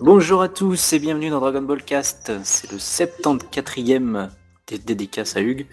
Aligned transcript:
Bonjour 0.00 0.42
à 0.42 0.48
tous 0.48 0.92
et 0.92 0.98
bienvenue 0.98 1.30
dans 1.30 1.40
Dragon 1.40 1.62
Ball 1.62 1.82
Cast. 1.82 2.32
C'est 2.44 2.70
le 2.70 2.78
74e 2.78 4.28
des 4.68 4.78
dédicaces 4.78 5.36
à 5.36 5.40
Hugues. 5.40 5.66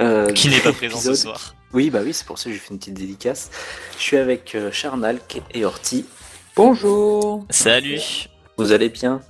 Euh, 0.00 0.30
Qui 0.32 0.48
n'est 0.48 0.60
pas 0.60 0.72
présent 0.72 0.98
ce 1.00 1.14
soir. 1.14 1.54
Oui, 1.72 1.90
bah 1.90 2.00
oui, 2.02 2.12
c'est 2.12 2.26
pour 2.26 2.38
ça 2.38 2.44
que 2.50 2.52
j'ai 2.52 2.58
fait 2.58 2.70
une 2.72 2.78
petite 2.78 2.94
dédicace. 2.94 3.50
Je 3.96 4.02
suis 4.02 4.16
avec 4.16 4.54
euh, 4.54 4.70
Charnalk 4.72 5.40
et 5.54 5.64
Horty. 5.64 6.04
Bonjour. 6.56 7.46
Salut. 7.50 8.00
Vous 8.58 8.72
allez 8.72 8.88
bien? 8.88 9.20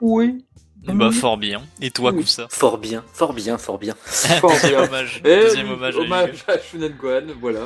Oui. 0.00 0.44
Bah 0.86 1.10
fort 1.10 1.36
bien. 1.36 1.62
Et 1.80 1.90
toi, 1.90 2.12
Oui. 2.12 2.22
Kousa 2.22 2.46
Fort 2.48 2.78
bien, 2.78 3.02
fort 3.12 3.32
bien, 3.32 3.58
fort 3.58 3.78
bien. 3.78 3.96
Fort 4.04 4.52
Deuxième 4.62 4.82
hommage. 4.82 5.20
Eh, 5.24 5.40
Deuxième 5.40 5.70
hommage. 5.72 5.96
à 5.96 5.98
hommage 5.98 6.44
à 6.46 6.58
Shunen 6.60 6.92
Gohan, 6.92 7.22
voilà. 7.40 7.60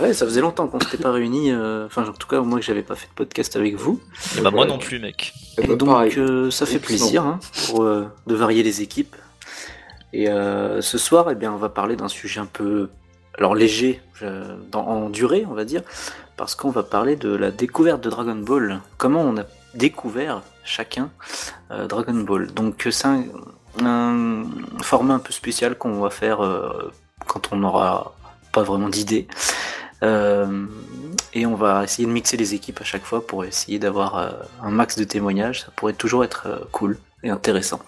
Ouais, 0.00 0.14
ça 0.14 0.24
faisait 0.24 0.40
longtemps 0.40 0.66
qu'on 0.68 0.80
s'était 0.80 0.96
pas 1.02 1.12
réunis. 1.12 1.50
euh, 1.52 1.86
Enfin, 1.86 2.04
en 2.08 2.12
tout 2.12 2.26
cas, 2.26 2.40
moi 2.40 2.58
que 2.58 2.64
j'avais 2.64 2.82
pas 2.82 2.94
fait 2.94 3.06
de 3.08 3.12
podcast 3.14 3.56
avec 3.56 3.76
vous. 3.76 4.00
Et 4.36 4.40
bah 4.40 4.50
moi 4.50 4.64
non 4.66 4.78
plus, 4.78 4.98
mec. 4.98 5.32
Eh 5.58 5.64
Et 5.64 5.66
ben, 5.66 5.76
donc, 5.76 6.16
euh, 6.18 6.50
ça 6.50 6.66
fait 6.66 6.78
plaisir 6.78 7.24
hein, 7.24 7.38
pour, 7.66 7.82
euh, 7.84 8.06
de 8.26 8.34
varier 8.34 8.62
les 8.62 8.80
équipes. 8.82 9.14
Et 10.12 10.28
euh, 10.28 10.80
ce 10.80 10.98
soir, 10.98 11.30
eh 11.30 11.34
bien, 11.34 11.52
on 11.52 11.56
va 11.56 11.68
parler 11.68 11.96
d'un 11.96 12.08
sujet 12.08 12.40
un 12.40 12.46
peu 12.46 12.88
alors 13.38 13.54
léger 13.54 14.00
dans, 14.70 14.86
en 14.86 15.08
durée, 15.10 15.44
on 15.50 15.54
va 15.54 15.64
dire, 15.64 15.82
parce 16.36 16.54
qu'on 16.54 16.70
va 16.70 16.82
parler 16.82 17.16
de 17.16 17.34
la 17.34 17.50
découverte 17.50 18.00
de 18.02 18.10
Dragon 18.10 18.36
Ball. 18.36 18.80
Comment 18.98 19.22
on 19.22 19.36
a 19.38 19.44
découvert 19.74 20.42
chacun 20.64 21.10
euh, 21.70 21.86
Dragon 21.86 22.14
Ball. 22.14 22.52
Donc, 22.52 22.86
c'est 22.90 23.06
un, 23.06 23.24
un 23.82 24.44
format 24.82 25.14
un 25.14 25.18
peu 25.18 25.32
spécial 25.32 25.76
qu'on 25.76 26.00
va 26.00 26.10
faire 26.10 26.40
euh, 26.44 26.92
quand 27.26 27.52
on 27.52 27.56
n'aura 27.56 28.14
pas 28.52 28.62
vraiment 28.62 28.88
d'idée. 28.90 29.26
Euh, 30.02 30.66
et 31.34 31.46
on 31.46 31.54
va 31.54 31.84
essayer 31.84 32.06
de 32.06 32.12
mixer 32.12 32.36
les 32.36 32.54
équipes 32.54 32.80
à 32.80 32.84
chaque 32.84 33.04
fois 33.04 33.26
pour 33.26 33.44
essayer 33.44 33.78
d'avoir 33.78 34.18
euh, 34.18 34.30
un 34.62 34.70
max 34.70 34.96
de 34.98 35.04
témoignages. 35.04 35.60
Ça 35.62 35.68
pourrait 35.76 35.92
toujours 35.92 36.24
être 36.24 36.46
euh, 36.46 36.58
cool 36.72 36.98
et 37.22 37.30
intéressant. 37.30 37.80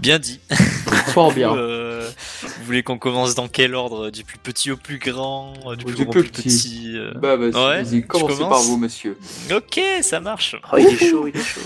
Bien 0.00 0.18
dit. 0.18 0.40
Fort 1.08 1.32
bien. 1.32 1.52
Euh, 2.02 2.08
vous 2.42 2.64
voulez 2.64 2.82
qu'on 2.82 2.98
commence 2.98 3.34
dans 3.34 3.46
quel 3.48 3.74
ordre? 3.74 4.10
Du 4.10 4.24
plus 4.24 4.38
petit 4.38 4.70
au 4.72 4.76
plus 4.76 4.98
grand? 4.98 5.52
Du 5.76 5.84
plus 5.84 5.94
Du 5.94 6.04
grand 6.04 6.10
au 6.10 6.12
plus 6.22 6.24
petit. 6.30 6.42
petit 6.42 6.92
euh, 6.96 7.12
Bah, 7.14 7.36
bah, 7.36 7.46
Ouais, 7.46 7.82
vas-y, 7.82 8.02
commencez 8.02 8.38
par 8.40 8.60
vous, 8.62 8.76
monsieur. 8.76 9.16
Ok, 9.54 9.80
ça 10.02 10.20
marche. 10.20 10.56
Oh, 10.72 10.76
il 10.78 10.86
est 10.86 11.10
chaud, 11.10 11.28
il 11.28 11.36
est 11.36 11.42
chaud. 11.42 11.60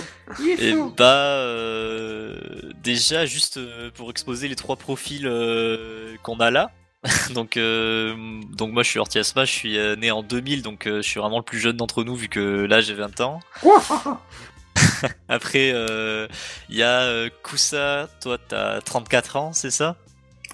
Et 0.59 0.75
bah 0.97 1.05
euh, 1.07 2.39
déjà 2.83 3.25
juste 3.27 3.59
pour 3.95 4.11
exposer 4.11 4.49
les 4.49 4.57
trois 4.57 4.77
profils 4.77 5.27
euh, 5.27 6.15
qu'on 6.23 6.39
a 6.41 6.51
là. 6.51 6.71
donc 7.35 7.57
euh, 7.57 8.15
donc 8.57 8.73
moi 8.73 8.83
je 8.83 8.91
suis 8.91 8.99
Horty 8.99 9.19
Asma, 9.19 9.45
je 9.45 9.53
suis 9.53 9.79
euh, 9.79 9.97
né 9.97 10.11
en 10.11 10.23
2000 10.23 10.63
donc 10.63 10.87
euh, 10.87 11.03
je 11.03 11.09
suis 11.09 11.21
vraiment 11.21 11.39
le 11.39 11.45
plus 11.45 11.59
jeune 11.59 11.77
d'entre 11.77 12.05
nous 12.05 12.15
vu 12.15 12.29
que 12.29 12.65
là 12.65 12.81
j'ai 12.81 12.95
20 12.95 13.21
ans. 13.21 13.41
Après 15.29 15.73
euh, 15.75 16.27
il 16.69 16.77
y 16.77 16.83
a 16.83 17.29
Kusa, 17.43 18.09
toi 18.21 18.39
t'as 18.39 18.81
34 18.81 19.37
ans, 19.37 19.53
c'est 19.53 19.71
ça? 19.71 19.97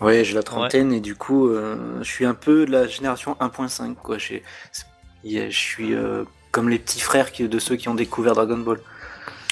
Ouais, 0.00 0.24
j'ai 0.24 0.34
la 0.34 0.42
trentaine 0.42 0.92
et 0.92 1.00
du 1.00 1.14
coup, 1.14 1.48
je 1.52 2.02
suis 2.02 2.24
un 2.24 2.34
peu 2.34 2.66
de 2.66 2.72
la 2.72 2.88
génération 2.88 3.36
1.5. 3.40 3.94
quoi. 3.94 4.16
Je 4.18 4.40
suis 5.50 5.94
comme 6.50 6.68
les 6.68 6.78
petits 6.80 7.00
frères 7.00 7.28
de 7.38 7.58
ceux 7.60 7.76
qui 7.76 7.88
ont 7.88 7.94
découvert 7.94 8.34
Dragon 8.34 8.58
Ball. 8.58 8.80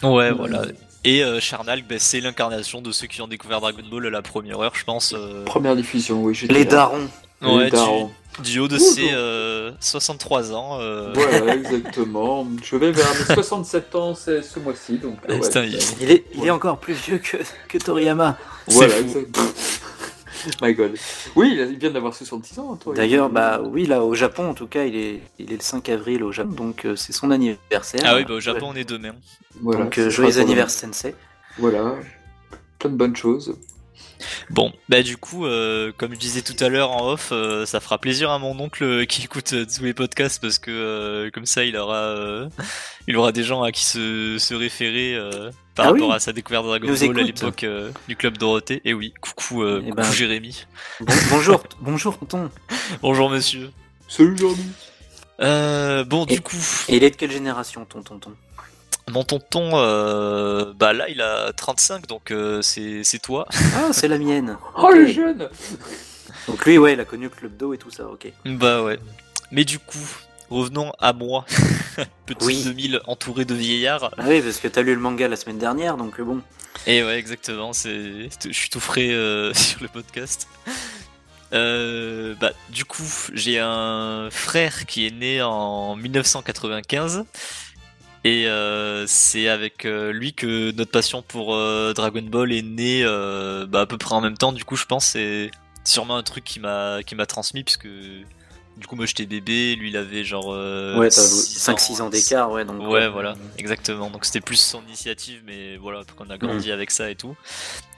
Ouais, 0.02 0.32
voilà. 0.32 0.62
Et 1.04 1.24
euh, 1.24 1.40
Charnal, 1.40 1.82
ben, 1.88 1.98
c'est 1.98 2.20
l'incarnation 2.20 2.82
de 2.82 2.92
ceux 2.92 3.06
qui 3.06 3.22
ont 3.22 3.28
découvert 3.28 3.60
Dragon 3.60 3.82
Ball 3.90 4.06
à 4.06 4.10
la 4.10 4.22
première 4.22 4.60
heure, 4.60 4.72
je 4.74 4.84
pense. 4.84 5.14
euh, 5.16 5.44
Première 5.44 5.74
diffusion, 5.74 6.22
oui. 6.22 6.38
Les 6.50 6.66
darons. 6.66 7.08
ouais, 7.42 7.64
Les 7.64 7.70
darons. 7.70 8.10
du, 8.42 8.52
du 8.52 8.58
haut 8.60 8.68
de 8.68 8.76
Ouh, 8.76 8.78
ses 8.78 9.02
non. 9.06 9.08
euh, 9.14 9.72
63 9.80 10.52
ans. 10.52 10.78
euh, 10.80 11.10
Voilà, 11.14 11.54
exactement. 11.56 12.46
Je 12.62 12.76
vais 12.76 12.92
vers 12.92 13.08
mes 13.28 13.34
67 13.34 13.94
ans 13.94 14.14
c'est 14.14 14.42
ce 14.42 14.58
mois-ci, 14.58 14.98
donc. 14.98 15.16
euh, 15.30 15.36
ouais. 15.36 15.40
Putain, 15.40 15.64
il- 15.64 15.78
Il 16.02 16.10
est, 16.10 16.24
il 16.34 16.44
est 16.46 16.50
encore 16.50 16.76
plus 16.78 16.92
vieux 16.94 17.16
que, 17.18 17.38
que 17.68 17.78
Toriyama. 17.78 18.36
Voilà, 18.66 18.98
exactement. 18.98 19.46
My 20.62 20.74
god. 20.74 20.96
Oui, 21.36 21.56
il 21.58 21.78
vient 21.78 21.90
d'avoir 21.90 22.14
66 22.14 22.58
ans, 22.58 22.76
toi. 22.76 22.94
D'ailleurs, 22.94 23.30
bah 23.30 23.60
oui, 23.62 23.86
là 23.86 24.02
au 24.04 24.14
Japon, 24.14 24.48
en 24.50 24.54
tout 24.54 24.66
cas, 24.66 24.84
il 24.84 24.96
est, 24.96 25.20
il 25.38 25.52
est 25.52 25.56
le 25.56 25.62
5 25.62 25.88
avril 25.88 26.22
au 26.22 26.32
Japon, 26.32 26.52
donc 26.52 26.84
euh, 26.84 26.96
c'est 26.96 27.12
son 27.12 27.30
anniversaire. 27.30 28.00
Ah 28.04 28.16
oui, 28.16 28.24
bah, 28.24 28.34
au 28.34 28.40
Japon, 28.40 28.70
on 28.70 28.74
est 28.74 28.88
demain. 28.88 29.14
Voilà, 29.60 29.84
Donc 29.84 29.98
euh, 29.98 30.10
joyeux 30.10 30.38
anniversaire 30.38 30.88
Sensei. 30.88 31.14
Voilà. 31.58 31.94
Plein 32.78 32.90
de 32.90 32.96
bonnes 32.96 33.16
choses. 33.16 33.56
Bon, 34.50 34.72
bah 34.88 35.02
du 35.02 35.16
coup, 35.16 35.46
euh, 35.46 35.92
comme 35.96 36.14
je 36.14 36.18
disais 36.18 36.42
tout 36.42 36.56
à 36.62 36.68
l'heure 36.68 36.90
en 36.90 37.12
off, 37.12 37.30
euh, 37.32 37.64
ça 37.66 37.80
fera 37.80 37.98
plaisir 37.98 38.30
à 38.30 38.38
mon 38.38 38.58
oncle 38.58 39.06
qui 39.06 39.24
écoute 39.24 39.52
euh, 39.52 39.64
tous 39.64 39.82
les 39.82 39.94
podcasts 39.94 40.40
parce 40.40 40.58
que 40.58 40.70
euh, 40.70 41.30
comme 41.30 41.46
ça, 41.46 41.64
il 41.64 41.76
aura, 41.76 41.96
euh, 41.96 42.48
il 43.08 43.16
aura 43.16 43.32
des 43.32 43.42
gens 43.44 43.62
à 43.62 43.72
qui 43.72 43.84
se, 43.84 44.36
se 44.38 44.54
référer 44.54 45.14
euh, 45.14 45.50
par 45.80 45.88
Ah 45.88 45.92
rapport 45.92 46.08
oui. 46.10 46.14
à 46.14 46.20
sa 46.20 46.32
découverte 46.32 46.64
de 46.64 46.68
Dragon 46.68 46.86
Ball 46.86 47.18
à 47.20 47.22
l'époque 47.22 47.64
euh, 47.64 47.90
du 48.06 48.14
club 48.16 48.36
Dorothée. 48.36 48.82
Et 48.84 48.92
oui, 48.92 49.14
coucou, 49.20 49.62
euh, 49.62 49.80
Eh 49.82 49.84
coucou 49.90 49.96
ben. 49.96 50.12
Jérémy. 50.12 50.66
Bon- 51.00 51.14
bonjour, 51.30 51.62
bonjour 51.80 52.18
tonton. 52.18 52.50
Bonjour 53.02 53.30
monsieur. 53.30 53.70
Salut, 54.08 54.36
Jordi. 54.36 54.62
Euh, 55.40 56.04
bon, 56.04 56.26
Et- 56.26 56.34
du 56.34 56.40
coup, 56.42 56.56
Et 56.88 56.96
il 56.96 57.04
est 57.04 57.10
de 57.10 57.16
quelle 57.16 57.30
génération 57.30 57.84
ton 57.86 58.02
tonton? 58.02 58.32
mon 59.10 59.24
tonton, 59.24 59.70
euh, 59.74 60.72
bah 60.76 60.92
là, 60.92 61.08
il 61.08 61.20
a 61.20 61.52
35, 61.52 62.06
donc 62.06 62.30
euh, 62.30 62.60
c'est 62.62 63.02
c'est 63.02 63.18
toi. 63.18 63.46
Ah, 63.74 63.92
c'est 63.92 64.06
la 64.08 64.18
mienne. 64.18 64.56
Oh, 64.76 64.88
Ok. 64.90 64.94
les 64.96 65.12
jeunes 65.12 65.48
Donc 66.46 66.64
lui, 66.66 66.76
ouais, 66.78 66.92
il 66.92 67.00
a 67.00 67.04
connu 67.06 67.24
le 67.24 67.30
Club 67.30 67.56
d'eau 67.56 67.72
et 67.74 67.78
tout 67.78 67.90
ça, 67.90 68.06
ok. 68.06 68.30
Bah 68.44 68.82
ouais. 68.82 68.98
Mais 69.50 69.64
du 69.64 69.78
coup, 69.78 69.98
revenons 70.50 70.92
à 70.98 71.12
moi. 71.12 71.44
Petit 72.26 72.46
Oui. 72.46 72.64
2000 72.64 73.00
entouré 73.06 73.44
de 73.44 73.54
vieillards. 73.54 74.10
Ah 74.18 74.24
oui, 74.26 74.42
parce 74.42 74.58
que 74.58 74.68
t'as 74.68 74.82
lu 74.82 74.94
le 74.94 75.00
manga 75.00 75.28
la 75.28 75.36
semaine 75.36 75.58
dernière, 75.58 75.96
donc 75.96 76.20
euh, 76.20 76.24
bon. 76.24 76.40
Et 76.86 77.02
ouais, 77.02 77.18
exactement. 77.18 77.72
Je 77.72 78.28
suis 78.50 78.70
tout 78.70 78.80
frais 78.80 79.10
euh, 79.10 79.52
sur 79.54 79.82
le 79.82 79.88
podcast. 79.88 80.48
Euh, 81.52 82.34
bah, 82.40 82.52
du 82.70 82.84
coup, 82.84 83.02
j'ai 83.34 83.58
un 83.58 84.28
frère 84.30 84.86
qui 84.86 85.06
est 85.06 85.10
né 85.10 85.42
en 85.42 85.96
1995. 85.96 87.24
Et 88.22 88.46
euh, 88.48 89.06
c'est 89.06 89.48
avec 89.48 89.86
euh, 89.86 90.12
lui 90.12 90.34
que 90.34 90.72
notre 90.72 90.90
passion 90.90 91.22
pour 91.22 91.54
euh, 91.54 91.94
Dragon 91.94 92.22
Ball 92.22 92.52
est 92.52 92.62
née 92.62 93.02
bah, 93.68 93.80
à 93.80 93.86
peu 93.86 93.98
près 93.98 94.14
en 94.14 94.20
même 94.20 94.36
temps. 94.36 94.52
Du 94.52 94.64
coup, 94.64 94.76
je 94.76 94.84
pense 94.84 95.06
que 95.06 95.10
c'est 95.12 95.50
sûrement 95.84 96.16
un 96.16 96.22
truc 96.22 96.44
qui 96.44 96.60
m'a 96.60 97.02
qui 97.04 97.14
m'a 97.14 97.24
transmis 97.26 97.64
puisque 97.64 97.88
du 98.80 98.86
coup 98.86 98.96
moi 98.96 99.06
j'étais 99.06 99.26
bébé, 99.26 99.76
lui 99.76 99.90
il 99.90 99.96
avait 99.96 100.24
genre 100.24 100.52
euh, 100.52 100.98
ouais, 100.98 101.08
t'as 101.08 101.22
six 101.22 101.58
5-6 101.58 102.02
ans 102.02 102.10
d'écart, 102.10 102.50
ouais, 102.50 102.64
donc. 102.64 102.80
Ouais, 102.88 103.08
voilà, 103.08 103.34
exactement. 103.58 104.10
Donc 104.10 104.24
c'était 104.24 104.40
plus 104.40 104.56
son 104.56 104.82
initiative, 104.88 105.42
mais 105.46 105.76
voilà, 105.76 106.02
qu'on 106.16 106.30
a 106.30 106.38
grandi 106.38 106.72
avec 106.72 106.90
ça 106.90 107.10
et 107.10 107.14
tout. 107.14 107.36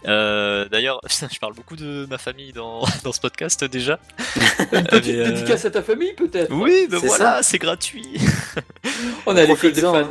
Euh, 0.06 0.69
D'ailleurs, 0.69 1.00
je 1.32 1.38
parle 1.38 1.54
beaucoup 1.54 1.76
de 1.76 2.06
ma 2.09 2.19
famille 2.19 2.53
dans, 2.53 2.82
dans 3.04 3.12
ce 3.12 3.21
podcast 3.21 3.65
déjà. 3.65 3.98
Une 4.72 4.84
petite 4.84 5.15
euh, 5.15 5.31
dédicace 5.31 5.65
à 5.65 5.71
ta 5.71 5.82
famille, 5.82 6.12
peut-être 6.15 6.53
Oui, 6.53 6.87
ben 6.91 6.98
voilà, 6.98 7.42
c'est 7.42 7.59
gratuit. 7.59 8.19
On 9.26 9.37
a 9.37 9.44
l'école 9.44 9.72
des 9.72 9.81
fans. 9.81 10.09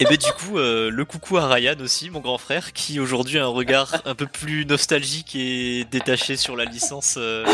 et 0.00 0.04
ben 0.04 0.16
du 0.16 0.32
coup, 0.32 0.58
euh, 0.58 0.90
le 0.90 1.04
coucou 1.04 1.36
à 1.36 1.46
Ryan 1.46 1.76
aussi, 1.80 2.10
mon 2.10 2.20
grand 2.20 2.38
frère, 2.38 2.72
qui 2.72 3.00
aujourd'hui 3.00 3.38
a 3.38 3.44
un 3.44 3.48
regard 3.48 4.02
un 4.04 4.14
peu 4.14 4.26
plus 4.26 4.64
nostalgique 4.64 5.34
et 5.36 5.84
détaché 5.90 6.36
sur 6.36 6.56
la 6.56 6.64
licence, 6.64 7.16
euh, 7.18 7.44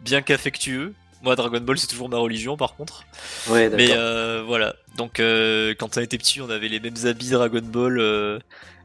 bien 0.00 0.22
qu'affectueux. 0.22 0.94
Moi, 1.22 1.36
Dragon 1.36 1.60
Ball, 1.60 1.78
c'est 1.78 1.86
toujours 1.86 2.08
ma 2.08 2.18
religion, 2.18 2.56
par 2.56 2.74
contre. 2.74 3.04
Ouais, 3.48 3.70
d'accord. 3.70 3.76
Mais 3.78 3.92
euh, 3.96 4.42
voilà, 4.46 4.74
donc 4.96 5.20
euh, 5.20 5.74
quand 5.78 5.96
on 5.96 6.00
était 6.00 6.18
petit, 6.18 6.40
on 6.40 6.50
avait 6.50 6.68
les 6.68 6.80
mêmes 6.80 6.96
habits 7.04 7.30
Dragon 7.30 7.62
Ball. 7.62 7.98
euh, 8.00 8.38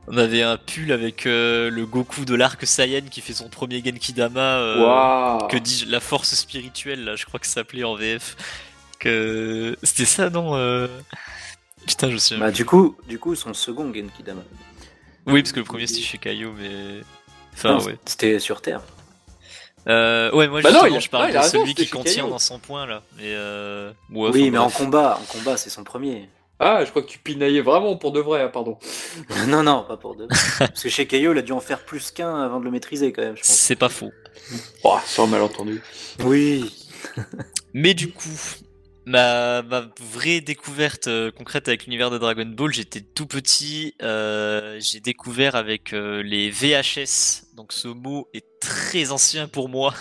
on 0.07 0.17
avait 0.17 0.41
un 0.41 0.55
pull 0.57 0.91
avec 0.93 1.25
le 1.25 1.83
Goku 1.83 2.23
de 2.23 2.33
l'arc 2.33 2.65
Saiyan 2.65 3.01
qui 3.11 3.19
fait 3.19 3.33
son 3.33 3.49
premier 3.49 3.83
Genkidama. 3.83 4.77
Waouh 4.77 5.47
Que 5.47 5.57
dis-je 5.57 5.85
La 5.89 5.99
force 5.99 6.33
spirituelle, 6.33 7.03
là, 7.03 7.15
je 7.17 7.25
crois 7.25 7.39
que 7.41 7.45
ça 7.47 7.55
s'appelait 7.55 7.83
en 7.83 7.95
VF. 7.95 8.37
Que 8.99 9.77
c'était 9.83 10.05
ça, 10.05 10.29
non 10.29 10.53
Putain, 11.85 12.07
je 12.07 12.13
me 12.13 12.17
souviens. 12.19 12.39
Bah, 12.45 12.51
du 12.51 12.63
coup, 12.65 12.95
du 13.09 13.19
coup, 13.19 13.35
son 13.35 13.53
second 13.53 13.93
Genkidama. 13.93 14.43
Oui, 15.25 15.41
parce 15.41 15.51
que 15.51 15.59
le 15.59 15.65
premier 15.65 15.87
c'était 15.87 16.01
chez 16.01 16.17
Kaio, 16.17 16.53
mais. 16.57 17.01
Enfin, 17.53 17.73
Non, 17.77 17.83
ouais. 17.83 17.97
C'était 18.05 18.39
sur 18.39 18.61
Terre. 18.61 18.81
Euh, 19.87 20.31
ouais, 20.31 20.47
moi 20.47 20.61
Bah 20.61 20.69
justement, 20.69 20.95
a- 20.97 20.99
je 20.99 21.09
parle 21.09 21.31
non, 21.33 21.39
de 21.41 21.45
celui 21.45 21.73
qui 21.73 21.87
contient 21.87 22.27
dans 22.27 22.39
son 22.39 22.59
point 22.59 22.85
là. 22.85 23.03
Et 23.19 23.33
euh... 23.35 23.91
ouais, 24.11 24.29
oui, 24.33 24.51
mais 24.51 24.57
en 24.57 24.69
combat, 24.69 25.19
en 25.21 25.25
combat, 25.25 25.55
c'est 25.57 25.69
son 25.69 25.83
premier. 25.83 26.29
Ah, 26.59 26.83
je 26.83 26.89
crois 26.89 27.03
que 27.03 27.07
tu 27.07 27.19
pinaillais 27.19 27.61
vraiment 27.61 27.95
pour 27.97 28.11
de 28.11 28.19
vrai, 28.19 28.41
hein, 28.41 28.49
pardon. 28.51 28.79
non, 29.47 29.61
non, 29.63 29.85
pas 29.87 29.95
pour 29.95 30.15
deux. 30.15 30.27
Parce 30.57 30.81
que 30.83 30.89
chez 30.89 31.05
Kaio, 31.05 31.31
il 31.33 31.37
a 31.37 31.41
dû 31.43 31.51
en 31.51 31.59
faire 31.59 31.85
plus 31.85 32.09
qu'un 32.11 32.35
avant 32.43 32.59
de 32.59 32.65
le 32.65 32.71
maîtriser, 32.71 33.13
quand 33.13 33.21
même, 33.21 33.37
je 33.37 33.41
pense. 33.41 33.51
C'est 33.51 33.75
pas 33.75 33.89
faux. 33.89 34.11
Oh, 34.83 34.97
sans 35.05 35.27
malentendu. 35.27 35.81
Oui. 36.23 36.73
Mais 37.73 37.93
du 37.93 38.11
coup, 38.11 38.27
ma, 39.07 39.61
ma 39.63 39.87
vraie 40.13 40.41
découverte 40.41 41.07
euh, 41.07 41.31
concrète 41.31 41.67
avec 41.67 41.85
l'univers 41.85 42.09
de 42.11 42.17
Dragon 42.17 42.45
Ball, 42.45 42.71
j'étais 42.73 43.01
tout 43.01 43.25
petit. 43.25 43.95
euh, 44.03 44.77
j'ai 44.79 44.99
découvert 44.99 45.55
avec 45.55 45.93
euh, 45.93 46.21
les 46.21 46.51
VHS. 46.51 47.43
Donc 47.55 47.73
ce 47.73 47.87
mot 47.87 48.27
est 48.33 48.45
très 48.59 49.11
ancien 49.11 49.47
pour 49.47 49.69
moi. 49.69 49.93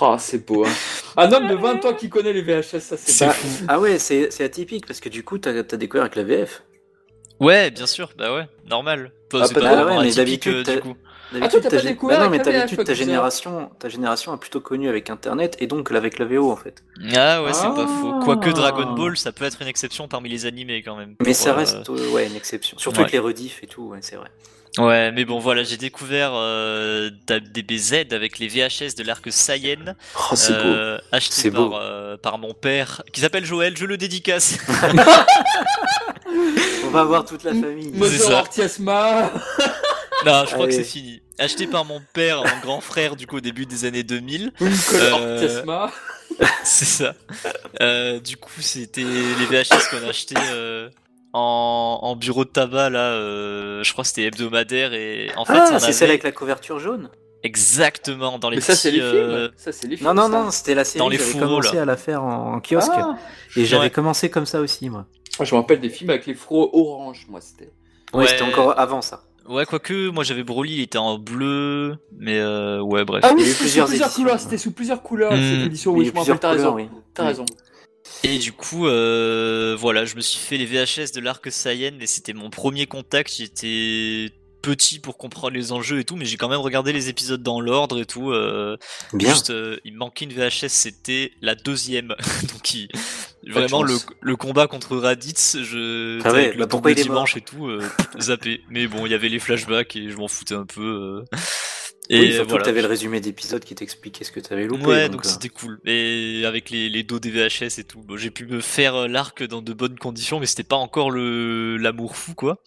Ah, 0.00 0.16
c'est 0.20 0.46
beau. 0.46 0.64
Hein. 0.64 0.72
Un 1.16 1.30
homme 1.32 1.48
de 1.48 1.54
20 1.56 1.84
ans 1.84 1.92
qui 1.94 2.08
connaît 2.08 2.32
les 2.32 2.42
VHS, 2.42 2.78
ça 2.80 2.96
c'est 2.96 3.26
pas- 3.26 3.32
fou. 3.32 3.64
Ah 3.68 3.78
ouais, 3.80 3.98
c'est 3.98 4.30
c'est 4.30 4.44
atypique 4.44 4.86
parce 4.86 5.00
que 5.00 5.08
du 5.10 5.22
coup, 5.22 5.36
t'as 5.38 5.50
as 5.58 5.62
découvert 5.76 6.04
avec 6.04 6.16
la 6.16 6.22
VF. 6.22 6.62
Ouais, 7.40 7.70
bien 7.72 7.86
sûr, 7.86 8.10
bah 8.16 8.32
ouais, 8.34 8.46
normal. 8.70 9.12
Pas- 9.28 9.40
Ah, 9.42 9.46
c'est 9.48 9.54
pas 9.54 9.60
pas 9.60 9.70
de- 9.70 9.74
vraiment 9.82 9.98
ouais, 9.98 10.04
mais 10.06 10.14
d'habitude, 10.14 10.64
Ah, 11.40 11.48
toi, 11.48 11.60
t'as 11.60 11.70
ta 11.70 11.76
pas 11.76 11.82
découvert 11.82 12.18
Bah 12.18 12.24
non, 12.24 12.30
mais 12.30 12.38
d'habitude, 12.38 12.84
ta 12.84 12.94
génération, 12.94 13.70
ta 13.78 13.88
génération 13.88 14.32
a 14.32 14.36
plutôt 14.36 14.60
connu 14.60 14.88
avec 14.88 15.08
Internet 15.10 15.56
et 15.60 15.66
donc 15.66 15.90
avec 15.92 16.18
la 16.18 16.24
VO 16.26 16.50
en 16.50 16.56
fait. 16.56 16.82
Ah 17.14 17.42
ouais, 17.42 17.52
c'est 17.52 17.62
pas 17.68 17.86
Ah. 17.88 18.00
faux. 18.00 18.18
Quoique 18.24 18.50
Dragon 18.50 18.92
Ball, 18.92 19.16
ça 19.16 19.32
peut 19.32 19.44
être 19.44 19.62
une 19.62 19.68
exception 19.68 20.08
parmi 20.08 20.28
les 20.28 20.46
animés 20.46 20.82
quand 20.82 20.96
même. 20.96 21.14
Mais 21.24 21.34
ça 21.34 21.50
euh, 21.50 21.54
reste 21.54 21.88
euh, 21.90 22.10
ouais 22.10 22.26
une 22.26 22.36
exception. 22.36 22.78
Surtout 22.78 22.98
ouais. 22.98 23.02
avec 23.04 23.12
les 23.12 23.18
rediffs 23.18 23.62
et 23.62 23.66
tout, 23.66 23.82
ouais, 23.84 23.98
c'est 24.02 24.16
vrai. 24.16 24.28
Ouais, 24.78 25.12
mais 25.12 25.26
bon, 25.26 25.38
voilà, 25.38 25.64
j'ai 25.64 25.76
découvert 25.76 26.30
euh, 26.34 27.10
DBZ 27.28 28.06
avec 28.10 28.38
les 28.38 28.48
VHS 28.48 28.94
de 28.96 29.02
l'arc 29.04 29.30
Saiyan, 29.30 29.94
Oh, 30.16 30.34
c'est 30.34 30.54
beau. 30.54 30.60
euh, 30.64 30.98
acheté 31.12 31.34
C'est 31.34 31.50
par, 31.50 31.68
beau. 31.68 31.76
euh, 31.76 32.16
par 32.16 32.38
mon 32.38 32.54
père, 32.54 33.02
qui 33.12 33.20
s'appelle 33.20 33.44
Joël, 33.44 33.76
je 33.76 33.84
le 33.84 33.98
dédicace. 33.98 34.56
On 36.86 36.88
va 36.90 37.04
voir 37.04 37.24
toute 37.26 37.44
la 37.44 37.52
famille. 37.52 37.90
Mozart 37.92 38.46
ça. 38.50 39.30
Non, 40.26 40.44
je 40.46 40.54
crois 40.54 40.66
que 40.66 40.72
c'est 40.72 40.84
fini. 40.84 41.20
Acheté 41.38 41.66
par 41.66 41.84
mon 41.84 42.00
père, 42.12 42.38
mon 42.42 42.60
grand 42.62 42.80
frère, 42.80 43.16
du 43.16 43.26
coup, 43.26 43.36
au 43.36 43.40
début 43.40 43.66
des 43.66 43.84
années 43.84 44.02
2000. 44.04 44.52
Nicolas 44.60 45.18
Euh. 45.18 45.88
C'est 46.64 46.84
ça. 46.86 47.14
Euh, 47.80 48.18
du 48.20 48.36
coup, 48.36 48.60
c'était 48.60 49.02
les 49.02 49.44
VHS 49.46 49.90
qu'on 49.90 50.06
a 50.06 50.08
acheté 50.10 50.34
euh, 50.52 50.88
en, 51.34 51.98
en 52.02 52.16
bureau 52.16 52.44
de 52.44 52.50
tabac, 52.50 52.90
là, 52.90 53.10
euh, 53.12 53.82
je 53.82 53.92
crois 53.92 54.02
que 54.02 54.08
c'était 54.08 54.24
hebdomadaire, 54.24 54.94
et 54.94 55.30
en 55.36 55.44
fait, 55.44 55.52
Ah, 55.56 55.66
c'est 55.66 55.84
avait 55.84 55.92
celle 55.92 56.10
avec 56.10 56.22
la 56.22 56.32
couverture 56.32 56.78
jaune 56.78 57.10
exactement 57.44 58.38
dans 58.38 58.50
les 58.50 58.56
Mais 58.58 58.60
ça, 58.62 58.76
c'est 58.76 58.92
les 58.92 59.00
euh, 59.00 59.48
films. 59.48 59.50
Ça, 59.56 59.72
c'est 59.72 59.88
les 59.88 59.96
films. 59.96 60.08
Non, 60.08 60.14
non, 60.14 60.28
non, 60.28 60.50
c'était 60.52 60.74
la 60.76 60.84
série. 60.84 61.00
Dans 61.00 61.08
les 61.08 61.18
J'avais 61.18 61.32
commencé 61.40 61.74
là. 61.76 61.82
à 61.82 61.84
la 61.84 61.96
faire 61.96 62.22
en, 62.22 62.54
en 62.54 62.60
kiosque 62.60 62.90
Ah. 62.94 63.16
et 63.56 63.64
j'avais 63.66 63.84
Ouais. 63.84 63.90
commencé 63.90 64.30
comme 64.30 64.46
ça 64.46 64.60
aussi, 64.60 64.88
moi. 64.88 65.06
Je 65.40 65.52
me 65.54 65.60
rappelle 65.60 65.80
des 65.80 65.90
films 65.90 66.10
avec 66.10 66.26
les 66.26 66.34
frots 66.34 66.70
orange, 66.72 67.26
moi, 67.28 67.40
c'était. 67.40 67.72
Ouais, 68.14 68.20
Ouais. 68.20 68.26
c'était 68.28 68.42
encore 68.42 68.78
avant 68.78 69.02
ça. 69.02 69.24
Ouais, 69.48 69.66
quoique, 69.66 70.08
moi 70.10 70.22
j'avais 70.24 70.44
Broly, 70.44 70.74
il 70.74 70.80
était 70.80 70.98
en 70.98 71.18
bleu, 71.18 71.96
mais 72.16 72.38
euh, 72.38 72.80
ouais, 72.80 73.04
bref. 73.04 73.22
Ah 73.24 73.32
Il 73.36 73.40
y 73.40 73.44
oui, 73.44 73.48
c'était 73.50 73.68
sous 73.80 73.86
plusieurs 73.86 74.12
couleurs. 74.14 74.40
C'était 74.40 74.58
sous 74.58 74.70
plusieurs 74.72 75.02
couleurs, 75.02 75.32
Hmm. 75.32 75.40
cette 75.42 75.66
édition. 75.66 75.92
Y 75.92 75.94
a 75.94 75.98
Oui, 75.98 76.06
je 76.06 76.12
me 76.12 76.18
rappelle, 76.20 76.38
t'as 76.38 76.50
raison. 76.50 76.74
oui. 76.74 76.88
T'as 77.14 77.22
Oui. 77.24 77.28
raison. 77.28 77.44
Et 78.24 78.38
du 78.38 78.52
coup, 78.52 78.86
euh, 78.86 79.76
voilà, 79.78 80.04
je 80.04 80.14
me 80.16 80.20
suis 80.20 80.38
fait 80.38 80.56
les 80.56 80.66
VHS 80.66 81.12
de 81.14 81.20
l'arc 81.20 81.50
Saiyan, 81.50 81.98
et 82.00 82.06
c'était 82.06 82.32
mon 82.34 82.50
premier 82.50 82.86
contact. 82.86 83.32
J'étais 83.36 84.30
petit 84.62 84.98
pour 85.00 85.18
comprendre 85.18 85.50
les 85.54 85.72
enjeux 85.72 85.98
et 85.98 86.04
tout, 86.04 86.16
mais 86.16 86.24
j'ai 86.24 86.36
quand 86.38 86.48
même 86.48 86.60
regardé 86.60 86.92
les 86.92 87.08
épisodes 87.10 87.42
dans 87.42 87.60
l'ordre 87.60 88.00
et 88.00 88.06
tout. 88.06 88.30
euh, 88.30 88.76
Bien. 89.12 89.30
Juste, 89.30 89.50
euh, 89.50 89.78
il 89.84 89.94
manquait 89.96 90.24
une 90.24 90.32
VHS, 90.32 90.68
c'était 90.68 91.32
la 91.42 91.54
deuxième. 91.54 92.14
Donc, 92.52 92.72
il- 92.74 92.88
vraiment, 93.48 93.82
le, 93.82 94.36
combat 94.36 94.66
contre 94.68 94.96
Raditz, 94.96 95.58
je, 95.62 96.20
Ah 96.24 96.32
ouais, 96.32 96.38
avec 96.44 96.54
le 96.54 96.60
bah 96.60 96.66
pourquoi 96.68 96.92
il 96.92 96.98
est 96.98 97.02
dimanche 97.02 97.36
et 97.36 97.40
tout, 97.42 97.66
euh, 97.66 97.82
zappé. 98.20 98.62
Mais 98.70 98.86
bon, 98.86 99.04
il 99.06 99.12
y 99.12 99.14
avait 99.14 99.28
les 99.28 99.40
flashbacks 99.40 99.96
et 99.96 100.08
je 100.10 100.16
m'en 100.16 100.28
foutais 100.28 100.54
un 100.54 100.64
peu. 100.66 101.24
euh. 101.30 101.36
Et 102.08 102.16
Et 102.26 102.32
surtout 102.32 102.50
voilà. 102.50 102.62
que 102.64 102.68
t'avais 102.68 102.82
le 102.82 102.88
résumé 102.88 103.20
d'épisode 103.20 103.64
qui 103.64 103.74
t'expliquait 103.74 104.24
ce 104.24 104.32
que 104.32 104.40
t'avais 104.40 104.66
loupé. 104.66 104.84
Ouais, 104.86 105.08
donc, 105.08 105.24
euh, 105.24 105.28
c'était 105.28 105.48
cool. 105.48 105.80
Et 105.86 106.42
avec 106.46 106.68
les, 106.70 106.88
les 106.88 107.02
dos 107.04 107.18
des 107.20 107.30
VHS 107.30 107.78
et 107.78 107.84
tout, 107.84 108.00
bon, 108.02 108.16
j'ai 108.16 108.30
pu 108.30 108.44
me 108.46 108.60
faire 108.60 109.08
l'arc 109.08 109.42
dans 109.44 109.62
de 109.62 109.72
bonnes 109.72 109.98
conditions, 109.98 110.38
mais 110.40 110.46
c'était 110.46 110.64
pas 110.64 110.76
encore 110.76 111.10
le 111.10 111.76
l'amour 111.78 112.16
fou, 112.16 112.34
quoi. 112.34 112.60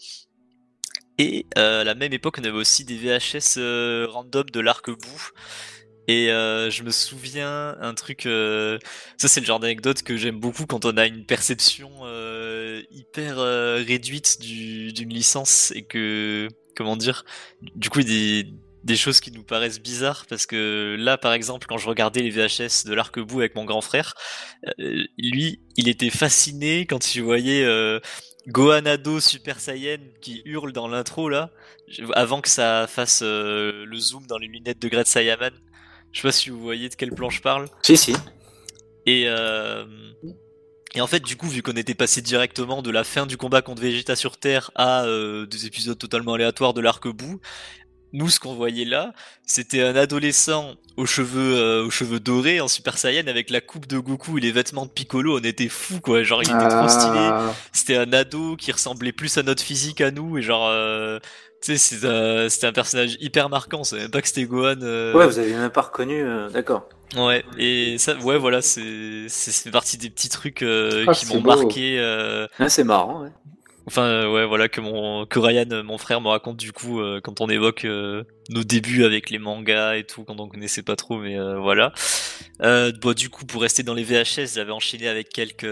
Et 1.18 1.48
euh, 1.58 1.82
à 1.82 1.84
la 1.84 1.96
même 1.96 2.14
époque, 2.14 2.38
on 2.40 2.44
avait 2.44 2.52
aussi 2.58 2.84
des 2.86 2.98
VHS 2.98 3.58
euh, 3.58 4.06
random 4.10 4.46
de 4.52 4.60
l'arc 4.60 4.90
bout. 4.90 5.32
Et 6.08 6.30
euh, 6.32 6.70
je 6.70 6.84
me 6.84 6.92
souviens 6.92 7.76
un 7.82 7.94
truc, 7.96 8.28
euh, 8.28 8.78
ça 9.18 9.28
c'est 9.28 9.40
le 9.40 9.46
genre 9.48 9.60
d'anecdote 9.60 10.04
que 10.04 10.18
j'aime 10.18 10.40
beaucoup 10.40 10.68
quand 10.68 10.86
on 10.86 10.98
a 10.98 11.08
une 11.08 11.26
perception 11.26 11.90
euh, 12.04 12.84
hyper 12.92 13.40
euh, 13.40 13.78
réduite 13.86 14.40
du- 14.40 14.94
d'une 14.94 15.10
licence 15.10 15.72
et 15.76 15.82
que, 15.84 16.48
comment 16.76 16.96
dire, 16.96 17.26
du 17.76 17.90
coup 17.90 18.04
des, 18.04 18.46
choses 18.96 19.20
qui 19.20 19.32
nous 19.32 19.44
paraissent 19.44 19.82
bizarres 19.82 20.26
parce 20.30 20.46
que 20.46 20.96
là 21.00 21.18
par 21.18 21.34
exemple 21.34 21.66
quand 21.68 21.78
je 21.80 21.88
regardais 21.90 22.22
les 22.22 22.30
VHS 22.30 22.86
de 22.86 22.94
l'arc-bout 22.94 23.40
avec 23.40 23.56
mon 23.56 23.66
grand 23.66 23.82
frère 23.82 24.14
euh, 24.80 25.04
lui 25.18 25.60
il 25.76 25.90
était 25.90 26.12
fasciné 26.12 26.86
quand 26.86 27.16
il 27.16 27.24
voyait 27.24 27.66
euh, 28.48 28.52
Gohan 28.52 28.86
Ado 28.86 29.20
Super 29.20 29.60
Saiyan 29.60 30.00
qui 30.22 30.42
hurle 30.46 30.72
dans 30.72 30.88
l'intro 30.88 31.30
là 31.30 31.52
avant 32.14 32.42
que 32.42 32.50
ça 32.50 32.88
fasse 32.88 33.22
euh, 33.24 33.86
le 33.86 33.98
zoom 33.98 34.26
dans 34.28 34.38
les 34.38 34.48
lunettes 34.48 34.82
de 34.82 34.88
Great 34.88 35.08
Saiyaman 35.08 35.52
je 36.12 36.22
sais 36.22 36.28
pas 36.28 36.32
si 36.32 36.50
vous 36.50 36.60
voyez 36.62 36.90
de 36.90 36.96
quel 36.96 37.12
plan 37.12 37.30
je 37.30 37.42
parle 37.42 37.68
Si, 37.82 37.98
si. 37.98 38.16
et, 39.06 39.26
euh, 39.28 39.86
et 40.96 41.02
en 41.02 41.08
fait, 41.08 41.20
du 41.20 41.36
coup, 41.36 41.50
vu 41.50 41.62
qu'on 41.62 41.74
était 41.74 41.94
passé 41.94 42.22
directement 42.22 42.82
de 42.82 42.90
la 42.90 43.04
fin 43.04 43.26
du 43.26 43.36
combat 43.36 43.62
contre 43.62 43.82
Vegeta 43.82 44.16
sur 44.16 44.38
Terre 44.38 44.72
à 44.76 45.04
euh, 45.04 45.46
des 45.46 45.66
épisodes 45.66 45.98
totalement 45.98 46.34
aléatoires 46.36 46.74
de 46.74 46.80
l'arc-bout, 46.80 47.42
nous, 48.16 48.30
ce 48.30 48.40
qu'on 48.40 48.56
voyait 48.56 48.86
là, 48.86 49.14
c'était 49.46 49.82
un 49.84 49.96
adolescent 49.96 50.74
aux 50.98 51.06
cheveux, 51.06 51.56
euh, 51.58 51.86
aux 51.86 51.90
cheveux 51.90 52.20
dorés 52.20 52.62
en 52.62 52.68
Super 52.68 52.98
Saiyan 52.98 53.28
avec 53.28 53.50
la 53.50 53.62
coupe 53.62 53.86
de 53.88 54.00
Goku 54.00 54.38
et 54.38 54.42
les 54.42 54.52
vêtements 54.52 54.86
de 54.86 54.92
Piccolo. 54.92 55.38
On 55.38 55.44
était 55.44 55.68
fous, 55.68 56.00
quoi. 56.02 56.24
Genre, 56.24 56.42
il 56.42 56.50
était 56.50 56.68
trop 56.70 56.88
stylé. 56.88 57.20
Ah. 57.20 57.54
C'était 57.74 57.98
un 57.98 58.12
ado 58.14 58.56
qui 58.56 58.72
ressemblait 58.72 59.12
plus 59.12 59.38
à 59.38 59.44
notre 59.44 59.62
physique 59.62 60.02
à 60.02 60.12
nous 60.12 60.38
et 60.38 60.42
genre. 60.42 60.68
euh, 60.70 61.20
tu 61.62 61.78
sais, 61.78 61.98
c'est 61.98 62.08
un- 62.08 62.48
c'était 62.50 62.68
un 62.68 62.74
personnage 62.74 63.18
hyper 63.20 63.50
marquant. 63.50 63.84
C'est 63.84 63.98
même 63.98 64.12
pas 64.12 64.22
que 64.22 64.28
c'était 64.28 64.46
Gohan. 64.46 64.76
euh, 64.84 65.14
Ouais, 65.14 65.26
vous 65.26 65.40
avez 65.40 65.54
même 65.54 65.70
pas 65.70 65.82
reconnu. 65.82 66.22
euh, 66.22 66.50
D'accord. 66.50 66.88
Ouais, 67.16 67.44
et 67.58 67.98
ça, 67.98 68.16
ouais, 68.18 68.38
voilà, 68.38 68.62
c'est, 68.62 69.28
partie 69.72 69.98
des 69.98 70.10
petits 70.10 70.30
trucs 70.30 70.62
euh, 70.64 71.06
Ah, 71.08 71.14
qui 71.14 71.26
m'ont 71.28 71.42
marqué. 71.42 71.98
euh, 72.00 72.48
Ouais, 72.60 72.70
c'est 72.70 72.84
marrant. 72.84 73.22
Ouais. 73.24 73.30
Enfin, 73.88 74.04
euh, 74.04 74.32
ouais, 74.32 74.46
voilà, 74.46 74.68
que 74.70 74.82
mon, 74.82 75.26
que 75.26 75.40
Ryan, 75.40 75.66
euh, 75.72 75.84
mon 75.84 75.98
frère, 75.98 76.22
me 76.22 76.28
raconte 76.30 76.58
du 76.58 76.72
coup 76.72 77.00
euh, 77.00 77.22
quand 77.22 77.42
on 77.42 77.50
évoque 77.50 77.86
nos 77.86 78.64
débuts 78.64 79.04
avec 79.04 79.30
les 79.30 79.40
mangas 79.40 79.96
et 79.96 80.04
tout, 80.04 80.24
quand 80.24 80.40
on 80.40 80.48
connaissait 80.48 80.84
pas 80.84 80.96
trop, 80.96 81.18
mais 81.20 81.38
voilà. 81.58 81.94
Du 83.16 83.30
coup, 83.30 83.46
pour 83.46 83.62
rester 83.62 83.84
dans 83.84 83.94
les 83.94 84.04
VHS, 84.04 84.56
j'avais 84.56 84.72
enchaîné 84.72 85.08
avec 85.08 85.30
quelques 85.30 85.68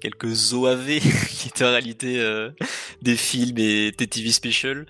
quelques 0.00 0.52
OAV 0.52 0.98
qui 1.28 1.48
étaient 1.48 1.64
en 1.64 1.70
réalité 1.70 2.22
des 3.02 3.16
films 3.16 3.58
et 3.58 3.92
des 3.92 4.06
TV 4.06 4.32
special. 4.32 4.86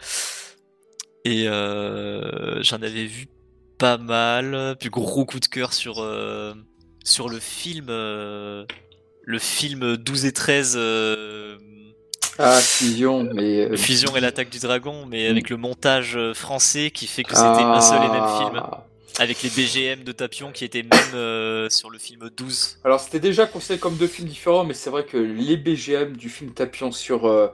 Et 1.24 1.44
j'en 1.44 2.82
avais 2.82 3.06
vu 3.06 3.28
pas 3.78 3.98
mal. 3.98 4.76
Puis 4.80 4.88
gros 4.88 5.24
coup 5.24 5.40
de 5.40 5.46
cœur 5.46 5.72
sur 5.72 6.04
sur 7.04 7.28
le 7.28 7.38
film 7.38 7.90
le 9.24 9.38
film 9.38 9.96
12 9.96 10.24
et 10.26 10.32
13 10.32 10.74
euh, 10.76 11.51
Ah, 12.38 12.58
Fusion, 12.60 13.28
mais. 13.34 13.70
euh, 13.70 13.76
Fusion 13.76 14.16
et 14.16 14.20
l'attaque 14.20 14.50
du 14.50 14.58
dragon, 14.58 15.04
mais 15.08 15.26
avec 15.28 15.50
le 15.50 15.56
montage 15.56 16.16
euh, 16.16 16.34
français 16.34 16.90
qui 16.90 17.06
fait 17.06 17.22
que 17.24 17.34
c'était 17.34 17.46
un 17.46 17.80
seul 17.80 17.98
et 18.02 18.08
même 18.08 18.28
film. 18.38 18.56
ah. 18.62 18.86
Avec 19.18 19.42
les 19.42 19.50
BGM 19.50 20.04
de 20.04 20.12
Tapion 20.12 20.52
qui 20.52 20.64
étaient 20.64 20.82
même 20.82 21.14
euh, 21.14 21.68
sur 21.68 21.90
le 21.90 21.98
film 21.98 22.30
12. 22.34 22.78
Alors, 22.82 22.98
c'était 22.98 23.20
déjà 23.20 23.44
considéré 23.44 23.78
comme 23.78 23.96
deux 23.96 24.06
films 24.06 24.26
différents, 24.28 24.64
mais 24.64 24.72
c'est 24.72 24.88
vrai 24.88 25.04
que 25.04 25.18
les 25.18 25.58
BGM 25.58 26.16
du 26.16 26.30
film 26.30 26.52
Tapion 26.52 26.90
sur, 26.92 27.26
euh, 27.26 27.48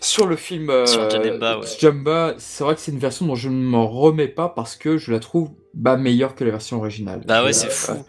sur 0.00 0.26
le 0.26 0.36
film 0.36 0.70
euh, 0.70 0.86
Sur 0.86 1.10
Janemba, 1.10 1.58
ouais. 1.58 1.66
Janemba, 1.78 2.34
c'est 2.38 2.64
vrai 2.64 2.74
que 2.74 2.80
c'est 2.80 2.92
une 2.92 2.98
version 2.98 3.26
dont 3.26 3.34
je 3.34 3.50
ne 3.50 3.62
m'en 3.62 3.86
remets 3.86 4.26
pas 4.28 4.48
parce 4.48 4.74
que 4.74 4.96
je 4.96 5.12
la 5.12 5.18
trouve 5.18 5.50
bah, 5.74 5.98
meilleure 5.98 6.34
que 6.34 6.44
la 6.44 6.50
version 6.52 6.78
originale. 6.78 7.20
Bah 7.26 7.44
ouais, 7.44 7.52
c'est 7.52 7.70
fou. 7.70 8.02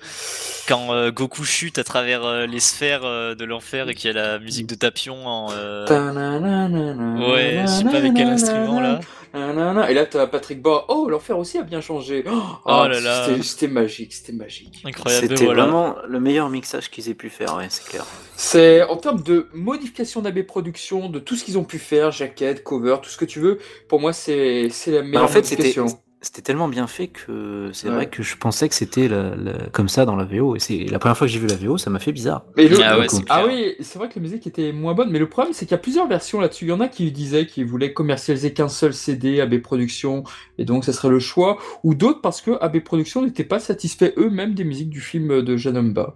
Quand 0.71 0.93
euh, 0.93 1.11
Goku 1.11 1.43
chute 1.43 1.79
à 1.79 1.83
travers 1.83 2.23
euh, 2.23 2.45
les 2.45 2.61
sphères 2.61 3.03
euh, 3.03 3.35
de 3.35 3.43
l'enfer 3.43 3.89
et 3.89 3.93
qu'il 3.93 4.09
y 4.09 4.17
a 4.17 4.21
la 4.21 4.39
musique 4.39 4.67
de 4.67 4.75
Tapion 4.75 5.27
en. 5.27 5.49
euh, 5.51 5.85
Ouais, 5.85 7.63
je 7.63 7.67
sais 7.67 7.83
pas 7.83 7.97
avec 7.97 8.13
quel 8.13 8.29
instrument 8.29 8.79
là. 8.79 9.01
Et 9.33 9.93
là, 9.93 10.05
t'as 10.05 10.27
Patrick 10.27 10.61
Bois. 10.61 10.85
Oh, 10.87 11.09
l'enfer 11.09 11.37
aussi 11.37 11.57
a 11.57 11.63
bien 11.63 11.81
changé. 11.81 12.23
Oh, 12.25 12.39
Oh 12.63 12.87
là 12.87 13.01
là. 13.01 13.27
c'était- 13.43 13.67
magique, 13.67 14.13
c'était 14.13 14.31
magique. 14.31 14.81
Incroyable, 14.85 15.27
C'était 15.27 15.43
voilà. 15.43 15.63
vraiment 15.63 15.95
le 16.07 16.19
meilleur 16.21 16.49
mixage 16.49 16.89
qu'ils 16.89 17.09
aient 17.09 17.15
pu 17.15 17.29
faire, 17.29 17.57
ouais, 17.57 17.67
c'est 17.67 17.83
clair. 17.89 18.05
C'est 18.37 18.81
en 18.83 18.95
termes 18.95 19.23
de 19.23 19.49
modification 19.53 20.21
d'AB 20.21 20.43
Productions, 20.43 21.09
de 21.09 21.19
tout 21.19 21.35
ce 21.35 21.43
qu'ils 21.43 21.57
ont 21.57 21.65
pu 21.65 21.79
faire, 21.79 22.11
jaquette, 22.11 22.63
cover, 22.63 22.95
tout 23.03 23.09
ce 23.09 23.17
que 23.17 23.25
tu 23.25 23.41
veux. 23.41 23.59
Pour 23.89 23.99
moi, 23.99 24.13
c'est 24.13 24.69
c'est 24.69 24.91
la 24.91 25.01
meilleure 25.01 25.23
Bah, 25.23 25.25
en 25.25 25.27
fait, 25.27 25.39
modification. 25.41 25.87
C'était 26.23 26.41
tellement 26.43 26.67
bien 26.67 26.85
fait 26.85 27.07
que 27.07 27.71
c'est 27.73 27.87
Ouais. 27.89 27.95
vrai 27.95 28.09
que 28.09 28.21
je 28.21 28.37
pensais 28.37 28.69
que 28.69 28.75
c'était 28.75 29.07
la- 29.07 29.35
la- 29.35 29.69
comme 29.71 29.89
ça 29.89 30.05
dans 30.05 30.15
la 30.15 30.23
VO. 30.23 30.55
Et 30.55 30.59
c'est 30.59 30.85
la 30.85 30.99
première 30.99 31.17
fois 31.17 31.25
que 31.25 31.33
j'ai 31.33 31.39
vu 31.39 31.47
la 31.47 31.55
VO, 31.55 31.77
ça 31.79 31.89
m'a 31.89 31.97
fait 31.99 32.11
bizarre. 32.11 32.45
Mais 32.55 32.67
le- 32.67 32.77
Ah 32.83 32.99
ouais, 32.99 33.07
c'est 33.09 33.23
ah 33.29 33.45
oui, 33.47 33.73
c'est 33.79 33.97
vrai 33.97 34.07
que 34.07 34.13
la 34.17 34.21
musique 34.21 34.45
était 34.45 34.71
moins 34.71 34.93
bonne, 34.93 35.09
mais 35.09 35.19
le 35.19 35.27
problème 35.27 35.53
c'est 35.53 35.65
qu'il 35.65 35.71
y 35.71 35.79
a 35.79 35.79
plusieurs 35.79 36.07
versions 36.07 36.39
là-dessus. 36.39 36.65
Il 36.65 36.69
y 36.69 36.71
en 36.73 36.79
a 36.79 36.87
qui 36.87 37.11
disaient 37.11 37.47
qu'ils 37.47 37.65
voulaient 37.65 37.93
commercialiser 37.93 38.53
qu'un 38.53 38.69
seul 38.69 38.93
CD, 38.93 39.41
AB 39.41 39.59
Productions, 39.61 40.23
et 40.59 40.65
donc 40.65 40.85
ça 40.85 40.93
serait 40.93 41.09
le 41.09 41.19
choix, 41.19 41.57
ou 41.83 41.95
d'autres 41.95 42.21
parce 42.21 42.41
que 42.41 42.51
AB 42.61 42.81
Productions 42.81 43.23
n'était 43.23 43.43
pas 43.43 43.59
satisfait 43.59 44.13
eux-mêmes 44.17 44.53
des 44.53 44.63
musiques 44.63 44.89
du 44.89 45.01
film 45.01 45.41
de 45.41 45.57
Janomba. 45.57 46.15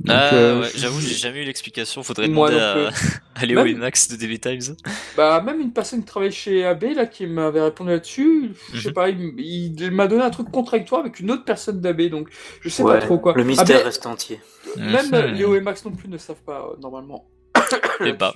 Donc, 0.00 0.16
ah, 0.18 0.34
euh, 0.34 0.60
ouais, 0.62 0.68
j'avoue, 0.74 1.00
j'ai 1.00 1.14
jamais 1.14 1.42
eu 1.42 1.44
l'explication. 1.44 2.02
Faudrait 2.02 2.26
Moi 2.26 2.50
demander 2.50 2.64
à, 2.64 2.90
à 3.40 3.46
Léo 3.46 3.58
Même- 3.58 3.68
et 3.68 3.74
Max 3.74 4.08
de 4.08 4.16
DB 4.16 4.38
Times. 4.38 4.74
Bah, 5.16 5.40
même 5.42 5.60
une 5.60 5.72
personne 5.72 6.00
qui 6.00 6.06
travaille 6.06 6.32
chez 6.32 6.64
AB, 6.64 6.84
là, 6.96 7.06
qui 7.06 7.26
m'avait 7.26 7.60
répondu 7.62 7.90
là-dessus, 7.90 8.50
je 8.72 8.80
sais 8.80 8.88
Mhm. 8.88 8.94
pas, 8.94 9.10
il, 9.10 9.34
il 9.78 9.90
m'a 9.92 10.08
donné 10.08 10.22
un 10.24 10.30
truc 10.30 10.50
contradictoire 10.50 11.02
avec 11.02 11.20
une 11.20 11.30
autre 11.30 11.44
personne 11.44 11.80
d'AB, 11.80 12.08
donc 12.08 12.30
je 12.60 12.68
sais 12.68 12.82
Ouais, 12.82 12.94
pas 12.98 13.06
trop 13.06 13.18
quoi. 13.18 13.34
Le 13.36 13.44
mystère 13.44 13.78
AB, 13.80 13.84
reste 13.84 14.06
entier. 14.06 14.40
même 14.76 15.12
euh, 15.14 15.26
Léo 15.28 15.54
et 15.54 15.60
Max 15.60 15.84
non 15.84 15.92
plus 15.92 16.08
ne 16.08 16.18
savent 16.18 16.42
pas, 16.44 16.66
euh, 16.72 16.76
normalement. 16.80 17.28
Eh 18.04 18.12
bah. 18.12 18.32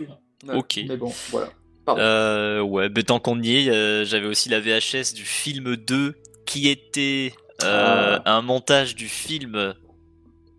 Ouais, 0.47 0.55
ok. 0.55 0.81
Mais 0.89 0.97
bon, 0.97 1.13
voilà. 1.31 1.49
Euh, 1.89 2.61
ouais, 2.61 2.89
mais 2.95 3.03
tant 3.03 3.19
qu'on 3.19 3.41
y 3.43 3.57
est, 3.67 3.71
euh, 3.71 4.05
j'avais 4.05 4.27
aussi 4.27 4.49
la 4.49 4.61
VHS 4.61 5.15
du 5.15 5.25
film 5.25 5.77
2 5.77 6.15
qui 6.45 6.69
était 6.69 7.33
euh, 7.65 8.19
un 8.25 8.43
montage 8.43 8.95
du 8.95 9.09
film 9.09 9.75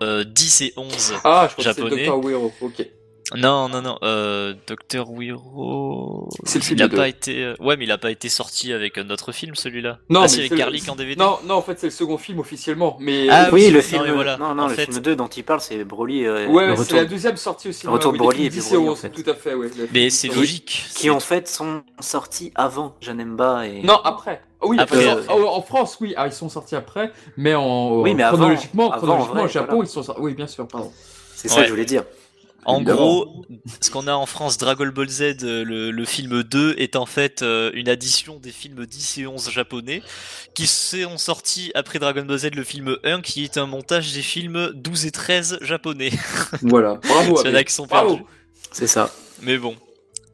euh, 0.01 0.23
10 0.23 0.61
et 0.61 0.73
11. 0.77 1.13
ah, 1.23 1.47
je 1.49 1.53
crois 1.53 1.55
que 1.55 1.61
c'est 1.61 1.63
japonais. 1.63 2.05
Dr. 2.05 2.17
Wiro, 2.23 2.51
ok. 2.61 2.87
Non, 3.35 3.67
non, 3.67 3.81
non, 3.81 3.97
euh, 4.03 4.53
Dr. 4.67 5.09
Wiro. 5.11 6.29
C'est 6.45 6.59
le 6.59 6.63
film 6.63 6.79
Il 6.79 6.83
a 6.83 6.87
de 6.87 6.95
pas 6.95 7.09
été. 7.09 7.43
euh, 7.43 7.55
Ouais, 7.59 7.75
mais 7.75 7.83
il 7.83 7.91
a 7.91 7.97
pas 7.97 8.09
été 8.09 8.29
sorti 8.29 8.71
avec 8.71 8.97
un 8.97 9.09
autre 9.09 9.33
film 9.33 9.53
celui-là. 9.53 9.99
Non, 10.09 10.21
ah, 10.21 10.23
avec 10.23 10.29
c'est 10.35 10.47
le- 10.47 10.55
Garlic 10.55 10.87
en 10.87 10.95
DVD. 10.95 11.19
Non, 11.21 11.37
non, 11.45 11.55
en 11.55 11.61
fait, 11.61 11.77
c'est 11.77 11.87
le 11.87 11.91
second 11.91 12.17
film 12.17 12.39
officiellement, 12.39 12.95
mais... 13.01 13.27
Ah 13.29 13.49
oui, 13.51 13.69
le 13.69 13.79
non, 13.79 13.81
film. 13.83 14.03
mais 14.05 14.11
voilà. 14.13 14.37
Non, 14.37 14.55
non, 14.55 14.63
En 14.63 14.67
le 14.69 14.75
fait- 14.75 14.85
film 14.85 14.99
2 15.01 15.15
dont 15.17 15.27
il 15.27 15.43
parle, 15.43 15.59
c'est 15.59 15.83
Broly. 15.83 16.25
euh, 16.25 16.47
Ouais, 16.47 16.73
c'est 16.75 16.81
retour- 16.83 16.97
la 16.99 17.05
deuxième 17.05 17.35
sortie 17.35 17.67
aussi. 17.67 17.85
Retour 17.85 18.13
de 18.13 18.17
Broly 18.17 18.45
et 18.45 18.49
puis 18.49 18.61
films 18.61 18.63
10 18.63 18.67
et 18.71 18.75
Broly, 18.77 18.87
en 18.87 18.91
11, 18.93 18.99
fait. 18.99 19.09
Tout 19.09 19.29
à 19.29 19.33
fait, 19.33 19.53
ouais. 19.55 19.67
Mais 19.91 20.09
c'est 20.09 20.27
10 20.29 20.33
et 20.33 20.37
11. 20.37 20.37
logique. 20.37 20.85
Qui 20.95 21.09
en 21.09 21.19
fait 21.19 21.49
sont 21.49 21.83
sortis 21.99 22.53
avant 22.55 22.95
Janemba 23.01 23.67
et. 23.67 23.81
Non, 23.83 23.99
après. 24.05 24.41
Ah 24.61 24.65
Oui, 24.67 24.77
Après, 24.79 25.07
euh, 25.07 25.21
en, 25.29 25.41
en 25.57 25.61
France, 25.61 25.97
oui, 26.01 26.13
ah, 26.17 26.25
ils 26.27 26.33
sont 26.33 26.49
sortis 26.49 26.75
après, 26.75 27.11
mais 27.37 27.53
en 27.55 28.01
Oui, 28.01 28.13
mais 28.15 28.23
avant- 28.23 28.37
chronologiquement, 28.37 28.89
avant, 28.91 28.97
chronologiquement, 28.97 29.31
en 29.33 29.35
vrai, 29.35 29.43
au 29.45 29.47
Japon, 29.47 29.75
voilà. 29.75 29.87
ils 29.89 29.91
sont 29.91 30.03
sortis. 30.03 30.21
Oui, 30.21 30.33
bien 30.33 30.47
sûr, 30.47 30.67
pardon. 30.67 30.91
C'est 31.35 31.47
ça 31.47 31.55
Ouais. 31.57 31.61
que 31.61 31.67
je 31.67 31.71
voulais 31.73 31.85
dire. 31.85 32.03
En 32.65 32.81
gros, 32.81 33.45
ce 33.79 33.89
qu'on 33.89 34.07
a 34.07 34.13
en 34.13 34.25
France, 34.25 34.57
Dragon 34.57 34.87
Ball 34.87 35.07
Z, 35.07 35.21
euh, 35.43 35.63
le, 35.63 35.89
le 35.91 36.05
film 36.05 36.43
2, 36.43 36.75
est 36.77 36.97
en 36.97 37.05
fait 37.05 37.41
euh, 37.41 37.71
une 37.75 37.87
addition 37.87 38.39
des 38.39 38.51
films 38.51 38.85
10 38.85 39.19
et 39.19 39.27
11 39.27 39.49
japonais, 39.51 40.01
qui 40.53 40.67
sont 40.67 41.17
sortis 41.17 41.71
après 41.75 41.97
Dragon 41.99 42.23
Ball 42.25 42.37
Z, 42.39 42.49
le 42.55 42.63
film 42.65 42.97
1, 43.05 43.21
qui 43.21 43.45
est 43.45 43.57
un 43.57 43.67
montage 43.67 44.11
des 44.11 44.21
films 44.21 44.71
12 44.73 45.05
et 45.05 45.11
13 45.11 45.59
japonais. 45.61 46.11
Voilà, 46.63 46.95
bravo. 47.07 47.39
Il 47.45 47.51
y 47.51 47.53
en 47.53 47.55
a 47.55 47.63
qui 47.63 47.73
sont 47.73 47.87
perdus. 47.87 48.23
C'est 48.73 48.87
ça. 48.87 49.11
Mais 49.43 49.57
bon. 49.57 49.75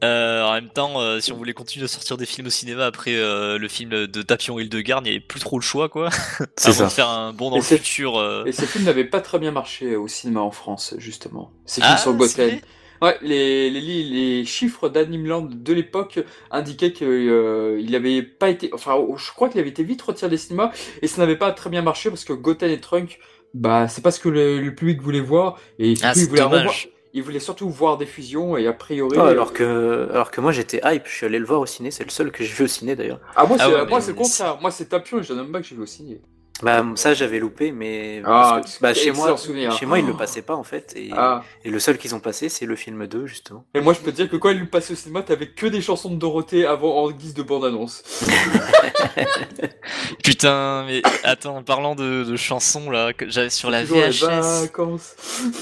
Euh, 0.04 0.44
en 0.44 0.54
même 0.54 0.70
temps, 0.70 1.00
euh, 1.02 1.20
si 1.20 1.32
on 1.32 1.38
voulait 1.38 1.54
continuer 1.54 1.86
à 1.86 1.88
sortir 1.88 2.18
des 2.18 2.26
films 2.26 2.48
au 2.48 2.50
cinéma 2.50 2.86
après 2.86 3.16
euh, 3.16 3.58
le 3.58 3.68
film 3.68 3.90
de 4.08 4.22
Tapion 4.22 4.60
et 4.60 4.64
Hildegarde, 4.64 5.06
il 5.08 5.10
n'y 5.12 5.16
avait 5.16 5.26
plus 5.26 5.40
trop 5.40 5.58
le 5.58 5.64
choix, 5.64 5.88
quoi. 5.90 6.10
C'est 6.58 6.70
Avant 6.70 6.78
ça. 6.80 6.86
de 6.86 6.90
faire 6.92 7.10
un 7.10 7.32
bond 7.34 7.50
dans 7.52 7.56
Et 7.56 7.60
le 7.60 7.66
c'est- 7.66 7.78
futur. 7.78 8.18
euh. 8.20 8.44
Et 8.46 8.52
ces 8.52 8.66
films 8.68 8.84
n'avaient 8.86 9.06
pas 9.06 9.22
très 9.22 9.40
bien 9.40 9.52
marché 9.52 9.96
au 9.96 10.08
cinéma 10.08 10.42
en 10.42 10.52
France, 10.52 10.94
justement. 10.98 11.52
Ces 11.66 11.82
Ah, 11.84 11.96
films 11.96 11.98
sur 12.18 12.28
c'est 12.28 12.38
Goten. 12.38 12.50
vrai? 12.50 12.62
Ouais, 13.02 13.18
les, 13.22 13.70
les, 13.70 13.82
les, 13.82 14.04
les 14.04 14.46
chiffres 14.46 14.88
d'Animeland 14.88 15.42
de 15.52 15.74
l'époque 15.74 16.20
indiquaient 16.52 16.94
qu'il 16.94 17.08
euh, 17.08 17.78
il 17.82 17.96
avait 17.96 18.22
pas 18.24 18.50
été. 18.50 18.70
Enfin, 18.74 18.96
je 19.18 19.32
crois 19.32 19.50
qu'il 19.50 19.60
avait 19.60 19.70
été 19.70 19.84
vite 19.84 20.02
retiré 20.02 20.30
des 20.30 20.38
cinémas 20.38 20.72
et 21.02 21.08
ça 21.08 21.20
n'avait 21.22 21.36
pas 21.36 21.52
très 21.52 21.70
bien 21.70 21.82
marché 21.82 22.10
parce 22.10 22.24
que 22.24 22.32
Goten 22.32 22.70
et 22.72 22.80
Trunk, 22.80 23.20
bah, 23.54 23.88
c'est 23.90 24.02
pas 24.02 24.12
ce 24.12 24.22
que 24.22 24.30
le, 24.30 24.60
le 24.62 24.74
public 24.74 25.02
voulait 25.02 25.20
voir 25.20 25.60
et 25.80 25.96
surtout, 25.98 26.08
Ah, 26.08 26.14
il, 26.16 26.28
voulait 26.30 26.42
revoir-. 26.44 26.74
Il 27.14 27.24
voulait 27.24 27.40
surtout 27.40 27.70
voir 27.70 27.98
des 27.98 28.06
fusions 28.06 28.58
et 28.58 28.68
a 28.68 28.74
priori. 28.74 29.18
Ah, 29.20 29.28
alors 29.28 29.54
que, 29.54 30.08
alors 30.12 30.32
que 30.32 30.42
moi 30.42 30.52
j'étais 30.52 30.82
hype, 30.84 31.04
je 31.06 31.12
suis 31.16 31.26
allé 31.26 31.40
le 31.40 31.46
voir 31.46 31.60
au 31.62 31.66
ciné, 31.66 31.92
c'est 31.92 32.04
le 32.04 32.10
seul 32.10 32.32
que 32.32 32.44
j'ai 32.44 32.54
vu 32.54 32.64
au 32.64 32.68
ciné 32.68 32.96
d'ailleurs. 32.96 33.20
Ah, 33.36 33.46
moi, 33.46 33.58
c'est 33.58 33.64
Ah 33.66 33.70
ouais, 33.70 33.86
moi, 33.86 34.00
mais 34.00 34.02
c'est 34.02 34.12
le 34.12 34.18
contraire. 34.18 34.58
Moi, 34.62 34.72
c'est 34.72 34.86
Tapion 34.86 35.20
et 35.20 35.24
Janamba 35.24 35.62
que 35.62 35.66
j'ai 35.68 35.76
vu 35.76 35.84
au 35.84 35.86
ciné. 35.86 36.22
Bah 36.62 36.86
ça 36.96 37.14
j'avais 37.16 37.40
loupé, 37.40 37.72
mais 37.72 38.22
Ah, 38.26 38.60
parce 38.62 38.78
que- 38.78 38.82
bah, 38.82 38.94
chez 38.94 39.12
moi, 39.12 39.36
souvenir. 39.38 39.72
chez 39.74 39.86
moi 39.88 39.98
ils 40.00 40.06
le 40.06 40.14
passaient 40.14 40.44
pas 40.44 40.56
en 40.56 40.64
fait, 40.64 40.94
et, 40.96 41.10
Ah. 41.12 41.44
et 41.66 41.70
le 41.72 41.80
seul 41.80 41.98
qu'ils 41.98 42.14
ont 42.16 42.20
passé 42.20 42.48
c'est 42.48 42.66
le 42.68 42.76
film 42.76 43.06
2 43.08 43.26
justement. 43.26 43.66
Et 43.74 43.82
moi, 43.82 43.92
je 43.94 44.00
peux 44.00 44.12
te 44.12 44.16
dire 44.16 44.30
que 44.30 44.38
quand 44.38 44.50
il 44.52 44.60
le 44.60 44.68
passait 44.68 44.94
au 44.94 44.96
cinéma, 44.96 45.24
t'avais 45.24 45.48
que 45.50 45.66
des 45.66 45.82
chansons 45.82 46.10
de 46.12 46.16
Dorothée 46.16 46.66
avant 46.66 47.04
en 47.04 47.12
guise 47.12 47.34
de 47.34 47.42
bande-annonce. 47.44 48.04
Putain, 50.24 50.86
mais 50.88 51.02
attends, 51.24 51.58
en 51.58 51.64
parlant 51.64 51.96
de, 51.96 52.24
de 52.24 52.36
chansons 52.36 52.90
là, 52.90 53.14
que 53.14 53.30
j'avais 53.30 53.50
sur 53.50 53.70
la 53.70 53.84
VHS, 53.84 54.70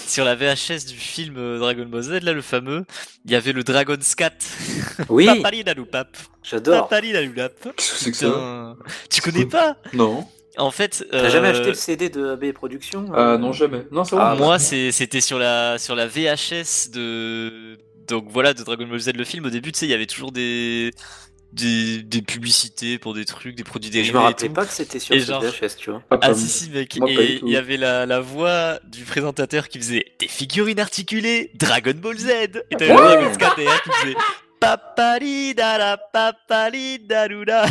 sur 0.08 0.26
la 0.26 0.36
VHS 0.36 0.86
du 0.88 0.96
film 0.96 1.36
euh, 1.38 1.60
Dragon 1.60 1.86
Ball 1.86 2.02
Z 2.02 2.10
là, 2.24 2.34
le 2.34 2.42
fameux, 2.42 2.86
il 3.26 3.32
y 3.32 3.36
avait 3.36 3.54
le 3.54 3.64
Dragon 3.64 3.98
Scat. 4.00 4.32
Oui, 5.10 5.26
Papalidaloupap. 5.26 6.16
j'adore. 6.44 6.88
Papalidaloupap. 6.88 7.54
Qu'est-ce 7.76 7.92
que 7.92 7.98
c'est 7.98 8.12
que 8.12 8.18
ça 8.18 8.76
tu 9.10 9.22
connais 9.22 9.46
pas 9.46 9.78
Non. 9.94 10.28
En 10.58 10.70
fait, 10.72 11.06
T'as 11.10 11.30
jamais 11.30 11.48
euh, 11.48 11.52
acheté 11.52 11.68
le 11.70 11.74
CD 11.74 12.10
de 12.10 12.32
AB 12.32 12.52
Productions 12.52 13.06
Euh, 13.16 13.38
non, 13.38 13.54
jamais. 13.54 13.86
Non, 13.92 14.04
c'est 14.04 14.16
vrai. 14.16 14.26
Ah, 14.28 14.36
Moi, 14.36 14.60
c'était 14.60 15.22
sur 15.22 15.40
la 15.40 15.78
sur 15.78 15.96
la 15.96 16.08
VHS 16.08 16.92
de 16.94 17.78
donc 18.08 18.26
voilà 18.30 18.54
de 18.54 18.62
Dragon 18.64 18.86
Ball 18.88 19.00
Z 19.00 19.14
le 19.16 19.24
film. 19.24 19.46
Au 19.46 19.50
début, 19.50 19.72
tu 19.72 19.80
sais, 19.80 19.86
il 19.86 19.92
y 19.92 19.94
avait 19.94 20.06
toujours 20.06 20.32
des 20.34 20.92
des, 21.54 22.02
des 22.04 22.22
publicités 22.22 22.98
pour 22.98 23.14
des 23.14 23.26
trucs, 23.26 23.56
des 23.56 23.64
produits 23.64 23.90
Je 23.90 23.94
dérivés 23.94 24.14
me 24.14 24.20
et 24.20 24.24
rappelais 24.24 24.48
tout. 24.48 24.54
pas 24.54 24.66
que 24.66 24.74
c'était 24.74 25.00
sur 25.00 25.16
Et 25.16 25.20
genre- 25.20 25.42
VHS, 25.42 25.76
tu 25.78 25.90
vois. 25.92 26.02
Ah, 26.10 26.18
Ah 26.22 26.34
si 26.34 26.48
si 26.48 26.70
mec 26.70 26.96
Moi, 26.98 27.10
et 27.12 27.40
il 27.44 27.50
y 27.50 27.58
avait 27.58 27.78
la, 27.78 28.06
la 28.06 28.20
voix 28.22 28.80
du 28.88 29.04
présentateur 29.04 29.68
qui 29.68 29.78
faisait 29.80 30.06
des 30.20 30.28
figurines 30.28 30.80
articulées 30.80 31.52
Dragon 31.56 31.94
Ball 31.96 32.18
Z 32.18 32.28
et 32.30 32.76
t'avais. 32.78 32.94
Dragon 32.94 33.32
derrière 33.56 33.82
qui 33.84 33.90
faisait 33.92 34.16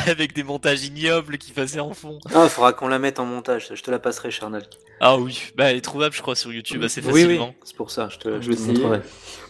avec 0.06 0.34
des 0.34 0.42
montages 0.42 0.84
ignobles 0.84 1.38
qui 1.38 1.52
passaient 1.52 1.80
en 1.80 1.94
fond. 1.94 2.18
Ah, 2.34 2.48
faudra 2.48 2.72
qu'on 2.72 2.88
la 2.88 2.98
mette 2.98 3.20
en 3.20 3.24
montage, 3.24 3.68
je 3.74 3.82
te 3.82 3.90
la 3.90 3.98
passerai 3.98 4.30
Charnal. 4.30 4.64
Ah 5.00 5.16
oui, 5.16 5.52
bah 5.54 5.70
elle 5.70 5.76
est 5.76 5.80
trouvable 5.80 6.14
je 6.14 6.20
crois 6.20 6.34
sur 6.34 6.52
YouTube 6.52 6.82
assez 6.82 7.00
Oui, 7.00 7.12
oui, 7.12 7.22
facilement. 7.22 7.54
c'est 7.64 7.76
pour 7.76 7.90
ça, 7.90 8.08
je 8.10 8.18
te, 8.18 8.40
Je 8.42 8.50
te. 8.52 9.00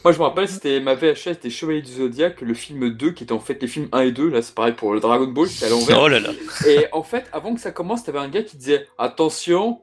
Moi, 0.05 0.13
je 0.13 0.19
me 0.19 0.23
rappelle, 0.23 0.49
c'était 0.49 0.81
ma 0.81 0.95
VHS 0.95 1.41
des 1.43 1.51
Chevaliers 1.51 1.83
du 1.83 1.93
Zodiac, 1.93 2.41
le 2.41 2.55
film 2.55 2.91
2, 2.91 3.11
qui 3.13 3.25
était 3.25 3.33
en 3.33 3.41
fait 3.41 3.61
les 3.61 3.69
films 3.69 3.89
1 3.93 4.01
et 4.01 4.13
2. 4.13 4.29
Là, 4.31 4.43
c'est 4.43 4.55
pareil 4.55 4.73
pour 4.75 4.95
le 4.95 5.01
Dragon 5.01 5.27
Ball, 5.27 5.49
c'était 5.49 5.67
à 5.67 5.71
l'envers. 5.71 6.01
Oh 6.01 6.09
là 6.09 6.21
là. 6.21 6.31
Et 6.69 6.87
en 6.93 7.03
fait, 7.03 7.27
avant 7.33 7.55
que 7.55 7.61
ça 7.61 7.71
commence, 7.73 8.05
t'avais 8.05 8.19
un 8.19 8.29
gars 8.29 8.43
qui 8.43 8.57
disait 8.57 8.87
Attention, 8.99 9.81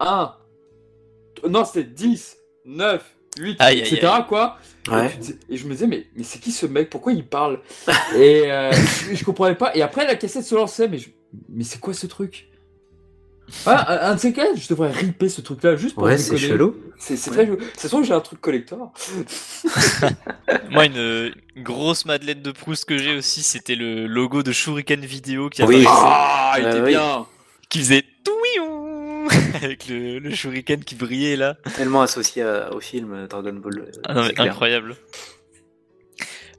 1. 0.00 0.34
Non, 1.48 1.64
c'était 1.64 1.84
10, 1.84 2.36
9, 2.64 3.04
8, 3.38 3.56
Aïe, 3.60 3.80
aïe, 3.82 3.94
etc. 3.94 4.12
Quoi. 4.28 4.58
Et, 4.86 4.90
Ouais. 4.90 5.10
je 5.50 5.64
me 5.66 5.72
disais, 5.72 5.86
mais, 5.86 6.06
mais 6.14 6.24
c'est 6.24 6.38
qui 6.38 6.52
ce 6.52 6.66
mec? 6.66 6.90
Pourquoi 6.90 7.12
il 7.12 7.24
parle? 7.26 7.60
Et 8.16 8.50
euh, 8.52 8.70
je, 8.72 9.14
je 9.14 9.24
comprenais 9.24 9.54
pas. 9.54 9.74
Et 9.74 9.82
après, 9.82 10.06
la 10.06 10.14
cassette 10.14 10.44
se 10.44 10.54
lançait, 10.54 10.88
mais, 10.88 10.98
je- 10.98 11.08
mais 11.48 11.64
c'est 11.64 11.80
quoi 11.80 11.94
ce 11.94 12.06
truc? 12.06 12.48
Ah, 13.66 14.08
un, 14.10 14.14
de 14.14 14.20
ces 14.20 14.32
quatre, 14.32 14.56
je 14.56 14.68
devrais 14.68 14.90
ripper 14.90 15.28
ce 15.28 15.42
truc-là 15.42 15.76
juste 15.76 15.94
pour 15.94 16.04
Ouais, 16.04 16.16
c'est 16.16 16.38
chelou. 16.38 16.76
C'est 16.98 17.16
c'est 17.16 17.30
très 17.30 17.44
chelou. 17.44 17.58
C'est 17.76 17.88
sûr 17.88 18.00
que 18.00 18.04
j'ai 18.06 18.14
un 18.14 18.20
truc 18.20 18.40
collector. 18.40 18.92
Moi, 20.70 20.86
une, 20.86 21.32
une 21.54 21.62
grosse 21.62 22.04
Madeleine 22.06 22.40
de 22.40 22.52
Proust 22.52 22.84
que 22.86 22.96
j'ai 22.98 23.14
aussi, 23.16 23.42
c'était 23.42 23.74
le 23.74 24.06
logo 24.06 24.42
de 24.42 24.50
Shuriken 24.52 25.00
Vidéo 25.00 25.50
qui, 25.50 25.62
Oui. 25.62 25.84
apparaissait- 25.86 25.88
Ah, 25.90 26.54
il 26.58 26.64
Euh, 26.64 26.70
était 26.70 26.80
oui. 26.82 26.90
bien. 26.90 27.26
qui 27.68 27.78
faisait 27.80 28.04
touiou 28.24 28.73
avec 29.62 29.88
le, 29.88 30.18
le 30.18 30.30
Shuriken 30.34 30.82
qui 30.84 30.94
brillait 30.94 31.36
là. 31.36 31.56
Tellement 31.76 32.02
associé 32.02 32.42
à- 32.42 32.72
au 32.74 32.80
film 32.80 33.12
euh, 33.14 33.26
Dragon 33.26 33.52
Ball. 33.54 33.78
euh, 33.80 33.90
Ah 34.04 34.14
non, 34.14 34.28
incroyable. 34.38 34.96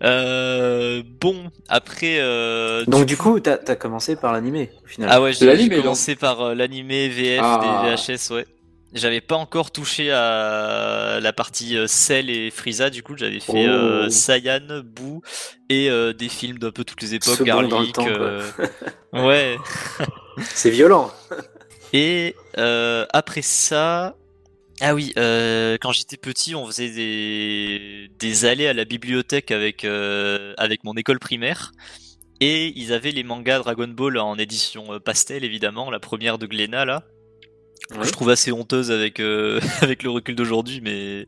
Euh, 0.04 1.04
bon, 1.22 1.50
après. 1.70 2.18
Euh, 2.20 2.84
Donc 2.86 3.06
du 3.06 3.16
coup, 3.18 3.40
t'as 3.40 3.58
as 3.68 3.76
commencé 3.76 4.16
par 4.16 4.34
l'animé 4.34 4.70
au 4.84 4.88
final. 4.88 5.10
ah 5.12 5.22
ouais, 5.22 5.32
j'ai 5.34 5.70
commencé 5.70 6.16
par 6.16 6.42
euh, 6.42 6.54
l'animé 6.56 7.08
VF 7.08 7.40
Ah. 7.42 7.86
des 7.88 7.96
VHS, 7.96 8.32
ouais. 8.34 8.46
J'avais 8.94 9.20
pas 9.22 9.36
encore 9.36 9.72
touché 9.72 10.10
à 10.12 11.20
la 11.22 11.34
partie 11.34 11.76
euh, 11.78 11.86
Cell 11.88 12.30
et 12.30 12.50
Frieza, 12.50 12.90
du 12.90 13.04
coup 13.04 13.14
j'avais 13.18 13.40
fait 13.42 13.66
Oh. 13.68 13.72
euh, 13.72 14.10
Saiyan, 14.10 14.84
Boo 14.86 15.22
et 15.70 15.90
euh, 15.90 16.14
des 16.14 16.30
films 16.30 16.60
d'un 16.60 16.72
peu 16.72 16.84
toutes 16.86 17.02
les 17.02 17.14
époques, 17.16 17.36
Second 17.36 17.54
dans 17.56 17.62
le 17.62 17.68
Garlic. 17.68 17.94
temps, 17.96 18.08
euh, 18.08 18.42
ouais. 19.14 19.58
C'est 20.44 20.70
violent. 20.70 21.12
Et 21.94 22.36
euh, 22.58 23.06
après 23.12 23.42
ça, 23.42 24.16
ah 24.82 24.94
oui, 24.94 25.14
euh, 25.18 25.78
quand 25.80 25.92
j'étais 25.92 26.18
petit, 26.18 26.56
on 26.56 26.66
faisait 26.68 26.90
des, 26.90 28.10
des 28.20 28.46
allées 28.46 28.68
à 28.68 28.74
la 28.74 28.86
bibliothèque 28.86 29.52
avec 29.52 29.86
euh, 29.86 30.54
avec 30.58 30.84
mon 30.84 30.94
école 30.96 31.20
primaire. 31.20 31.72
Et 32.42 32.74
ils 32.78 32.92
avaient 32.92 33.12
les 33.12 33.24
mangas 33.24 33.60
Dragon 33.60 33.88
Ball 33.88 34.18
en 34.18 34.38
édition 34.38 35.00
pastel, 35.00 35.46
évidemment, 35.46 35.90
la 35.90 36.02
première 36.02 36.38
de 36.38 36.46
Glénat, 36.46 36.84
là. 36.84 37.06
Ouais. 37.92 38.06
Je 38.06 38.12
trouve 38.12 38.30
assez 38.30 38.52
honteuse 38.52 38.92
avec, 38.92 39.20
euh, 39.20 39.60
avec 39.82 40.04
le 40.04 40.10
recul 40.10 40.36
d'aujourd'hui, 40.36 40.82
mais... 40.82 41.28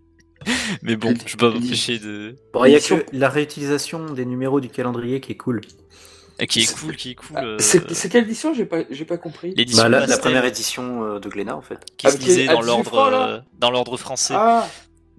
mais 0.81 0.95
bon, 0.95 1.13
je 1.25 1.35
peux 1.35 1.49
pas 1.49 1.57
m'empêcher 1.57 1.99
de... 1.99 2.35
Bon, 2.53 2.65
il 2.65 2.73
y 2.73 2.75
a 2.75 2.79
que 2.79 3.05
la 3.13 3.29
réutilisation 3.29 4.13
des 4.13 4.25
numéros 4.25 4.59
du 4.59 4.69
calendrier 4.69 5.19
qui 5.19 5.31
est 5.31 5.37
cool. 5.37 5.61
Ah, 6.39 6.45
Qui 6.45 6.61
est 6.61 6.79
cool, 6.79 6.95
qui 6.95 7.11
est 7.11 7.15
cool. 7.15 7.37
euh, 7.37 7.57
C'est 7.59 8.09
quelle 8.09 8.23
édition 8.25 8.53
J'ai 8.53 8.65
pas, 8.65 8.79
j'ai 8.91 9.05
pas 9.05 9.17
compris. 9.17 9.53
L'édition 9.55 9.89
Bah, 9.89 10.05
la, 10.05 10.17
première 10.17 10.45
édition 10.45 11.03
euh, 11.03 11.19
de 11.19 11.29
Glénat 11.29 11.55
en 11.55 11.61
fait. 11.61 11.79
qui 11.97 12.09
se 12.11 12.17
les- 12.17 12.25
lisait 12.25 12.45
dans 12.45 12.59
18 12.61 12.67
l'ordre 12.67 12.99
euh, 13.13 13.39
dans 13.57 13.71
l'ordre 13.71 13.97
français. 13.97 14.35
Ah, 14.37 14.67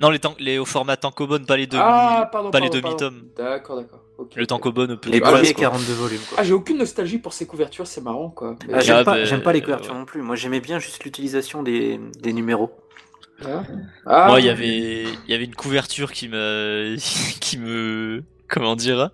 Non, 0.00 0.10
les, 0.10 0.20
les 0.38 0.58
au 0.58 0.64
format 0.64 0.96
tankobon, 0.96 1.44
pas 1.44 1.56
les 1.56 1.66
demi, 1.66 1.82
ah, 1.84 2.28
pardon. 2.30 2.50
pas 2.52 2.60
les 2.60 2.68
pardon, 2.70 2.80
pardon. 2.82 2.96
demi-tomes. 3.06 3.28
D'accord, 3.36 3.76
d'accord. 3.76 4.04
Le 4.36 4.46
tankobon 4.46 4.96
peu 4.96 5.10
Les 5.10 5.18
Ah, 5.18 5.30
premiers 5.30 5.40
place, 5.40 5.52
quoi. 5.54 5.62
42 5.62 5.92
volumes 5.94 6.20
quoi. 6.28 6.38
Ah, 6.40 6.44
j'ai 6.44 6.52
aucune 6.52 6.78
nostalgie 6.78 7.18
pour 7.18 7.32
ces 7.32 7.46
couvertures, 7.46 7.86
c'est 7.88 8.00
marrant 8.00 8.30
quoi. 8.30 8.54
Mais- 8.68 8.74
Ah, 8.74 8.80
j'aime 8.80 8.96
Ah, 9.00 9.04
pas, 9.04 9.14
bah, 9.14 9.24
j'aime 9.24 9.42
pas 9.42 9.52
les 9.52 9.60
couvertures 9.62 9.92
ouais. 9.94 9.98
non 9.98 10.04
plus. 10.04 10.22
Moi 10.22 10.36
j'aimais 10.36 10.60
bien 10.60 10.78
juste 10.78 11.02
l'utilisation 11.04 11.62
des, 11.64 12.00
des 12.20 12.32
numéros. 12.32 12.70
Ah, 14.06 14.26
Moi, 14.28 14.40
il 14.40 14.46
y 14.46 14.50
avait, 14.50 15.02
il 15.04 15.30
y 15.30 15.34
avait 15.34 15.44
une 15.44 15.54
couverture 15.54 16.10
qui 16.12 16.28
me, 16.28 16.96
qui 17.40 17.56
me, 17.58 18.24
comment 18.50 18.76
dire, 18.76 19.10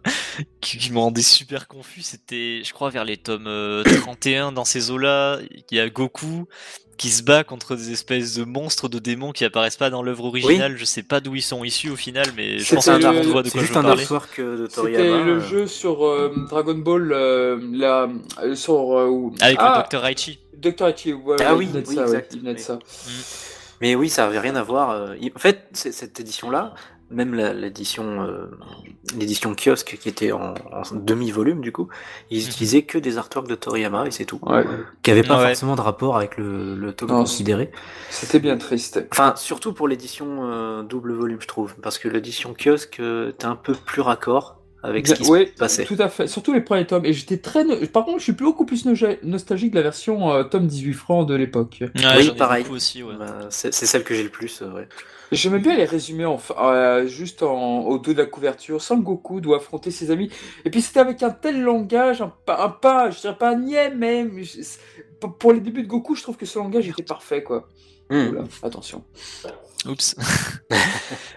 qui, 0.60 0.78
qui 0.78 0.92
me 0.92 0.98
rendait 0.98 1.22
super 1.22 1.68
confus. 1.68 2.02
C'était, 2.02 2.62
je 2.64 2.72
crois, 2.72 2.90
vers 2.90 3.04
les 3.04 3.16
tomes 3.16 3.46
euh, 3.46 3.82
31 3.82 4.52
dans 4.52 4.64
ces 4.64 4.90
eaux-là. 4.90 5.38
Il 5.70 5.76
y 5.76 5.80
a 5.80 5.88
Goku 5.88 6.46
qui 6.96 7.08
se 7.10 7.24
bat 7.24 7.42
contre 7.42 7.74
des 7.74 7.90
espèces 7.90 8.34
de 8.36 8.44
monstres, 8.44 8.88
de 8.88 9.00
démons 9.00 9.32
qui 9.32 9.44
apparaissent 9.44 9.76
pas 9.76 9.90
dans 9.90 10.02
l'œuvre 10.04 10.26
originale. 10.26 10.76
Je 10.76 10.84
sais 10.84 11.02
pas 11.02 11.18
d'où 11.20 11.34
ils 11.34 11.42
sont 11.42 11.64
issus 11.64 11.90
au 11.90 11.96
final, 11.96 12.26
mais 12.36 12.60
je 12.60 12.72
pense 12.74 12.86
un 12.86 12.98
le- 12.98 13.20
tu 13.22 13.30
vois 13.30 13.42
de 13.42 13.48
C'est 13.48 13.52
quoi 13.58 13.60
je 13.62 13.66
juste 13.66 13.72
veux 13.74 13.78
un 13.80 13.82
parler. 13.82 14.02
artwork 14.02 14.38
euh, 14.38 14.66
C'était 14.70 14.90
le 15.08 15.36
euh, 15.36 15.40
jeu 15.40 15.66
sur 15.66 16.06
euh, 16.06 16.32
Dragon 16.48 16.74
Ball, 16.76 17.10
euh, 17.12 17.58
la, 17.72 18.08
euh, 18.44 18.54
sur 18.54 18.96
euh, 18.96 19.08
où- 19.08 19.34
Avec 19.40 19.56
ah, 19.60 19.84
le 19.90 19.96
Dr. 19.98 20.02
Raichi. 20.02 20.38
Dr. 20.56 20.88
Ichi, 20.90 21.12
ouais, 21.14 21.36
Ah 21.44 21.56
oui, 21.56 21.64
il 21.66 21.70
venait 21.72 21.82
de 21.82 21.88
oui, 21.88 21.94
ça, 21.96 22.02
ouais, 22.02 22.06
exact. 22.10 22.36
de 22.36 22.48
Oui. 22.52 22.58
ça. 22.60 22.78
Mais 23.80 23.96
oui, 23.96 24.08
ça 24.08 24.26
avait 24.26 24.38
rien 24.38 24.54
à 24.54 24.62
voir. 24.62 24.90
euh, 24.90 25.16
En 25.34 25.38
fait, 25.40 25.66
cette 25.72 26.20
édition-là, 26.20 26.74
même 27.10 27.34
la- 27.34 27.52
l'édition, 27.52 28.22
euh, 28.22 28.46
l'édition 29.16 29.54
kiosque 29.54 29.98
qui 30.00 30.08
était 30.08 30.32
en, 30.32 30.54
en 30.72 30.82
demi-volume 30.94 31.60
du 31.60 31.70
coup, 31.72 31.88
ils 32.30 32.42
Mhm. 32.42 32.48
utilisaient 32.48 32.82
que 32.82 32.98
des 32.98 33.18
artworks 33.18 33.48
de 33.48 33.54
Toriyama 33.54 34.06
et 34.06 34.10
c'est 34.10 34.24
tout. 34.24 34.38
Ouais, 34.42 34.64
Qui 35.02 35.10
avait 35.10 35.22
pas 35.22 35.38
Ouais. 35.38 35.46
forcément 35.48 35.76
de 35.76 35.80
rapport 35.80 36.16
avec 36.16 36.36
le, 36.36 36.74
le 36.74 36.92
tome 36.92 37.10
Non, 37.10 37.18
considéré. 37.18 37.70
c'était 38.10 38.40
bien 38.40 38.56
triste. 38.56 39.04
Enfin, 39.12 39.34
surtout 39.36 39.72
pour 39.72 39.86
l'édition 39.88 40.48
euh, 40.50 40.82
double 40.82 41.12
volume, 41.12 41.40
je 41.40 41.46
trouve, 41.46 41.74
parce 41.82 41.98
que 41.98 42.08
l'édition 42.08 42.54
kiosque 42.54 42.98
euh, 43.00 43.30
était 43.30 43.46
un 43.46 43.56
peu 43.56 43.74
plus 43.74 44.00
raccord 44.02 44.60
avec 44.84 45.06
ce 45.06 45.14
qui 45.14 45.28
Oui, 45.30 45.46
se 45.46 45.52
passait. 45.52 45.84
tout 45.84 45.96
à 45.98 46.08
fait. 46.08 46.26
Surtout 46.26 46.52
les 46.52 46.60
premiers 46.60 46.86
tomes. 46.86 47.04
Et 47.04 47.12
j'étais 47.12 47.38
très. 47.38 47.64
no- 47.64 47.76
Par 47.92 48.04
contre, 48.04 48.18
je 48.18 48.24
suis 48.24 48.32
beaucoup 48.32 48.64
plus 48.66 48.84
nostalgique 49.22 49.70
de 49.70 49.76
la 49.76 49.82
version 49.82 50.32
euh, 50.32 50.44
tome 50.44 50.66
18 50.66 50.92
francs 50.92 51.28
de 51.28 51.34
l'époque. 51.34 51.78
Ouais, 51.80 51.88
Oui, 52.18 52.30
pareil. 52.36 52.62
beaucoup 52.64 52.76
aussi, 52.76 53.02
ouais. 53.02 53.14
Bah, 53.18 53.46
c'est 53.50 53.72
c'est 53.74 53.86
celle 53.86 54.04
que 54.04 54.14
j'ai 54.14 54.22
le 54.22 54.28
plus, 54.28 54.62
euh, 54.62 54.72
ouais. 54.72 54.88
J'aimais 55.32 55.58
bien 55.58 55.74
les 55.74 55.86
résumés 55.86 56.26
en, 56.26 56.38
euh, 56.60 57.06
juste 57.06 57.42
en, 57.42 57.80
au 57.80 57.98
dos 57.98 58.12
de 58.12 58.18
la 58.18 58.26
couverture. 58.26 58.80
Sans 58.82 58.98
Goku 58.98 59.40
doit 59.40 59.56
affronter 59.56 59.90
ses 59.90 60.10
amis. 60.10 60.30
Et 60.64 60.70
puis 60.70 60.82
c'était 60.82 61.00
avec 61.00 61.22
un 61.22 61.30
tel 61.30 61.60
langage, 61.62 62.20
un 62.22 62.32
pas, 62.44 62.62
un 62.62 62.68
pas 62.68 63.10
je 63.10 63.20
dirais 63.20 63.36
pas 63.36 63.50
un 63.50 63.56
niais, 63.58 63.90
mais 63.90 64.26
pour- 65.38 65.52
les 65.54 65.60
débuts 65.60 65.82
de 65.82 65.88
Goku, 65.88 66.14
je 66.14 66.22
trouve 66.22 66.36
que 66.36 66.46
ce 66.46 66.58
langage 66.58 66.88
était 66.88 67.02
parfait, 67.02 67.42
quoi. 67.42 67.68
Hmm. 68.10 68.28
Oula, 68.28 68.44
attention. 68.62 69.02
Oups. 69.86 70.16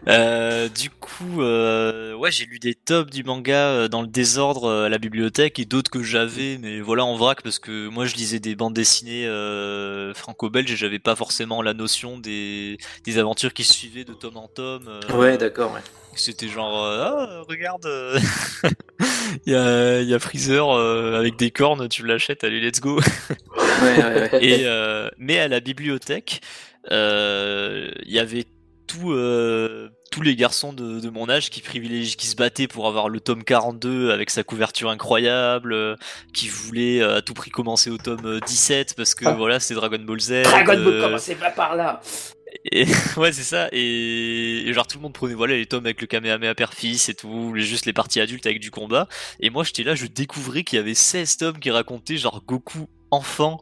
Euh, 0.08 0.70
du 0.70 0.90
coup, 0.90 1.42
euh, 1.42 2.14
ouais, 2.14 2.32
j'ai 2.32 2.46
lu 2.46 2.60
des 2.60 2.76
tomes 2.76 3.10
du 3.10 3.26
manga 3.26 3.68
euh, 3.68 3.88
dans 3.90 4.02
le 4.02 4.08
désordre 4.08 4.86
à 4.86 4.90
la 4.90 4.98
bibliothèque 5.00 5.60
et 5.60 5.66
d'autres 5.66 5.92
que 5.92 6.02
j'avais, 6.02 6.58
mais 6.58 6.80
voilà 6.80 7.04
en 7.04 7.18
vrac 7.18 7.42
parce 7.42 7.60
que 7.60 7.90
moi 7.90 8.06
je 8.06 8.16
lisais 8.16 8.40
des 8.40 8.56
bandes 8.56 8.74
dessinées 8.74 9.28
euh, 9.28 10.14
franco-belges 10.14 10.72
et 10.72 10.78
j'avais 10.78 11.00
pas 11.00 11.18
forcément 11.18 11.62
la 11.62 11.74
notion 11.74 12.18
des, 12.18 12.78
des 13.04 13.18
aventures 13.18 13.54
qui 13.54 13.66
suivaient 13.66 14.06
de 14.06 14.14
tome 14.14 14.38
en 14.38 14.48
tome. 14.48 14.90
Ouais, 15.14 15.38
d'accord, 15.38 15.74
ouais. 15.74 15.82
C'était 16.16 16.48
genre, 16.48 16.86
ah, 16.86 17.44
regarde, 17.48 17.86
il 19.46 19.52
y, 19.52 19.56
a, 19.56 20.02
il 20.02 20.08
y 20.08 20.14
a 20.14 20.20
Freezer 20.20 20.72
avec 20.72 21.36
des 21.36 21.52
cornes, 21.52 21.90
tu 21.90 22.06
l'achètes, 22.06 22.46
allez, 22.46 22.62
let's 22.62 22.80
go. 22.80 23.00
Ouais, 23.00 23.98
ouais, 23.98 24.30
ouais. 24.32 24.40
Et 24.42 24.66
mais 25.18 25.38
à 25.38 25.48
la 25.50 25.60
bibliothèque, 25.60 26.42
il 26.92 28.12
y 28.12 28.20
avait 28.20 28.46
tout, 28.88 29.12
euh, 29.12 29.90
tous 30.12 30.22
les 30.22 30.36
garçons 30.36 30.72
de, 30.74 31.00
de 31.00 31.10
mon 31.10 31.30
âge 31.30 31.50
qui 31.50 31.62
privilégient, 31.62 32.16
qui 32.16 32.28
se 32.28 32.36
battaient 32.36 32.68
pour 32.68 32.88
avoir 32.88 33.10
le 33.10 33.20
tome 33.20 33.44
42 33.44 34.12
avec 34.12 34.30
sa 34.30 34.44
couverture 34.44 34.90
incroyable, 34.90 35.74
euh, 35.74 35.96
qui 36.34 36.48
voulaient 36.48 37.02
euh, 37.02 37.18
à 37.18 37.22
tout 37.22 37.34
prix 37.34 37.52
commencer 37.52 37.90
au 37.90 37.98
tome 37.98 38.26
euh, 38.26 38.40
17 38.48 38.96
parce 38.96 39.14
que 39.14 39.26
Ah. 39.26 39.34
voilà, 39.34 39.60
c'est 39.60 39.74
Dragon 39.76 40.00
Ball 40.00 40.20
Z. 40.22 40.44
Dragon 40.44 40.74
Ball, 40.74 40.88
euh, 40.88 41.02
commencez 41.06 41.36
pas 41.36 41.52
par 41.52 41.76
là? 41.76 42.02
et, 42.72 42.86
ouais, 43.18 43.34
c'est 43.34 43.44
ça. 43.44 43.68
Et, 43.74 44.64
et 44.70 44.74
genre 44.74 44.88
tout 44.88 44.98
le 44.98 45.04
monde 45.04 45.14
prenait 45.14 45.34
voilà 45.34 45.56
les 45.58 45.66
tomes 45.66 45.86
avec 45.86 46.00
le 46.00 46.08
Kamehameha 46.08 46.56
père-fils 46.56 47.10
et 47.10 47.14
tout, 47.14 47.54
les, 47.54 47.64
juste 47.64 47.86
les 47.86 47.94
parties 47.94 48.22
adultes 48.22 48.46
avec 48.46 48.62
du 48.62 48.72
combat. 48.72 49.10
Et 49.42 49.50
moi 49.50 49.66
j'étais 49.66 49.84
là, 49.84 49.96
je 49.96 50.06
découvrais 50.06 50.64
qu'il 50.64 50.78
y 50.78 50.80
avait 50.80 50.94
16 50.96 51.38
tomes 51.38 51.60
qui 51.60 51.72
racontaient 51.72 52.18
genre 52.18 52.42
Goku 52.48 52.88
enfant. 53.12 53.60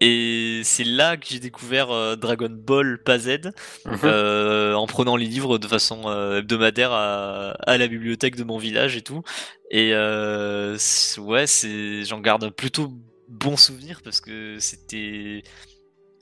Et 0.00 0.60
c'est 0.64 0.84
là 0.84 1.16
que 1.16 1.26
j'ai 1.28 1.40
découvert 1.40 1.90
euh, 1.90 2.16
Dragon 2.16 2.50
Ball 2.50 3.02
pas 3.02 3.18
Z 3.18 3.50
Mhm. 3.86 3.96
euh, 4.04 4.74
en 4.74 4.86
prenant 4.86 5.16
les 5.16 5.26
livres 5.26 5.58
de 5.58 5.66
façon 5.66 6.02
euh, 6.08 6.38
hebdomadaire 6.38 6.92
à, 6.92 7.52
à 7.66 7.78
la 7.78 7.88
bibliothèque 7.88 8.36
de 8.36 8.44
mon 8.44 8.58
village 8.58 8.96
et 8.96 9.02
tout. 9.02 9.22
Et 9.70 9.92
euh, 9.94 10.76
ouais, 11.18 11.46
c'est 11.46 12.04
j'en 12.04 12.20
garde 12.20 12.44
un 12.44 12.50
plutôt 12.50 12.92
bon 13.28 13.56
souvenir 13.56 14.00
parce 14.04 14.20
que 14.20 14.58
c'était 14.60 15.42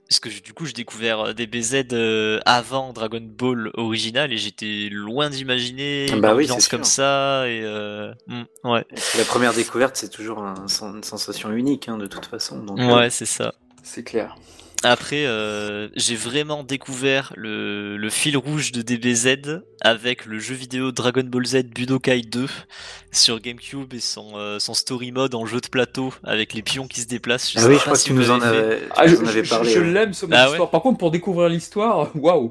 parce 0.08 0.20
que 0.20 0.28
du 0.28 0.52
coup 0.52 0.66
j'ai 0.66 0.72
découvert 0.74 1.34
des 1.34 1.46
BZ 1.46 1.86
avant 2.46 2.92
Dragon 2.92 3.20
Ball 3.22 3.70
original 3.74 4.32
et 4.32 4.36
j'étais 4.38 4.88
loin 4.90 5.30
d'imaginer 5.30 6.10
une 6.10 6.20
Bah 6.20 6.34
oui, 6.34 6.44
ambiance 6.44 6.64
c'est 6.64 6.70
comme 6.70 6.84
ça 6.84 7.48
et 7.48 7.62
euh, 7.62 8.12
mm, 8.26 8.42
ouais 8.64 8.84
La 9.18 9.24
première 9.24 9.54
découverte, 9.54 9.96
c'est 9.96 10.10
toujours 10.10 10.38
un- 10.40 10.66
une 10.82 11.02
sensation 11.02 11.50
unique, 11.52 11.88
hein, 11.88 11.96
de 11.98 12.06
toute 12.06 12.26
façon. 12.26 12.62
Donc, 12.62 12.80
euh, 12.80 12.84
ouais 12.92 13.10
c'est 13.10 13.26
ça. 13.26 13.54
C'est 13.84 14.02
clair. 14.02 14.36
Après, 14.82 15.24
euh, 15.26 15.88
j'ai 15.96 16.16
vraiment 16.16 16.62
découvert 16.62 17.32
le, 17.36 17.96
le 17.96 18.10
fil 18.10 18.36
rouge 18.36 18.70
de 18.72 18.82
DBZ 18.82 19.62
avec 19.80 20.26
le 20.26 20.38
jeu 20.38 20.54
vidéo 20.54 20.92
Dragon 20.92 21.22
Ball 21.24 21.46
Z 21.46 21.62
Budokai 21.74 22.20
2 22.22 22.46
sur 23.12 23.40
GameCube 23.40 23.94
et 23.94 24.00
son, 24.00 24.32
euh, 24.36 24.58
son 24.58 24.74
story 24.74 25.10
mode 25.12 25.34
en 25.34 25.46
jeu 25.46 25.60
de 25.62 25.68
plateau 25.68 26.12
avec 26.22 26.52
les 26.52 26.62
pions 26.62 26.86
qui 26.86 27.00
se 27.00 27.06
déplacent. 27.06 27.50
Je 27.50 27.58
Ah 27.58 27.62
sais 27.62 27.68
oui, 27.68 27.76
pas 27.76 27.78
je 27.78 27.84
crois 27.84 27.96
si 27.96 28.04
que 28.04 28.08
tu 28.08 28.12
vous 28.12 28.20
nous 28.20 28.30
en 28.30 28.40
avais, 28.42 28.82
Ah, 28.94 29.06
je 29.06 29.16
en 29.16 29.26
avais 29.26 29.44
je- 29.44 29.50
parlé. 29.50 29.70
je 29.72 29.80
l'aime 29.80 30.12
ce 30.12 30.26
mode 30.26 30.34
Ah 30.38 30.50
ouais. 30.50 30.58
Par 30.70 30.82
contre, 30.82 30.98
pour 30.98 31.10
découvrir 31.10 31.48
l'histoire, 31.48 32.10
waouh 32.16 32.50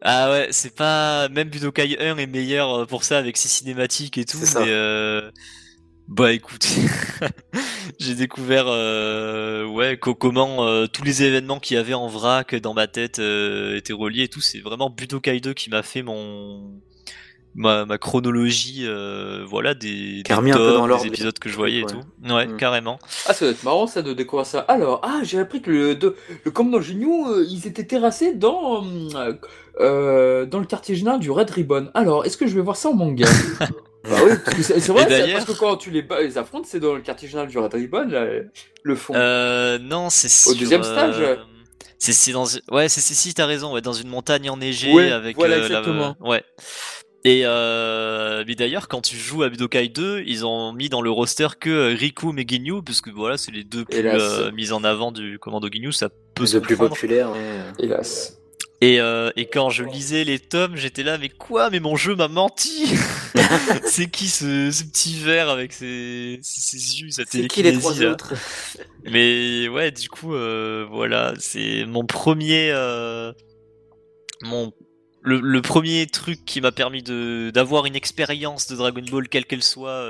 Ah 0.00 0.30
ouais, 0.30 0.48
c'est 0.52 0.74
pas 0.74 1.28
même 1.28 1.50
Budokai 1.50 1.98
1 2.00 2.16
est 2.18 2.26
meilleur 2.26 2.82
euh, 2.82 2.86
pour 2.86 3.04
ça 3.04 3.18
avec 3.18 3.36
ses 3.36 3.48
cinématiques 3.48 4.16
et 4.16 4.24
tout, 4.24 4.38
mais 4.38 4.68
euh... 4.68 5.30
bah 6.08 6.32
écoute, 6.32 6.66
j'ai 7.98 8.14
découvert 8.14 8.64
euh, 8.66 9.66
ouais 9.66 9.98
co- 9.98 10.14
comment 10.14 10.66
euh, 10.66 10.86
tous 10.86 11.04
les 11.04 11.22
événements 11.22 11.60
qu'il 11.60 11.76
y 11.76 11.80
avait 11.80 11.94
en 11.94 12.08
vrac 12.08 12.54
dans 12.56 12.74
ma 12.74 12.86
tête 12.86 13.18
euh, 13.18 13.76
étaient 13.76 13.92
reliés 13.92 14.24
et 14.24 14.28
tout. 14.28 14.40
C'est 14.40 14.60
vraiment 14.60 14.88
Budokai 14.90 15.40
2 15.40 15.52
qui 15.54 15.68
m'a 15.70 15.82
fait 15.82 16.02
mon 16.02 16.80
ma, 17.54 17.84
ma 17.84 17.98
chronologie, 17.98 18.84
euh, 18.86 19.44
voilà 19.44 19.74
des, 19.74 20.22
un 20.30 20.42
peu 20.42 20.52
dans 20.52 20.86
épisodes 20.98 21.38
que 21.38 21.48
je 21.48 21.56
voyais 21.56 21.80
et 21.80 21.86
tout. 21.86 22.00
Ouais, 22.24 22.46
Mm. 22.46 22.56
carrément. 22.56 22.98
Ah, 23.26 23.34
ça 23.34 23.44
doit 23.44 23.52
être 23.52 23.64
marrant 23.64 23.86
ça 23.86 24.02
de 24.02 24.12
découvrir 24.12 24.46
ça. 24.46 24.60
Alors, 24.60 25.00
ah, 25.02 25.20
j'ai 25.24 25.38
appris 25.38 25.60
que 25.60 25.70
le, 25.70 25.94
de, 25.94 26.16
le 26.44 26.50
euh, 27.28 27.44
ils 27.48 27.66
étaient 27.66 27.84
terrassés 27.86 28.34
dans, 28.34 28.84
euh, 29.80 30.46
dans 30.46 30.58
le 30.60 30.66
quartier 30.66 30.94
général 30.94 31.20
du 31.20 31.30
Red 31.30 31.50
Ribbon. 31.50 31.90
Alors, 31.94 32.24
est-ce 32.26 32.36
que 32.36 32.46
je 32.46 32.54
vais 32.54 32.60
voir 32.62 32.76
ça 32.76 32.88
en 32.90 32.94
manga? 32.94 33.26
Bah 34.08 34.16
oui, 34.24 34.62
c'est 34.62 34.78
vrai, 34.88 35.32
parce 35.32 35.44
que 35.44 35.52
quand 35.58 35.76
tu 35.76 35.90
les, 35.90 36.38
affrontes, 36.38 36.64
c'est 36.66 36.80
dans 36.80 36.94
le 36.94 37.00
quartier 37.02 37.28
général 37.28 37.48
du 37.48 37.58
Red 37.58 37.74
Ribbon, 37.74 38.06
là, 38.08 38.26
le 38.82 38.94
fond. 38.94 39.12
Euh, 39.16 39.78
non, 39.78 40.08
c'est 40.08 40.28
Au 40.48 40.52
sur, 40.52 40.60
deuxième 40.60 40.84
stage 40.84 41.16
euh, 41.18 41.36
C'est 41.98 42.32
dans 42.32 42.46
ouais 42.70 42.88
c'est 42.88 43.00
si 43.00 43.34
t'as 43.34 43.44
raison 43.44 43.74
ouais 43.74 43.80
dans 43.82 43.92
une 43.92 44.08
montagne 44.08 44.48
enneigée 44.48 44.92
Ouais, 44.92 45.10
avec 45.10 45.36
voilà, 45.36 45.56
euh, 45.56 45.58
la- 45.58 45.66
exactement. 45.66 46.16
ouais 46.20 46.42
et 47.24 47.42
euh, 47.44 48.44
mais 48.46 48.54
d'ailleurs 48.54 48.86
quand 48.86 49.00
tu 49.00 49.16
joues 49.16 49.42
à 49.42 49.48
Budokai 49.48 49.88
2 49.88 50.22
ils 50.24 50.46
ont 50.46 50.72
mis 50.72 50.88
dans 50.88 51.02
le 51.02 51.10
roster 51.10 51.48
que 51.60 51.92
Riku 51.92 52.32
et 52.38 52.46
Ginyu 52.46 52.80
parce 52.86 53.00
que 53.00 53.10
voilà 53.10 53.36
c'est 53.36 53.50
les 53.50 53.64
deux 53.64 53.84
plus 53.84 53.98
euh, 54.06 54.52
mis 54.52 54.70
en 54.72 54.84
avant 54.84 55.10
du 55.10 55.40
commando 55.40 55.68
Ginyu 55.70 55.92
ça 55.92 56.08
peut 56.34 56.46
se 56.46 56.56
Le 56.58 56.62
plus 56.62 56.76
populaire. 56.76 57.32
ouais. 57.32 57.60
Hélas. 57.80 58.37
Et 58.80 59.00
euh, 59.00 59.30
et 59.36 59.46
quand 59.46 59.70
je 59.70 59.82
lisais 59.82 60.24
les 60.24 60.38
tomes 60.38 60.76
j'étais 60.76 61.02
là 61.02 61.18
mais 61.18 61.28
quoi 61.28 61.68
mais 61.70 61.80
mon 61.80 61.96
jeu 61.96 62.14
m'a 62.14 62.28
menti 62.28 62.86
c'est 63.84 64.08
qui 64.08 64.28
ce, 64.28 64.70
ce 64.70 64.84
petit 64.84 65.18
verre 65.18 65.48
avec 65.48 65.72
ses, 65.72 66.38
ses, 66.42 66.60
ses 66.78 67.00
yeux 67.00 67.08
C'est 67.10 67.46
qui 67.48 67.62
les 67.62 67.72
trois 67.72 67.92
là 67.94 68.10
autres? 68.12 68.34
Mais 69.04 69.68
ouais, 69.68 69.90
du 69.90 70.08
coup, 70.08 70.34
euh, 70.34 70.86
voilà, 70.90 71.32
c'est 71.38 71.84
mon 71.86 72.04
premier, 72.04 72.70
euh, 72.72 73.32
mon 74.42 74.72
le, 75.22 75.40
le 75.40 75.62
premier 75.62 76.06
truc 76.06 76.44
qui 76.44 76.60
m'a 76.60 76.72
permis 76.72 77.02
d'avoir 77.02 77.86
une 77.86 77.96
expérience 77.96 78.66
de 78.68 78.76
Dragon 78.76 79.02
Ball 79.10 79.28
quelle 79.28 79.46
qu'elle 79.46 79.62
soit 79.64 80.08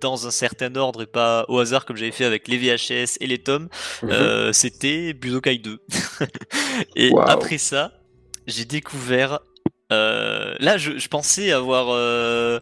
dans 0.00 0.26
un 0.26 0.30
certain 0.30 0.74
ordre 0.76 1.02
et 1.02 1.06
pas 1.06 1.44
au 1.48 1.58
hasard 1.58 1.84
comme 1.84 1.96
j'avais 1.96 2.12
fait 2.12 2.24
avec 2.24 2.46
les 2.48 2.56
VHS 2.58 3.16
et 3.20 3.26
les 3.26 3.38
tomes, 3.38 3.68
Mhm. 4.02 4.10
euh, 4.12 4.52
c'était 4.52 5.12
Budokai 5.12 5.58
2. 5.58 5.80
et 6.96 7.10
Wow. 7.10 7.20
après 7.22 7.58
ça, 7.58 7.92
j'ai 8.46 8.64
découvert. 8.64 9.40
euh, 9.92 10.54
là, 10.60 10.76
je, 10.78 10.98
je 10.98 11.08
pensais 11.08 11.52
avoir 11.52 11.86
euh, 11.90 12.58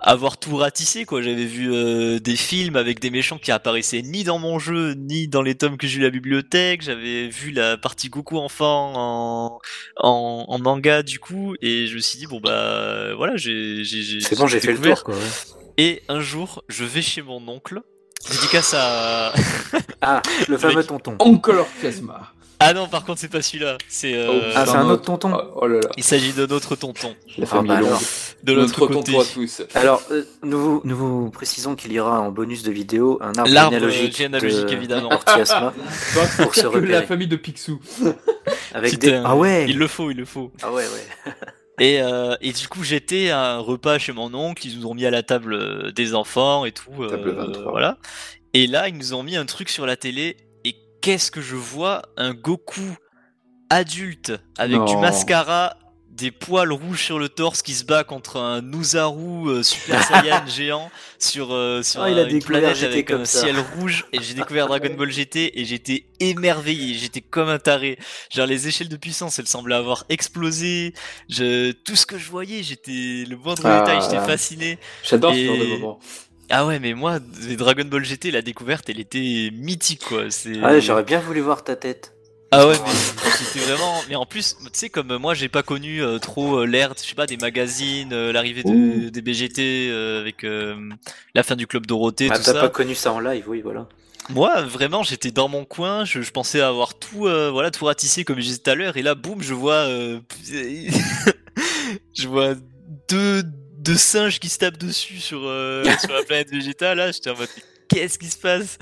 avoir 0.00 0.36
tout 0.38 0.56
ratissé 0.56 1.04
quoi. 1.06 1.22
J'avais 1.22 1.44
vu 1.46 1.72
euh, 1.72 2.18
des 2.20 2.36
films 2.36 2.76
avec 2.76 3.00
des 3.00 3.10
méchants 3.10 3.38
qui 3.38 3.50
apparaissaient 3.52 4.02
ni 4.02 4.24
dans 4.24 4.38
mon 4.38 4.58
jeu 4.58 4.92
ni 4.94 5.26
dans 5.28 5.42
les 5.42 5.54
tomes 5.54 5.76
que 5.78 5.86
j'ai 5.86 5.98
eu 5.98 6.02
à 6.02 6.04
la 6.04 6.10
bibliothèque. 6.10 6.82
J'avais 6.82 7.28
vu 7.28 7.50
la 7.50 7.76
partie 7.78 8.08
Goku 8.10 8.38
enfant 8.38 8.92
en, 8.94 9.58
en 9.98 10.44
en 10.48 10.58
manga 10.58 11.02
du 11.02 11.18
coup 11.18 11.54
et 11.62 11.86
je 11.86 11.94
me 11.94 12.00
suis 12.00 12.18
dit 12.18 12.26
bon 12.26 12.40
bah 12.40 13.14
voilà 13.16 13.36
j'ai 13.36 13.84
j'ai 13.84 14.02
j'ai 14.02 14.20
C'est 14.20 14.36
bon, 14.36 14.46
j'ai 14.46 14.60
fait 14.60 14.68
le 14.72 14.74
découvert. 14.74 14.96
tour, 15.02 15.04
quoi. 15.04 15.14
ouais. 15.14 15.20
Et 15.78 16.02
un 16.08 16.20
jour, 16.20 16.62
je 16.68 16.84
vais 16.84 17.02
chez 17.02 17.20
mon 17.22 17.46
oncle. 17.48 17.80
Dédicace 18.30 18.74
à 18.74 19.32
Ah, 20.00 20.22
le 20.48 20.56
fameux 20.58 20.84
tonton. 20.84 21.16
Encore 21.18 21.66
Plasma. 21.80 22.32
Ah 22.58 22.72
non, 22.72 22.88
par 22.88 23.04
contre, 23.04 23.20
c'est 23.20 23.28
pas 23.30 23.42
celui-là. 23.42 23.76
C'est. 23.88 24.14
euh, 24.14 24.52
Ah, 24.54 24.64
c'est 24.66 24.76
un 24.76 24.88
autre 24.88 25.02
tonton. 25.04 25.30
Oh, 25.34 25.58
oh 25.62 25.66
là 25.66 25.80
là, 25.80 25.88
Il 25.98 26.02
s'agit 26.04 26.32
d'un 26.32 26.46
autre 26.46 26.74
tonton. 26.74 27.14
la 27.36 27.44
Ah, 27.44 27.46
famille 27.46 27.68
bah 27.68 27.80
longue. 27.80 27.88
alors. 27.88 28.00
De 28.44 28.52
l'autre 28.54 28.78
côté. 28.78 28.94
tonton 28.94 29.20
à 29.20 29.24
tous. 29.24 29.62
Alors, 29.74 30.02
euh, 30.10 30.24
nous, 30.42 30.58
vous- 30.58 30.80
nous 30.84 30.96
vous 30.96 31.30
précisons 31.30 31.74
qu'il 31.74 31.92
y 31.92 32.00
aura 32.00 32.20
en 32.20 32.30
bonus 32.30 32.62
de 32.62 32.70
vidéo 32.72 33.18
un 33.20 33.34
arbre 33.34 33.50
L'arbre 33.50 33.72
généalogique, 33.74 34.16
généalogique, 34.16 34.66
de 34.66 34.72
évidemment. 34.72 35.08
Pour 36.38 36.54
se 36.54 36.66
repérer. 36.66 36.86
la 36.92 37.02
famille 37.02 37.26
de 37.28 37.36
Picsou. 37.36 37.80
avec 38.74 38.98
des... 38.98 39.12
un- 39.14 39.22
Ah 39.26 39.36
ouais 39.36 39.66
Il 39.68 39.76
le 39.78 39.86
faut, 39.86 40.10
il 40.10 40.16
le 40.16 40.24
faut. 40.24 40.50
Ah 40.62 40.72
ouais, 40.72 40.84
ouais. 40.84 41.32
Et, 41.78 42.00
euh, 42.00 42.34
et 42.40 42.52
du 42.52 42.68
coup, 42.68 42.82
j'étais 42.84 43.28
à 43.28 43.56
un 43.56 43.58
repas 43.58 43.98
chez 43.98 44.12
mon 44.14 44.32
oncle, 44.32 44.66
ils 44.66 44.78
nous 44.80 44.86
ont 44.86 44.94
mis 44.94 45.04
à 45.04 45.10
la 45.10 45.22
table 45.22 45.92
des 45.92 46.14
enfants 46.14 46.64
et 46.64 46.72
tout. 46.72 46.90
Table 47.06 47.32
23. 47.32 47.70
voilà. 47.70 47.98
Et 48.54 48.66
là, 48.66 48.88
ils 48.88 48.96
nous 48.96 49.12
ont 49.12 49.22
mis 49.22 49.36
un 49.36 49.44
truc 49.44 49.68
sur 49.68 49.84
la 49.84 49.94
télé. 49.98 50.38
Qu'est-ce 51.06 51.30
que 51.30 51.40
je 51.40 51.54
vois 51.54 52.02
Un 52.16 52.34
Goku 52.34 52.82
adulte 53.70 54.32
avec 54.58 54.82
du 54.86 54.96
mascara, 54.96 55.76
des 56.10 56.32
poils 56.32 56.72
rouges 56.72 57.00
sur 57.04 57.20
le 57.20 57.28
torse 57.28 57.62
qui 57.62 57.74
se 57.74 57.84
bat 57.84 58.02
contre 58.02 58.38
un 58.38 58.60
Nuzaru 58.60 59.48
euh, 59.50 59.62
Super 59.62 60.02
Saiyan 60.02 60.44
géant 60.48 60.90
sur, 61.20 61.52
euh, 61.52 61.84
sur 61.84 62.02
Ah, 62.02 62.10
il 62.10 62.18
a 62.18 62.22
un- 62.22 62.28
une 62.28 62.42
planète 62.42 62.74
GT 62.74 62.86
avec 62.92 63.06
comme 63.06 63.20
un 63.20 63.24
ça. 63.24 63.38
ciel 63.42 63.54
rouge. 63.78 64.04
Et 64.12 64.20
j'ai 64.20 64.34
découvert 64.34 64.66
Dragon 64.66 64.92
Ball 64.98 65.12
GT 65.12 65.60
et 65.60 65.64
j'étais 65.64 66.06
émerveillé. 66.18 66.94
J'étais 66.94 67.20
comme 67.20 67.50
un 67.50 67.60
taré. 67.60 68.00
Genre 68.34 68.46
les 68.46 68.66
échelles 68.66 68.88
de 68.88 68.96
puissance, 68.96 69.38
elles 69.38 69.46
semblaient 69.46 69.76
avoir 69.76 70.06
explosé. 70.08 70.92
Je, 71.28 71.70
tout 71.70 71.94
ce 71.94 72.06
que 72.06 72.18
je 72.18 72.28
voyais, 72.28 72.64
j'étais 72.64 73.24
le 73.28 73.36
moindre 73.36 73.62
Ah. 73.64 73.82
détail, 73.82 74.00
j'étais 74.02 74.26
fasciné. 74.26 74.78
J'adore 75.04 75.34
ce 75.34 75.44
genre 75.44 75.56
de 75.56 75.64
moment. 75.66 76.00
Ah 76.50 76.64
ouais, 76.66 76.78
mais 76.78 76.94
moi, 76.94 77.18
les 77.48 77.56
Dragon 77.56 77.84
Ball 77.84 78.04
GT, 78.04 78.30
la 78.30 78.42
découverte, 78.42 78.88
elle 78.88 79.00
était 79.00 79.50
mythique 79.52 80.04
quoi. 80.04 80.30
C'est. 80.30 80.52
Ah 80.62 80.72
ouais, 80.72 80.80
j'aurais 80.80 81.02
bien 81.02 81.18
voulu 81.20 81.40
voir 81.40 81.64
ta 81.64 81.74
tête. 81.76 82.12
Ah 82.52 82.66
ouais, 82.68 82.76
mais 82.86 82.92
c'était 83.32 83.58
vraiment. 83.66 83.94
Mais 84.08 84.14
en 84.14 84.24
plus, 84.24 84.54
tu 84.62 84.68
sais, 84.72 84.88
comme 84.88 85.16
moi, 85.16 85.34
j'ai 85.34 85.48
pas 85.48 85.64
connu 85.64 86.00
euh, 86.00 86.18
trop 86.18 86.60
euh, 86.60 86.64
l'ère, 86.64 86.94
je 86.96 87.02
sais 87.08 87.16
pas, 87.16 87.26
des 87.26 87.36
magazines, 87.36 88.12
euh, 88.12 88.32
l'arrivée 88.32 88.62
de, 88.62 89.08
des 89.08 89.20
BGT 89.20 89.88
euh, 89.90 90.20
avec 90.20 90.44
euh, 90.44 90.76
la 91.34 91.42
fin 91.42 91.56
du 91.56 91.66
club 91.66 91.86
Dorothée, 91.86 92.28
Ah, 92.30 92.36
tout 92.38 92.44
t'as 92.44 92.52
ça. 92.52 92.60
pas 92.60 92.68
connu 92.68 92.94
ça 92.94 93.12
en 93.12 93.18
live, 93.18 93.44
oui, 93.48 93.62
voilà. 93.62 93.88
Moi, 94.28 94.62
vraiment, 94.62 95.02
j'étais 95.02 95.32
dans 95.32 95.48
mon 95.48 95.64
coin, 95.64 96.04
je, 96.04 96.22
je 96.22 96.30
pensais 96.30 96.60
avoir 96.60 96.94
tout, 96.94 97.22
voilà, 97.28 97.72
tout 97.72 97.84
ratissé 97.84 98.24
comme 98.24 98.36
je 98.36 98.42
disais 98.42 98.58
tout 98.58 98.70
à 98.70 98.74
l'heure, 98.76 98.96
et 98.96 99.02
là, 99.02 99.16
boum, 99.16 99.42
je 99.42 99.54
vois, 99.54 99.86
je 102.14 102.28
vois 102.28 102.54
deux, 103.08 103.42
deux 103.86 103.96
singes 103.96 104.38
qui 104.40 104.48
se 104.48 104.58
tapent 104.58 104.78
dessus 104.78 105.18
sur, 105.18 105.40
euh, 105.44 105.84
sur 106.00 106.12
la 106.12 106.22
planète 106.22 106.50
Vegeta. 106.50 106.94
Là, 106.94 107.12
j'étais 107.12 107.30
en 107.30 107.36
mode, 107.36 107.48
qu'est-ce 107.88 108.18
qui 108.18 108.26
se 108.26 108.36
passe? 108.38 108.78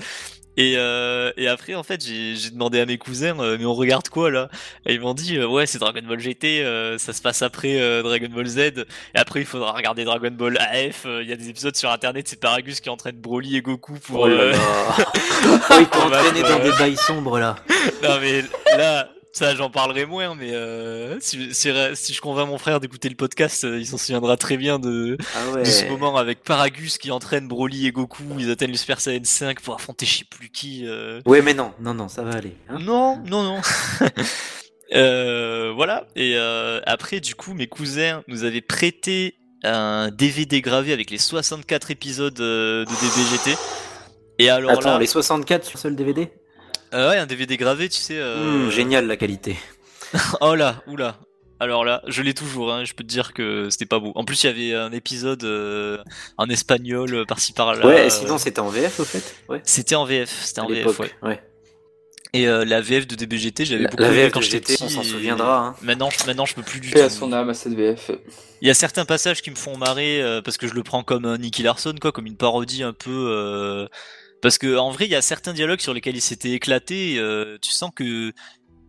Et, 0.57 0.75
euh, 0.77 1.33
et 1.35 1.49
après, 1.49 1.75
en 1.75 1.83
fait, 1.83 2.01
j'ai 2.05 2.37
j'ai 2.37 2.49
demandé 2.49 2.79
à 2.79 2.85
mes 2.85 2.97
cousins, 2.97 3.37
euh, 3.41 3.57
mais 3.59 3.65
on 3.65 3.73
regarde 3.73 4.07
quoi 4.07 4.31
là? 4.31 4.49
Et 4.85 4.93
ils 4.93 5.01
m'ont 5.01 5.13
dit, 5.13 5.35
euh, 5.37 5.45
ouais, 5.47 5.65
c'est 5.65 5.79
Dragon 5.79 6.01
Ball 6.07 6.17
GT, 6.17 6.63
euh, 6.63 6.97
ça 6.97 7.11
se 7.11 7.21
passe 7.21 7.41
après 7.41 7.77
euh, 7.81 8.01
Dragon 8.01 8.29
Ball 8.33 8.47
Z, 8.47 8.57
et 8.59 8.85
après 9.15 9.41
il 9.41 9.45
faudra 9.45 9.73
regarder 9.73 10.05
Dragon 10.05 10.31
Ball 10.31 10.57
AF. 10.57 11.05
euh, 11.05 11.21
Il 11.23 11.29
y 11.29 11.33
a 11.33 11.35
des 11.35 11.49
épisodes 11.49 11.75
sur 11.75 11.91
Internet, 11.91 12.29
c'est 12.29 12.39
Paragus 12.39 12.79
qui 12.79 12.89
entraîne 12.89 13.17
Broly 13.17 13.57
et 13.57 13.61
Goku 13.61 13.95
pour. 13.95 14.21
Oh 14.21 14.27
là 14.29 14.35
euh, 14.35 14.51
là. 14.53 14.59
dans 16.49 16.63
des 16.63 16.71
bails 16.79 16.95
sombres 16.95 17.37
là. 17.37 17.57
non 18.01 18.17
mais 18.21 18.41
là, 18.77 19.09
ça 19.37 19.53
j'en 19.53 19.69
parlerai 19.69 20.05
moins, 20.05 20.33
mais 20.33 20.51
euh, 20.53 21.17
si, 21.19 21.53
si, 21.53 21.69
si 21.93 22.13
je 22.13 22.21
convainc 22.21 22.47
mon 22.47 22.57
frère 22.57 22.79
d'écouter 22.79 23.09
le 23.09 23.15
podcast, 23.15 23.65
euh, 23.65 23.77
il 23.79 23.85
s'en 23.85 23.97
souviendra 23.97 24.37
très 24.37 24.55
bien 24.57 24.79
de, 24.79 25.17
Ah 25.35 25.51
ouais. 25.51 25.63
de 25.63 25.67
ce 25.67 25.85
moment 25.85 26.15
avec 26.15 26.41
Paragus 26.43 26.97
qui 26.97 27.11
entraîne 27.11 27.47
Broly 27.47 27.85
et 27.87 27.91
Goku, 27.91 28.23
ils 28.39 28.49
atteignent 28.49 28.71
le 28.71 28.77
Super 28.77 29.01
Saiyan 29.01 29.21
5 29.23 29.59
pour 29.61 29.75
affronter 29.75 30.05
je 30.05 30.19
sais 30.19 30.23
plus 30.23 30.49
qui. 30.49 30.83
euh. 30.87 31.19
Ouais, 31.25 31.41
mais 31.41 31.53
non, 31.53 31.73
non, 31.81 31.93
non, 31.93 32.07
ça 32.07 32.23
va 32.23 32.31
aller. 32.31 32.55
hein. 32.69 32.79
Non, 32.79 33.21
non, 33.25 33.43
non. 33.43 33.61
Euh, 34.93 35.71
voilà, 35.75 36.05
et 36.15 36.37
après 36.85 37.19
du 37.19 37.33
coup 37.33 37.55
mes 37.55 37.65
cousins 37.65 38.21
nous 38.27 38.43
avaient 38.43 38.61
prêté 38.61 39.35
un 39.63 40.11
DVD 40.11 40.61
gravé 40.61 40.93
avec 40.93 41.09
les 41.09 41.17
64 41.17 41.89
épisodes 41.89 42.35
de 42.35 42.85
DBGT. 42.85 43.57
Et 44.37 44.49
alors 44.51 44.69
Attends, 44.71 44.91
là, 44.93 44.99
les 44.99 45.07
64 45.07 45.65
sur 45.65 45.79
un 45.79 45.81
seul 45.81 45.95
DVD 45.95 46.29
euh, 46.93 47.09
ouais, 47.09 47.17
un 47.17 47.25
DVD 47.25 47.57
gravé, 47.57 47.89
tu 47.89 47.99
sais. 47.99 48.17
euh, 48.17 48.67
Hmm, 48.67 48.69
Génial 48.71 49.07
la 49.07 49.17
qualité. 49.17 49.55
Oh 50.41 50.55
là, 50.55 50.81
oula. 50.87 51.19
Alors 51.59 51.85
là, 51.85 52.01
je 52.07 52.21
l'ai 52.21 52.33
toujours, 52.33 52.71
hein, 52.73 52.83
je 52.83 52.93
peux 52.93 53.03
te 53.03 53.07
dire 53.09 53.33
que 53.33 53.69
c'était 53.69 53.85
pas 53.85 53.99
beau. 53.99 54.11
En 54.15 54.25
plus, 54.25 54.43
il 54.43 54.47
y 54.47 54.49
avait 54.49 54.73
un 54.81 54.91
épisode 54.91 55.43
euh, 55.45 55.97
en 56.37 56.49
espagnol 56.49 57.13
euh, 57.13 57.25
par-ci 57.25 57.53
par-là. 57.53 57.85
ouais, 57.85 58.05
euh, 58.05 58.09
sinon 58.09 58.37
c'était 58.37 58.59
en 58.59 58.67
VF 58.69 58.99
au 58.99 59.05
fait. 59.05 59.35
Ouais. 59.47 59.61
C'était 59.63 59.95
en 59.95 60.03
VF, 60.05 60.29
c'était 60.43 60.59
en 60.61 60.67
VF, 60.67 60.99
ouais. 60.99 61.11
ouais. 61.23 61.41
Et 62.33 62.47
euh, 62.49 62.65
la 62.65 62.81
VF 62.81 63.07
de 63.07 63.15
DBGT, 63.15 63.63
j'avais 63.65 63.87
beaucoup 63.87 64.03
la 64.03 64.09
aimé 64.09 64.23
VF 64.23 64.33
quand 64.33 64.41
j'étais 64.41 64.73
GT, 64.73 64.83
on 64.83 64.87
petit. 64.87 64.93
s'en 64.95 65.01
et 65.01 65.05
souviendra. 65.05 65.59
Hein. 65.67 65.75
Maintenant, 65.81 66.09
je, 66.09 66.25
maintenant, 66.27 66.45
je 66.45 66.55
peux 66.55 66.61
plus 66.63 66.81
du 66.81 66.89
Paix 66.89 66.99
tout. 66.99 67.05
à 67.05 67.09
son 67.09 67.31
âme 67.31 67.49
à 67.49 67.53
cette 67.53 67.73
VF. 67.73 68.11
Il 68.61 68.67
y 68.67 68.71
a 68.71 68.73
certains 68.73 69.05
passages 69.05 69.41
qui 69.41 69.49
me 69.49 69.55
font 69.55 69.77
marrer 69.77 70.21
euh, 70.21 70.41
parce 70.41 70.57
que 70.57 70.67
je 70.67 70.73
le 70.73 70.83
prends 70.83 71.03
comme 71.03 71.23
un 71.23 71.37
Nicky 71.37 71.63
Larson, 71.63 71.95
quoi, 72.01 72.11
comme 72.11 72.25
une 72.25 72.35
parodie 72.37 72.83
un 72.83 72.91
peu. 72.93 73.09
euh, 73.31 73.87
Parce 74.45 74.59
que 74.59 74.77
en 74.77 74.91
vrai, 74.91 75.05
il 75.05 75.11
y 75.11 75.15
a 75.15 75.23
certains 75.23 75.53
dialogues 75.53 75.79
sur 75.79 75.91
lesquels 75.95 76.15
ils 76.15 76.21
s'étaient 76.21 76.51
éclatés. 76.51 77.13
et, 77.15 77.19
euh, 77.19 77.57
tu 77.63 77.71
sens 77.71 77.89
que 77.95 78.31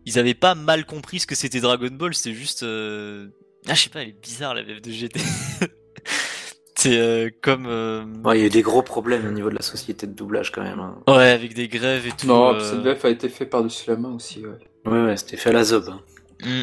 ils 0.05 0.19
avaient 0.19 0.35
pas 0.35 0.53
mal 0.53 0.85
compris 0.85 1.19
ce 1.19 1.25
que 1.25 1.33
c'était 1.33 1.59
Dragon 1.61 1.89
Ball. 1.91 2.13
C'était 2.13 2.35
juste. 2.35 2.61
euh, 2.61 3.27
Ah, 3.67 3.73
je 3.73 3.81
sais 3.81 3.89
pas, 3.89 4.03
elle 4.03 4.09
est 4.09 4.21
bizarre 4.21 4.53
la 4.53 4.61
VF 4.61 4.81
de 4.83 4.91
GT. 4.91 5.19
C'est 6.77 6.99
euh, 6.99 7.31
comme. 7.41 7.65
euh, 7.65 8.05
Ouais, 8.23 8.37
il 8.37 8.41
y 8.41 8.43
a 8.43 8.47
eu 8.47 8.51
des 8.51 8.61
gros 8.61 8.83
problèmes 8.83 9.25
au 9.27 9.31
niveau 9.31 9.49
de 9.49 9.55
la 9.55 9.63
société 9.63 10.05
de 10.05 10.13
doublage 10.13 10.51
quand 10.51 10.61
même. 10.61 10.79
hein. 10.79 11.01
Ouais, 11.07 11.31
avec 11.31 11.55
des 11.55 11.67
grèves 11.67 12.05
et 12.05 12.11
tout. 12.11 12.27
Non, 12.27 12.53
euh, 12.53 12.59
cette 12.59 12.81
VF 12.81 13.03
a 13.05 13.09
été 13.09 13.27
fait 13.27 13.47
par-dessus 13.47 13.89
la 13.89 13.95
main 13.97 14.09
aussi. 14.13 14.45
Ouais. 14.45 14.59
Ouais, 14.91 15.05
ouais, 15.05 15.17
c'était 15.17 15.37
fait 15.37 15.49
à 15.49 15.53
la 15.53 15.63
zob. 15.63 15.89
hein. 15.89 16.01
mm. 16.43 16.61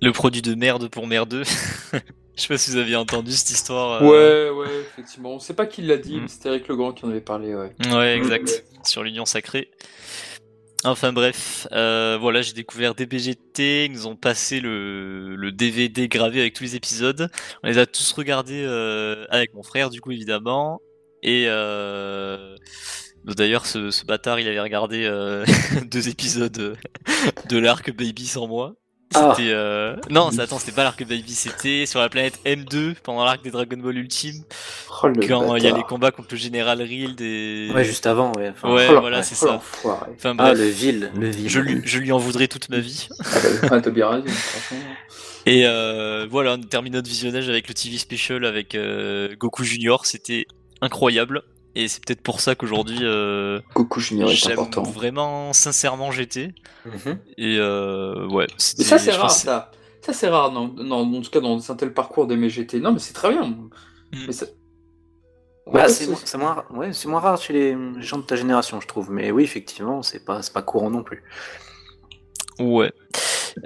Le 0.00 0.12
produit 0.12 0.40
de 0.40 0.54
merde 0.54 0.88
pour 0.88 1.06
merdeux. 1.06 1.42
Je 2.38 2.42
sais 2.44 2.48
pas 2.48 2.56
si 2.58 2.70
vous 2.70 2.76
aviez 2.76 2.94
entendu 2.96 3.32
cette 3.32 3.50
histoire. 3.50 4.00
euh, 4.02 4.52
ouais, 4.52 4.56
ouais, 4.66 4.74
effectivement. 4.80 5.34
On 5.34 5.38
sait 5.40 5.54
pas 5.54 5.66
qui 5.66 5.82
l'a 5.82 5.96
dit, 5.96 6.16
Mm. 6.16 6.22
mais 6.22 6.28
c'était 6.28 6.48
Eric 6.50 6.68
Legrand 6.68 6.92
qui 6.92 7.04
en 7.04 7.10
avait 7.10 7.20
parlé. 7.20 7.52
Ouais. 7.54 7.72
Ouais, 7.92 8.16
exact. 8.16 8.64
Sur 8.84 9.02
l'union 9.02 9.26
sacrée. 9.26 9.70
Enfin 10.84 11.12
bref, 11.12 11.66
euh, 11.72 12.16
voilà, 12.20 12.40
j'ai 12.40 12.52
découvert 12.52 12.94
DBGT, 12.94 13.86
ils 13.86 13.92
nous 13.92 14.06
ont 14.06 14.14
passé 14.14 14.60
le, 14.60 15.34
le 15.34 15.50
DVD 15.50 16.06
gravé 16.06 16.40
avec 16.40 16.54
tous 16.54 16.62
les 16.62 16.76
épisodes. 16.76 17.28
On 17.64 17.66
les 17.66 17.78
a 17.78 17.86
tous 17.86 18.12
regardés 18.12 18.62
euh, 18.64 19.26
avec 19.30 19.52
mon 19.54 19.64
frère, 19.64 19.90
du 19.90 20.00
coup, 20.00 20.12
évidemment. 20.12 20.80
Et 21.24 21.46
euh, 21.48 22.54
d'ailleurs, 23.24 23.66
ce, 23.66 23.90
ce 23.90 24.04
bâtard, 24.04 24.38
il 24.38 24.46
avait 24.46 24.60
regardé 24.60 25.04
euh, 25.04 25.44
deux 25.90 26.08
épisodes 26.08 26.56
euh, 26.60 26.74
de 27.48 27.58
l'arc 27.58 27.90
Baby 27.92 28.26
sans 28.26 28.46
moi. 28.46 28.76
Ah. 29.14 29.32
C'était 29.34 29.50
euh... 29.52 29.96
non, 30.10 30.30
c'est- 30.30 30.40
attends, 30.40 30.58
c'était 30.58 30.72
pas 30.72 30.84
l'arc 30.84 31.02
Baby, 31.02 31.32
c'était 31.34 31.86
sur 31.86 31.98
la 31.98 32.10
planète 32.10 32.38
M2 32.44 32.94
pendant 33.02 33.24
l'arc 33.24 33.42
des 33.42 33.50
Dragon 33.50 33.78
Ball 33.78 33.96
Ultime 33.96 34.42
Oh, 35.02 35.08
le 35.08 35.26
quand 35.26 35.56
il 35.56 35.62
y 35.64 35.66
a 35.66 35.74
les 35.74 35.82
combats 35.82 36.10
contre 36.10 36.28
le 36.32 36.36
général 36.38 36.82
Rild 36.82 37.18
et 37.20 37.70
Ouais, 37.74 37.84
juste 37.84 38.06
avant, 38.06 38.32
ouais. 38.36 38.50
Enfin, 38.50 38.72
Ouais, 38.74 38.86
Oh, 38.90 39.00
voilà, 39.00 39.22
c'est 39.22 39.36
oh, 39.46 39.48
ça. 39.48 39.54
Enfin 39.84 39.98
Ah, 40.24 40.34
bref, 40.34 40.58
le 40.58 40.66
vil, 40.66 41.10
le 41.16 41.28
vil. 41.30 41.48
je 41.48 41.60
lui, 41.60 41.80
je 41.84 41.98
lui 41.98 42.12
en 42.12 42.18
voudrais 42.18 42.48
toute 42.48 42.68
ma 42.68 42.80
vie. 42.80 43.08
Ah, 43.20 43.24
bah, 43.62 43.68
ah, 43.72 43.80
Toby 43.80 44.02
Ryan, 44.02 44.24
franchement. 44.26 44.84
Et 45.46 45.62
euh, 45.66 46.26
voilà, 46.30 46.52
on 46.54 46.58
termine 46.60 46.92
notre 46.92 47.08
visionnage 47.08 47.48
avec 47.48 47.66
le 47.68 47.72
TV 47.74 47.96
special 47.96 48.44
avec 48.44 48.74
euh, 48.74 49.34
Goku 49.38 49.64
Junior, 49.64 50.04
c'était 50.04 50.44
incroyable. 50.82 51.42
Et 51.80 51.86
c'est 51.86 52.04
peut-être 52.04 52.22
pour 52.22 52.40
ça 52.40 52.56
qu'aujourd'hui, 52.56 52.98
euh, 53.02 53.60
Junior 53.98 54.28
est 54.32 54.50
important. 54.50 54.82
vraiment 54.82 55.52
sincèrement 55.52 56.10
GT. 56.10 56.52
Mhm. 56.84 57.18
Et 57.36 57.56
euh, 57.60 58.26
ouais, 58.26 58.48
Mais 58.78 58.84
ça, 58.84 58.98
c'est 58.98 59.12
rare, 59.12 59.30
ça. 59.30 59.70
Ça, 60.04 60.12
c'est 60.12 60.28
rare, 60.28 60.50
non, 60.50 60.74
non, 60.76 61.02
en 61.18 61.20
tout 61.22 61.30
cas, 61.30 61.38
dans 61.38 61.70
un 61.70 61.76
tel 61.76 61.94
parcours 61.94 62.26
d'aimer 62.26 62.50
GT. 62.50 62.80
Non, 62.80 62.90
mais 62.90 62.98
c'est 62.98 63.12
très 63.12 63.30
bien. 63.30 63.44
Mm. 63.46 63.70
Mais 64.26 64.32
ça... 64.32 64.46
Bah, 65.72 65.82
Ouais, 65.84 65.88
c'est 65.88 66.08
mo- 66.08 66.18
c'est 66.24 66.38
moins, 66.38 66.64
ouais, 66.70 66.92
c'est 66.92 67.06
moins 67.06 67.20
rare 67.20 67.40
chez 67.40 67.52
les 67.52 67.76
gens 68.00 68.18
de 68.18 68.22
ta 68.22 68.34
génération, 68.34 68.80
je 68.80 68.88
trouve. 68.88 69.12
Mais 69.12 69.30
oui, 69.30 69.44
effectivement, 69.44 70.02
c'est 70.02 70.24
pas, 70.24 70.42
c'est 70.42 70.52
pas 70.52 70.62
courant 70.62 70.90
non 70.90 71.04
plus. 71.04 71.22
Ouais. 72.58 72.90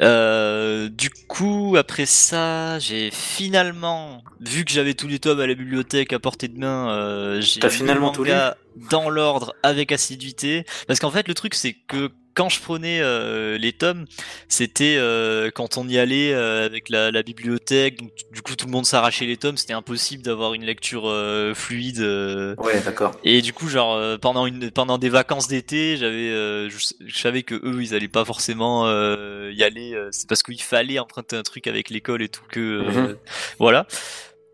Euh, 0.00 0.88
du 0.88 1.11
coup, 1.11 1.76
après 1.78 2.07
ça, 2.07 2.78
j'ai 2.78 3.11
finalement, 3.11 4.22
vu 4.40 4.64
que 4.64 4.72
j'avais 4.72 4.94
tous 4.94 5.09
les 5.09 5.18
tomes 5.18 5.40
à 5.40 5.46
la 5.46 5.55
bibliothèque 5.55 6.12
à 6.12 6.18
portée 6.18 6.48
de 6.48 6.59
main, 6.59 6.90
euh, 6.90 7.40
j'ai 7.40 7.68
finalement 7.68 8.09
le 8.09 8.14
tout 8.14 8.26
dans 8.90 9.11
l'ordre 9.11 9.55
avec 9.62 9.92
assiduité. 9.92 10.64
Parce 10.87 11.00
qu'en 11.00 11.11
fait, 11.11 11.28
le 11.28 11.35
truc, 11.35 11.55
c'est 11.55 11.74
que 11.74 12.11
quand 12.34 12.48
je 12.48 12.60
prenais 12.60 13.00
euh, 13.00 13.58
les 13.58 13.72
tomes, 13.72 14.06
c'était 14.48 14.96
euh, 14.98 15.50
quand 15.54 15.76
on 15.76 15.86
y 15.88 15.98
allait 15.98 16.32
euh, 16.32 16.64
avec 16.66 16.88
la, 16.88 17.10
la 17.10 17.22
bibliothèque. 17.22 17.98
Donc, 17.98 18.10
du 18.32 18.42
coup, 18.42 18.56
tout 18.56 18.66
le 18.66 18.72
monde 18.72 18.86
s'arrachait 18.86 19.26
les 19.26 19.36
tomes. 19.36 19.56
C'était 19.56 19.72
impossible 19.72 20.22
d'avoir 20.22 20.54
une 20.54 20.64
lecture 20.64 21.04
euh, 21.08 21.54
fluide. 21.54 22.00
euh, 22.00 22.54
Ouais, 22.58 22.80
d'accord. 22.80 23.12
et 23.24 23.42
du 23.42 23.52
coup, 23.52 23.68
genre 23.68 23.94
euh, 23.94 24.16
pendant 24.18 24.46
une 24.46 24.70
pendant 24.70 24.98
des 24.98 25.08
vacances 25.08 25.48
d'été, 25.48 25.96
j'avais 25.96 26.30
euh, 26.30 26.68
je, 26.70 26.78
je 27.04 27.18
savais 27.18 27.42
que 27.42 27.54
eux 27.54 27.82
ils 27.82 27.94
allaient 27.94 28.08
pas 28.08 28.24
forcément 28.24 28.86
euh, 28.86 29.50
y 29.54 29.62
aller. 29.62 29.94
euh, 29.94 30.08
c'est 30.12 30.28
parce 30.28 30.42
qu'il 30.42 30.60
fallait 30.62 30.98
emprunter 30.98 31.36
un 31.36 31.42
truc 31.42 31.66
avec 31.66 31.90
l'école 31.90 32.22
et 32.22 32.28
tout 32.28 32.42
que 32.50 32.60
euh, 32.60 32.90
Mhm. 32.92 33.16
voilà. 33.58 33.86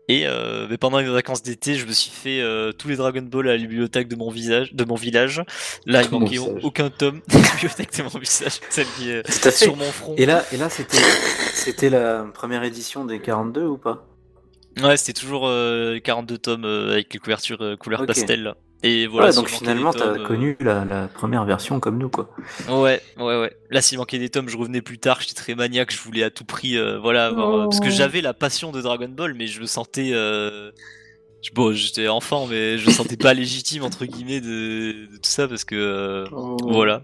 Et 0.09 0.25
euh, 0.25 0.65
mais 0.69 0.77
pendant 0.77 0.97
les 0.99 1.07
vacances 1.07 1.43
d'été, 1.43 1.75
je 1.75 1.85
me 1.85 1.91
suis 1.91 2.11
fait 2.11 2.41
euh, 2.41 2.71
tous 2.71 2.87
les 2.87 2.95
Dragon 2.95 3.21
Ball 3.21 3.47
à 3.47 3.51
la 3.53 3.57
bibliothèque 3.57 4.07
de 4.07 4.15
mon 4.15 4.29
visage, 4.29 4.73
de 4.73 4.83
mon 4.83 4.95
village. 4.95 5.43
Là, 5.85 6.01
il 6.01 6.09
manquait 6.09 6.39
aucun 6.39 6.89
tome. 6.89 7.21
La 7.31 7.39
bibliothèque 7.39 7.95
de 7.95 8.03
mon 8.03 8.19
visage, 8.19 8.59
celle 8.69 8.87
qui 8.97 9.11
est 9.11 9.51
sur 9.51 9.77
mon 9.77 9.91
front. 9.91 10.15
Et 10.17 10.25
là, 10.25 10.43
et 10.51 10.57
là 10.57 10.69
c'était, 10.69 10.97
c'était 11.53 11.89
la 11.91 12.25
première 12.33 12.63
édition 12.63 13.05
des 13.05 13.19
42 13.19 13.65
ou 13.65 13.77
pas? 13.77 14.09
Ouais, 14.81 14.97
c'était 14.97 15.19
toujours 15.19 15.47
euh, 15.47 15.99
42 15.99 16.37
tomes 16.37 16.65
euh, 16.65 16.91
avec 16.93 17.13
les 17.13 17.19
couvertures 17.19 17.61
euh, 17.61 17.75
couleur 17.75 18.05
pastel. 18.05 18.43
là. 18.43 18.55
Et 18.81 19.07
voilà. 19.07 19.29
Ouais, 19.29 19.35
donc 19.35 19.49
finalement, 19.49 19.91
t'as 19.91 20.13
tomes, 20.13 20.21
euh, 20.21 20.25
connu 20.25 20.57
la, 20.61 20.85
la 20.85 21.07
première 21.07 21.43
version 21.45 21.79
comme 21.79 21.97
nous, 21.97 22.09
quoi. 22.09 22.29
Ouais, 22.69 23.01
ouais, 23.17 23.39
ouais. 23.39 23.51
Là, 23.69 23.81
s'il 23.81 23.97
manquait 23.97 24.19
des 24.19 24.29
tomes, 24.29 24.47
je 24.47 24.57
revenais 24.57 24.81
plus 24.81 24.99
tard. 24.99 25.19
J'étais 25.21 25.33
très 25.33 25.53
maniaque. 25.55 25.91
Je 25.93 25.99
voulais 26.01 26.23
à 26.23 26.29
tout 26.29 26.45
prix, 26.45 26.77
euh, 26.77 26.97
voilà, 26.97 27.25
avoir, 27.27 27.53
euh, 27.55 27.63
parce 27.65 27.81
que 27.81 27.89
j'avais 27.89 28.21
la 28.21 28.33
passion 28.33 28.71
de 28.71 28.81
Dragon 28.81 29.09
Ball, 29.09 29.33
mais 29.33 29.47
je 29.47 29.59
me 29.59 29.65
sentais, 29.65 30.11
euh, 30.13 30.71
bon, 31.53 31.73
j'étais 31.73 32.07
enfant, 32.07 32.47
mais 32.47 32.77
je 32.77 32.87
me 32.87 32.91
sentais 32.93 33.17
pas 33.17 33.33
légitime 33.33 33.83
entre 33.83 34.05
guillemets 34.05 34.41
de, 34.41 35.07
de 35.11 35.15
tout 35.17 35.29
ça 35.29 35.47
parce 35.47 35.65
que 35.65 35.75
euh, 35.75 36.25
Oh. 36.31 36.57
voilà. 36.61 37.03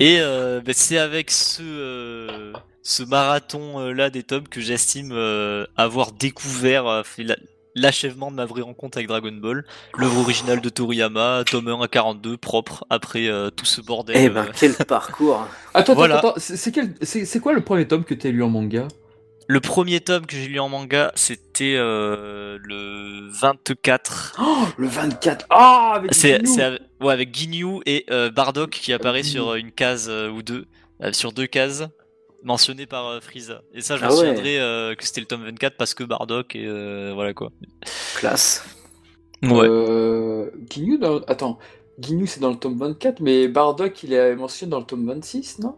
Et 0.00 0.18
euh, 0.20 0.60
bah, 0.60 0.72
c'est 0.74 0.98
avec 0.98 1.30
ce 1.30 1.62
euh, 1.62 2.52
ce 2.82 3.02
marathon 3.02 3.80
euh, 3.80 3.92
là 3.92 4.10
des 4.10 4.22
tomes 4.22 4.48
que 4.48 4.60
j'estime 4.60 5.10
euh, 5.12 5.66
avoir 5.76 6.12
découvert 6.12 6.86
euh, 6.86 7.02
fait 7.04 7.22
la- 7.24 7.36
l'achèvement 7.76 8.32
de 8.32 8.36
ma 8.36 8.44
vraie 8.46 8.62
rencontre 8.62 8.98
avec 8.98 9.06
Dragon 9.06 9.30
Ball, 9.32 9.64
l'œuvre 9.96 10.18
originale 10.18 10.60
de 10.60 10.68
Toriyama, 10.68 11.44
tome 11.48 11.68
1 11.68 11.80
à 11.82 11.86
42, 11.88 12.36
propre 12.38 12.84
après 12.90 13.28
euh, 13.28 13.50
tout 13.50 13.66
ce 13.66 13.80
bordel. 13.80 14.16
Eh 14.18 14.26
euh, 14.26 14.30
ben, 14.30 14.48
quel 14.58 14.74
parcours 14.88 15.46
Attends, 15.74 15.94
Voilà. 15.94 16.18
attends, 16.18 16.30
attends, 16.30 16.40
c'est 16.40 16.56
c'est 16.56 16.72
quel- 16.72 16.94
c'est 17.02 17.24
c'est 17.24 17.38
quoi 17.38 17.52
le 17.52 17.60
premier 17.60 17.86
tome 17.86 18.02
que 18.04 18.14
t'as 18.14 18.30
lu 18.30 18.42
en 18.42 18.48
manga? 18.48 18.88
Le 19.48 19.60
premier 19.60 20.00
tome 20.00 20.26
que 20.26 20.34
j'ai 20.34 20.48
lu 20.48 20.58
en 20.58 20.68
manga, 20.68 21.12
c'était 21.14 21.76
euh, 21.76 22.58
le 22.64 23.30
24. 23.30 24.34
Oh, 24.40 24.66
le 24.76 24.88
24 24.88 25.46
Ah, 25.50 25.92
avec 25.96 26.12
C'est 26.12 26.34
avec, 26.60 26.80
ouais, 27.00 27.12
avec 27.12 27.32
Ginyu 27.32 27.78
et 27.86 28.04
euh, 28.10 28.28
Bardock 28.30 28.70
qui 28.70 28.92
apparaît 28.92 29.22
Ginyu. 29.22 29.34
sur 29.38 29.54
une 29.54 29.70
case 29.70 30.08
euh, 30.10 30.28
ou 30.30 30.42
deux, 30.42 30.66
euh, 31.02 31.12
sur 31.12 31.30
deux 31.32 31.46
cases 31.46 31.84
mentionnées 32.46 32.86
par 32.86 33.06
euh, 33.08 33.20
Frieza. 33.20 33.60
Et 33.74 33.82
ça, 33.82 33.96
je 33.96 34.02
me 34.02 34.06
Ah 34.06 34.10
ouais. 34.12 34.16
souviendrai 34.16 34.58
euh, 34.58 34.94
que 34.94 35.04
c'était 35.04 35.20
le 35.20 35.26
tome 35.26 35.44
24 35.44 35.76
parce 35.76 35.92
que 35.94 36.04
Bardock 36.04 36.56
et 36.56 36.64
euh, 36.66 37.12
voilà 37.14 37.34
quoi. 37.34 37.50
Classe. 38.16 38.64
Ouais. 39.42 39.66
Euh, 39.68 40.50
Ginyu 40.70 40.96
dans... 40.98 41.18
Attends, 41.26 41.58
Ginyu 41.98 42.26
c'est 42.26 42.40
dans 42.40 42.50
le 42.50 42.56
tome 42.56 42.78
24, 42.78 43.20
mais 43.20 43.48
Bardock 43.48 44.02
il 44.02 44.12
est 44.14 44.34
mentionné 44.36 44.70
dans 44.70 44.78
le 44.80 44.86
tome 44.86 45.06
26, 45.06 45.58
non? 45.58 45.76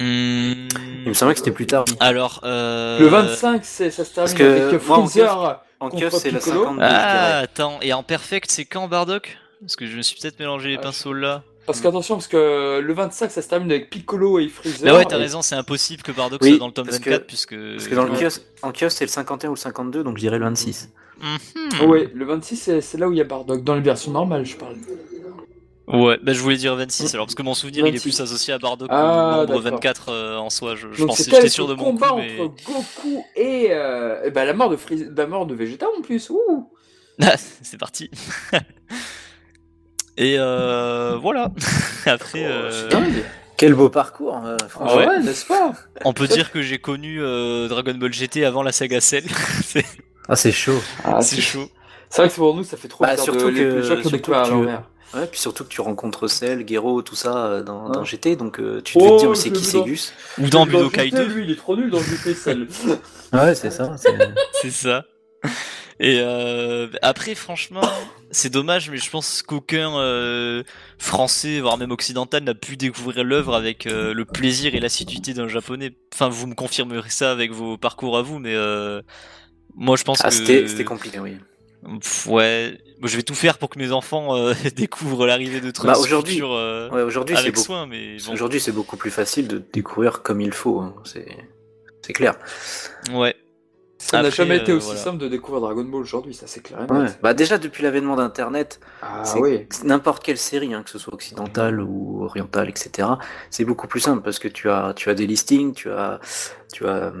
Hmm, 0.00 0.68
Il 1.04 1.08
me 1.08 1.12
semblait 1.14 1.34
que 1.34 1.38
c'était 1.38 1.52
plus 1.52 1.66
tard. 1.66 1.84
Alors, 2.00 2.40
euh... 2.42 2.98
Le 2.98 3.06
25, 3.06 3.64
c'est 3.64 3.90
ça 3.90 4.04
se 4.04 4.14
termine 4.14 4.32
parce 4.32 4.34
que 4.34 4.68
avec 4.68 4.80
Freezer. 4.80 5.62
En 5.78 5.90
keuf, 5.90 6.14
c'est 6.14 6.30
la 6.30 6.38
Piccolo 6.38 6.64
52, 6.64 6.80
je 6.80 6.86
Ah, 6.88 7.38
attends, 7.38 7.78
et 7.82 7.92
en 7.92 8.02
perfect, 8.02 8.50
c'est 8.50 8.64
quand 8.64 8.88
Bardock? 8.88 9.36
Parce 9.60 9.76
que 9.76 9.86
je 9.86 9.96
me 9.96 10.02
suis 10.02 10.18
peut-être 10.20 10.38
mélangé 10.40 10.70
les 10.70 10.76
Ah, 10.76 10.82
pinceaux 10.82 11.12
là. 11.12 11.42
Parce 11.66 11.80
qu'attention, 11.80 12.16
parce 12.16 12.26
que 12.26 12.80
le 12.80 12.92
25 12.92 13.30
ça 13.30 13.40
se 13.40 13.48
termine 13.48 13.70
avec 13.70 13.88
Piccolo 13.88 14.38
et 14.40 14.48
Freezer. 14.48 14.92
Bah 14.92 14.98
ouais, 14.98 15.04
t'as 15.04 15.16
et- 15.16 15.20
raison, 15.20 15.42
c'est 15.42 15.54
impossible 15.54 16.02
que 16.02 16.10
Bardock 16.12 16.40
Oui, 16.42 16.50
soit 16.50 16.58
dans 16.58 16.66
le 16.66 16.72
tome 16.72 16.86
parce 16.86 16.98
que- 16.98 17.10
24 17.10 17.26
puisque. 17.26 17.54
Parce 17.56 17.86
que 17.88 17.94
dans 17.94 18.04
le 18.04 18.10
kiosque, 18.18 18.42
en 18.62 18.72
kiosque, 18.72 18.96
c'est 18.98 19.04
le 19.04 19.10
51 19.10 19.50
ou 19.50 19.54
le 19.54 19.58
52, 19.58 20.02
donc 20.02 20.16
je 20.16 20.20
dirais 20.22 20.38
le 20.38 20.44
26. 20.44 20.90
Mhm. 21.20 21.88
Ouais, 21.88 22.10
le 22.12 22.24
26 22.24 22.80
c'est 22.80 22.98
là 22.98 23.08
où 23.08 23.12
il 23.12 23.18
y 23.18 23.20
a 23.20 23.24
Bardock, 23.24 23.62
dans 23.62 23.74
les 23.76 23.80
versions 23.80 24.10
normales, 24.10 24.44
je 24.44 24.56
parle. 24.56 24.74
Ouais, 25.88 26.18
bah 26.22 26.32
je 26.32 26.40
voulais 26.40 26.56
dire 26.56 26.74
26 26.76 27.12
alors 27.14 27.26
parce 27.26 27.34
que 27.34 27.42
mon 27.42 27.54
souvenir 27.54 27.84
il 27.86 27.88
est 27.88 27.98
26. 27.98 28.02
plus 28.16 28.20
associé 28.20 28.54
à 28.54 28.58
Bardock 28.58 28.88
Ah, 28.90 28.94
que 28.94 29.06
le 29.06 29.54
nombre 29.54 29.62
d'accord. 29.62 29.80
24 29.80 30.08
euh, 30.10 30.36
en 30.38 30.48
soi. 30.48 30.74
Je, 30.76 30.86
je 30.92 31.04
pensais, 31.04 31.24
j'étais 31.30 31.48
sûr 31.48 31.66
de 31.68 31.74
mon 31.74 31.84
coup, 31.84 31.90
combat 31.92 32.14
mais 32.16 32.40
entre 32.40 32.54
Goku 32.64 33.24
et, 33.36 33.68
euh, 33.70 34.22
et 34.24 34.30
bah, 34.30 34.44
la 34.44 34.52
mort 34.54 34.70
de 34.70 34.76
Freezer, 34.76 35.08
la 35.16 35.26
mort 35.26 35.44
de 35.46 35.54
Vegeta 35.54 35.86
en 35.96 36.00
plus. 36.02 36.30
Ouh. 36.30 36.70
Ah, 37.20 37.34
c'est 37.62 37.78
parti. 37.78 38.10
Et 40.16 40.36
euh, 40.38 41.16
voilà. 41.20 41.50
Après, 42.06 42.44
Oh, 42.46 42.50
euh. 42.50 42.88
Quel 43.56 43.74
beau 43.74 43.88
parcours, 43.88 44.40
euh, 44.44 44.56
Ah 44.60 44.68
franchement. 44.68 44.96
ouais, 44.98 45.06
ouais. 45.06 45.20
n'est-ce 45.20 45.46
pas 45.46 45.72
on 46.04 46.12
peut 46.12 46.26
dire 46.26 46.50
que 46.50 46.62
j'ai 46.62 46.78
connu 46.78 47.22
euh, 47.22 47.68
Dragon 47.68 47.94
Ball 47.94 48.12
GT 48.12 48.44
avant 48.44 48.62
la 48.64 48.72
saga 48.72 49.00
Cell. 49.00 49.24
c'est 49.64 49.84
Ah, 50.28 50.34
c'est 50.36 50.50
chaud. 50.52 50.80
Ah, 51.04 51.20
c'est 51.22 51.40
chaud. 51.40 51.70
C'est 52.10 52.22
vrai 52.22 52.28
que 52.28 52.34
pour 52.34 52.54
nous, 52.56 52.64
ça 52.64 52.76
fait 52.76 52.88
trop 52.88 53.04
Bah, 53.04 53.16
surtout 53.16 53.50
de 53.50 53.56
que- 53.56 53.82
surtout 53.82 54.10
que 54.10 54.16
tu- 54.16 54.30
l'envers. 54.50 54.82
Ouais, 55.14 55.26
puis 55.30 55.38
surtout 55.38 55.62
que 55.64 55.68
tu 55.68 55.80
rencontres 55.80 56.26
Cell, 56.26 56.66
Gero, 56.66 57.02
tout 57.02 57.14
ça 57.14 57.60
dans. 57.62 58.02
GT, 58.02 58.34
donc 58.36 58.58
euh, 58.58 58.80
tu 58.82 58.98
devais 58.98 59.08
te 59.10 59.12
Oh, 59.14 59.18
dire, 59.18 59.30
mais 59.30 59.36
c'est 59.36 59.50
qui 59.50 59.60
l'ai 59.60 59.66
c'est 59.66 59.76
vu 59.76 59.82
dans- 59.82 59.86
Gus 59.86 60.12
Ou 60.38 60.48
dans 60.48 60.66
Budokai 60.66 61.04
GT, 61.04 61.16
2, 61.16 61.24
Lui, 61.26 61.44
il 61.44 61.50
est 61.52 61.56
trop 61.56 61.76
nul 61.76 61.90
dans 61.90 62.00
GT 62.00 62.34
Cell. 62.34 62.66
Ouais, 63.32 63.54
c'est 63.54 63.70
ça. 63.70 63.94
c'est- 63.96 64.10
c'est 64.60 64.70
ça. 64.70 65.04
Et 66.00 66.18
euh, 66.20 66.88
après, 67.02 67.34
franchement, 67.34 67.80
c'est 68.32 68.50
dommage, 68.50 68.90
mais 68.90 68.96
je 68.96 69.08
pense 69.10 69.42
qu'aucun 69.42 69.96
euh, 69.98 70.62
français, 70.98 71.60
voire 71.60 71.78
même 71.78 71.90
occidental, 71.92 72.42
n'a 72.42 72.54
pu 72.54 72.76
découvrir 72.76 73.22
l'œuvre 73.24 73.54
avec 73.54 73.86
euh, 73.86 74.12
le 74.12 74.24
plaisir 74.24 74.74
et 74.74 74.80
l'assiduité 74.80 75.34
d'un 75.34 75.48
japonais. 75.48 75.92
Enfin, 76.12 76.28
vous 76.28 76.46
me 76.46 76.54
confirmerez 76.54 77.10
ça 77.10 77.30
avec 77.30 77.52
vos 77.52 77.76
parcours 77.78 78.16
à 78.18 78.22
vous, 78.22 78.38
mais 78.38 78.54
euh, 78.54 79.00
moi, 79.76 79.96
je 79.96 80.04
pense 80.04 80.20
Ah, 80.24 80.30
que 80.30 80.34
c'était 80.34 80.84
compliqué, 80.84 81.18
oui. 81.20 81.36
Ouais, 82.26 82.78
je 83.02 83.16
vais 83.16 83.22
tout 83.24 83.34
faire 83.34 83.58
pour 83.58 83.68
que 83.68 83.78
mes 83.78 83.90
enfants 83.92 84.36
euh, 84.36 84.54
découvrent 84.76 85.26
l'arrivée 85.26 85.60
de 85.60 85.70
trucs 85.70 85.90
Bah, 85.90 85.98
aujourd'hui- 85.98 86.40
euh, 86.42 86.88
Ouais, 86.90 87.02
aujourd'hui, 87.02 87.34
c'est 87.34 87.40
avec 87.42 87.54
beaucoup, 87.54 87.66
soin, 87.66 87.86
mais 87.86 88.16
bon. 88.24 88.32
aujourd'hui, 88.32 88.60
c'est 88.60 88.72
beaucoup 88.72 88.96
plus 88.96 89.10
facile 89.10 89.48
de 89.48 89.62
découvrir 89.72 90.22
comme 90.22 90.40
il 90.40 90.52
faut. 90.52 90.80
hein, 90.80 90.94
C'est 91.04 91.26
c'est 92.02 92.12
clair. 92.12 92.34
Ouais. 93.12 93.34
Ça 94.04 94.20
n'a 94.20 94.30
jamais 94.30 94.56
été 94.58 94.72
euh, 94.72 94.76
aussi 94.78 94.86
voilà. 94.86 95.00
simple 95.00 95.18
de 95.18 95.28
découvrir 95.28 95.60
Dragon 95.60 95.84
Ball 95.84 96.00
aujourd'hui, 96.00 96.34
ça 96.34 96.46
c'est 96.48 96.60
clair. 96.60 96.80
Ouais. 96.90 97.06
Bah, 97.22 97.34
déjà, 97.34 97.56
depuis 97.56 97.82
l'avènement 97.84 98.16
d'Internet, 98.16 98.80
Ah 99.00 99.22
oui. 99.38 99.66
n'importe 99.84 100.22
quelle 100.24 100.38
série, 100.38 100.74
hein, 100.74 100.82
que 100.82 100.90
ce 100.90 100.98
soit 100.98 101.14
occidentale 101.14 101.80
ou 101.80 102.24
orientale, 102.24 102.68
etc., 102.68 103.08
c'est 103.50 103.64
beaucoup 103.64 103.86
plus 103.86 104.00
simple 104.00 104.22
parce 104.22 104.38
que 104.40 104.48
tu 104.48 104.68
as, 104.68 104.92
tu 104.94 105.08
as 105.08 105.14
des 105.14 105.26
listings, 105.26 105.72
tu 105.72 105.88
as, 105.90 106.18
tu 106.72 106.86
as, 106.86 107.12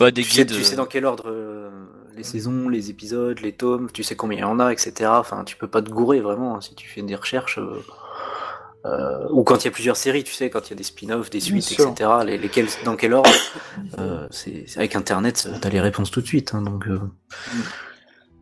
Ouais, 0.00 0.10
des 0.10 0.22
tu, 0.22 0.30
sais, 0.30 0.44
guides. 0.44 0.56
tu 0.56 0.64
sais 0.64 0.74
dans 0.76 0.86
quel 0.86 1.04
ordre 1.06 1.24
euh, 1.28 1.70
les 2.16 2.24
saisons, 2.24 2.68
les 2.68 2.90
épisodes, 2.90 3.38
les 3.40 3.52
tomes, 3.52 3.90
tu 3.92 4.02
sais 4.02 4.16
combien 4.16 4.38
il 4.38 4.42
y 4.42 4.44
en 4.44 4.58
a, 4.58 4.72
etc. 4.72 5.10
Enfin, 5.14 5.44
tu 5.44 5.56
peux 5.56 5.68
pas 5.68 5.82
te 5.82 5.90
gourer 5.90 6.20
vraiment 6.20 6.56
hein, 6.56 6.60
si 6.60 6.74
tu 6.74 6.88
fais 6.88 7.02
des 7.02 7.14
recherches. 7.14 7.58
euh, 7.58 7.80
euh, 8.84 9.26
ou 9.30 9.44
quand 9.44 9.62
il 9.62 9.64
y 9.64 9.68
a 9.68 9.70
plusieurs 9.70 9.96
séries, 9.96 10.24
tu 10.24 10.32
sais, 10.32 10.50
quand 10.50 10.66
il 10.68 10.70
y 10.70 10.72
a 10.74 10.76
des 10.76 10.82
spin-offs, 10.84 11.30
des 11.30 11.40
suites, 11.40 11.72
etc. 11.72 12.10
Les, 12.26 12.36
lesquelles, 12.38 12.68
dans 12.84 12.96
quel 12.96 13.14
ordre 13.14 13.30
euh, 13.98 14.26
c'est 14.30 14.64
Avec 14.76 14.94
Internet, 14.96 15.48
t'as 15.60 15.68
les 15.70 15.80
réponses 15.80 16.10
tout 16.10 16.20
de 16.20 16.26
suite. 16.26 16.52
hein, 16.54 16.62
donc, 16.62 16.86
euh, 16.86 17.00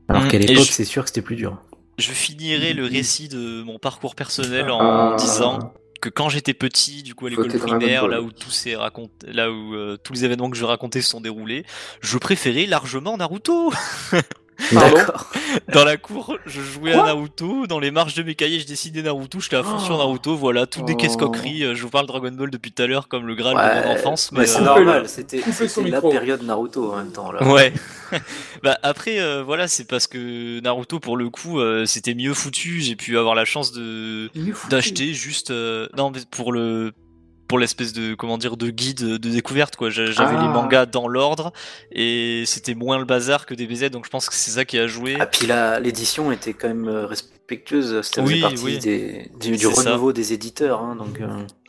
alors 0.09 0.25
Mm. 0.25 0.29
qu'à 0.29 0.37
Et 0.39 0.41
l'époque, 0.47 0.65
je- 0.67 0.73
c'est 0.73 0.85
sûr 0.85 1.03
que 1.05 1.09
c'était 1.11 1.23
plus 1.23 1.37
dur. 1.37 1.63
Je 1.99 2.11
finirai 2.11 2.73
le 2.73 2.87
récit 2.87 3.29
de 3.29 3.63
mon 3.63 3.79
parcours 3.79 4.15
personnel 4.15 4.71
en 4.71 5.13
Ah. 5.13 5.17
disant 5.17 5.75
que 6.01 6.09
quand 6.09 6.29
j'étais 6.29 6.55
petit, 6.55 7.03
du 7.05 7.15
coup 7.15 7.27
à 7.27 7.31
l'école 7.31 7.49
primaire, 7.59 8.09
là 8.09 8.21
où 8.23 8.33
tous 8.33 8.51
ces 8.51 8.75
raconte, 8.75 9.13
là 9.25 9.53
où 9.53 9.75
euh, 9.75 9.97
tous 10.03 10.13
les 10.15 10.25
événements 10.25 10.51
que 10.51 10.57
je 10.57 10.65
racontais 10.65 11.01
se 11.03 11.09
sont 11.11 11.21
déroulés, 11.21 11.65
je 12.01 12.19
préférais 12.19 12.67
largement 12.67 13.17
Naruto. 13.17 13.73
D'accord. 14.73 15.31
Dans 15.73 15.85
la 15.85 15.97
cour, 15.97 16.37
je 16.47 16.61
jouais 16.61 16.93
Quoi 16.93 17.03
à 17.03 17.07
Naruto. 17.07 17.67
Dans 17.67 17.79
les 17.81 17.91
marges 17.91 18.15
de 18.15 18.23
mes 18.23 18.35
cahiers, 18.35 18.61
je 18.61 18.67
dessinais 18.67 19.03
Naruto. 19.03 19.41
J'étais 19.41 19.57
à 19.57 19.63
fond 19.63 19.79
sur 19.79 19.95
Oh. 19.97 19.99
Naruto. 19.99 20.37
Voilà, 20.37 20.67
toutes 20.67 20.85
des 20.85 20.93
Oh. 20.95 20.97
caisses 20.97 21.17
coqueries. 21.17 21.65
Euh, 21.65 21.75
Je 21.75 21.83
vous 21.83 21.91
parle 21.91 22.07
Dragon 22.07 22.31
Ball 22.33 22.51
depuis 22.51 22.71
tout 22.73 22.83
à 22.83 22.87
l'heure 22.87 23.09
comme 23.09 23.27
le 23.27 23.35
Graal 23.35 23.55
de 23.55 23.61
Ouais, 23.61 23.87
mon 23.87 23.93
enfance. 23.95 24.31
mais 24.33 24.41
Mais, 24.41 24.47
c'est 24.47 24.61
euh, 24.61 24.65
normal, 24.65 25.09
c'était 25.09 25.43
la 25.87 26.01
période 26.01 26.43
Naruto 26.43 26.93
en 26.93 26.97
même 26.97 27.13
temps. 27.13 27.33
Là. 27.33 27.43
Ouais. 27.47 27.73
bah 28.63 28.79
après 28.83 29.21
euh, 29.21 29.43
voilà, 29.43 29.69
c'est 29.69 29.85
parce 29.89 30.07
que 30.07 30.61
Naruto 30.61 31.01
pour 31.01 31.17
le 31.17 31.31
coup 31.31 31.61
euh, 31.61 31.87
c'était 31.87 32.15
mieux 32.15 32.35
foutu. 32.35 32.81
J'ai 32.83 32.95
pu 32.97 33.17
avoir 33.19 33.35
la 33.35 33.45
chance 33.47 33.73
de 33.73 34.31
d'acheter 34.69 35.15
juste 35.15 35.51
euh, 35.51 35.89
non 35.97 36.11
mais 36.11 36.21
pour 36.31 36.53
le 36.53 36.93
pour 37.53 37.59
l'espèce 37.59 37.93
de 37.93 38.15
comment 38.15 38.39
dire 38.39 38.57
de 38.57 38.71
guide 38.71 39.03
de 39.19 39.29
découverte 39.29 39.77
quoi. 39.77 39.91
J'a- 39.91 40.07
J'avais 40.11 40.37
Ah. 40.39 40.41
les 40.43 40.49
mangas 40.49 40.87
dans 40.87 41.07
l'ordre 41.07 41.53
et 41.91 42.45
c'était 42.47 42.73
moins 42.75 42.99
le 42.99 43.05
bazar 43.05 43.45
que 43.45 43.53
des 43.53 43.67
BZ 43.67 43.91
donc 43.91 44.07
je 44.07 44.11
pense 44.11 44.31
que 44.31 44.35
c'est 44.35 44.53
ça 44.53 44.65
qui 44.65 44.79
a 44.79 44.87
joué. 44.87 45.19
Ah, 45.21 45.27
puis 45.27 45.47
la- 45.47 45.79
l'édition 45.79 46.33
était 46.33 46.55
quand 46.55 46.69
même 46.69 46.89
euh, 46.89 47.05
respectueuse, 47.07 48.01
faisait 48.09 48.23
Oui, 48.23 48.41
partie 48.41 48.65
oui. 48.65 48.79
des, 48.79 49.31
du, 49.39 49.51
du 49.51 49.59
ça. 49.59 49.91
renouveau 49.91 50.15
des 50.15 50.33
éditeurs. 50.33 50.81
Hein, 50.81 50.97
donc, 50.97 51.21
euh, 51.21 51.27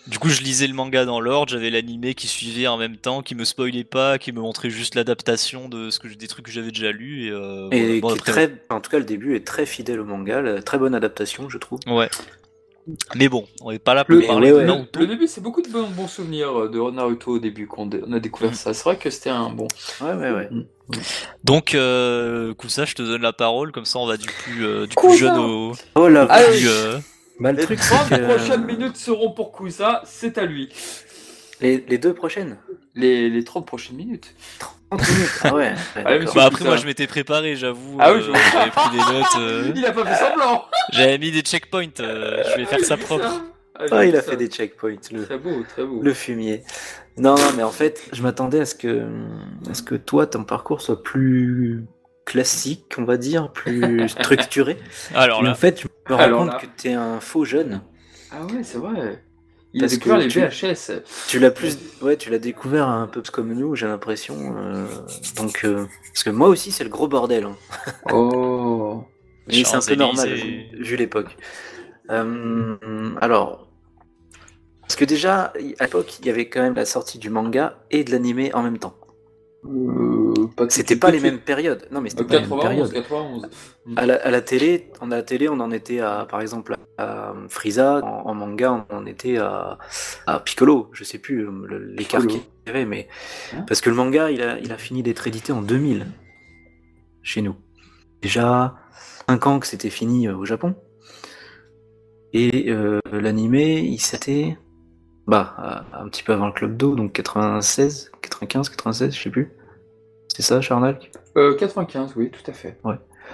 Du 0.08 0.20
coup, 0.20 0.30
je 0.30 0.42
lisais 0.42 0.68
le 0.68 0.74
manga 0.74 1.04
dans 1.04 1.20
l'ordre, 1.20 1.52
j'avais 1.52 1.70
l'animé 1.70 2.14
qui 2.14 2.28
suivait 2.28 2.68
en 2.68 2.78
même 2.78 2.96
temps, 2.96 3.22
qui 3.22 3.36
me 3.36 3.44
spoilait 3.44 3.84
pas, 3.84 4.18
qui 4.18 4.32
me 4.32 4.40
montrait 4.40 4.70
juste 4.70 4.96
l'adaptation 4.96 5.68
de 5.68 5.90
ce 5.90 6.00
que 6.00 6.08
des 6.08 6.28
trucs 6.28 6.46
que 6.46 6.52
j'avais 6.52 6.72
déjà 6.72 6.92
lus 6.94 7.28
et, 7.28 7.32
euh, 7.32 7.68
et 7.72 8.00
voilà. 8.00 8.16
Bon, 8.16 8.22
qui 8.24 8.30
est 8.30 8.32
très, 8.34 8.56
en 8.70 8.80
tout 8.80 8.90
cas, 8.90 9.00
le 9.00 9.06
début 9.06 9.36
est 9.36 9.46
très 9.46 9.66
fidèle 9.66 10.00
au 10.00 10.06
manga, 10.06 10.42
la- 10.42 10.62
très 10.62 10.78
bonne 10.78 10.96
adaptation, 10.96 11.50
je 11.50 11.58
trouve. 11.58 11.80
Ouais. 11.88 12.10
Mais 13.16 13.30
bon, 13.30 13.46
on 13.62 13.72
est 13.72 13.80
pas 13.80 13.94
là 13.94 14.04
pour 14.04 14.16
Le, 14.16 14.26
parler 14.28 14.48
ouais, 14.52 14.52
de 14.52 14.58
ouais. 14.60 14.66
Naruto. 14.66 15.00
le 15.00 15.08
début, 15.08 15.28
c'est 15.28 15.42
beaucoup 15.42 15.62
de 15.62 15.70
bons, 15.70 15.90
bons 15.90 16.08
souvenirs 16.08 16.64
euh, 16.64 16.70
de 16.70 16.92
Naruto 16.92 17.32
au 17.32 17.40
début 17.40 17.66
qu'on 17.68 17.86
dé- 17.86 18.02
on 18.06 18.12
a 18.14 18.20
découvert 18.20 18.56
ça. 18.56 18.74
C'est 18.74 18.84
vrai 18.84 18.98
que 18.98 19.10
c'était 19.10 19.30
un 19.30 19.50
bon. 19.50 19.68
Ouais, 20.02 20.14
ouais, 20.14 20.32
ouais. 20.32 20.50
Donc, 21.44 21.76
euh, 21.76 22.54
Kousa, 22.54 22.86
je 22.86 22.94
te 22.96 23.02
donne 23.02 23.22
la 23.22 23.32
parole, 23.34 23.72
comme 23.72 23.86
ça 23.86 24.00
on 24.00 24.06
va 24.06 24.18
du 24.18 24.28
plus, 24.28 24.66
euh, 24.66 24.86
du 24.86 24.96
Kousa 24.96 25.10
plus 25.14 25.18
jeune 25.20 25.38
au, 25.38 25.72
Oh 25.96 26.08
là, 26.10 26.28
Ah, 26.30 26.42
plus, 26.44 26.68
euh, 26.68 26.98
bah, 27.40 27.52
le 27.54 27.60
Les 27.60 27.64
truc, 27.64 27.80
30 27.80 28.06
c'est 28.10 28.20
que. 28.20 28.26
prochaines 28.26 28.66
minutes 28.66 28.98
seront 28.98 29.32
pour 29.32 29.54
Kusa, 29.58 30.02
c'est 30.06 30.38
à 30.38 30.46
lui. 30.46 30.70
Les, 31.62 31.78
les 31.88 31.98
deux 31.98 32.14
prochaines 32.14 32.58
les, 32.96 33.30
les 33.30 33.44
30 33.44 33.66
prochaines 33.66 33.96
minutes. 33.96 34.36
30 34.98 35.10
minutes 35.10 35.30
Ah 35.44 35.54
ouais. 35.54 35.72
monsieur. 36.20 36.32
Bah 36.36 36.46
après 36.46 36.66
moi 36.66 36.78
je 36.78 36.86
m'étais 36.86 37.08
préparé 37.08 37.56
j'avoue. 37.56 37.98
Ah 38.00 38.14
oui, 38.14 38.20
euh, 38.20 38.34
je 38.34 38.52
j'avais 38.52 38.72
pris 38.72 38.90
des 38.92 38.98
notes. 38.98 39.26
euh, 39.40 39.72
Il 39.76 39.86
a 39.86 39.92
pas 39.92 40.06
fait 40.06 40.26
semblant. 40.26 40.66
j'avais 40.92 41.18
mis 41.18 41.32
des 41.32 41.42
checkpoints. 41.42 42.00
euh, 42.00 42.44
je 42.52 42.58
vais 42.58 42.66
faire 42.66 42.80
ça 42.82 42.98
propre. 42.98 43.26
Ah, 43.76 43.86
Ah, 43.92 44.06
il 44.06 44.16
a 44.16 44.22
ça. 44.22 44.32
fait 44.32 44.38
des 44.38 44.48
checkpoints, 44.48 44.96
le, 45.12 45.26
Très 45.26 45.38
beau, 45.38 45.64
très 45.68 45.84
beau. 45.84 46.00
le 46.02 46.14
fumier. 46.14 46.64
Non, 47.18 47.36
non, 47.36 47.52
mais 47.58 47.64
en 47.64 47.72
fait, 47.72 48.08
je 48.14 48.22
m'attendais 48.22 48.60
à 48.60 48.66
ce 48.66 48.76
que, 48.76 49.04
à 49.70 49.74
ce 49.74 49.82
que 49.84 49.96
toi, 49.96 50.26
ton 50.28 50.44
parcours 50.44 50.82
soit 50.82 51.02
plus 51.04 51.84
classique, 52.26 52.86
on 52.98 53.04
va 53.04 53.18
dire, 53.18 53.52
plus 53.52 54.08
structuré. 54.10 54.78
Alors 55.16 55.44
Mais 55.44 55.50
en 55.50 55.56
fait, 55.56 55.82
je 55.82 55.88
me 56.10 56.16
rends 56.16 56.38
compte 56.40 56.54
là. 56.54 56.60
que 56.60 56.66
t'es 56.78 56.94
un 56.94 57.20
faux 57.20 57.46
jeune. 57.46 57.82
Ah 58.32 58.44
ouais, 58.46 58.64
c'est 58.64 58.78
vrai. 58.78 59.24
Il 59.76 59.80
Parce 59.82 59.94
a 59.94 59.96
découvert 59.96 60.18
que 60.20 60.24
les 60.24 60.28
tu- 60.28 60.40
VHS. 60.40 61.02
Tu 61.28 61.40
l'as 61.40 61.50
plus, 61.50 61.78
ouais, 62.02 62.16
tu 62.16 62.30
l'as 62.30 62.38
découvert 62.40 62.88
un 62.88 63.08
peu 63.08 63.24
comme 63.32 63.54
nous, 63.54 63.76
j'ai 63.76 63.88
l'impression. 63.88 64.56
euh, 64.58 64.86
donc, 65.36 65.62
euh, 65.66 65.86
parce 66.12 66.24
que 66.24 66.30
moi 66.30 66.48
aussi, 66.48 66.72
c'est 66.72 66.84
le 66.84 66.92
gros 66.92 67.08
bordel. 67.08 67.46
hein. 67.46 67.58
Oh. 68.12 69.04
Mais 69.48 69.64
c'est 69.64 69.76
un 69.76 69.80
peu 69.82 69.96
normal 69.96 70.30
vu 70.80 70.96
l'époque. 70.96 71.36
Euh, 72.12 72.76
alors, 73.20 73.68
parce 74.82 74.96
que 74.96 75.06
déjà, 75.06 75.54
à 75.80 75.84
l'époque, 75.86 76.20
il 76.20 76.28
y 76.28 76.30
avait 76.30 76.50
quand 76.50 76.62
même 76.62 76.76
la 76.76 76.86
sortie 76.86 77.18
du 77.18 77.30
manga 77.32 77.80
et 77.90 78.04
de 78.04 78.12
l'animé 78.12 78.54
en 78.54 78.62
même 78.62 78.78
temps. 78.78 78.96
Euh, 80.44 80.56
pas 80.56 80.70
C'était 80.70 80.96
pas 80.96 81.12
les 81.12 81.20
mêmes 81.20 81.40
périodes. 81.40 81.88
Non, 81.92 82.02
mais 82.02 82.10
c'était 82.10 82.24
Euh, 82.24 82.28
pas 82.28 82.34
les 82.36 82.42
mêmes 82.42 82.50
91, 82.50 82.90
périodes. 82.92 83.04
91. 83.08 83.50
À 83.98 84.06
la, 84.06 84.16
à 84.16 84.32
la 84.32 84.42
télé, 84.42 84.92
on 85.02 85.12
a 85.12 85.16
la 85.18 85.24
télé, 85.24 85.50
on 85.50 85.60
en 85.60 85.72
était 85.72 86.00
à, 86.00 86.26
par 86.30 86.42
exemple, 86.42 86.76
à 86.98 87.34
Frieza. 87.50 88.00
En, 88.04 88.30
en 88.30 88.34
manga, 88.34 88.86
on 88.90 88.96
en 88.98 89.06
était 89.06 89.38
à, 89.38 89.78
à 90.28 90.40
Piccolo. 90.40 90.90
Je 90.94 91.04
sais 91.04 91.18
plus 91.20 91.46
euh, 91.48 91.94
l'écart 91.98 92.26
qu'il 92.28 92.42
y 92.68 92.70
avait, 92.70 92.86
mais 92.86 93.08
Hein 93.54 93.64
parce 93.68 93.82
que 93.82 93.90
le 93.90 93.96
manga, 93.96 94.32
il 94.32 94.42
a, 94.42 94.60
il 94.60 94.72
a 94.72 94.78
fini 94.78 95.04
d'être 95.04 95.28
édité 95.28 95.52
en 95.52 95.62
2000 95.62 96.08
chez 97.22 97.42
nous. 97.42 97.56
Déjà 98.22 98.76
5 99.30 99.48
ans 99.48 99.60
que 99.60 99.68
c'était 99.68 99.90
fini 99.90 100.28
euh, 100.28 100.36
au 100.36 100.46
Japon. 100.46 100.76
Et 102.34 102.70
euh, 102.72 103.00
l'animé, 103.12 103.80
il 103.80 104.00
s'était 104.00 104.58
bah 105.28 105.54
à- 105.58 106.02
un 106.02 106.10
petit 106.10 106.24
peu 106.24 106.34
avant 106.34 106.48
le 106.48 106.54
club 106.54 106.76
d'eau, 106.76 106.96
donc 106.96 107.14
96, 107.14 108.12
95, 108.22 108.70
96, 108.70 109.16
je 109.16 109.22
sais 109.22 109.30
plus. 109.30 109.52
C'est 110.34 110.42
ça, 110.42 110.62
Charnal 110.62 111.00
Euh, 111.38 111.56
95, 111.56 112.14
oui, 112.16 112.32
tout 112.32 112.50
à 112.50 112.54
fait. 112.54 112.78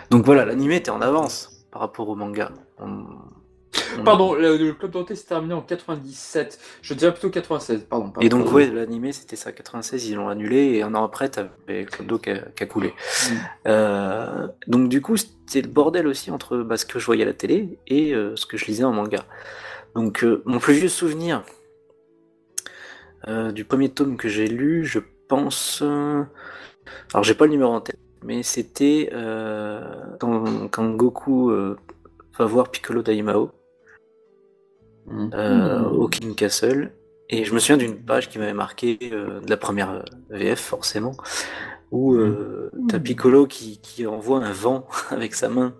donc 0.10 0.26
voilà, 0.26 0.46
l'animé 0.46 0.76
était 0.76 0.92
en 0.92 1.02
avance 1.02 1.66
par 1.72 1.82
rapport 1.82 2.10
au 2.10 2.16
manga. 2.16 2.52
On- 2.78 3.06
on- 3.98 4.04
Pardon, 4.04 4.34
le, 4.34 4.58
le 4.58 4.74
Club 4.74 4.92
Dorothée 4.92 5.16
s'est 5.16 5.28
terminé 5.28 5.54
en 5.54 5.62
97. 5.62 6.60
Je 6.82 6.94
dirais 6.94 7.14
plutôt 7.14 7.30
96, 7.30 7.86
pardon. 7.90 8.06
pardon 8.10 8.20
Et 8.22 8.30
donc 8.30 8.52
ouais, 8.52 8.68
l'animé 8.68 9.14
c'était 9.14 9.36
ça, 9.36 9.52
96, 9.52 10.08
ils 10.10 10.16
l'ont 10.16 10.28
annulé 10.28 10.74
et 10.74 10.84
un 10.84 10.94
an 10.96 11.04
après 11.06 11.30
t'avais 11.30 11.86
Club 11.86 12.08
d'eau 12.08 12.18
qui 12.20 12.32
a, 12.32 12.66
coulé. 12.66 12.90
Mm. 12.90 13.34
Euh, 13.68 14.48
donc 14.68 14.90
du 14.90 15.02
coup 15.02 15.16
c'était 15.18 15.62
le 15.62 15.68
bordel 15.70 16.08
aussi 16.08 16.32
entre 16.32 16.58
bah, 16.58 16.78
ce 16.78 16.86
que 16.86 17.00
je 17.00 17.06
voyais 17.06 17.24
à 17.24 17.28
la 17.28 17.34
télé 17.34 17.80
et 17.88 18.14
euh, 18.14 18.36
ce 18.36 18.46
que 18.46 18.58
je 18.58 18.66
lisais 18.66 18.84
en 18.84 18.92
manga. 18.92 19.24
Donc 19.96 20.24
euh, 20.24 20.42
mon 20.46 20.60
plus 20.60 20.74
vieux 20.74 20.90
souvenir 20.90 21.44
du 23.54 23.64
premier 23.64 23.90
tome 23.90 24.18
que 24.18 24.28
j'ai 24.28 24.48
lu, 24.48 24.86
je 24.86 24.98
pense... 25.28 25.84
Alors 27.14 27.24
j'ai 27.24 27.34
pas 27.36 27.46
le 27.46 27.52
numéro 27.52 27.72
en 27.72 27.82
tête, 27.82 28.00
mais 28.24 28.44
c'était 28.44 29.10
euh, 29.14 29.82
quand, 30.20 30.68
quand 30.70 30.90
Goku 30.92 31.52
euh, 31.52 31.78
va 32.38 32.46
voir 32.46 32.70
Piccolo 32.72 33.02
Daimao 33.02 33.52
Mm. 35.08 35.30
euh, 35.34 35.84
au 35.90 36.08
King 36.08 36.36
Castle. 36.36 36.92
Et 37.30 37.44
je 37.44 37.54
me 37.54 37.60
souviens 37.60 37.78
d'une 37.78 37.96
page 37.98 38.30
qui 38.30 38.38
m'avait 38.40 38.54
marqué 38.54 38.98
euh, 39.12 39.40
de 39.40 39.50
la 39.50 39.58
première 39.58 40.04
VF 40.30 40.60
forcément, 40.60 41.16
où 41.92 42.14
euh, 42.14 42.72
t'as 42.88 43.00
Piccolo 43.00 43.48
qui, 43.48 43.80
qui 43.82 44.06
envoie 44.08 44.44
un 44.44 44.52
vent 44.52 44.88
avec 45.10 45.34
sa 45.36 45.50
main 45.50 45.74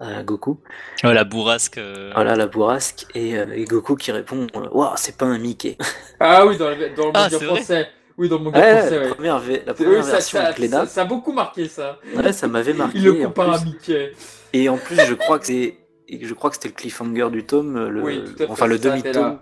à 0.00 0.22
Goku. 0.22 0.58
ouais, 1.04 1.14
la 1.14 1.24
bourrasque. 1.24 1.78
euh, 1.78 2.10
Voilà 2.14 2.34
la 2.34 2.46
bourrasque 2.46 3.06
et, 3.14 3.38
euh, 3.38 3.46
et 3.54 3.64
Goku 3.64 3.94
qui 3.94 4.10
répond 4.10 4.46
Waouh, 4.72 4.92
c'est 4.96 5.16
pas 5.16 5.26
un 5.26 5.38
Mickey. 5.38 5.76
Ah 6.18 6.46
oui, 6.46 6.56
dans 6.56 6.70
le, 6.70 6.94
dans 6.96 7.06
le 7.06 7.12
Ah, 7.14 7.28
français. 7.30 7.88
Oui, 8.18 8.28
dans 8.28 8.38
le 8.38 8.44
manga 8.44 8.58
Ouais, 8.60 8.78
français, 8.78 8.98
la 8.98 9.02
ouais. 9.06 9.14
première, 9.14 9.40
la 9.66 9.74
première 9.74 9.92
oui, 9.98 10.04
ça, 10.04 10.12
version 10.12 10.38
ça, 10.38 10.44
avec 10.46 10.70
ça, 10.70 10.86
ça 10.86 11.02
a 11.02 11.04
beaucoup 11.04 11.32
marqué 11.32 11.66
ça. 11.68 11.98
ouais, 12.16 12.32
ça 12.32 12.46
m'avait 12.48 12.74
marqué. 12.74 12.98
Il 12.98 13.04
le 13.04 13.16
et 13.20 13.24
en 13.24 13.28
compare 13.28 13.52
à 13.54 13.58
plus- 13.58 13.66
Mickey. 13.70 14.12
Et 14.52 14.68
en 14.68 14.76
plus, 14.76 14.96
je 15.00 15.14
crois 15.14 15.38
que 15.38 15.46
c'est, 15.46 15.78
et 16.08 16.24
je 16.24 16.34
crois 16.34 16.50
que 16.50 16.56
c'était 16.56 16.68
le 16.68 16.74
cliffhanger 16.74 17.30
du 17.30 17.44
tome, 17.44 17.88
le, 17.88 18.02
Oui, 18.02 18.22
tout 18.24 18.34
à 18.34 18.46
fait, 18.46 18.50
enfin 18.50 18.66
le 18.66 18.78
demi-tome. 18.78 19.38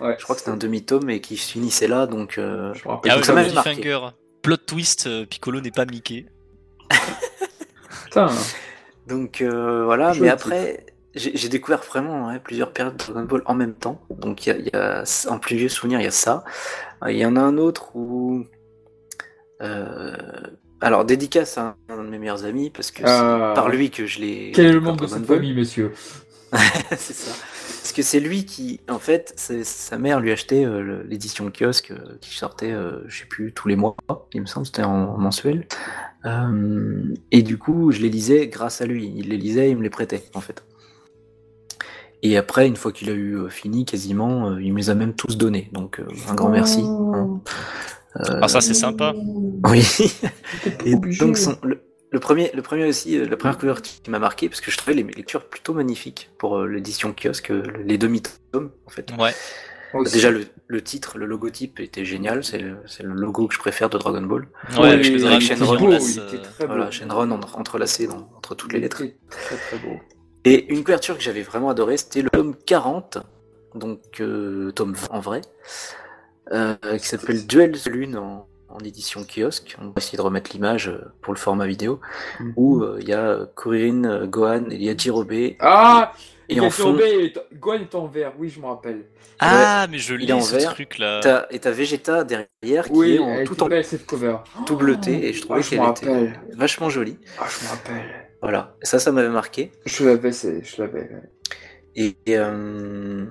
Ouais. 0.00 0.16
Je 0.18 0.24
crois 0.24 0.34
que 0.34 0.40
c'était 0.40 0.50
un 0.52 0.56
demi-tome 0.56 1.08
et 1.10 1.20
qui 1.20 1.36
finissait 1.36 1.86
là, 1.86 2.06
donc. 2.06 2.38
euh, 2.38 2.72
Je 2.74 2.84
me 2.88 2.92
rappelle. 2.94 3.12
Ah 3.12 3.14
donc 3.16 3.24
ça 3.24 3.32
m'avait 3.34 3.52
marqué. 3.52 3.98
Plot 4.42 4.56
twist, 4.58 5.06
euh, 5.06 5.24
Piccolo 5.26 5.60
n'est 5.60 5.70
pas 5.70 5.84
Mickey. 5.86 6.26
Putain. 8.04 8.28
Donc 9.06 9.42
euh, 9.42 9.84
voilà, 9.84 10.14
mais 10.18 10.28
après, 10.30 10.86
j'ai 11.14 11.48
découvert 11.48 11.80
vraiment 11.82 12.28
ouais, 12.28 12.40
plusieurs 12.40 12.72
périodes 12.72 12.96
de 12.96 13.04
Dragon 13.12 13.22
Ball 13.24 13.42
en 13.46 13.54
même 13.54 13.74
temps. 13.74 14.00
Donc 14.10 14.46
il 14.46 14.56
y 14.60 14.64
y 14.68 14.76
a- 14.76 15.04
en 15.28 15.38
plus 15.38 15.56
vieux 15.56 15.68
souvenir, 15.68 16.00
il 16.00 16.04
y 16.04 16.08
a 16.08 16.10
ça. 16.10 16.44
Euh, 17.04 17.12
Il 17.12 17.18
y 17.18 17.26
en 17.26 17.36
a 17.36 17.40
un 17.40 17.56
autre 17.58 17.94
où. 17.96 18.44
euh, 19.62 20.16
alors, 20.80 21.04
dédicace 21.04 21.56
à 21.56 21.76
un, 21.88 21.94
un 21.94 22.04
de 22.04 22.08
mes 22.10 22.18
meilleurs 22.18 22.44
amis, 22.44 22.70
parce 22.70 22.90
que 22.90 22.98
c'est 22.98 23.04
Ah. 23.08 23.52
par 23.54 23.68
lui 23.70 23.90
que 23.90 24.06
je 24.06 24.20
l'ai. 24.20 24.52
Quel 24.54 24.66
est 24.66 24.72
le 24.72 24.80
membre 24.80 25.04
de 25.04 25.10
cette 25.10 25.24
famille, 25.26 25.54
monsieur 25.54 25.92
c'est 26.96 27.14
ça. 27.14 27.32
Parce 27.32 27.92
que 27.92 28.02
c'est 28.02 28.20
lui 28.20 28.44
qui, 28.44 28.80
en 28.88 28.98
fait, 28.98 29.34
sa 29.36 29.98
mère 29.98 30.20
lui 30.20 30.30
achetait 30.32 30.64
euh, 30.64 31.02
l'édition 31.08 31.50
kiosque 31.50 31.90
euh, 31.90 32.16
qui 32.20 32.34
sortait, 32.36 32.72
euh, 32.72 33.02
je 33.08 33.20
sais 33.20 33.26
plus, 33.26 33.52
tous 33.52 33.66
les 33.68 33.76
mois, 33.76 33.96
il 34.32 34.40
me 34.42 34.46
semble, 34.46 34.66
c'était 34.66 34.84
en, 34.84 35.18
mensuel. 35.18 35.66
Euh, 36.26 37.02
et 37.32 37.42
du 37.42 37.58
coup, 37.58 37.90
je 37.92 38.00
les 38.00 38.08
lisais 38.08 38.46
grâce 38.48 38.80
à 38.80 38.86
lui. 38.86 39.12
Il 39.16 39.28
les 39.30 39.36
lisait, 39.36 39.70
il 39.70 39.76
me 39.76 39.82
les 39.82 39.90
prêtait, 39.90 40.24
en 40.34 40.40
fait. 40.40 40.64
Et 42.26 42.36
après, 42.38 42.66
une 42.66 42.76
fois 42.76 42.90
qu'il 42.90 43.10
a 43.10 43.12
eu 43.12 43.36
euh, 43.36 43.48
fini, 43.50 43.84
quasiment, 43.84 44.48
euh, 44.50 44.62
il 44.62 44.72
me 44.72 44.78
les 44.78 44.88
a 44.90 44.94
même 44.94 45.14
tous 45.14 45.36
donnés. 45.36 45.68
Donc, 45.72 46.00
euh, 46.00 46.06
un 46.28 46.34
grand 46.34 46.48
merci. 46.48 46.80
hein. 46.82 47.40
Euh, 48.16 48.38
Ah, 48.42 48.48
ça, 48.48 48.60
c'est 48.60 48.74
sympa. 48.74 49.12
oui. 49.68 49.84
Et 50.86 50.94
obligé. 50.94 51.18
donc 51.24 51.36
son- 51.36 51.58
le, 51.62 51.80
le 52.10 52.20
premier, 52.20 52.50
le 52.54 52.62
premier 52.62 52.86
aussi, 52.86 53.18
euh, 53.18 53.26
la 53.28 53.36
première 53.36 53.58
couverture 53.58 54.00
qui 54.02 54.10
m'a 54.10 54.18
marqué, 54.18 54.48
parce 54.48 54.60
que 54.62 54.70
je 54.70 54.78
trouvais 54.78 54.94
les 54.94 55.02
lectures 55.02 55.44
plutôt 55.48 55.74
magnifiques 55.74 56.30
pour 56.38 56.56
euh, 56.58 56.66
l'édition 56.66 57.12
kiosque, 57.12 57.50
euh, 57.50 57.62
les 57.84 57.98
demi-tomes 57.98 58.70
en 58.86 58.90
fait. 58.90 59.10
Ouais. 59.18 59.32
Aussi. 59.94 60.14
Déjà 60.14 60.30
le, 60.30 60.46
le 60.66 60.82
titre, 60.82 61.18
le 61.18 61.26
logotype 61.26 61.78
était 61.78 62.04
génial, 62.04 62.42
c'est 62.42 62.58
le, 62.58 62.78
logo 63.14 63.46
que 63.48 63.54
je 63.54 63.60
préfère 63.60 63.90
de 63.90 63.98
Dragon 63.98 64.22
Ball. 64.22 64.48
Ouais, 64.78 64.88
avec 64.90 65.04
Oui, 65.06 65.16
qui 65.16 65.22
beau, 65.78 65.94
euh. 66.18 66.66
Voilà, 66.66 66.90
Shenron 66.90 67.30
entre- 67.30 67.56
entrelacé 67.58 68.06
dans- 68.08 68.28
entre 68.36 68.54
toutes 68.56 68.72
les 68.72 68.80
lettres. 68.80 69.02
Très 69.30 69.56
très 69.56 69.78
beau. 69.78 70.00
Et 70.44 70.66
une 70.72 70.84
couverture 70.84 71.16
que 71.16 71.22
j'avais 71.22 71.42
vraiment 71.42 71.70
adorée, 71.70 71.96
c'était 71.96 72.22
le 72.22 72.30
tome 72.30 72.54
40, 72.66 73.18
donc 73.74 74.00
euh, 74.20 74.70
tome 74.72 74.92
20 74.94 75.08
en 75.10 75.20
vrai, 75.20 75.40
euh, 76.52 76.74
qui 76.98 77.06
s'appelle 77.06 77.46
Duel 77.46 77.72
de 77.72 77.90
Lune 77.90 78.16
en, 78.18 78.46
en 78.68 78.78
édition 78.80 79.24
kiosque. 79.24 79.76
On 79.80 79.86
va 79.86 79.92
essayer 79.96 80.18
de 80.18 80.22
remettre 80.22 80.50
l'image 80.52 80.88
euh, 80.88 81.00
pour 81.22 81.32
le 81.32 81.38
format 81.38 81.66
vidéo, 81.66 82.00
où 82.56 82.82
euh, 82.82 82.98
il 83.00 83.08
y 83.08 83.14
a 83.14 83.46
Kuririn, 83.56 84.04
euh, 84.04 84.26
Gohan, 84.26 84.64
et 84.70 84.74
il 84.74 84.82
y 84.82 84.90
a 84.90 84.96
Jirobe. 84.96 85.32
Ah 85.60 86.12
Et 86.50 86.56
Et 86.56 86.60
en 86.60 86.68
fond- 86.68 86.98
Gohan 87.54 87.74
est 87.80 87.94
en 87.94 88.06
vert, 88.06 88.34
oui, 88.38 88.50
je 88.50 88.60
me 88.60 88.66
rappelle. 88.66 89.06
Ah, 89.40 89.86
mais 89.90 89.96
je 89.98 90.14
il 90.14 90.26
lis 90.26 90.32
en 90.34 90.40
ce 90.42 90.56
vert. 90.56 90.74
truc 90.74 90.98
là. 90.98 91.20
T'as- 91.22 91.46
et 91.50 91.58
t'as 91.58 91.70
Vegeta 91.70 92.22
derrière 92.24 92.84
qui 92.84 92.92
Oui, 92.92 93.14
est 93.14 93.18
en, 93.18 93.44
tout 93.44 93.62
en 93.62 93.66
belle 93.68 93.84
cette 93.84 94.04
cover. 94.04 94.36
tout 94.66 94.76
bleuté, 94.76 95.28
et 95.28 95.32
je 95.32 95.40
Ah, 95.40 95.44
trouvais 95.46 95.62
qu'elle 95.62 95.88
était 95.88 96.32
vachement 96.54 96.90
jolie. 96.90 97.18
Ah, 97.38 97.46
je 97.48 97.64
me 97.64 97.70
rappelle. 97.70 98.23
Voilà, 98.44 98.76
ça, 98.82 98.98
ça 98.98 99.10
m'avait 99.10 99.30
marqué. 99.30 99.72
Je 99.86 100.04
l'avais, 100.04 100.32
c'est- 100.32 100.62
je 100.62 100.82
l'avais. 100.82 101.00
ouais. 101.00 101.30
Et 101.96 102.16
euh, 102.30 103.24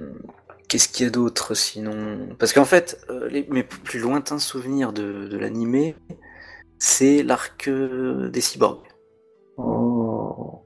qu'est-ce 0.68 0.90
qu'il 0.90 1.06
y 1.06 1.08
a 1.08 1.12
d'autre 1.12 1.54
sinon? 1.54 2.30
Parce 2.40 2.54
qu'en 2.54 2.66
fait, 2.66 3.00
euh, 3.10 3.28
les, 3.30 3.46
mes 3.50 3.64
plus 3.64 4.00
lointains 4.00 4.40
souvenirs 4.40 4.92
de, 4.94 5.28
de 5.28 5.38
l'animé, 5.38 5.96
c'est 6.80 7.24
l'arc 7.24 7.68
euh, 7.68 8.30
des 8.30 8.42
cyborgs. 8.42 8.88
Oh. 9.58 10.62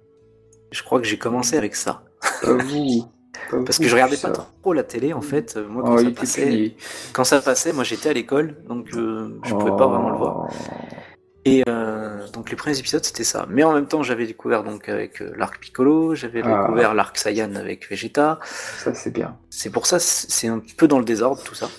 Je 0.71 0.83
crois 0.83 0.99
que 1.01 1.07
j'ai 1.07 1.17
commencé 1.17 1.57
avec 1.57 1.75
ça. 1.75 2.03
Pas 2.41 2.53
vous. 2.53 3.05
Pas 3.51 3.63
Parce 3.63 3.77
vous, 3.77 3.83
que 3.83 3.89
je 3.89 3.93
regardais 3.93 4.17
pas 4.17 4.31
trop 4.31 4.73
la 4.73 4.83
télé 4.83 5.13
en 5.13 5.21
fait. 5.21 5.57
Moi, 5.57 5.83
quand, 5.83 5.95
Oh, 5.95 5.97
ça, 5.99 6.11
passait, 6.11 6.75
quand 7.13 7.23
ça 7.23 7.39
passait, 7.41 7.71
moi 7.71 7.83
j'étais 7.83 8.09
à 8.09 8.13
l'école, 8.13 8.55
donc 8.67 8.87
euh, 8.95 9.39
je 9.43 9.53
pouvais 9.53 9.75
pas 9.75 9.87
vraiment 9.87 10.09
le 10.09 10.17
voir. 10.17 10.47
Et 11.49 11.63
euh, 11.69 12.27
donc 12.33 12.49
les 12.49 12.55
premiers 12.57 12.77
épisodes 12.77 13.03
c'était 13.03 13.23
ça. 13.23 13.45
Mais 13.49 13.63
en 13.63 13.73
même 13.73 13.87
temps 13.87 14.03
j'avais 14.03 14.25
découvert 14.25 14.63
donc 14.63 14.89
avec 14.89 15.21
euh, 15.21 15.31
l'arc 15.37 15.59
Piccolo, 15.59 16.15
j'avais 16.15 16.41
Ah. 16.43 16.61
découvert 16.61 16.93
l'arc 16.93 17.17
Saiyan 17.17 17.55
avec 17.55 17.89
Vegeta. 17.89 18.39
Ça, 18.43 18.93
c'est 18.93 19.11
bien. 19.11 19.37
C'est 19.49 19.69
pour 19.69 19.85
ça 19.85 19.99
c'est 19.99 20.47
un 20.47 20.59
petit 20.59 20.75
peu 20.75 20.87
dans 20.87 20.99
le 20.99 21.05
désordre 21.05 21.41
tout 21.43 21.55
ça. 21.55 21.69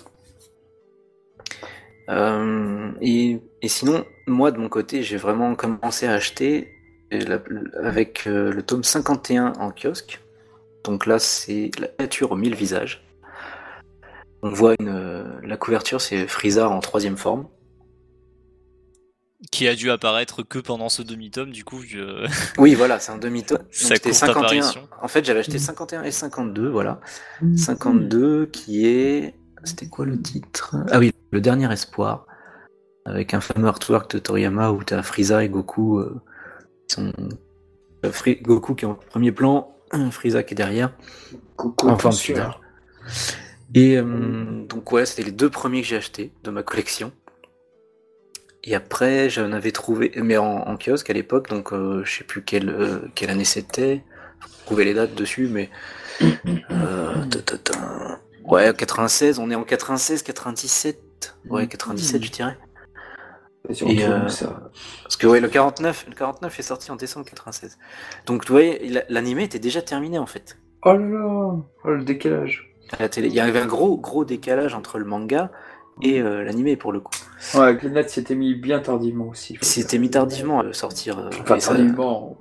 Euh, 2.09 2.91
et, 3.03 3.41
et 3.61 3.69
sinon 3.69 4.05
moi 4.27 4.51
de 4.51 4.59
mon 4.59 4.69
côté 4.71 5.03
j'ai 5.03 5.19
vraiment 5.19 5.55
commencé 5.55 6.07
à 6.07 6.13
acheter 6.15 6.73
la- 7.11 7.41
avec 7.83 8.27
euh, 8.27 8.51
le 8.53 8.63
tome 8.63 8.83
51 8.85 9.53
en 9.59 9.71
kiosque. 9.73 10.21
Donc 10.85 11.05
là 11.05 11.19
c'est 11.19 11.71
la 11.79 11.89
nature 11.99 12.33
aux 12.33 12.37
mille 12.37 12.55
visages. 12.55 13.05
on 14.43 14.51
voit 14.51 14.75
une, 14.81 15.41
la 15.43 15.57
couverture, 15.57 16.01
c'est 16.01 16.27
Frieza 16.29 16.69
en 16.69 16.81
troisième 16.81 17.17
forme. 17.19 17.47
Qui 19.53 19.69
a 19.69 19.77
dû 19.77 19.91
apparaître 19.91 20.43
que 20.43 20.59
pendant 20.59 20.89
ce 20.89 21.01
demi-tome, 21.03 21.53
du 21.53 21.65
coup. 21.65 21.81
Je... 21.87 22.27
Oui, 22.59 22.75
voilà, 22.75 22.99
c'est 22.99 23.13
un 23.13 23.19
demi-tome. 23.19 23.61
C'était 23.71 24.13
51. 24.13 24.73
En 25.01 25.09
fait, 25.09 25.25
j'avais 25.25 25.41
acheté 25.41 25.59
51 25.59 26.03
et 26.03 26.11
52, 26.11 26.69
voilà. 26.69 27.01
52 27.57 28.47
qui 28.47 28.87
est. 28.87 29.35
C'était 29.63 29.89
quoi 29.89 30.07
le 30.07 30.21
titre? 30.21 30.77
Ah 30.91 30.99
oui, 30.99 31.13
Le 31.31 31.41
Dernier 31.41 31.73
Espoir. 31.73 32.27
Avec 33.05 33.33
un 33.33 33.41
fameux 33.41 33.69
artwork 33.69 34.11
de 34.11 34.19
Toriyama 34.19 34.73
où 34.73 34.83
t'as 34.83 35.03
Frieza 35.03 35.45
et 35.45 35.49
Goku. 35.49 35.99
Euh, 35.99 36.21
qui 36.89 36.97
sont... 36.97 37.13
Goku 38.43 38.75
qui 38.75 38.85
est 38.85 38.89
en 38.89 38.95
premier 38.95 39.33
plan, 39.33 39.75
Frieza 40.11 40.43
qui 40.43 40.55
est 40.55 40.57
derrière. 40.57 40.93
Goku 41.57 41.89
en 41.89 41.97
forme. 41.97 42.17
Et 43.75 43.97
euh, 43.97 44.65
donc, 44.67 44.91
ouais, 44.93 45.07
c'était 45.07 45.25
les 45.25 45.33
deux 45.33 45.51
premiers 45.51 45.83
que 45.83 45.87
j'ai 45.87 45.97
achetés 45.97 46.33
de 46.43 46.51
ma 46.51 46.63
collection. 46.63 47.13
Et 48.65 48.75
après, 48.75 49.31
j'en 49.31 49.53
avais 49.53 49.73
trouvé, 49.73 50.13
mais 50.17 50.37
en, 50.37 50.77
kiosque 50.77 51.11
à 51.11 51.13
l'époque, 51.13 51.49
donc 51.49 51.73
euh, 51.73 52.03
je 52.05 52.19
sais 52.19 52.25
plus 52.25 52.43
quelle, 52.43 52.69
euh, 52.69 52.99
quelle 53.15 53.31
année 53.31 53.45
c'était. 53.45 54.03
Trouver 54.67 54.85
les 54.85 54.95
dates 54.95 55.15
dessus, 55.15 55.49
mais. 55.49 55.71
Euh, 56.71 57.25
ouais, 58.45 58.75
96, 58.75 59.39
on 59.39 59.51
est 59.51 59.55
en 59.55 59.63
96, 59.63 60.23
97. 60.23 61.37
Ouais, 61.49 61.67
97, 61.69 62.23
je 62.23 62.31
dirais. 62.31 62.59
Et 63.69 63.75
ça. 64.29 64.71
Parce 65.03 65.17
que 65.17 65.27
ouais, 65.27 65.41
le 65.41 65.49
49, 65.49 66.07
le 66.09 66.15
49 66.15 66.59
est 66.59 66.63
sorti 66.63 66.91
en 66.91 66.97
décembre 66.97 67.27
96. 67.27 67.79
Donc 68.27 68.47
vous 68.47 68.53
voyez, 68.53 69.03
l'animé 69.09 69.45
était 69.45 69.59
déjà 69.59 69.83
terminé 69.83 70.19
en 70.19 70.27
fait. 70.27 70.59
Oh 70.83 70.93
là 70.93 70.99
là, 70.99 71.55
oh, 71.85 71.91
le 71.91 72.05
décalage. 72.05 72.75
Il 73.17 73.27
y 73.27 73.41
avait 73.41 73.61
un 73.61 73.67
gros 73.67 73.97
gros 73.99 74.25
décalage 74.25 74.75
entre 74.75 74.99
le 74.99 75.05
manga 75.05 75.51
et 76.03 76.21
euh, 76.21 76.45
l'animé 76.45 76.77
pour 76.77 76.93
le 76.93 77.01
coup. 77.01 77.13
Ouais, 77.55 77.75
Glenat 77.77 78.09
s'était 78.09 78.35
mis 78.35 78.55
bien 78.55 78.81
tardivement 78.81 79.29
aussi. 79.29 79.59
C'était 79.61 79.99
mis 79.99 80.11
tardivement 80.11 80.61
à 80.61 80.73
sortir. 80.73 81.19
Euh, 81.19 81.31
enfin, 81.41 81.59
tardivement. 81.59 82.37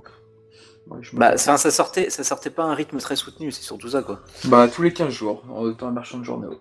bah, 1.12 1.36
ça, 1.36 1.56
ça, 1.56 1.70
sortait, 1.70 2.10
ça 2.10 2.24
sortait 2.24 2.50
pas 2.50 2.64
à 2.64 2.66
un 2.66 2.74
rythme 2.74 2.98
très 2.98 3.16
soutenu, 3.16 3.50
c'est 3.50 3.62
surtout 3.62 3.88
ça 3.88 4.02
quoi. 4.02 4.20
Bah, 4.44 4.68
tous 4.68 4.82
les 4.82 4.92
15 4.92 5.12
jours, 5.12 5.42
dans 5.78 5.86
un 5.86 5.92
marchand 5.92 6.18
de 6.18 6.24
journaux. 6.24 6.60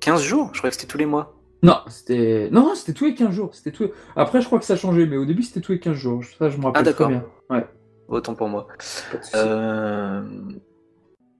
15 0.00 0.22
jours? 0.22 0.50
Je 0.52 0.58
croyais 0.58 0.70
que 0.70 0.80
c'était 0.80 0.90
tous 0.90 0.98
les 0.98 1.06
mois. 1.06 1.36
Non, 1.62 1.78
c'était 1.88 2.48
non, 2.50 2.74
c'était 2.74 2.94
tous 2.94 3.04
les 3.04 3.14
15 3.14 3.34
jours. 3.34 3.54
C'était 3.54 3.72
tout... 3.72 3.90
Après, 4.16 4.40
je 4.40 4.46
crois 4.46 4.58
que 4.58 4.64
ça 4.64 4.72
a 4.72 4.76
changé, 4.76 5.06
mais 5.06 5.18
au 5.18 5.26
début, 5.26 5.42
c'était 5.42 5.60
tous 5.60 5.72
les 5.72 5.80
15 5.80 5.94
jours. 5.94 6.22
Ça, 6.38 6.48
je 6.48 6.56
me 6.56 6.64
rappelle 6.64 6.88
ah, 6.88 6.92
très 6.92 7.06
bien. 7.06 7.24
Ouais. 7.50 7.66
Autant 8.08 8.34
pour 8.34 8.48
moi. 8.48 8.66
Euh... 9.34 10.22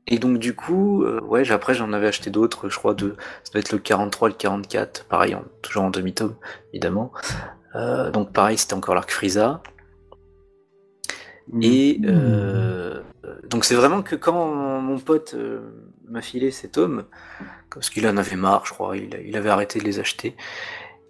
Et 0.06 0.18
donc 0.18 0.38
du 0.38 0.54
coup, 0.54 1.04
euh, 1.04 1.20
ouais, 1.20 1.50
après 1.52 1.74
j'en 1.74 1.92
avais 1.92 2.08
acheté 2.08 2.30
d'autres, 2.30 2.68
je 2.68 2.76
crois 2.76 2.94
de, 2.94 3.16
ça 3.44 3.52
doit 3.52 3.60
être 3.60 3.72
le 3.72 3.78
43, 3.78 4.28
le 4.28 4.34
44, 4.34 5.04
pareil, 5.04 5.36
toujours 5.62 5.84
en 5.84 5.90
demi-tome, 5.90 6.34
évidemment. 6.72 7.12
Euh, 7.76 8.10
donc 8.10 8.32
pareil, 8.32 8.58
c'était 8.58 8.74
encore 8.74 8.94
l'arc 8.94 9.10
Frieza. 9.10 9.62
Et 11.62 12.00
euh, 12.04 13.00
donc 13.48 13.64
c'est 13.64 13.74
vraiment 13.74 14.02
que 14.02 14.16
quand 14.16 14.54
mon 14.80 14.98
pote 14.98 15.36
m'a 16.08 16.22
filé 16.22 16.50
ces 16.50 16.70
tomes, 16.70 17.04
parce 17.72 17.90
qu'il 17.90 18.06
en 18.06 18.16
avait 18.16 18.36
marre, 18.36 18.66
je 18.66 18.72
crois, 18.72 18.96
il, 18.96 19.36
avait 19.36 19.50
arrêté 19.50 19.78
de 19.78 19.84
les 19.84 20.00
acheter. 20.00 20.36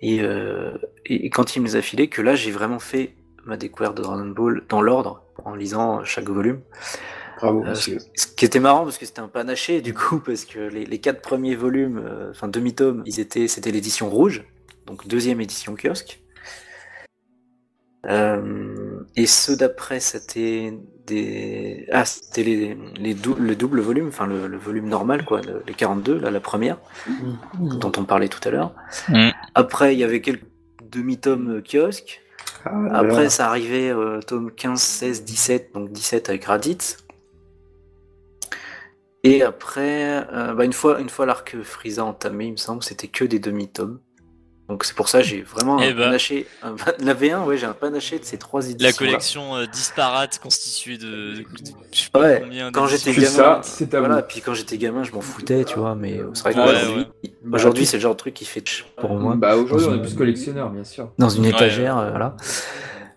Et, 0.03 0.23
et, 1.07 1.31
quand 1.31 1.57
il 1.57 1.61
me 1.61 1.67
les 1.67 1.77
a 1.77 1.83
filés, 1.83 2.09
que 2.09 2.23
là 2.23 2.35
j'ai 2.35 2.51
vraiment 2.51 2.79
fait 2.79 3.17
ma 3.45 3.59
découverte 3.59 3.97
de 3.97 4.03
Dragon 4.03 4.27
Ball 4.27 4.63
dans 4.69 4.81
l'ordre, 4.81 5.25
en 5.45 5.55
lisant 5.55 6.05
chaque 6.05 6.29
volume. 6.29 6.61
Euh, 7.45 7.75
ce 7.75 8.27
qui 8.27 8.45
était 8.45 8.61
marrant 8.61 8.85
parce 8.85 8.99
que 8.99 9.07
c'était 9.07 9.21
un 9.21 9.29
panaché 9.29 9.81
du 9.81 9.95
coup 9.95 10.19
parce 10.25 10.45
que 10.45 10.59
les, 10.59 10.99
quatre 10.99 11.23
premiers 11.23 11.57
volumes, 11.57 12.03
euh, 12.05 12.31
enfin 12.31 12.49
demi-tome, 12.49 13.03
ils 13.07 13.21
étaient, 13.21 13.49
c'était 13.49 13.71
l'édition 13.71 14.11
rouge, 14.11 14.45
donc 14.87 15.07
deuxième 15.07 15.41
édition 15.41 15.75
kiosque. 15.75 16.21
Euh, 18.07 19.03
et 19.15 19.27
ceux 19.27 19.57
d'après, 19.57 20.01
c'était 20.01 20.73
des, 21.07 21.87
ah, 21.93 22.07
c'était 22.07 22.43
les, 22.43 22.79
les 22.99 23.15
le 23.15 23.55
double 23.55 23.81
volume, 23.81 24.09
enfin 24.09 24.27
le, 24.27 24.57
volume 24.57 24.89
normal 24.89 25.25
quoi, 25.27 25.43
les 25.67 25.75
42, 25.75 26.19
là 26.19 26.31
la 26.31 26.41
première, 26.41 26.79
mmh. 27.07 27.79
dont 27.79 27.93
on 27.99 28.05
parlait 28.05 28.29
tout 28.29 28.41
à 28.49 28.51
l'heure. 28.51 28.75
Mmh. 29.09 29.31
Après, 29.55 29.95
il 29.95 29.99
y 29.99 30.05
avait 30.05 30.23
quelques 30.23 30.47
demi-tomes 30.91 31.63
kiosque. 31.63 32.23
Ah 32.65 32.71
Après, 32.93 33.29
ça 33.29 33.49
arrivait 33.49 33.93
tome 34.27 34.51
15, 34.51 34.81
16, 34.81 35.25
17, 35.25 35.75
donc 35.75 35.93
17 35.93 36.31
avec 36.31 36.45
Raditz. 36.45 36.97
Et 39.23 39.43
après, 39.43 40.27
euh, 40.33 40.55
bah 40.55 40.65
une 40.65 40.73
fois, 40.73 41.01
une 41.01 41.11
fois 41.11 41.27
l'arc 41.27 41.57
Frieza 41.63 42.05
entamé, 42.05 42.47
il 42.47 42.53
me 42.53 42.57
semble, 42.57 42.83
c'était 42.83 43.09
que 43.09 43.25
des 43.25 43.39
demi-tomes. 43.39 44.01
Donc 44.71 44.85
c'est 44.85 44.95
pour 44.95 45.09
ça 45.09 45.21
j'ai 45.21 45.43
vraiment 45.43 45.81
eh 45.81 45.93
ben. 45.93 46.05
panaché. 46.05 46.47
la 47.01 47.13
V1, 47.13 47.45
ouais, 47.45 47.59
j'ai 47.59 47.67
un 47.67 47.73
panaché 47.73 48.21
de 48.21 48.25
ces 48.25 48.39
trois 48.39 48.71
éditions. 48.71 48.87
La 48.87 48.93
collection 48.93 49.57
euh, 49.57 49.67
disparate 49.67 50.39
constituée 50.39 50.97
de. 50.97 51.35
je 51.35 51.43
sais 51.93 52.11
pas 52.13 52.21
ouais, 52.21 52.41
combien 52.45 52.71
quand 52.71 52.87
j'étais 52.87 53.13
gamin. 53.13 53.63
Ça, 53.63 53.87
voilà, 53.91 54.23
puis 54.23 54.41
quand 54.41 54.55
j'étais 54.55 54.79
gamin, 54.79 55.03
je 55.03 55.11
m'en 55.11 55.21
foutais, 55.21 55.65
tu 55.65 55.77
vois. 55.77 55.97
Mais 55.97 56.21
c'est 56.35 56.43
vrai 56.43 56.55
qu'aujourd'hui, 56.55 57.09
aujourd'hui, 57.53 57.87
c'est 57.87 57.97
le 57.97 58.03
genre 58.03 58.15
de 58.15 58.19
truc 58.19 58.33
qui 58.33 58.45
fait 58.45 58.63
pour 58.97 59.19
moi. 59.19 59.35
Bah 59.35 59.57
aujourd'hui, 59.57 59.89
on 59.91 59.97
est 59.97 60.03
plus 60.03 60.15
collectionneur, 60.15 60.71
bien 60.71 60.85
sûr. 60.85 61.13
Dans 61.19 61.29
une 61.29 61.47
étagère, 61.47 61.99
euh, 61.99 62.11
voilà. 62.11 62.37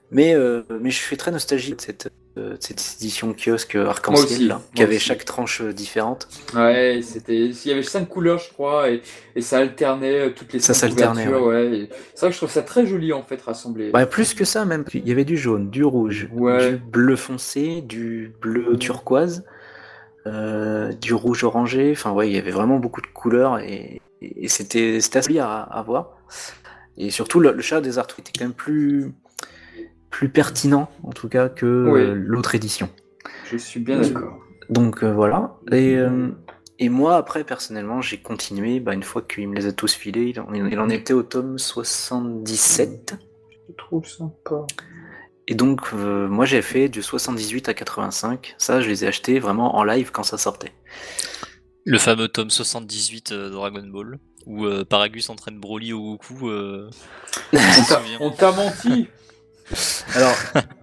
Mais, 0.09 0.35
mais 0.81 0.89
je 0.89 0.97
suis 0.97 1.17
très 1.17 1.31
nostalgique 1.31 1.77
de 1.77 1.81
cette, 1.81 2.11
euh, 2.37 2.55
cette 2.59 2.95
édition 2.99 3.33
kiosque 3.33 3.75
arc-en-ciel 3.75 4.57
qui 4.73 4.81
avait 4.81 4.97
chaque 4.99 5.23
tranche 5.23 5.61
euh, 5.61 5.71
différente. 5.71 6.27
Ouais, 6.55 7.01
c'était 7.03 7.45
il 7.45 7.67
y 7.67 7.71
avait 7.71 7.83
cinq 7.83 8.09
couleurs 8.09 8.39
je 8.39 8.49
crois 8.51 8.89
et, 8.89 9.01
et 9.35 9.41
ça 9.41 9.59
alternait 9.59 10.19
euh, 10.19 10.29
toutes 10.35 10.53
les 10.53 10.59
ça 10.59 10.73
s'alternait 10.73 11.27
ouais. 11.27 11.89
C'est 12.15 12.21
vrai 12.21 12.29
que 12.29 12.33
je 12.33 12.37
trouve 12.37 12.49
ça 12.49 12.63
très 12.63 12.87
joli 12.87 13.13
en 13.13 13.21
fait 13.23 13.39
rassemblé. 13.41 13.91
Ouais, 13.91 14.05
plus 14.07 14.33
que 14.33 14.45
ça 14.45 14.65
même, 14.65 14.83
il 14.93 15.07
y 15.07 15.11
avait 15.11 15.25
du 15.25 15.37
jaune, 15.37 15.69
du 15.69 15.83
rouge, 15.83 16.29
du 16.31 16.77
bleu 16.77 17.15
foncé, 17.15 17.81
du 17.81 18.33
bleu 18.41 18.77
turquoise, 18.77 19.45
euh, 20.25 20.91
du 20.93 21.13
rouge 21.13 21.43
orangé, 21.43 21.91
enfin 21.91 22.11
ouais, 22.11 22.29
il 22.29 22.35
y 22.35 22.39
avait 22.39 22.51
vraiment 22.51 22.79
beaucoup 22.79 23.01
de 23.01 23.07
couleurs 23.07 23.59
et, 23.59 24.01
et 24.21 24.47
c'était 24.47 25.01
c'était 25.01 25.19
assez 25.19 25.37
à, 25.39 25.59
à 25.61 25.81
voir. 25.83 26.17
Et 26.97 27.09
surtout 27.09 27.39
le, 27.39 27.51
le 27.51 27.61
chat 27.61 27.81
des 27.81 27.97
arts 27.97 28.07
était 28.17 28.31
quand 28.37 28.45
même 28.45 28.53
plus 28.53 29.11
plus 30.13 30.29
pertinent 30.29 30.89
en 31.01 31.09
tout 31.09 31.27
cas 31.27 31.49
que 31.49 31.65
euh, 31.65 32.13
l'autre 32.13 32.53
édition. 32.53 32.87
Je 33.49 33.57
suis 33.57 33.79
bien 33.79 33.99
d'accord. 33.99 34.37
Donc 34.69 35.03
euh, 35.03 35.11
voilà. 35.11 35.57
Et, 35.71 35.95
euh, 35.95 36.29
et, 36.77 36.87
moi 36.87 37.17
après 37.17 37.43
personnellement 37.43 37.99
j'ai 37.99 38.21
continué, 38.21 38.79
bah, 38.79 38.93
une 38.93 39.01
fois 39.01 39.23
qu'il 39.23 39.49
me 39.49 39.55
les 39.55 39.65
a 39.65 39.71
tous 39.71 39.95
filés, 39.95 40.25
il 40.25 40.39
en, 40.39 40.53
il 40.53 40.79
en 40.79 40.89
était 40.89 41.13
au 41.13 41.23
tome 41.23 41.57
77. 41.57 43.15
Je 43.67 43.73
trouve 43.73 44.05
sympa. 44.05 44.67
Et 45.47 45.55
donc 45.55 45.91
moi 45.93 46.45
j'ai 46.45 46.61
fait 46.61 46.89
du 46.89 47.01
78 47.01 47.69
à 47.69 47.73
85, 47.73 48.53
ça 48.59 48.81
je 48.81 48.89
les 48.89 49.03
ai 49.03 49.07
achetés 49.07 49.39
vraiment 49.39 49.77
en 49.77 49.83
live 49.83 50.11
quand 50.11 50.23
ça 50.23 50.37
sortait. 50.37 50.73
Le 51.85 51.97
fameux 51.97 52.27
tome 52.27 52.51
78 52.51 53.33
de 53.33 53.49
Dragon 53.49 53.85
Ball, 53.87 54.19
où 54.45 54.67
Paragus 54.87 55.29
entraîne 55.29 55.59
Broly 55.59 55.91
au 55.91 56.01
Goku. 56.01 56.51
on 58.19 58.29
t'a 58.29 58.51
menti 58.51 59.07
alors, 60.15 60.35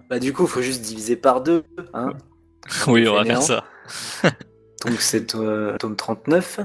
bah 0.09 0.19
du 0.19 0.33
coup, 0.33 0.43
il 0.43 0.49
faut 0.49 0.61
juste 0.61 0.81
diviser 0.81 1.15
par 1.15 1.41
deux. 1.41 1.63
Hein 1.93 2.13
oui, 2.87 3.07
on 3.07 3.15
va 3.15 3.25
faire 3.25 3.41
ça. 3.41 3.63
Donc 4.85 4.99
c'est 4.99 5.35
euh, 5.35 5.77
tome 5.77 5.95
39. 5.95 6.59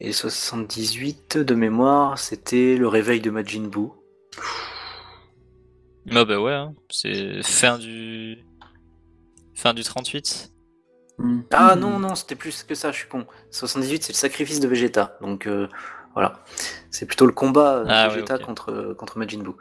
Et 0.00 0.12
78 0.12 1.38
de 1.38 1.54
mémoire, 1.54 2.18
c'était 2.18 2.76
le 2.76 2.86
réveil 2.86 3.20
de 3.20 3.30
Majin 3.30 3.68
Buu. 3.68 3.88
Ah 6.10 6.24
bah 6.24 6.38
ouais, 6.38 6.52
hein. 6.52 6.74
c'est 6.90 7.42
fin 7.42 7.78
du... 7.78 8.44
Fin 9.54 9.72
du 9.72 9.82
38 9.82 10.52
hmm. 11.18 11.40
Ah 11.50 11.76
non, 11.76 11.98
non, 11.98 12.14
c'était 12.14 12.34
plus 12.34 12.62
que 12.62 12.74
ça, 12.74 12.92
je 12.92 12.98
suis 12.98 13.08
con. 13.08 13.26
78, 13.50 14.02
c'est 14.02 14.12
le 14.12 14.16
sacrifice 14.16 14.60
de 14.60 14.68
Vegeta. 14.68 15.16
Donc 15.22 15.46
euh, 15.46 15.66
voilà. 16.12 16.44
C'est 16.90 17.06
plutôt 17.06 17.26
le 17.26 17.32
combat 17.32 17.84
de 17.84 17.88
ah 17.88 18.08
Vegeta 18.08 18.38
contre, 18.38 18.94
contre 18.98 19.18
Majin 19.18 19.42
Buu. 19.42 19.54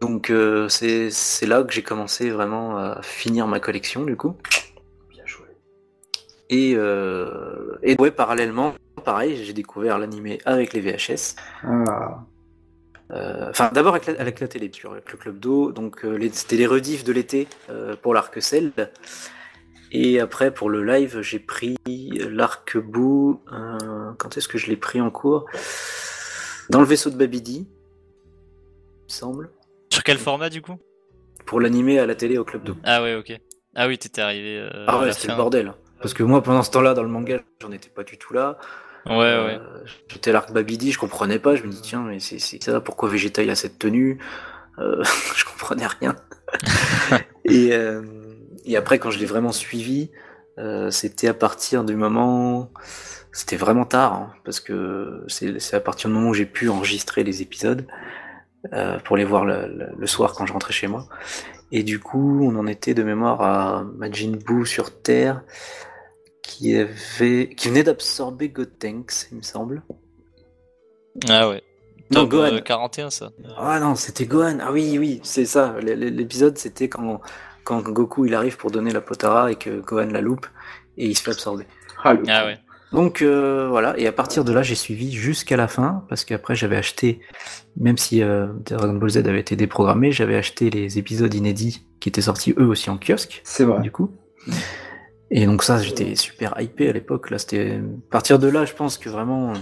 Donc 0.00 0.30
euh, 0.30 0.68
c'est 0.68 1.46
là 1.46 1.62
que 1.64 1.72
j'ai 1.72 1.82
commencé 1.82 2.30
vraiment 2.30 2.78
à 2.78 3.02
finir 3.02 3.46
ma 3.46 3.60
collection 3.60 4.04
du 4.04 4.16
coup. 4.16 4.36
Bien 5.10 5.26
joué. 5.26 5.46
Et, 6.50 6.74
euh, 6.76 7.78
et 7.82 7.96
ouais, 8.00 8.10
parallèlement, 8.10 8.74
pareil, 9.04 9.44
j'ai 9.44 9.52
découvert 9.52 9.98
l'animé 9.98 10.38
avec 10.44 10.72
les 10.72 10.80
VHS. 10.80 11.34
Ah. 11.64 12.24
Euh, 13.10 13.48
enfin, 13.50 13.70
d'abord 13.72 13.94
avec, 13.94 14.08
avec, 14.08 14.38
la 14.40 14.48
télé, 14.48 14.70
avec 14.84 15.10
le 15.12 15.18
Club 15.18 15.38
d'eau. 15.38 15.72
Donc 15.72 16.06
c'était 16.32 16.56
les 16.56 16.66
rediffs 16.66 17.04
de 17.04 17.12
l'été 17.12 17.48
pour 18.02 18.14
l'arc-cell. 18.14 18.72
Et 19.90 20.20
après, 20.20 20.52
pour 20.52 20.68
le 20.68 20.84
live, 20.84 21.22
j'ai 21.22 21.38
pris 21.38 21.76
l'arc-bout. 21.86 23.40
quand 24.18 24.36
est-ce 24.36 24.46
que 24.46 24.58
je 24.58 24.66
l'ai 24.66 24.76
pris 24.76 25.00
en 25.00 25.10
cours? 25.10 25.46
Dans 26.70 26.80
le 26.80 26.86
vaisseau 26.86 27.08
de 27.08 27.16
Babidi, 27.16 27.66
il 27.66 29.04
me 29.04 29.08
semble. 29.08 29.50
Sur 29.98 30.04
quel 30.04 30.18
format 30.18 30.48
du 30.48 30.62
coup 30.62 30.76
Pour 31.44 31.60
l'animer 31.60 31.98
à 31.98 32.06
la 32.06 32.14
télé 32.14 32.38
au 32.38 32.44
Club 32.44 32.62
2. 32.62 32.76
Ah 32.84 33.02
ouais, 33.02 33.16
ok. 33.16 33.36
Ah 33.74 33.88
oui, 33.88 33.98
t'étais 33.98 34.20
arrivé. 34.20 34.60
Euh, 34.60 34.84
ah 34.86 35.00
ouais, 35.00 35.12
c'était 35.12 35.26
le 35.26 35.34
bordel. 35.36 35.74
Parce 36.00 36.14
que 36.14 36.22
moi, 36.22 36.40
pendant 36.40 36.62
ce 36.62 36.70
temps-là, 36.70 36.94
dans 36.94 37.02
le 37.02 37.08
manga, 37.08 37.40
j'en 37.60 37.72
étais 37.72 37.88
pas 37.88 38.04
du 38.04 38.16
tout 38.16 38.32
là. 38.32 38.60
Ouais, 39.06 39.16
ouais. 39.16 39.58
J'étais 40.06 40.30
l'arc 40.30 40.52
Babidi, 40.52 40.92
je 40.92 41.00
comprenais 41.00 41.40
pas. 41.40 41.56
Je 41.56 41.64
me 41.64 41.72
dis, 41.72 41.82
tiens, 41.82 42.04
mais 42.04 42.20
c'est 42.20 42.38
ça, 42.38 42.80
pourquoi 42.80 43.08
Vegeta 43.08 43.42
il 43.42 43.50
a 43.50 43.56
cette 43.56 43.80
tenue 43.80 44.20
Je 44.78 45.44
comprenais 45.44 45.88
rien. 45.88 46.14
et, 47.44 47.72
et 48.66 48.76
après, 48.76 49.00
quand 49.00 49.10
je 49.10 49.18
l'ai 49.18 49.26
vraiment 49.26 49.50
suivi, 49.50 50.12
c'était 50.90 51.26
à 51.26 51.34
partir 51.34 51.82
du 51.82 51.96
moment 51.96 52.70
c'était 53.32 53.56
vraiment 53.56 53.84
tard, 53.84 54.12
hein, 54.14 54.32
parce 54.44 54.60
que 54.60 55.24
c'est 55.28 55.74
à 55.74 55.80
partir 55.80 56.08
du 56.08 56.14
moment 56.14 56.30
où 56.30 56.34
j'ai 56.34 56.46
pu 56.46 56.68
enregistrer 56.68 57.24
les 57.24 57.42
épisodes 57.42 57.86
euh, 58.72 58.98
pour 58.98 59.16
les 59.16 59.24
voir 59.24 59.44
le, 59.44 59.92
le, 59.96 60.06
soir 60.06 60.34
quand 60.34 60.46
je 60.46 60.52
rentrais 60.52 60.72
chez 60.72 60.88
moi. 60.88 61.06
Et 61.70 61.82
du 61.82 62.00
coup, 62.00 62.40
on 62.42 62.56
en 62.56 62.66
était 62.66 62.94
de 62.94 63.02
mémoire 63.02 63.40
à 63.42 63.84
Majin 63.96 64.32
Buu 64.32 64.66
sur 64.66 65.02
Terre, 65.02 65.42
qui 66.42 66.76
avait, 66.76 67.50
qui 67.56 67.68
venait 67.68 67.84
d'absorber 67.84 68.48
Gotenks, 68.48 69.28
il 69.30 69.38
me 69.38 69.42
semble. 69.42 69.82
Ah 71.28 71.48
ouais. 71.48 71.62
Non, 72.10 72.24
Gohan. 72.24 72.58
41 72.64 73.06
euh, 73.06 73.10
ça. 73.10 73.32
Ah 73.58 73.78
non, 73.80 73.94
c'était 73.94 74.24
Gohan. 74.24 74.58
Ah 74.60 74.72
oui, 74.72 74.98
oui, 74.98 75.20
c'est 75.22 75.44
ça. 75.44 75.76
L'épisode, 75.80 76.56
c'était 76.56 76.88
quand, 76.88 77.20
quand 77.64 77.82
Goku 77.82 78.24
il 78.24 78.34
arrive 78.34 78.56
pour 78.56 78.70
donner 78.70 78.90
la 78.90 79.02
Potara 79.02 79.52
et 79.52 79.56
que 79.56 79.80
Gohan 79.80 80.06
la 80.06 80.22
loupe 80.22 80.46
et 80.96 81.06
il 81.06 81.16
se 81.16 81.22
fait 81.22 81.32
absorber. 81.32 81.66
Ah, 82.02 82.14
ah 82.28 82.46
ouais. 82.46 82.58
Donc 82.92 83.20
euh, 83.20 83.68
voilà, 83.68 83.98
et 83.98 84.06
à 84.06 84.12
partir 84.12 84.44
de 84.44 84.52
là, 84.52 84.62
j'ai 84.62 84.74
suivi 84.74 85.12
jusqu'à 85.12 85.56
la 85.56 85.68
fin, 85.68 86.04
parce 86.08 86.24
qu'après 86.24 86.54
j'avais 86.54 86.76
acheté, 86.76 87.20
même 87.76 87.98
si 87.98 88.22
euh, 88.22 88.46
Dragon 88.64 88.94
Ball 88.94 89.10
Z 89.10 89.16
avait 89.18 89.40
été 89.40 89.56
déprogrammé, 89.56 90.10
j'avais 90.10 90.36
acheté 90.36 90.70
les 90.70 90.98
épisodes 90.98 91.32
inédits 91.34 91.86
qui 92.00 92.08
étaient 92.08 92.22
sortis 92.22 92.54
eux 92.58 92.66
aussi 92.66 92.88
en 92.88 92.98
kiosque. 92.98 93.42
C'est 93.44 93.64
vrai. 93.64 93.80
Du 93.82 93.90
coup. 93.90 94.10
Et 95.30 95.44
donc 95.44 95.62
ça, 95.62 95.82
j'étais 95.82 96.14
super 96.14 96.54
hypé 96.58 96.88
à 96.88 96.92
l'époque. 96.92 97.30
Là, 97.30 97.38
c'était 97.38 97.72
à 97.72 98.10
partir 98.10 98.38
de 98.38 98.48
là, 98.48 98.64
je 98.64 98.72
pense 98.72 98.96
que 98.96 99.10
vraiment 99.10 99.52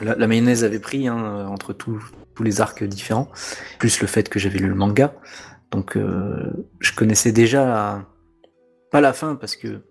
la, 0.00 0.26
mayonnaise 0.26 0.62
avait 0.62 0.78
pris 0.78 1.08
hein, 1.08 1.46
entre 1.48 1.72
tous 1.72 2.00
les 2.40 2.60
arcs 2.60 2.84
différents, 2.84 3.28
plus 3.78 4.00
le 4.00 4.06
fait 4.06 4.28
que 4.28 4.38
j'avais 4.38 4.58
lu 4.58 4.68
le 4.68 4.74
manga. 4.74 5.14
Donc 5.72 5.96
euh, 5.96 6.52
je 6.80 6.92
connaissais 6.92 7.32
déjà 7.32 8.06
pas 8.90 9.00
la 9.00 9.12
fin 9.12 9.34
parce 9.34 9.56
que 9.56 9.82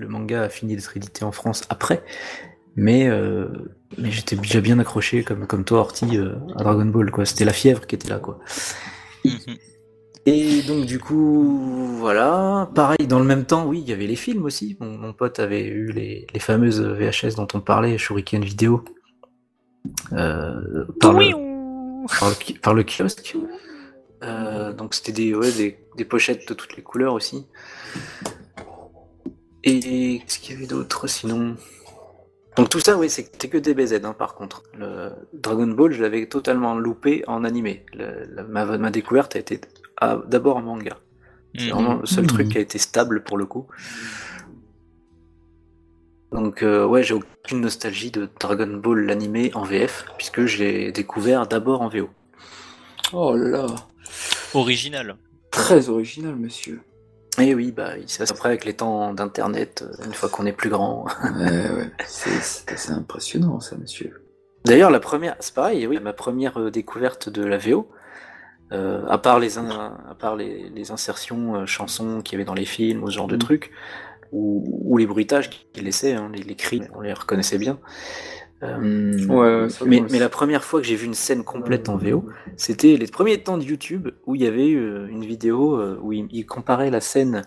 le 0.00 0.08
manga 0.08 0.42
a 0.42 0.48
fini 0.48 0.74
d'être 0.74 0.96
édité 0.96 1.24
en 1.24 1.32
France 1.32 1.62
après, 1.68 2.02
mais, 2.76 3.08
euh, 3.08 3.48
mais 3.98 4.10
j'étais 4.10 4.36
déjà 4.36 4.60
bien 4.60 4.78
accroché 4.78 5.22
comme, 5.22 5.46
comme 5.46 5.64
toi, 5.64 5.80
Orti, 5.80 6.16
euh, 6.16 6.34
à 6.56 6.62
Dragon 6.62 6.86
Ball. 6.86 7.10
quoi. 7.10 7.24
C'était 7.24 7.44
la 7.44 7.52
fièvre 7.52 7.86
qui 7.86 7.94
était 7.94 8.08
là. 8.08 8.18
quoi. 8.18 8.38
Mhm. 9.24 9.56
Et 10.26 10.62
donc 10.62 10.84
du 10.86 10.98
coup, 10.98 11.96
voilà. 11.98 12.70
Pareil, 12.74 13.06
dans 13.06 13.18
le 13.18 13.24
même 13.24 13.44
temps, 13.44 13.66
oui, 13.66 13.80
il 13.80 13.88
y 13.88 13.92
avait 13.92 14.06
les 14.06 14.16
films 14.16 14.44
aussi. 14.44 14.76
Mon, 14.80 15.12
pote 15.12 15.38
avait 15.38 15.64
eu 15.64 15.92
les, 15.92 16.26
les, 16.32 16.40
fameuses 16.40 16.80
VHS 16.80 17.36
dont 17.36 17.48
on 17.54 17.60
parlait, 17.60 17.96
Shuriken 17.96 18.44
Vidéo, 18.44 18.84
euh, 20.12 20.84
par, 21.00 21.14
le, 21.14 22.60
par, 22.60 22.74
le, 22.74 22.84
kiosque. 22.84 23.34
donc 24.76 24.94
c'était 24.94 25.12
des, 25.12 25.34
ouais, 25.34 25.52
des, 25.52 25.78
des, 25.96 26.04
pochettes 26.04 26.46
de 26.46 26.54
toutes 26.54 26.76
les 26.76 26.82
couleurs 26.82 27.14
aussi. 27.14 27.46
Et 29.64 30.20
qu'est-ce 30.20 30.38
qu'il 30.38 30.54
y 30.54 30.56
avait 30.56 30.66
d'autre 30.66 31.06
sinon? 31.06 31.56
Donc 32.56 32.68
tout 32.68 32.80
ça, 32.80 32.96
oui, 32.96 33.08
c'était 33.08 33.48
que 33.48 33.58
DBZ 33.58 34.04
hein, 34.04 34.14
par 34.16 34.34
contre. 34.34 34.62
Le 34.76 35.12
Dragon 35.32 35.66
Ball, 35.66 35.92
je 35.92 36.02
l'avais 36.02 36.26
totalement 36.26 36.74
loupé 36.74 37.24
en 37.26 37.44
animé. 37.44 37.84
ma, 38.48 38.90
découverte 38.90 39.36
a 39.36 39.38
été 39.38 39.60
d'abord 40.26 40.56
en 40.56 40.62
manga. 40.62 40.96
C'est 41.56 41.66
mhm. 41.66 41.72
vraiment 41.72 41.94
le 41.94 42.06
seul 42.06 42.26
truc 42.26 42.48
qui 42.48 42.58
a 42.58 42.60
été 42.60 42.78
stable 42.78 43.22
pour 43.22 43.36
le 43.36 43.46
coup. 43.46 43.66
Donc 46.32 46.62
euh, 46.62 46.86
ouais, 46.86 47.02
j'ai 47.02 47.14
aucune 47.14 47.60
nostalgie 47.60 48.10
de 48.10 48.28
Dragon 48.38 48.68
Ball 48.68 49.04
l'animé 49.04 49.50
en 49.54 49.64
VF, 49.64 50.06
puisque 50.16 50.46
je 50.46 50.58
l'ai 50.62 50.92
découvert 50.92 51.46
d'abord 51.46 51.82
en 51.82 51.88
VO. 51.88 52.08
Oh 53.12 53.34
là 53.36 53.66
Original. 54.54 55.16
Très 55.50 55.88
original, 55.88 56.36
monsieur. 56.36 56.80
Et 57.38 57.54
oui, 57.54 57.72
bah, 57.72 57.92
c'est 58.06 58.30
après 58.30 58.48
avec 58.48 58.64
les 58.64 58.74
temps 58.74 59.14
d'internet, 59.14 59.84
euh, 59.86 60.04
une 60.04 60.14
fois 60.14 60.28
qu'on 60.28 60.46
est 60.46 60.52
plus 60.52 60.70
grand. 60.70 61.04
ouais, 61.38 61.70
ouais. 61.70 61.90
C'est 62.06 62.72
assez 62.72 62.92
impressionnant 62.92 63.60
ça, 63.60 63.76
monsieur. 63.76 64.24
D'ailleurs, 64.64 64.90
la 64.90 65.00
première, 65.00 65.36
c'est 65.40 65.54
pareil, 65.54 65.86
oui, 65.86 65.98
ma 66.00 66.12
première 66.12 66.58
euh, 66.58 66.70
découverte 66.70 67.28
de 67.28 67.44
la 67.44 67.56
VO, 67.56 67.90
euh, 68.72 69.06
à 69.08 69.18
part 69.18 69.38
les, 69.38 69.58
à 69.58 70.14
part 70.18 70.36
les, 70.36 70.68
les 70.70 70.90
insertions 70.90 71.64
chansons 71.66 72.20
qu'il 72.20 72.34
y 72.34 72.36
avait 72.36 72.44
dans 72.44 72.54
les 72.54 72.66
films, 72.66 73.02
ou 73.02 73.10
ce 73.10 73.16
genre 73.16 73.28
de 73.28 73.36
mm. 73.36 73.40
trucs, 73.40 73.70
ou, 74.32 74.82
ou 74.84 74.98
les 74.98 75.06
bruitages 75.06 75.50
qu'ils 75.50 75.84
laissaient, 75.84 76.14
hein, 76.14 76.30
les, 76.34 76.42
les, 76.42 76.56
cris, 76.56 76.82
on 76.94 77.00
les 77.00 77.12
reconnaissait 77.12 77.58
bien. 77.58 77.78
Euh, 78.62 79.26
ouais, 79.26 79.68
mais, 79.86 80.02
mais, 80.10 80.18
la 80.18 80.28
première 80.28 80.64
fois 80.64 80.80
que 80.80 80.86
j'ai 80.86 80.96
vu 80.96 81.06
une 81.06 81.14
scène 81.14 81.44
complète 81.44 81.88
en 81.88 81.96
VO, 81.96 82.26
c'était 82.56 82.96
les 82.96 83.06
premiers 83.06 83.42
temps 83.42 83.56
de 83.56 83.64
YouTube 83.64 84.08
où 84.26 84.34
il 84.34 84.42
y 84.42 84.46
avait 84.46 84.74
euh, 84.74 85.06
une 85.08 85.24
vidéo 85.24 85.80
euh, 85.80 85.98
où 86.02 86.12
il, 86.12 86.44
comparait 86.44 86.90
la 86.90 87.00
scène 87.00 87.42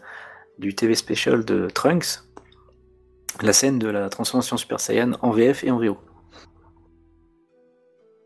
du 0.57 0.73
TV 0.73 0.95
special 0.95 1.45
de 1.45 1.67
Trunks, 1.71 2.23
la 3.43 3.53
scène 3.53 3.77
de 3.77 3.87
la 3.87 4.09
transformation 4.09 4.57
Super 4.57 4.79
Saiyan 4.79 5.11
en 5.21 5.29
VF 5.29 5.63
et 5.63 5.69
en 5.69 5.77
VO. 5.77 5.97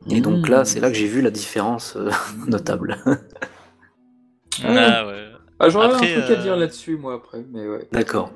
Et 0.09 0.21
donc 0.21 0.47
là, 0.47 0.63
c'est 0.63 0.79
là 0.79 0.89
que 0.89 0.95
j'ai 0.95 1.07
vu 1.07 1.21
la 1.21 1.31
différence 1.31 1.97
notable. 2.47 2.97
ah 4.63 5.05
ouais. 5.07 5.25
Ah, 5.59 5.69
J'aurais 5.69 5.87
un 5.87 5.97
truc 5.97 6.09
à 6.09 6.35
dire 6.35 6.55
là-dessus, 6.55 6.97
moi, 6.97 7.15
après, 7.15 7.43
mais 7.51 7.67
ouais. 7.67 7.87
D'accord. 7.91 8.31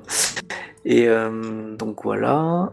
Et 0.84 1.06
donc 1.78 2.02
voilà. 2.02 2.72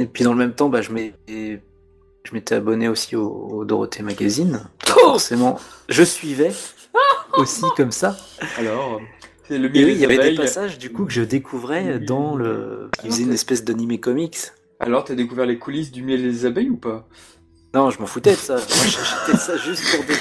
Et 0.00 0.06
puis 0.06 0.24
dans 0.24 0.32
le 0.32 0.38
même 0.38 0.54
temps, 0.54 0.70
bah, 0.70 0.80
je 0.80 0.92
m'étais 0.92 2.54
abonné 2.54 2.88
aussi 2.88 3.16
au, 3.16 3.66
Dorothée 3.66 4.02
Magazine. 4.02 4.62
Oh 4.88 5.10
forcément, 5.10 5.60
je 5.90 6.02
suivais 6.02 6.52
aussi 7.34 7.64
comme 7.76 7.92
ça. 7.92 8.16
Alors, 8.56 8.98
c'est 9.46 9.58
le 9.58 9.70
il 9.76 9.98
y 9.98 10.04
avait 10.06 10.30
des 10.30 10.34
passages 10.34 10.78
du 10.78 10.90
coup 10.90 11.04
que 11.04 11.12
je 11.12 11.20
découvrais 11.20 11.98
dans 11.98 12.34
le. 12.34 12.88
qui 12.98 13.08
faisait 13.08 13.24
une 13.24 13.34
espèce 13.34 13.62
d'animé 13.62 14.00
comics. 14.00 14.38
Alors, 14.78 15.04
t'as 15.04 15.14
découvert 15.14 15.44
les 15.44 15.58
coulisses 15.58 15.92
du 15.92 16.02
miel 16.02 16.24
et 16.24 16.30
des 16.30 16.46
abeilles 16.46 16.70
ou 16.70 16.76
pas? 16.76 17.06
Non, 17.74 17.90
je 17.90 18.00
m'en 18.00 18.06
foutais 18.06 18.32
de 18.32 18.36
ça. 18.36 18.54
Moi, 18.54 18.62
j'achetais 18.64 19.36
ça 19.36 19.56
juste 19.58 19.94
pour 19.94 20.04
des. 20.06 20.14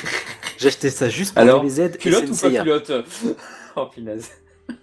J'achetais 0.58 0.90
ça 0.90 1.08
juste 1.08 1.34
pour 1.34 1.42
Alors, 1.42 1.64
les 1.64 1.90
pilote 1.90 2.30
ou 2.30 2.36
pas 2.36 2.50
pilote 2.50 2.92
Oh, 3.78 3.86
punaise. 3.86 4.30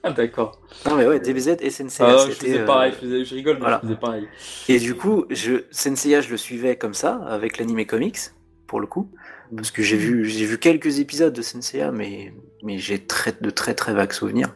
Ah, 0.03 0.13
d'accord. 0.13 0.61
Non, 0.87 0.97
mais 0.97 1.07
ouais, 1.07 1.21
DBZ 1.21 1.57
et 1.61 1.71
Sensei. 1.71 2.05
Ah, 2.05 2.17
je 2.27 2.33
faisais 2.33 2.65
pareil, 2.65 2.93
je, 3.03 3.25
je, 3.25 3.35
rigole, 3.35 3.59
mais 3.61 3.67
je 3.71 3.79
faisais 3.81 3.97
pareil. 3.97 4.29
Et 4.69 4.79
du 4.79 4.95
coup, 4.95 5.25
je, 5.31 5.65
Senseiya, 5.71 6.21
je 6.21 6.31
le 6.31 6.37
suivais 6.37 6.77
comme 6.77 6.95
ça, 6.95 7.21
avec 7.27 7.59
l'anime 7.59 7.85
comics, 7.87 8.19
pour 8.67 8.81
le 8.81 8.87
coup. 8.87 9.11
Parce 9.55 9.71
que 9.71 9.83
j'ai 9.83 9.97
vu, 9.97 10.25
j'ai 10.25 10.45
vu 10.45 10.59
quelques 10.59 10.99
épisodes 10.99 11.33
de 11.33 11.43
Senseiya, 11.43 11.93
mais, 11.93 12.33
mais 12.63 12.79
j'ai 12.79 12.99
très, 12.99 13.35
de 13.41 13.51
très 13.51 13.75
très 13.75 13.95
vagues 13.95 14.13
souvenirs. 14.13 14.55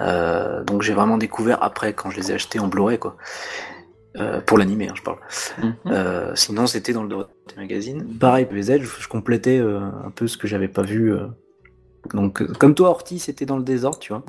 Euh, 0.00 0.64
donc 0.64 0.82
j'ai 0.82 0.92
vraiment 0.92 1.18
découvert 1.18 1.62
après, 1.62 1.92
quand 1.92 2.10
je 2.10 2.16
les 2.16 2.30
ai 2.30 2.34
achetés 2.34 2.58
en 2.58 2.68
Blu-ray, 2.68 2.98
quoi. 2.98 3.16
Euh, 4.18 4.40
pour 4.42 4.58
l'animé, 4.58 4.88
hein, 4.88 4.94
je 4.94 5.02
parle. 5.02 5.18
Mhm. 5.58 5.74
euh, 5.86 6.32
sinon, 6.34 6.66
c'était 6.66 6.92
dans 6.92 7.02
le 7.02 7.08
Dorothée 7.08 7.32
Magazine. 7.56 8.18
Pareil, 8.18 8.44
DBZ, 8.44 8.82
je, 8.82 9.00
je 9.00 9.08
complétais 9.08 9.58
euh, 9.58 9.80
un 9.80 10.10
peu 10.10 10.26
ce 10.26 10.36
que 10.36 10.46
j'avais 10.46 10.68
pas 10.68 10.82
vu 10.82 11.14
euh, 11.14 11.26
donc, 12.12 12.42
euh, 12.42 12.46
comme 12.58 12.74
toi, 12.74 12.90
Orti, 12.90 13.18
c'était 13.18 13.46
dans 13.46 13.56
le 13.56 13.62
désordre, 13.62 13.98
tu 13.98 14.12
vois. 14.12 14.22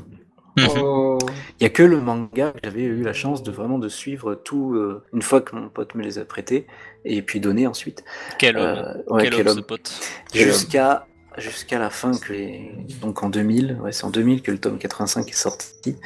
Mhm. 0.57 0.67
Oh. 0.83 1.19
Il 1.59 1.63
y 1.63 1.65
a 1.65 1.69
que 1.69 1.81
le 1.81 1.99
manga 1.99 2.51
que 2.51 2.59
j'avais 2.63 2.83
eu 2.83 3.01
la 3.01 3.13
chance 3.13 3.41
de 3.41 3.51
vraiment 3.51 3.79
de 3.79 3.89
suivre 3.89 4.35
tout 4.35 4.75
euh, 4.75 5.03
une 5.11 5.23
fois 5.23 5.41
que 5.41 5.55
mon 5.55 5.67
pote 5.67 5.95
me 5.95 6.03
les 6.03 6.19
a 6.19 6.25
prêtés 6.25 6.67
et 7.05 7.23
puis 7.23 7.39
donner 7.39 7.65
ensuite. 7.65 8.03
Quel 8.37 8.57
homme, 8.57 8.77
euh, 9.09 9.17
quel, 9.19 9.47
homme, 9.47 9.57
ce 9.57 9.61
pote. 9.61 9.91
Jusqu'à 10.31 11.07
jusqu'à 11.39 11.79
la 11.79 11.89
fin 11.89 12.15
que 12.15 12.31
les... 12.31 12.71
donc 13.01 13.23
en 13.23 13.29
2000, 13.29 13.79
ouais, 13.81 13.91
c'est 13.91 14.03
en 14.03 14.11
2000 14.11 14.43
que 14.43 14.51
le 14.51 14.59
tome 14.59 14.77
85 14.77 15.27
est 15.27 15.33
sorti. 15.33 15.97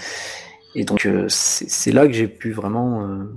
Et 0.76 0.86
donc 0.86 1.05
c'est 1.28 1.91
là 1.91 2.07
que 2.07 2.13
j'ai 2.13 2.30
pu 2.30 2.53
vraiment 2.53 3.28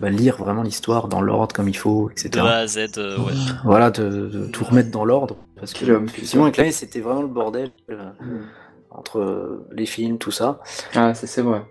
bah, 0.00 0.10
lire 0.10 0.36
vraiment 0.36 0.62
l'histoire 0.62 1.08
dans 1.08 1.22
l'ordre 1.22 1.54
comme 1.54 1.68
il 1.68 1.76
faut, 1.76 2.10
etc. 2.10 2.30
De 2.30 2.40
A 2.40 2.56
à 2.56 2.66
Z, 2.66 2.98
euh, 2.98 3.18
ouais. 3.18 3.32
Voilà, 3.64 3.90
de, 3.90 4.46
tout 4.52 4.64
remettre 4.64 4.90
dans 4.90 5.04
l'ordre. 5.04 5.36
Parce 5.58 5.72
que 5.72 5.84
sinon, 6.22 6.44
avec 6.44 6.56
l'année, 6.56 6.72
c'était 6.72 7.00
vraiment 7.00 7.22
le 7.22 7.28
bordel 7.28 7.70
euh, 7.90 8.10
entre 8.90 9.64
les 9.72 9.86
films, 9.86 10.18
tout 10.18 10.30
ça. 10.30 10.60
Ah, 10.94 11.14
c'est 11.14 11.42
vrai. 11.42 11.62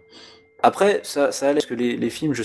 Après, 0.64 1.02
ça, 1.04 1.32
ça 1.32 1.50
allait, 1.50 1.56
parce 1.56 1.68
que 1.68 1.76
les, 1.76 1.96
les 1.96 2.10
films, 2.10 2.34
je, 2.34 2.42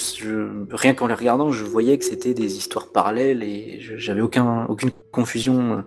rien 0.70 0.93
qu'en 0.93 1.07
les 1.07 1.14
regardant, 1.14 1.51
je 1.53 1.64
voyais 1.64 1.97
que 1.97 2.05
c'était 2.05 2.34
des 2.34 2.59
histoires 2.59 2.88
parallèles 2.93 3.43
et 3.43 3.78
j'avais 3.80 4.20
aucun, 4.20 4.66
aucune 4.66 4.91
confusion 5.11 5.78
euh, 5.78 5.82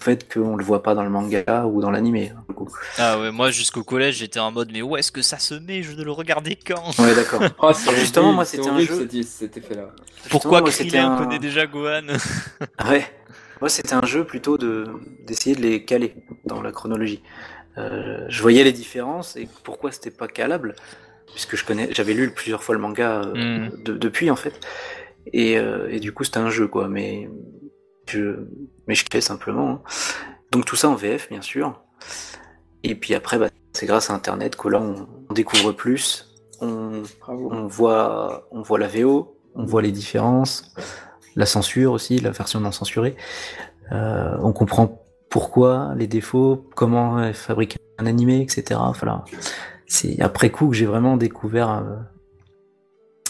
fait 0.00 0.32
qu'on 0.32 0.56
le 0.56 0.64
voit 0.64 0.82
pas 0.82 0.94
dans 0.94 1.02
le 1.02 1.10
manga 1.10 1.64
ou 1.66 1.80
dans 1.80 1.90
l'animé. 1.90 2.32
Hein, 2.34 2.64
ah 2.98 3.18
ouais, 3.18 3.32
moi 3.32 3.50
jusqu'au 3.50 3.82
collège 3.82 4.16
j'étais 4.16 4.38
en 4.38 4.52
mode 4.52 4.70
mais 4.72 4.82
où 4.82 4.96
est-ce 4.96 5.10
que 5.10 5.22
ça 5.22 5.38
se 5.38 5.54
met? 5.54 5.82
Je 5.82 5.92
ne 5.92 6.02
le 6.02 6.12
regardais 6.12 6.56
quand 6.56 6.98
Ouais 6.98 7.14
d'accord. 7.14 7.42
oh, 7.58 7.72
justement 7.96 8.32
moi 8.32 8.44
c'était 8.44 8.68
un 8.68 8.78
jeu. 8.80 9.08
Pourquoi 10.30 10.62
Krillin 10.62 11.12
un... 11.12 11.16
connaît 11.16 11.38
déjà 11.38 11.66
Gohan? 11.66 12.02
Ouais. 12.88 13.06
Moi 13.60 13.68
c'était 13.68 13.94
un 13.94 14.04
jeu 14.04 14.24
plutôt 14.24 14.58
de 14.58 14.86
d'essayer 15.26 15.54
de 15.56 15.60
les 15.62 15.84
caler 15.84 16.14
dans 16.44 16.62
la 16.62 16.72
chronologie. 16.72 17.22
Euh, 17.78 18.24
je 18.28 18.42
voyais 18.42 18.62
les 18.64 18.72
différences 18.72 19.36
et 19.36 19.48
pourquoi 19.64 19.90
c'était 19.92 20.10
pas 20.10 20.28
calable. 20.28 20.74
puisque 21.32 21.56
je 21.56 21.64
connais, 21.64 21.92
j'avais 21.92 22.14
lu 22.14 22.30
plusieurs 22.30 22.62
fois 22.62 22.74
le 22.76 22.80
manga 22.80 23.22
euh, 23.22 23.68
Mm. 23.68 23.82
de- 23.82 23.94
depuis 23.98 24.30
en 24.30 24.36
fait, 24.36 24.60
et, 25.32 25.58
euh, 25.58 25.88
et 25.90 25.98
du 25.98 26.12
coup 26.12 26.22
c'était 26.22 26.38
un 26.38 26.50
jeu 26.50 26.68
quoi, 26.68 26.86
mais 26.88 27.28
je, 28.08 28.46
mais 28.86 28.94
je 28.94 29.04
simplement. 29.20 29.70
hein. 29.70 29.82
Donc 30.52 30.64
tout 30.64 30.76
ça 30.76 30.88
en 30.88 30.94
VF 30.94 31.28
bien 31.30 31.42
sûr, 31.42 31.82
et 32.84 32.94
puis 32.94 33.14
après 33.14 33.38
bah, 33.38 33.48
c'est 33.72 33.86
grâce 33.86 34.10
à 34.10 34.14
Internet 34.14 34.54
que 34.56 34.68
là 34.68 34.80
on, 34.80 35.08
on 35.28 35.34
découvre 35.34 35.72
plus, 35.72 36.36
on, 36.60 37.02
on 37.28 37.66
voit, 37.66 38.46
on 38.52 38.62
voit 38.62 38.78
la 38.78 38.86
VO, 38.88 39.36
on 39.56 39.64
voit 39.64 39.82
les 39.82 39.90
différences, 39.92 40.72
la 41.36 41.46
censure 41.46 41.92
aussi, 41.92 42.18
la 42.18 42.30
version 42.30 42.60
non 42.60 42.72
censurée. 42.72 43.16
Euh, 43.92 44.36
on 44.42 44.52
comprend 44.52 45.02
pourquoi, 45.30 45.94
les 45.96 46.06
défauts, 46.06 46.68
comment 46.76 47.32
fabriquer 47.32 47.78
un 47.98 48.06
animé, 48.06 48.40
etc. 48.40 48.80
Voilà. 48.98 49.24
C'est 49.86 50.20
après 50.20 50.50
coup 50.50 50.68
que 50.68 50.74
j'ai 50.76 50.86
vraiment 50.86 51.16
découvert, 51.16 51.70
euh, 51.70 51.96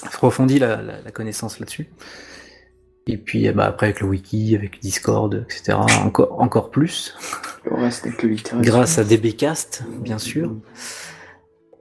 approfondi 0.06 0.58
la, 0.58 0.82
la- 0.82 1.00
la 1.00 1.10
connaissance 1.10 1.58
là-dessus. 1.58 1.88
Et 3.06 3.18
puis 3.18 3.48
euh, 3.48 3.52
bah, 3.52 3.66
après 3.66 3.86
avec 3.88 4.00
le 4.00 4.06
wiki, 4.06 4.54
avec 4.54 4.80
Discord, 4.80 5.44
etc. 5.50 5.78
Encore, 6.04 6.40
encore 6.40 6.70
plus, 6.70 7.14
Le 7.64 7.74
reste 7.76 8.06
grâce 8.60 8.98
à 8.98 9.04
DBcast, 9.04 9.82
bien 10.00 10.18
sûr. 10.18 10.54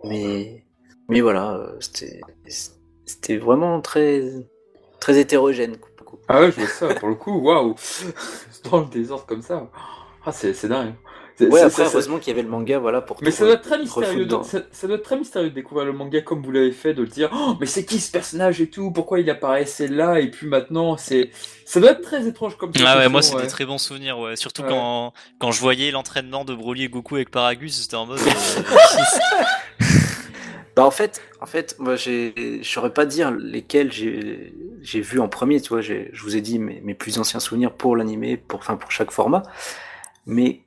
Mais, 0.04 0.66
mais 1.10 1.22
voilà, 1.22 1.54
euh, 1.56 1.76
c'était, 1.80 2.20
c'était 3.06 3.38
vraiment 3.38 3.80
très, 3.82 4.22
très 5.00 5.18
hétérogène. 5.20 5.76
Ah 6.28 6.40
ouais, 6.40 6.52
je 6.52 6.60
vois 6.62 6.68
ça, 6.70 6.88
pour 6.96 7.10
le 7.10 7.16
coup, 7.16 7.38
waouh 7.40 7.76
Dans 8.72 8.80
le 8.80 8.86
désordre 8.88 9.26
comme 9.26 9.42
ça. 9.42 9.68
Ah, 10.26 10.32
c'est 10.32 10.54
c'est 10.54 10.68
dingue. 10.70 10.94
C'est- 11.36 11.48
Ouais, 11.48 11.60
c'est- 11.60 11.66
après, 11.66 11.86
c'est- 11.86 11.92
heureusement 11.92 12.20
qu'il 12.20 12.28
y 12.30 12.32
avait 12.32 12.44
le 12.44 12.50
manga, 12.50 12.78
voilà, 12.78 13.02
pour. 13.02 13.18
Mais 13.24 13.32
ça 13.32 13.44
doit 13.44 13.56
être 13.56 13.64
très 13.64 13.80
mystérieux. 13.80 14.26
De, 14.28 14.38
ça, 14.44 14.60
ça 14.72 14.86
doit 14.88 14.98
être 14.98 15.04
très 15.04 15.18
mystérieux 15.18 15.50
de 15.50 15.56
découvrir 15.56 15.86
le 15.86 15.92
manga 15.92 16.22
comme 16.22 16.44
vous 16.44 16.52
l'avez 16.52 16.72
fait, 16.72 16.94
de 16.94 17.02
le 17.02 17.08
dire. 17.08 17.30
Oh, 17.34 17.56
mais 17.60 17.66
c'est 17.66 17.84
qui 17.86 18.00
ce 18.00 18.12
personnage 18.12 18.62
et 18.62 18.70
tout 18.70 18.92
Pourquoi 18.92 19.20
il 19.20 19.30
apparaissait 19.32 19.88
là 19.88 20.20
et 20.20 20.30
puis 20.30 20.48
maintenant 20.48 20.96
c'est. 20.96 21.32
Ça 21.66 21.80
doit 21.80 21.92
être 21.92 22.02
très 22.02 22.28
étrange 22.28 22.56
comme 22.56 22.72
Ah 22.86 22.98
ouais, 23.00 23.10
moi 23.10 23.22
c'est 23.24 23.36
ouais. 23.36 23.42
des 23.42 23.48
très 23.48 23.66
bons 23.66 23.80
souvenirs, 23.80 24.20
ouais. 24.20 24.36
Surtout 24.36 24.62
Ouais. 24.62 24.70
quand, 24.70 25.12
quand 25.40 25.52
je 25.52 25.60
voyais 25.60 25.90
l'entraînement 25.92 26.46
de 26.46 26.54
Broly 26.54 26.84
et 26.84 26.90
Goku 26.90 27.16
avec 27.16 27.32
Paragus, 27.32 27.82
c'était 27.82 27.96
en 27.96 28.06
mode. 28.06 28.20
euh, 28.28 29.84
Bah 30.76 30.86
en 30.86 30.92
fait, 30.92 31.22
en 31.40 31.46
fait, 31.46 31.76
moi 31.80 31.96
j'ai, 31.96 32.34
je 32.64 32.68
saurais 32.68 32.94
pas 32.94 33.06
dire 33.06 33.30
lesquels 33.32 33.92
j'ai, 33.92 34.54
j'ai 34.82 35.02
vu 35.02 35.20
en 35.20 35.28
premier, 35.30 35.62
tu 35.62 35.70
vois. 35.70 35.82
j'ai- 35.82 36.10
Je 36.14 36.24
vous 36.24 36.36
ai 36.36 36.42
dit 36.42 36.58
mes, 36.58 36.82
mes 36.82 36.96
plus 36.96 37.20
anciens 37.20 37.40
souvenirs 37.40 37.74
pour 37.74 37.96
l'animé, 37.96 38.38
pour, 38.38 38.60
enfin 38.60 38.76
pour 38.76 38.90
chaque 38.92 39.12
format. 39.12 39.44
Mais 40.26 40.62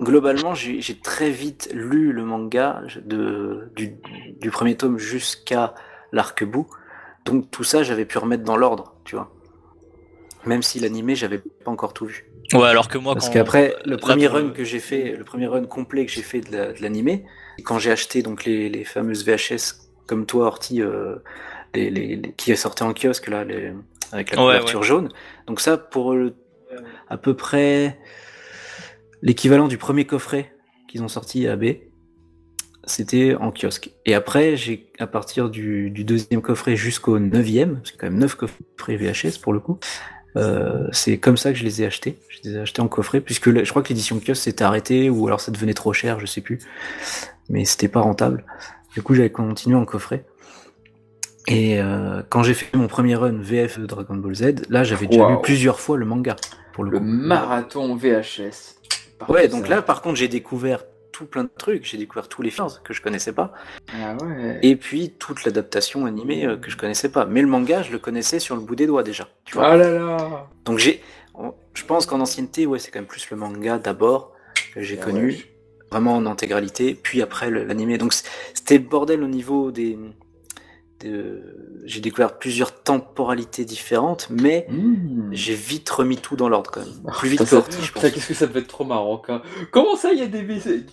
globalement, 0.00 0.54
j'ai, 0.54 0.80
j'ai 0.82 0.98
très 0.98 1.30
vite 1.30 1.70
lu 1.72 2.12
le 2.12 2.24
manga 2.24 2.82
de, 3.04 3.72
du, 3.74 3.96
du 4.40 4.50
premier 4.50 4.76
tome 4.76 4.98
jusqu'à 4.98 5.74
l'arc-bout. 6.12 6.66
Donc 7.24 7.50
tout 7.50 7.64
ça, 7.64 7.82
j'avais 7.82 8.04
pu 8.04 8.18
remettre 8.18 8.44
dans 8.44 8.56
l'ordre, 8.56 8.94
tu 9.04 9.16
vois. 9.16 9.30
Même 10.44 10.62
si 10.62 10.80
l'animé, 10.80 11.14
j'avais 11.14 11.38
pas 11.38 11.70
encore 11.70 11.94
tout 11.94 12.06
vu. 12.06 12.30
Ouais, 12.52 12.68
alors 12.68 12.88
que 12.88 12.96
moi, 12.98 13.14
Parce 13.14 13.26
quand- 13.28 13.34
qu'après, 13.34 13.74
le 13.84 13.96
premier 13.96 14.26
run 14.26 14.50
que 14.50 14.64
j'ai 14.64 14.78
fait, 14.80 15.16
le 15.16 15.24
premier 15.24 15.46
run 15.46 15.64
complet 15.64 16.06
que 16.06 16.12
j'ai 16.12 16.22
fait 16.22 16.40
de 16.40 16.52
la- 16.56 16.72
de 16.72 16.80
l'animé, 16.80 17.24
quand 17.62 17.78
j'ai 17.78 17.90
acheté 17.90 18.22
donc 18.22 18.44
les, 18.44 18.68
les 18.68 18.84
fameuses 18.84 19.24
VHS 19.24 19.74
comme 20.06 20.26
toi, 20.26 20.46
Orti, 20.46 20.82
euh, 20.82 21.16
les, 21.74 22.20
qui 22.36 22.56
sortaient 22.56 22.82
en 22.84 22.94
kiosque 22.94 23.28
là, 23.28 23.44
avec 24.12 24.30
la 24.30 24.36
Ouais, 24.38 24.44
couverture 24.44 24.82
jaune. 24.82 25.08
Donc 25.46 25.60
ça, 25.60 25.76
pour 25.76 26.14
le- 26.14 26.34
à 27.08 27.16
peu 27.18 27.34
près 27.34 27.98
l'équivalent 29.22 29.68
du 29.68 29.78
premier 29.78 30.04
coffret 30.06 30.52
qu'ils 30.88 31.02
ont 31.02 31.08
sorti 31.08 31.46
à 31.46 31.56
B, 31.56 31.64
c'était 32.84 33.34
en 33.34 33.52
kiosque. 33.52 33.90
Et 34.06 34.14
après, 34.14 34.56
j'ai 34.56 34.90
à 34.98 35.06
partir 35.06 35.50
du, 35.50 35.90
du 35.90 36.04
deuxième 36.04 36.40
coffret 36.40 36.76
jusqu'au 36.76 37.18
neuvième, 37.18 37.80
c'est 37.84 37.96
quand 37.98 38.06
même 38.06 38.18
neuf 38.18 38.34
coffrets 38.34 38.96
VHS 38.96 39.38
pour 39.42 39.52
le 39.52 39.60
coup. 39.60 39.78
euh, 40.36 40.86
c'est 40.92 41.18
comme 41.18 41.36
ça 41.36 41.52
que 41.52 41.58
je 41.58 41.64
les 41.64 41.82
ai 41.82 41.86
achetés. 41.86 42.18
Je 42.28 42.48
les 42.48 42.56
ai 42.56 42.60
achetés 42.60 42.80
en 42.80 42.88
coffret, 42.88 43.20
puisque 43.20 43.52
je 43.52 43.68
crois 43.70 43.82
que 43.82 43.88
l'édition 43.88 44.18
kiosque 44.20 44.42
s'était 44.44 44.64
arrêtée, 44.64 45.10
ou 45.10 45.26
alors 45.26 45.40
ça 45.40 45.50
devenait 45.50 45.74
trop 45.74 45.92
cher, 45.92 46.20
je 46.20 46.26
sais 46.26 46.40
plus. 46.40 46.60
Mais 47.48 47.64
c'était 47.64 47.88
pas 47.88 48.00
rentable. 48.00 48.44
Du 48.94 49.02
coup, 49.02 49.14
j'avais 49.14 49.30
continué 49.30 49.76
en 49.76 49.84
coffret. 49.84 50.24
Et 51.46 51.80
euh, 51.80 52.22
quand 52.28 52.42
j'ai 52.42 52.52
fait 52.54 52.76
mon 52.76 52.88
premier 52.88 53.14
run 53.16 53.38
VF 53.40 53.78
de 53.78 53.86
Dragon 53.86 54.16
Ball 54.16 54.34
Z, 54.34 54.68
là 54.68 54.84
j'avais 54.84 55.06
déjà 55.06 55.28
lu 55.30 55.36
plusieurs 55.42 55.80
fois 55.80 55.96
le 55.96 56.04
manga. 56.04 56.36
Pour 56.74 56.84
le, 56.84 56.90
Le 56.90 56.98
coup. 56.98 57.04
marathon 57.04 57.96
VHS. 57.96 58.76
Par 59.18 59.30
Ouais, 59.30 59.48
donc 59.48 59.64
ça- 59.66 59.76
là 59.76 59.82
par 59.82 60.02
contre 60.02 60.16
j'ai 60.16 60.28
découvert 60.28 60.84
tout 61.10 61.24
plein 61.24 61.44
de 61.44 61.50
trucs. 61.56 61.86
J'ai 61.86 61.96
découvert 61.96 62.28
tous 62.28 62.42
les 62.42 62.50
films 62.50 62.68
que 62.84 62.92
je 62.92 63.00
connaissais 63.00 63.32
pas. 63.32 63.52
Ah 63.94 64.14
ouais. 64.22 64.58
Et 64.62 64.76
puis 64.76 65.14
toute 65.18 65.44
l'adaptation 65.44 66.04
animée 66.04 66.44
euh, 66.46 66.56
que 66.58 66.70
je 66.70 66.76
connaissais 66.76 67.08
pas. 67.08 67.24
Mais 67.24 67.40
le 67.40 67.48
manga, 67.48 67.80
je 67.82 67.92
le 67.92 67.98
connaissais 67.98 68.38
sur 68.40 68.54
le 68.54 68.60
bout 68.60 68.76
des 68.76 68.86
doigts 68.86 69.02
déjà. 69.02 69.26
Tu 69.46 69.54
vois 69.54 69.68
Ah 69.68 69.76
là 69.76 69.90
là 69.90 70.46
Donc 70.66 70.78
j'ai, 70.78 71.02
je 71.72 71.84
pense 71.84 72.04
qu'en 72.04 72.20
ancienneté, 72.20 72.66
ouais, 72.66 72.78
c'est 72.78 72.90
quand 72.90 72.98
même 73.00 73.06
plus 73.08 73.28
le 73.30 73.36
manga 73.38 73.78
d'abord 73.78 74.32
que 74.74 74.82
j'ai 74.82 74.98
Ah 75.00 75.04
connu, 75.04 75.28
ouais. 75.28 75.44
Vraiment 75.90 76.16
en 76.16 76.26
intégralité, 76.26 76.94
puis 76.94 77.22
après 77.22 77.50
le- 77.50 77.64
l'animé. 77.64 77.98
Donc 77.98 78.12
c'était 78.54 78.78
bordel 78.78 79.22
au 79.22 79.28
niveau 79.28 79.70
des, 79.70 79.98
de- 81.00 81.40
j'ai 81.84 82.00
découvert 82.00 82.38
plusieurs 82.38 82.72
temporalités 82.82 83.64
différentes, 83.64 84.28
mais 84.30 84.66
Mmh. 84.68 85.28
j'ai 85.32 85.54
vite 85.54 85.88
remis 85.90 86.16
tout 86.16 86.36
dans 86.36 86.48
l'ordre 86.48 86.70
quand 86.70 86.80
même, 86.80 87.12
plus 87.18 87.28
vite 87.28 87.44
que 87.48 87.54
Orti, 87.54 87.78
je 87.82 87.92
pense. 87.92 88.02
qu'est-ce 88.02 88.28
que 88.28 88.34
ça 88.34 88.46
devait 88.46 88.60
être 88.60 88.66
trop 88.68 88.84
marrant. 88.84 89.22
Comment 89.70 89.96
ça 89.96 90.12
il 90.12 90.18
y 90.18 90.22
a 90.22 90.26
des 90.26 90.44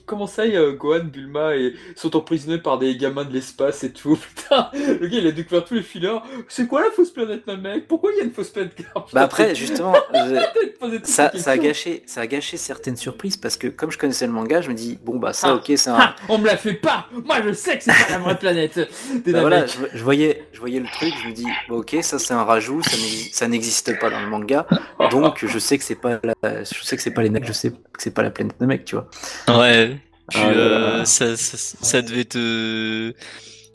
comment 0.05 0.27
ça 0.27 0.45
il 0.45 0.53
y 0.53 0.57
a 0.57 0.71
Gohan, 0.71 1.05
Bulma 1.05 1.55
et 1.55 1.73
sont 1.95 2.15
emprisonnés 2.15 2.59
par 2.59 2.77
des 2.77 2.95
gamins 2.97 3.25
de 3.25 3.33
l'espace 3.33 3.83
et 3.83 3.91
tout. 3.91 4.15
Putain, 4.35 4.69
le 4.73 5.07
gars 5.07 5.17
il 5.17 5.27
a 5.27 5.31
découvert 5.31 5.65
tous 5.65 5.73
les 5.75 5.81
fillers. 5.81 6.19
C'est 6.47 6.67
quoi 6.67 6.81
la 6.83 6.91
fausse 6.91 7.11
planète 7.11 7.45
ma 7.47 7.57
mec? 7.57 7.87
Pourquoi 7.87 8.11
il 8.13 8.17
y 8.17 8.21
a 8.21 8.23
une 8.25 8.31
fausse 8.31 8.49
planète? 8.49 8.73
Bah 9.13 9.21
après, 9.21 9.55
justement, 9.55 9.93
je- 10.13 10.99
ça, 11.03 11.31
ça 11.35 11.51
a 11.51 11.57
gâché, 11.57 12.03
ça 12.05 12.21
a 12.21 12.27
gâché 12.27 12.57
certaines 12.57 12.97
surprises 12.97 13.37
parce 13.37 13.57
que 13.57 13.67
comme 13.67 13.91
je 13.91 13.97
connaissais 13.97 14.27
le 14.27 14.33
manga, 14.33 14.61
je 14.61 14.69
me 14.69 14.73
dis 14.75 14.97
bon 15.03 15.17
bah 15.17 15.33
ça, 15.33 15.47
Ah. 15.49 15.55
ok, 15.55 15.71
c'est 15.75 15.89
un, 15.89 15.97
Ah, 15.99 16.15
on 16.29 16.37
me 16.37 16.45
la 16.45 16.57
fait 16.57 16.73
pas 16.73 17.07
Moi 17.25 17.37
je 17.45 17.53
sais 17.53 17.77
que 17.77 17.83
c'est 17.83 17.91
pas 17.91 18.09
la 18.11 18.19
vraie 18.19 18.37
planète 18.37 18.79
Des 19.25 19.31
Bah 19.31 19.41
voilà, 19.41 19.57
Namecs. 19.61 19.77
je, 19.93 19.94
je 19.95 20.03
voyais, 20.03 20.43
je 20.53 20.59
voyais 20.59 20.79
le 20.79 20.85
truc, 20.87 21.11
je 21.23 21.29
me 21.29 21.33
dis, 21.33 21.45
ok, 21.69 21.95
ça 22.01 22.19
c'est 22.19 22.33
un 22.33 22.43
rajout, 22.43 22.83
ça 22.83 22.97
n'exi- 22.97 23.29
ça 23.33 23.47
n'existe 23.47 23.99
pas 23.99 24.09
dans 24.11 24.19
le 24.21 24.27
manga, 24.27 24.67
donc 25.09 25.43
je 25.45 25.57
sais 25.57 25.77
que 25.77 25.83
c'est 25.83 25.95
pas, 25.95 26.19
la, 26.23 26.63
je 26.63 26.83
sais 26.83 26.95
que 26.95 27.01
c'est 27.01 27.13
pas 27.13 27.23
les 27.23 27.29
mecs, 27.29 27.45
je 27.47 27.53
sais 27.53 27.71
que 27.71 27.77
c'est 28.03 28.13
pas 28.13 28.21
la 28.23 28.29
planète 28.31 28.59
de 28.59 28.65
mecs, 28.65 28.85
tu 28.85 28.95
vois. 28.95 29.07
Ouais. 29.47 29.97
Puis, 30.29 30.39
Ah 30.43 30.49
euh, 30.49 30.97
là. 30.99 31.05
ça, 31.05 31.37
ça, 31.37 31.57
ça 31.81 32.01
devait 32.01 32.25
te. 32.25 33.13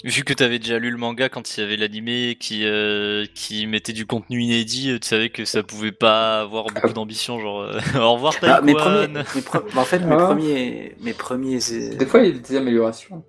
Vu 0.02 0.24
que 0.24 0.32
t'avais 0.32 0.58
déjà 0.58 0.78
lu 0.78 0.90
le 0.90 0.96
manga 0.96 1.28
quand 1.28 1.56
il 1.56 1.60
y 1.60 1.62
avait 1.62 1.76
l'animé 1.76 2.36
qui, 2.40 2.62
euh, 2.64 3.26
qui 3.34 3.66
mettait 3.66 3.92
du 3.92 4.06
contenu 4.06 4.40
inédit, 4.40 4.98
tu 4.98 5.06
savais 5.06 5.28
que 5.28 5.44
ça 5.44 5.62
pouvait 5.62 5.92
pas 5.92 6.40
avoir 6.40 6.64
beaucoup 6.64 6.94
d'ambition. 6.94 7.38
Genre, 7.38 7.60
euh, 7.60 7.78
au 8.00 8.14
revoir, 8.14 8.32
Ah, 8.42 8.62
mes 8.62 8.72
premiers, 8.72 9.08
mes 9.08 9.20
pre- 9.42 9.62
bah, 9.74 9.82
en 9.82 9.84
fait, 9.84 9.98
mes 9.98 10.14
Ah. 10.14 10.24
premiers, 10.24 10.96
mes 11.00 11.12
premiers, 11.12 11.58
Des 11.98 12.06
fois 12.06 12.20
il 12.20 12.34
y 12.34 12.38
a 12.38 12.40
des 12.40 12.56
améliorations. 12.56 13.22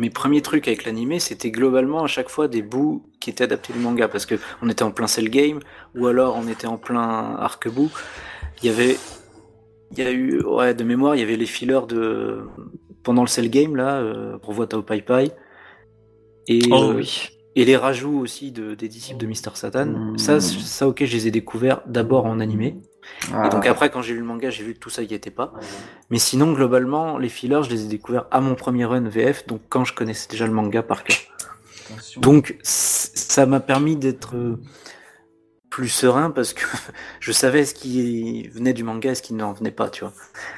Mes 0.00 0.10
premiers 0.10 0.42
trucs 0.42 0.66
avec 0.66 0.84
l'animé, 0.84 1.20
c'était 1.20 1.50
globalement 1.50 2.02
à 2.02 2.08
chaque 2.08 2.28
fois 2.28 2.48
des 2.48 2.62
bouts 2.62 3.04
qui 3.20 3.30
étaient 3.30 3.44
adaptés 3.44 3.72
du 3.72 3.78
manga, 3.78 4.08
parce 4.08 4.26
que 4.26 4.36
on 4.62 4.68
était 4.68 4.82
en 4.82 4.90
plein 4.90 5.06
cell 5.06 5.28
game, 5.28 5.60
ou 5.96 6.06
alors 6.08 6.36
on 6.36 6.48
était 6.48 6.66
en 6.66 6.78
plein 6.78 7.36
arc-bout. 7.38 7.90
Il 8.62 8.66
y 8.66 8.70
avait, 8.70 8.96
il 9.92 9.98
y 9.98 10.02
a 10.02 10.10
eu, 10.10 10.42
ouais, 10.42 10.74
de 10.74 10.84
mémoire, 10.84 11.14
il 11.14 11.20
y 11.20 11.22
avait 11.22 11.36
les 11.36 11.46
fillers 11.46 11.86
de 11.86 12.40
pendant 13.02 13.22
le 13.22 13.28
cell 13.28 13.48
game 13.48 13.76
là, 13.76 14.00
euh, 14.00 14.38
on 14.46 14.52
voit 14.52 14.66
Tao 14.66 14.82
Pai 14.82 15.02
Pai. 15.02 15.30
Et, 16.48 16.60
Oh 16.70 16.90
euh, 16.90 16.96
oui. 16.96 17.28
Et 17.56 17.64
les 17.64 17.76
rajouts 17.76 18.18
aussi 18.20 18.52
de, 18.52 18.74
des 18.74 18.88
disciples 18.88 19.20
de 19.20 19.26
Mister 19.26 19.50
Satan. 19.54 19.86
Mmh. 19.86 20.18
Ça, 20.18 20.40
c- 20.40 20.58
ça, 20.60 20.86
ok, 20.86 21.04
je 21.04 21.12
les 21.12 21.26
ai 21.26 21.30
découverts 21.30 21.82
d'abord 21.86 22.26
en 22.26 22.38
animé. 22.40 22.76
Ah. 23.32 23.46
Et 23.46 23.50
donc 23.50 23.66
après, 23.66 23.90
quand 23.90 24.02
j'ai 24.02 24.14
lu 24.14 24.20
le 24.20 24.26
manga, 24.26 24.50
j'ai 24.50 24.64
vu 24.64 24.74
que 24.74 24.78
tout 24.78 24.90
ça 24.90 25.02
y 25.02 25.14
était 25.14 25.30
pas. 25.30 25.52
Mais 26.10 26.18
sinon, 26.18 26.52
globalement, 26.52 27.18
les 27.18 27.28
fillers, 27.28 27.62
je 27.62 27.70
les 27.70 27.84
ai 27.84 27.88
découverts 27.88 28.26
à 28.30 28.40
mon 28.40 28.54
premier 28.54 28.84
run 28.84 29.08
VF, 29.08 29.46
donc 29.46 29.60
quand 29.68 29.84
je 29.84 29.94
connaissais 29.94 30.28
déjà 30.28 30.46
le 30.46 30.52
manga 30.52 30.82
par 30.82 31.04
cœur. 31.04 31.16
Attention. 31.90 32.20
Donc 32.20 32.56
ça 32.62 33.46
m'a 33.46 33.60
permis 33.60 33.96
d'être 33.96 34.36
euh, 34.36 34.60
plus 35.70 35.88
serein 35.88 36.30
parce 36.30 36.52
que 36.52 36.64
je 37.20 37.32
savais 37.32 37.64
ce 37.64 37.74
qui 37.74 38.48
venait 38.48 38.72
du 38.72 38.84
manga 38.84 39.12
et 39.12 39.14
ce 39.14 39.22
qui 39.22 39.34
n'en 39.34 39.52
venait 39.52 39.70
pas, 39.70 39.88
tu 39.88 40.04
vois. 40.04 40.12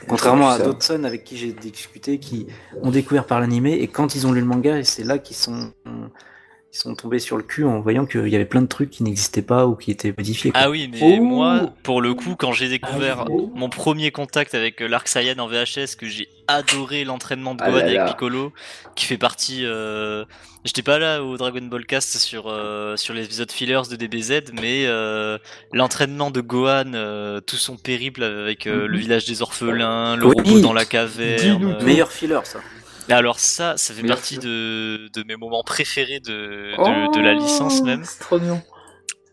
Contrairement 0.09 0.49
à 0.49 0.59
d'autres 0.59 0.83
sons 0.83 1.05
avec 1.05 1.25
qui 1.25 1.37
j'ai 1.37 1.53
discuté 1.53 2.19
qui 2.19 2.47
ont 2.83 2.91
découvert 2.91 3.27
par 3.27 3.41
l'animé 3.41 3.75
et 3.75 3.89
quand 3.89 4.15
ils 4.15 4.27
ont 4.27 4.33
lu 4.33 4.41
le 4.41 4.47
manga, 4.47 4.79
et 4.79 4.85
c'est 4.85 5.05
là 5.05 5.19
qu'ils 5.19 5.37
sont 5.37 5.73
ils 6.75 6.79
sont 6.79 6.95
tombés 6.95 7.18
sur 7.18 7.37
le 7.37 7.43
cul 7.43 7.64
en 7.64 7.81
voyant 7.81 8.07
qu'il 8.07 8.29
y 8.29 8.35
avait 8.35 8.47
plein 8.47 8.62
de 8.62 8.66
trucs 8.66 8.89
qui 8.91 9.03
n'existaient 9.03 9.43
pas 9.43 9.66
ou 9.66 9.77
qui 9.77 9.91
étaient 9.91 10.14
modifiés. 10.16 10.51
quoi. 10.53 10.61
Ah 10.64 10.70
oui, 10.70 10.89
mais 10.91 11.18
Oh. 11.20 11.23
moi, 11.23 11.70
pour 11.83 12.01
le 12.01 12.14
coup, 12.14 12.35
quand 12.35 12.53
j'ai 12.53 12.68
découvert 12.70 13.20
Ah 13.20 13.31
oui. 13.31 13.45
mon 13.55 13.68
premier 13.68 14.11
contact 14.11 14.55
avec 14.55 14.81
euh, 14.81 14.89
l'Arc 14.89 15.07
Saiyan 15.07 15.39
en 15.39 15.49
VHS, 15.49 15.97
que 15.99 16.07
j'ai 16.09 16.29
adoré 16.49 17.05
l'entraînement 17.05 17.55
de 17.55 17.62
Ah 17.62 17.66
Gohan 17.68 17.79
là 17.79 17.85
avec 17.85 17.97
là. 17.97 18.05
Piccolo, 18.07 18.53
qui 18.97 19.05
fait 19.05 19.18
partie. 19.18 19.66
euh, 19.66 20.25
J'étais 20.64 20.83
pas 20.83 20.99
là 21.01 21.25
au 21.25 21.37
Dragon 21.37 21.61
Ball 21.62 21.85
Cast 21.85 22.18
sur 22.18 22.45
euh, 22.47 22.97
sur 22.97 23.12
l'épisode 23.14 23.51
fillers 23.51 23.83
de 23.91 23.97
DBZ, 23.97 24.53
mais 24.61 24.87
euh, 24.87 25.37
l'entraînement 25.73 26.31
de 26.31 26.41
Gohan, 26.41 26.93
euh, 26.95 27.41
tout 27.41 27.57
son 27.57 27.77
périple 27.77 28.23
avec 28.23 28.66
euh, 28.68 28.87
le 28.87 28.95
Mhm. 28.97 29.01
village 29.03 29.25
des 29.27 29.43
orphelins, 29.43 30.14
le 30.16 30.25
Oui. 30.27 30.35
robot 30.37 30.61
dans 30.61 30.73
la 30.73 30.85
caverne. 30.85 31.77
Meilleur 31.85 32.12
filler 32.12 32.39
ça. 32.45 32.61
Alors 33.09 33.39
ça, 33.41 33.77
ça 33.77 33.95
fait 33.95 34.03
partie 34.07 34.39
de, 34.39 35.09
de 35.13 35.25
mes 35.25 35.37
moments 35.37 35.63
préférés 35.65 36.21
de, 36.21 36.77
de, 36.77 37.15
de 37.17 37.21
la 37.21 37.35
licence 37.35 37.83
même. 37.83 38.01
Oh, 38.03 38.09
C'est 38.09 38.21
trop 38.21 38.39
mignon. 38.39 38.63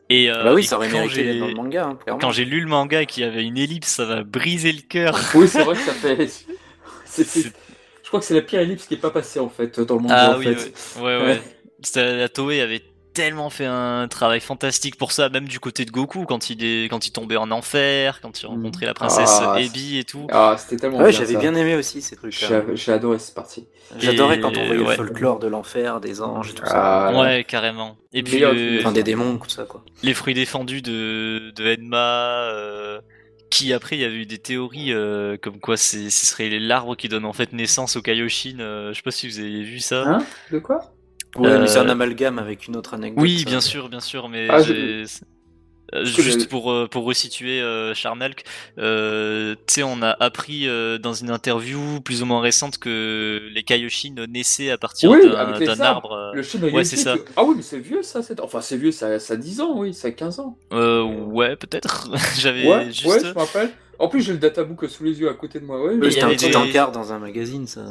Et, 0.10 0.32
euh, 0.32 0.44
Bah 0.44 0.54
oui, 0.54 0.62
et 0.62 0.66
ça 0.66 0.78
aurait 0.78 0.90
quand 0.90 1.00
mérité 1.02 1.24
d'être 1.24 1.34
j'ai- 1.34 1.40
dans 1.40 1.48
le 1.48 1.54
manga, 1.54 1.86
hein. 1.86 2.18
Quand 2.20 2.32
j'ai 2.32 2.46
lu 2.46 2.62
le 2.62 2.68
manga 2.68 3.02
et 3.04 3.06
qu'il 3.06 3.24
y 3.24 3.26
avait 3.28 3.44
une 3.44 3.58
ellipse, 3.60 3.90
ça 3.90 4.06
m'a 4.08 4.24
brisé 4.24 4.72
le 4.72 4.82
cœur. 4.82 5.20
Oui, 5.36 5.48
c'est 5.48 5.64
vrai 5.64 5.76
que 5.76 5.82
ça 5.82 5.94
fait. 5.94 6.28
c'est- 6.28 6.46
c'est- 7.06 7.24
C'est- 7.24 7.54
Je 8.04 8.08
crois 8.08 8.20
que 8.22 8.26
c'est 8.26 8.34
la 8.34 8.42
pire 8.42 8.60
ellipse 8.62 8.88
qui 8.88 8.96
est 8.96 8.98
pas 8.98 9.12
passée 9.12 9.40
en 9.40 9.50
fait 9.50 9.80
dans 9.80 9.96
le 9.96 10.02
monde. 10.02 10.12
Ah 10.14 10.34
en 10.36 10.40
oui, 10.40 10.46
fait. 10.46 10.74
ouais, 11.00 11.04
ouais, 11.18 11.24
ouais. 11.26 11.42
C'était- 11.84 12.16
La 12.18 12.28
Toei 12.28 12.60
avait 12.62 12.82
tellement 13.14 13.50
fait 13.50 13.66
un 13.66 14.08
travail 14.08 14.40
fantastique 14.40 14.96
pour 14.98 15.12
ça, 15.12 15.30
même 15.30 15.48
du 15.48 15.60
côté 15.60 15.84
de 15.86 15.92
Goku, 15.92 16.26
quand 16.26 16.50
il, 16.50 16.64
est, 16.64 16.86
quand 16.90 17.08
il 17.08 17.12
tombait 17.12 17.38
en 17.38 17.52
enfer, 17.52 18.20
quand 18.22 18.42
il 18.42 18.46
rencontrait 18.46 18.86
la 18.86 18.94
princesse 18.94 19.40
Ah, 19.42 19.60
Ebi 19.60 19.98
et 19.98 20.04
tout. 20.04 20.28
Ah, 20.32 20.56
c'était 20.58 20.78
tellement 20.78 20.98
Ouais, 21.00 21.10
bien. 21.10 21.20
j'avais 21.20 21.36
bien 21.38 21.54
aimé 21.56 21.76
aussi 21.76 22.02
ces 22.02 22.16
trucs-là. 22.16 22.48
J'ai 22.68 22.76
j'ai 22.76 22.92
adoré 22.94 23.20
cette 23.20 23.36
partie. 23.36 23.68
J'adorais 23.98 24.38
Et- 24.38 24.40
quand 24.40 24.56
on 24.58 24.66
voyait 24.66 24.82
ouais. 24.84 24.90
le 24.98 25.04
folklore 25.08 25.40
de 25.40 25.48
l'enfer, 25.48 26.00
des 26.00 26.22
anges 26.22 26.52
et 26.52 26.54
tout 26.54 26.66
ça. 26.66 27.08
Ah, 27.10 27.20
Ouais, 27.20 27.44
carrément. 27.44 27.98
Et 28.14 28.24
puis 28.24 28.38
film. 28.38 28.78
Enfin, 28.80 28.92
des 28.92 29.04
démons, 29.04 29.38
tout 29.38 29.50
ça, 29.50 29.64
quoi. 29.66 29.84
les 30.04 30.14
fruits 30.14 30.34
défendus 30.36 30.82
de, 30.82 31.52
de 31.56 31.76
Enma, 31.80 32.44
euh, 32.54 33.02
qui 33.50 33.74
après 33.74 33.96
il 33.98 34.02
y 34.02 34.06
avait 34.06 34.16
eu 34.18 34.26
des 34.28 34.38
théories 34.38 34.94
euh, 34.94 35.36
comme 35.42 35.60
quoi 35.60 35.76
c'est- 35.76 36.12
ce 36.12 36.26
serait 36.28 36.50
l'arbre 36.60 36.96
qui 36.96 37.10
donne 37.10 37.26
en 37.26 37.34
fait 37.34 37.52
naissance 37.52 37.96
au 37.96 38.02
Kaioshin. 38.04 38.60
euh, 38.60 38.90
je 38.92 38.98
sais 38.98 39.02
pas 39.02 39.10
si 39.12 39.28
vous 39.28 39.40
avez 39.40 39.64
vu 39.64 39.80
ça. 39.80 40.04
Hein? 40.08 40.24
De 40.52 40.60
quoi? 40.60 40.94
Ouais, 41.38 41.60
mais 41.60 41.68
c'est 41.68 41.78
un 41.80 41.88
Euh, 41.88 41.92
amalgame 41.92 42.40
avec 42.40 42.68
une 42.68 42.76
autre 42.76 42.94
anecdote. 42.96 43.22
oui, 43.22 43.44
bien 43.46 43.62
sûr, 43.62 43.88
bien 43.90 44.00
sûr, 44.00 44.30
mais 44.30 44.48
Ah, 44.50 44.62
j'ai- 44.64 45.04
euh, 45.94 46.04
que 46.04 46.22
juste 46.22 46.50
pour 46.50 46.72
euh, 46.72 46.88
pour 46.88 47.04
resituer 47.06 47.62
euh, 47.62 47.94
Charnelk, 47.96 48.44
euh, 48.78 49.56
tu 49.68 49.74
sais, 49.76 49.84
on 49.84 50.02
a 50.04 50.10
appris 50.20 50.68
euh, 50.68 50.98
dans 51.00 51.14
une 51.14 51.32
interview 51.32 52.00
plus 52.02 52.22
ou 52.22 52.26
moins 52.28 52.42
récente 52.42 52.78
que 52.78 53.42
les 53.52 53.64
Kaioshin 53.64 54.14
naissaient 54.28 54.70
à 54.70 54.78
partir 54.78 55.10
Oui, 55.12 55.20
d'un 55.28 55.80
arbre. 55.82 56.32
Le 56.36 56.44
chien 56.44 56.62
ouais, 56.62 56.84
c'est 56.84 56.96
ça. 56.96 57.16
Ah 57.36 57.44
oui, 57.44 57.56
mais 57.58 57.64
c'est 57.64 57.80
vieux 57.80 58.04
ça. 58.04 58.22
c'est- 58.22 58.40
Enfin, 58.40 58.62
c'est 58.62 58.78
vieux, 58.78 58.92
ça, 58.92 59.20
ça 59.20 59.34
a 59.34 59.38
10 59.38 59.62
ans, 59.62 59.74
oui, 59.80 59.94
ça 59.94 60.10
a 60.10 60.12
15 60.12 60.40
ans. 60.40 60.58
Euh, 60.74 61.02
ouais, 61.04 61.56
peut-être. 61.56 62.10
J'avais 62.40 62.68
Ouais, 62.68 62.86
juste. 62.92 63.06
ouais, 63.06 63.20
je 63.22 63.28
me 63.34 63.40
rappelle. 63.40 63.72
En 63.98 64.08
plus, 64.08 64.22
j'ai 64.22 64.32
le 64.34 64.38
databook 64.40 64.88
sous 64.90 65.04
les 65.04 65.20
yeux 65.20 65.30
à 65.30 65.34
côté 65.34 65.60
de 65.60 65.66
moi. 65.66 65.84
Ouais, 65.84 65.96
Mais 65.96 66.10
C'était 66.12 66.24
un 66.24 66.30
petit 66.30 66.50
des- 66.50 66.56
encart 66.56 66.92
dans 66.92 67.12
un 67.14 67.20
magazine, 67.20 67.66
ça. 67.68 67.82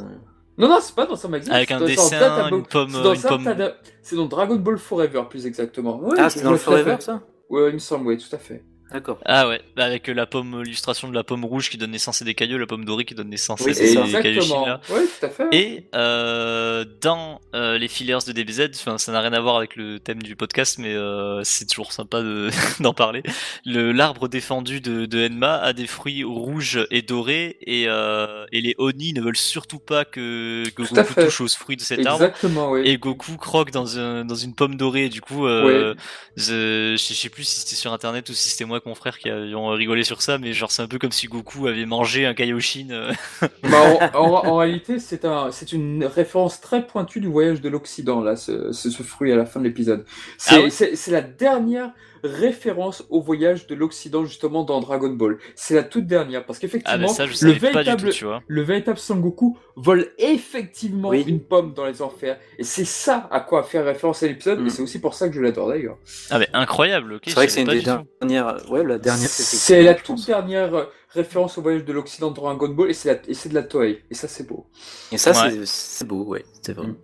Non, 0.59 0.67
non, 0.67 0.77
c'est 0.81 0.93
pas 0.93 1.05
dans 1.05 1.25
un 1.25 1.29
magazine. 1.29 1.53
Avec 1.53 1.69
c'est 1.69 1.73
un 1.75 1.79
dans 1.79 1.85
dessin, 1.85 2.19
databook. 2.19 2.59
une 2.59 2.65
pomme, 2.67 2.89
C'est 2.91 3.01
dans, 3.01 3.13
une 3.13 3.19
un 3.25 3.29
pomme. 3.29 3.43
tada- 3.45 3.75
c'est 4.01 4.15
dans 4.17 4.25
Dragon 4.25 4.55
Ball 4.57 4.77
Forever, 4.77 5.23
plus 5.29 5.45
exactement. 5.45 5.99
Ouais, 5.99 6.15
Ah, 6.19 6.27
je 6.29 6.43
dans 6.43 6.51
le 6.51 6.57
Forever, 6.57 6.97
ça? 6.99 7.21
Ouais, 7.49 7.69
il 7.69 7.73
me 7.75 7.79
semble, 7.79 8.07
oui, 8.07 8.17
tout 8.17 8.35
à 8.35 8.37
fait. 8.37 8.63
D'accord. 8.91 9.19
Ah 9.25 9.47
ouais, 9.47 9.61
bah 9.75 9.85
avec 9.85 10.07
la 10.07 10.25
pomme, 10.25 10.63
l'illustration 10.63 11.07
de 11.09 11.13
la 11.13 11.23
pomme 11.23 11.45
rouge 11.45 11.69
qui 11.69 11.77
donne 11.77 11.91
naissance 11.91 12.21
à 12.21 12.25
des 12.25 12.33
cailloux, 12.33 12.57
la 12.57 12.65
pomme 12.65 12.85
dorée 12.85 13.05
qui 13.05 13.13
donne 13.13 13.29
naissance 13.29 13.61
Oui, 13.61 13.71
à 13.71 13.73
c'est 13.75 13.83
des 13.95 14.15
Exactement. 14.15 14.65
là. 14.65 14.81
Ouais, 14.89 15.01
tout 15.19 15.25
à 15.25 15.29
fait. 15.29 15.47
Et 15.51 15.87
euh, 15.95 16.85
dans 17.01 17.39
euh, 17.53 17.77
les 17.77 17.87
fillers 17.87 18.17
de 18.25 18.31
DBZ, 18.31 18.69
enfin 18.75 18.97
ça 18.97 19.11
n'a 19.11 19.21
rien 19.21 19.33
à 19.33 19.39
voir 19.39 19.57
avec 19.57 19.75
le 19.75 19.99
thème 19.99 20.21
du 20.23 20.35
podcast, 20.35 20.77
mais 20.79 20.93
euh, 20.95 21.41
c'est 21.43 21.65
toujours 21.67 21.91
sympa 21.93 22.21
de- 22.21 22.49
d'en 22.79 22.93
parler. 22.93 23.21
Le 23.65 23.91
l'arbre 23.91 24.27
défendu 24.27 24.81
de, 24.81 25.05
de 25.05 25.27
Enma 25.27 25.57
a 25.57 25.73
des 25.73 25.87
fruits 25.87 26.23
rouges 26.23 26.85
et 26.89 27.01
dorés, 27.01 27.57
et, 27.61 27.85
euh, 27.87 28.45
et 28.51 28.61
les 28.61 28.73
Oni 28.79 29.13
ne 29.13 29.21
veulent 29.21 29.37
surtout 29.37 29.79
pas 29.79 30.05
que, 30.05 30.63
Goku 30.75 30.95
touche 31.15 31.41
aux 31.41 31.47
fruits 31.47 31.77
de 31.77 31.81
cet 31.81 32.05
arbre. 32.05 32.23
Exactement, 32.25 32.71
oui. 32.71 32.81
Et 32.85 32.97
Goku 32.97 33.37
croque 33.37 33.71
dans, 33.71 33.99
un, 33.99 34.25
dans 34.25 34.35
une 34.35 34.55
pomme 34.55 34.75
dorée. 34.75 35.09
Du 35.09 35.21
coup, 35.21 35.45
euh, 35.45 35.93
je, 36.35 36.95
je 36.97 37.13
sais 37.13 37.29
plus 37.29 37.43
si 37.43 37.59
c'était 37.59 37.75
sur 37.75 37.93
internet 37.93 38.29
ou 38.29 38.33
si 38.33 38.49
c'était 38.49 38.65
moi, 38.65 38.78
avec 38.79 38.85
mon 38.87 38.95
frère, 38.95 39.17
qui 39.19 39.29
avions 39.29 39.67
rigolé 39.67 40.03
sur 40.03 40.21
ça, 40.21 40.37
mais 40.37 40.53
genre 40.53 40.71
c'est 40.71 40.81
un 40.81 40.87
peu 40.87 40.97
comme 40.99 41.11
si 41.11 41.27
Goku 41.27 41.67
avait 41.67 41.85
mangé 41.85 42.25
un 42.25 42.33
Kaioshin. 42.33 42.87
euh. 42.91 43.13
Bah, 43.63 44.09
en, 44.13 44.19
en- 44.19 44.45
en 44.47 44.55
réalité, 44.57 44.99
c'est 44.99 45.25
un, 45.25 45.51
c'est 45.51 45.71
une 45.73 46.05
référence 46.05 46.61
très 46.61 46.85
pointue 46.87 47.19
du 47.19 47.27
voyage 47.27 47.61
de 47.61 47.69
l'Occident, 47.69 48.21
là, 48.21 48.35
ce, 48.35 48.71
ce, 48.71 48.89
ce 48.89 49.03
fruit 49.03 49.31
à 49.31 49.35
la 49.35 49.45
fin 49.45 49.59
de 49.59 49.65
l'épisode. 49.65 50.05
C'est 50.37 50.65
Ah 50.65 50.69
c'est 50.69 51.11
la 51.11 51.21
dernière 51.21 51.91
référence 52.23 53.05
au 53.09 53.21
voyage 53.21 53.67
de 53.67 53.75
l'Occident, 53.75 54.25
justement, 54.25 54.63
dans 54.63 54.79
Dragon 54.79 55.09
Ball. 55.09 55.37
C'est 55.55 55.75
la 55.75 55.83
toute 55.83 56.05
dernière, 56.07 56.45
parce 56.45 56.59
Ah 56.59 56.61
qu'effectivement, 56.61 57.07
le 57.41 57.51
véritable, 57.53 58.09
tout, 58.13 58.25
le 58.47 58.61
véritable 58.61 58.97
Sangoku 58.97 59.57
vole 59.75 60.07
effectivement 60.17 61.09
Oui. 61.09 61.23
une 61.27 61.39
pomme 61.41 61.73
dans 61.73 61.85
les 61.85 62.01
enfers. 62.01 62.37
Et 62.57 62.63
c'est 62.63 62.85
ça 62.85 63.27
à 63.31 63.39
quoi 63.39 63.63
faire 63.63 63.85
référence 63.85 64.23
à 64.23 64.27
l'épisode, 64.27 64.59
Mm. 64.61 64.67
et 64.67 64.69
c'est 64.69 64.81
aussi 64.81 64.99
pour 64.99 65.13
ça 65.13 65.29
que 65.29 65.35
je 65.35 65.41
l'adore 65.41 65.69
d'ailleurs. 65.69 65.97
Ah 66.29 66.39
mais 66.39 66.49
incroyable. 66.53 67.19
C'est 67.23 67.33
vrai 67.33 67.45
que 67.47 67.51
c'est 67.51 67.61
une 67.61 67.67
des 67.67 67.81
dernières. 67.81 68.69
Ouais, 68.71 68.83
la 68.83 68.97
dernière. 68.97 69.27
C'est 69.29 69.81
la 69.83 69.93
toute 69.95 70.25
dernière 70.25 70.73
euh, 70.75 70.85
référence 71.11 71.57
au 71.57 71.61
voyage 71.61 71.85
de 71.85 71.93
l'Occident 71.93 72.29
de 72.29 72.35
Dragon 72.35 72.69
Ball, 72.69 72.89
et 72.89 72.93
c'est 72.93 73.13
la- 73.13 73.19
et 73.29 73.33
c'est 73.33 73.49
de 73.49 73.55
la 73.55 73.63
Toei. 73.63 74.03
Et 74.11 74.13
ça, 74.13 74.27
c'est 74.27 74.47
beau. 74.47 74.67
Et 75.11 75.17
ça, 75.17 75.31
Ouais. 75.31 75.51
c'est- 75.51 75.65
c'est 75.65 76.07
beau, 76.07 76.23
ouais, 76.25 76.43
c'est 76.61 76.73
vrai. 76.73 76.87
Mm. 76.87 76.95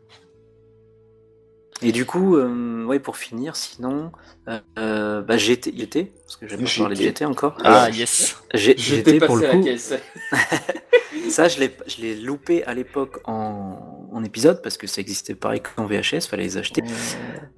Et 1.82 1.92
du 1.92 2.06
coup, 2.06 2.38
euh, 2.38 2.86
ouais, 2.86 3.00
pour 3.00 3.18
finir, 3.18 3.56
sinon, 3.56 4.12
euh, 4.48 4.60
euh, 4.80 5.22
bah, 5.22 5.38
GT, 5.38 5.74
GT, 5.76 6.14
parce 6.24 6.38
que 6.38 6.48
j'ai 6.48 6.56
pas 6.58 6.64
parlé 6.80 6.96
de 6.96 7.02
GT. 7.02 7.26
Encore. 7.26 7.58
Ah 7.64 7.84
Alors, 7.84 7.96
yes. 7.96 8.38
G- 8.54 8.76
J'étais 8.78 9.14
GT, 9.16 9.26
pour 9.26 9.36
le 9.36 9.44
à 9.44 9.48
la 9.50 9.54
coup, 9.56 9.64
caisse. 9.64 9.94
ça, 11.30 11.48
je 11.50 11.60
l'ai, 11.60 11.76
je 11.88 12.02
l'ai 12.02 12.16
loupé 12.16 12.64
à 12.64 12.74
l'époque 12.74 13.20
en, 13.26 14.08
en 14.12 14.24
épisode, 14.24 14.62
parce 14.62 14.78
que 14.78 14.88
ça 14.88 15.02
existait 15.02 15.36
pareil 15.36 15.62
qu'en 15.62 15.86
VHS, 15.86 16.28
fallait 16.30 16.44
les 16.44 16.58
acheter. 16.58 16.82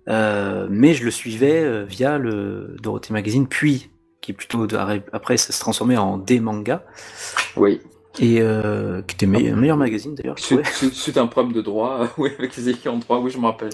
Euh, 0.09 0.67
mais 0.69 0.93
je 0.95 1.03
le 1.05 1.11
suivais 1.11 1.61
euh, 1.63 1.83
via 1.85 2.17
le 2.17 2.75
Dorothée 2.81 3.13
Magazine, 3.13 3.47
puis, 3.47 3.91
qui 4.21 4.31
est 4.31 4.35
plutôt, 4.35 4.65
de- 4.65 4.77
après, 5.13 5.37
ça 5.37 5.53
se 5.53 5.59
transformait 5.59 5.97
en 5.97 6.17
D-Manga, 6.17 6.83
Oui. 7.55 7.81
Et 8.19 8.41
euh, 8.41 9.01
qui 9.03 9.15
était 9.15 9.25
me- 9.25 9.37
un 9.51 9.55
meilleur 9.55 9.77
magazine 9.77 10.15
d'ailleurs. 10.15 10.35
C'est 10.39 11.17
un 11.17 11.27
problème 11.27 11.53
de 11.53 11.61
droit, 11.61 11.99
euh, 12.01 12.07
oui, 12.17 12.31
avec 12.37 12.55
les 12.57 12.69
écrits 12.69 12.89
en 12.89 12.97
droit, 12.97 13.19
oui, 13.19 13.31
je 13.31 13.37
me 13.37 13.45
rappelle. 13.45 13.69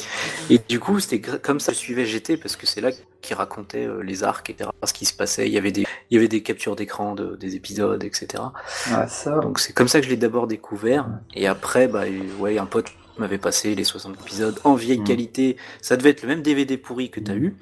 Et 0.49 0.59
du 0.69 0.79
coup, 0.79 0.99
c'était 0.99 1.19
comme 1.21 1.59
ça 1.59 1.71
que 1.71 1.77
je 1.77 1.83
suivais 1.83 2.05
GT 2.05 2.37
parce 2.37 2.55
que 2.55 2.65
c'est 2.65 2.81
là 2.81 2.91
qu'il 3.21 3.35
racontait 3.35 3.85
euh, 3.87 4.01
les 4.03 4.23
arcs, 4.23 4.49
etc. 4.49 4.69
Ce 4.83 4.93
qui 4.93 5.05
se 5.05 5.13
passait. 5.13 5.47
Il 5.47 5.53
y 5.53 5.57
avait 5.57 5.71
des, 5.71 5.85
il 6.09 6.15
y 6.15 6.17
avait 6.17 6.27
des 6.27 6.41
captures 6.43 6.75
d'écran 6.75 7.15
de, 7.15 7.35
des 7.35 7.55
épisodes, 7.55 8.03
etc. 8.03 8.43
Ah, 8.91 9.07
ça. 9.07 9.39
Donc 9.39 9.59
c'est 9.59 9.73
comme 9.73 9.87
ça 9.87 9.99
que 9.99 10.05
je 10.05 10.09
l'ai 10.11 10.17
d'abord 10.17 10.47
découvert. 10.47 11.07
Et 11.33 11.47
après, 11.47 11.87
bah, 11.87 12.03
ouais, 12.39 12.57
un 12.57 12.65
pote 12.65 12.87
m'avait 13.17 13.37
passé 13.37 13.75
les 13.75 13.83
60 13.83 14.19
épisodes 14.21 14.59
en 14.63 14.73
vieille 14.75 14.99
Mm. 14.99 15.03
qualité. 15.05 15.57
Ça 15.81 15.95
devait 15.97 16.09
être 16.09 16.23
le 16.23 16.27
même 16.29 16.41
DVD 16.41 16.77
pourri 16.77 17.09
que 17.11 17.19
t'as 17.19 17.35
eu. 17.35 17.55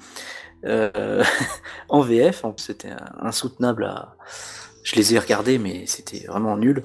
Euh, 0.64 1.22
en 1.88 2.00
VF, 2.00 2.44
en- 2.44 2.54
c'était 2.56 2.90
insoutenable 3.20 3.84
à. 3.84 4.16
Je 4.82 4.96
les 4.96 5.14
ai 5.14 5.18
regardés, 5.18 5.58
mais 5.58 5.86
c'était 5.86 6.26
vraiment 6.26 6.56
nul. 6.56 6.84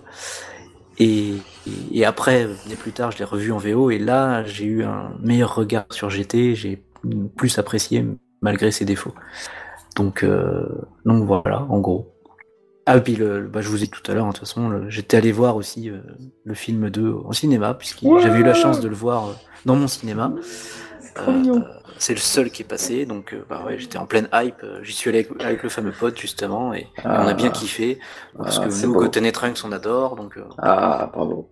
Et, 0.99 1.45
et, 1.65 1.99
et 1.99 2.05
après, 2.05 2.47
plus 2.79 2.91
tard, 2.93 3.11
je 3.11 3.19
l'ai 3.19 3.23
revu 3.23 3.51
en 3.51 3.57
VO, 3.57 3.91
et 3.91 3.99
là, 3.99 4.43
j'ai 4.45 4.65
eu 4.65 4.83
un 4.83 5.11
meilleur 5.21 5.53
regard 5.55 5.85
sur 5.91 6.09
GT, 6.09 6.55
j'ai 6.55 6.81
plus 7.35 7.59
apprécié 7.59 8.05
malgré 8.41 8.71
ses 8.71 8.85
défauts. 8.85 9.13
Donc, 9.95 10.23
euh, 10.23 10.67
donc 11.05 11.25
voilà, 11.25 11.63
en 11.69 11.79
gros. 11.79 12.13
Ah, 12.85 12.97
et 12.97 13.01
puis 13.01 13.15
le, 13.15 13.41
le- 13.41 13.47
bah, 13.47 13.61
je 13.61 13.69
vous 13.69 13.77
ai 13.83 13.87
dit 13.87 13.91
tout 13.91 14.11
à 14.11 14.15
l'heure, 14.15 14.25
hein, 14.25 14.29
de 14.29 14.33
toute 14.33 14.47
façon, 14.47 14.89
j'étais 14.89 15.17
allé 15.17 15.31
voir 15.31 15.55
aussi 15.57 15.89
euh, 15.89 15.99
le 16.45 16.53
film 16.53 16.89
2 16.89 17.13
en 17.25 17.33
cinéma, 17.33 17.73
puisque 17.73 18.03
Ouais. 18.03 18.21
j'avais 18.21 18.39
eu 18.39 18.43
la 18.43 18.53
chance 18.53 18.79
de 18.79 18.87
le 18.87 18.95
voir 18.95 19.27
euh, 19.27 19.33
dans 19.65 19.75
mon 19.75 19.87
cinéma. 19.87 20.33
C'est 20.99 21.13
trop 21.15 21.31
mignon. 21.31 21.63
C'est 21.99 22.13
le 22.13 22.19
seul 22.19 22.51
qui 22.51 22.61
est 22.63 22.65
passé, 22.65 23.05
donc 23.05 23.33
euh, 23.33 23.45
bah 23.49 23.63
ouais, 23.65 23.77
j'étais 23.77 23.97
en 23.97 24.05
pleine 24.05 24.29
hype. 24.33 24.63
euh, 24.63 24.83
J'y 24.83 24.93
suis 24.93 25.09
allé 25.09 25.19
avec, 25.29 25.41
avec 25.43 25.63
le 25.63 25.69
fameux 25.69 25.91
pote 25.91 26.17
justement, 26.19 26.73
et, 26.73 26.79
et 26.81 27.17
on 27.19 27.27
a 27.27 27.33
bien 27.33 27.49
kiffé. 27.49 27.99
Parce 28.37 28.59
Ah, 28.59 28.65
que 28.65 28.69
c'est 28.69 28.87
nous, 28.87 28.93
beau. 28.93 28.99
Goten 29.01 29.25
et 29.25 29.31
Trunks, 29.31 29.59
on 29.63 29.71
adore. 29.71 30.15
Donc, 30.15 30.37
euh, 30.37 30.43
Ah, 30.57 31.09
bravo. 31.13 31.49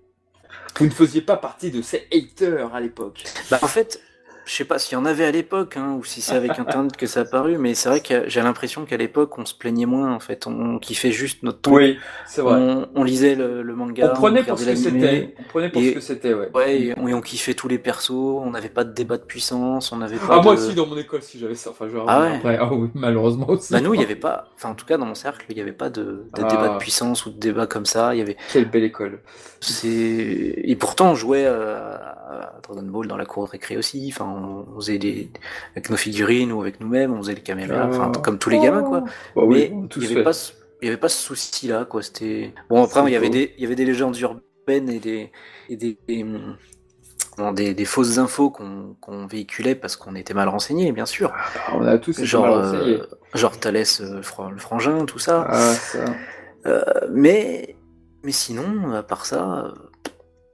Vous 0.78 0.86
ne 0.86 0.92
faisiez 0.92 1.22
pas 1.22 1.38
partie 1.38 1.72
de 1.72 1.82
ces 1.82 2.08
haters 2.14 2.74
à 2.76 2.82
l'époque. 2.82 3.24
bah, 3.50 3.60
en 3.62 3.68
fait, 3.68 4.02
je 4.46 4.54
sais 4.54 4.66
pas 4.66 4.78
s'il 4.80 4.94
y 4.94 4.96
en 4.96 5.06
avait 5.06 5.26
à 5.26 5.32
l'époque, 5.32 5.76
hein, 5.78 5.96
ou 6.00 6.04
si 6.04 6.22
c'est 6.22 6.36
avec 6.36 6.58
Internet 6.60 6.96
que 6.98 7.08
ça 7.08 7.22
a 7.22 7.24
apparu, 7.24 7.58
mais 7.58 7.74
c'est 7.74 7.90
vrai 7.90 8.00
que 8.00 8.30
j'ai 8.30 8.42
l'impression 8.42 8.86
qu'à 8.86 8.98
l'époque, 8.98 9.38
on 9.40 9.46
se 9.46 9.56
plaignait 9.56 9.86
moins. 9.88 10.14
En 10.14 10.20
fait, 10.20 10.46
on, 10.48 10.78
kiffait 10.80 11.12
juste 11.12 11.42
notre 11.44 11.62
truc. 11.62 11.74
Oui, 11.76 11.98
c'est 12.28 12.42
vrai. 12.42 12.54
On, 12.60 12.88
on 12.96 13.04
lisait 13.04 13.36
le, 13.36 13.64
le 13.64 13.76
manga. 13.76 14.12
On 14.12 14.16
prenait 14.16 14.44
pour 14.44 14.60
ce 14.60 14.66
que 14.66 14.76
c'était. 14.76 15.34
On 15.40 15.44
prenait 15.50 15.70
pour 15.70 15.82
Et- 15.82 15.90
ce 15.90 15.94
que 15.96 16.00
c'était, 16.00 16.34
ouais. 16.34 16.50
Ouais, 16.54 16.80
et 16.82 16.94
on, 16.98 17.08
et 17.08 17.14
on 17.14 17.22
kiffait 17.22 17.54
tous 17.56 17.68
les 17.68 17.80
persos. 17.80 18.12
On 18.12 18.52
n'avait 18.52 18.70
pas 18.70 18.84
de 18.84 18.94
débat 18.94 19.18
de 19.18 19.24
puissance. 19.24 19.92
On 19.92 19.98
n'avait 19.98 20.18
pas 20.18 20.38
Ah, 20.38 20.42
moi 20.42 20.54
aussi, 20.54 20.76
dans 20.76 20.86
mon 20.86 20.98
école, 20.98 21.22
si 21.24 21.40
j'avais 21.40 21.56
ça. 21.56 21.72
Enfin, 21.72 21.88
je 21.92 21.98
Ah 22.08 22.22
ouais. 22.22 22.36
après. 22.36 22.58
Ah 22.62 22.72
oui, 22.74 22.90
malheureusement 22.94 23.50
aussi. 23.50 23.74
Bah 23.74 23.82
nous, 23.82 23.94
il 23.96 24.00
y 24.02 24.04
avait 24.04 24.16
pas, 24.16 24.50
enfin 24.56 24.70
en 24.70 24.76
tout 24.76 24.86
cas 24.86 24.98
dans 24.98 25.06
mon 25.06 25.16
cercle, 25.16 25.46
il 25.50 25.58
y 25.58 25.62
avait 25.62 25.72
pas 25.72 25.90
de, 25.90 26.02
de 26.04 26.42
Ah. 26.44 26.44
débat 26.44 26.70
de 26.70 26.78
puissance 26.78 27.26
ou 27.26 27.32
de 27.32 27.40
débat 27.40 27.66
comme 27.68 27.86
ça. 27.86 28.14
Il 28.14 28.20
y 28.20 28.22
avait, 28.22 28.38
Quelle 28.54 28.70
belle 28.70 28.84
école. 28.84 29.20
c'est 29.60 29.88
et 29.88 30.76
pourtant 30.76 31.12
on 31.12 31.16
jouait 31.16 31.46
à 31.48 32.54
Dragon 32.64 32.84
Ball 32.84 33.08
dans 33.08 33.18
la 33.18 33.26
cour 33.26 33.46
de 33.46 33.50
récré 33.52 33.78
aussi. 33.78 34.12
Enfin, 34.14 34.35
on, 34.36 34.66
on 34.76 34.76
faisait 34.80 34.98
des 34.98 35.30
avec 35.74 35.90
nos 35.90 35.98
figurines 35.98 36.52
ou 36.52 36.62
avec 36.62 36.80
nous-mêmes, 36.80 37.14
on 37.14 37.18
faisait 37.18 37.36
les 37.36 37.42
caméras, 37.42 37.88
enfin 37.88 38.12
Ah. 38.16 38.20
comme 38.20 38.38
tous 38.38 38.50
les 38.50 38.60
gamins 38.60 38.84
quoi. 38.84 39.02
Bah 39.36 39.44
oui, 39.44 39.72
Mais 39.72 39.88
il 39.96 40.04
y 40.04 40.06
fait. 40.08 40.14
avait 40.18 40.24
avait 40.84 40.98
pas 40.98 41.10
ce 41.10 41.22
souci-là 41.24 41.86
quoi. 41.86 42.02
C'était 42.04 42.54
bon 42.70 42.84
après 42.84 43.04
il 43.08 43.14
y 43.14 43.16
avait 43.16 43.30
des, 43.30 43.54
il 43.58 43.64
y 43.64 43.66
avait 43.66 43.76
des 43.76 43.86
légendes 43.86 44.18
urbaines 44.20 44.90
et 44.90 45.00
des 45.00 45.32
et 45.70 45.78
des, 45.78 45.98
des, 46.08 46.24
hum, 46.24 46.58
bon, 47.38 47.52
des, 47.54 47.74
des 47.74 47.86
fausses 47.86 48.18
infos 48.18 48.50
qu'on 48.52 48.96
qu'on 49.02 49.26
véhiculait 49.26 49.76
parce 49.76 49.96
qu'on 49.96 50.16
était 50.16 50.34
mal 50.34 50.48
renseignés, 50.50 50.92
bien 50.92 51.06
sûr. 51.06 51.32
Ah, 51.34 51.74
on 51.76 51.86
a 51.86 51.98
tous 51.98 52.12
été 52.18 52.26
Genre, 52.26 52.46
mal 52.46 52.54
renseignés. 52.66 53.00
euh, 53.00 53.06
genre 53.34 53.58
Thalès, 53.60 54.02
euh, 54.02 54.16
le 54.18 54.22
fra- 54.22 54.52
le 54.52 54.58
frangin, 54.58 55.06
tout 55.06 55.20
ça. 55.20 55.46
Ah, 55.50 55.74
ça. 55.74 56.06
Euh, 56.68 56.84
mais, 57.12 57.76
mais 58.24 58.32
sinon, 58.32 58.92
à 58.94 59.04
part 59.04 59.26
ça, 59.26 59.74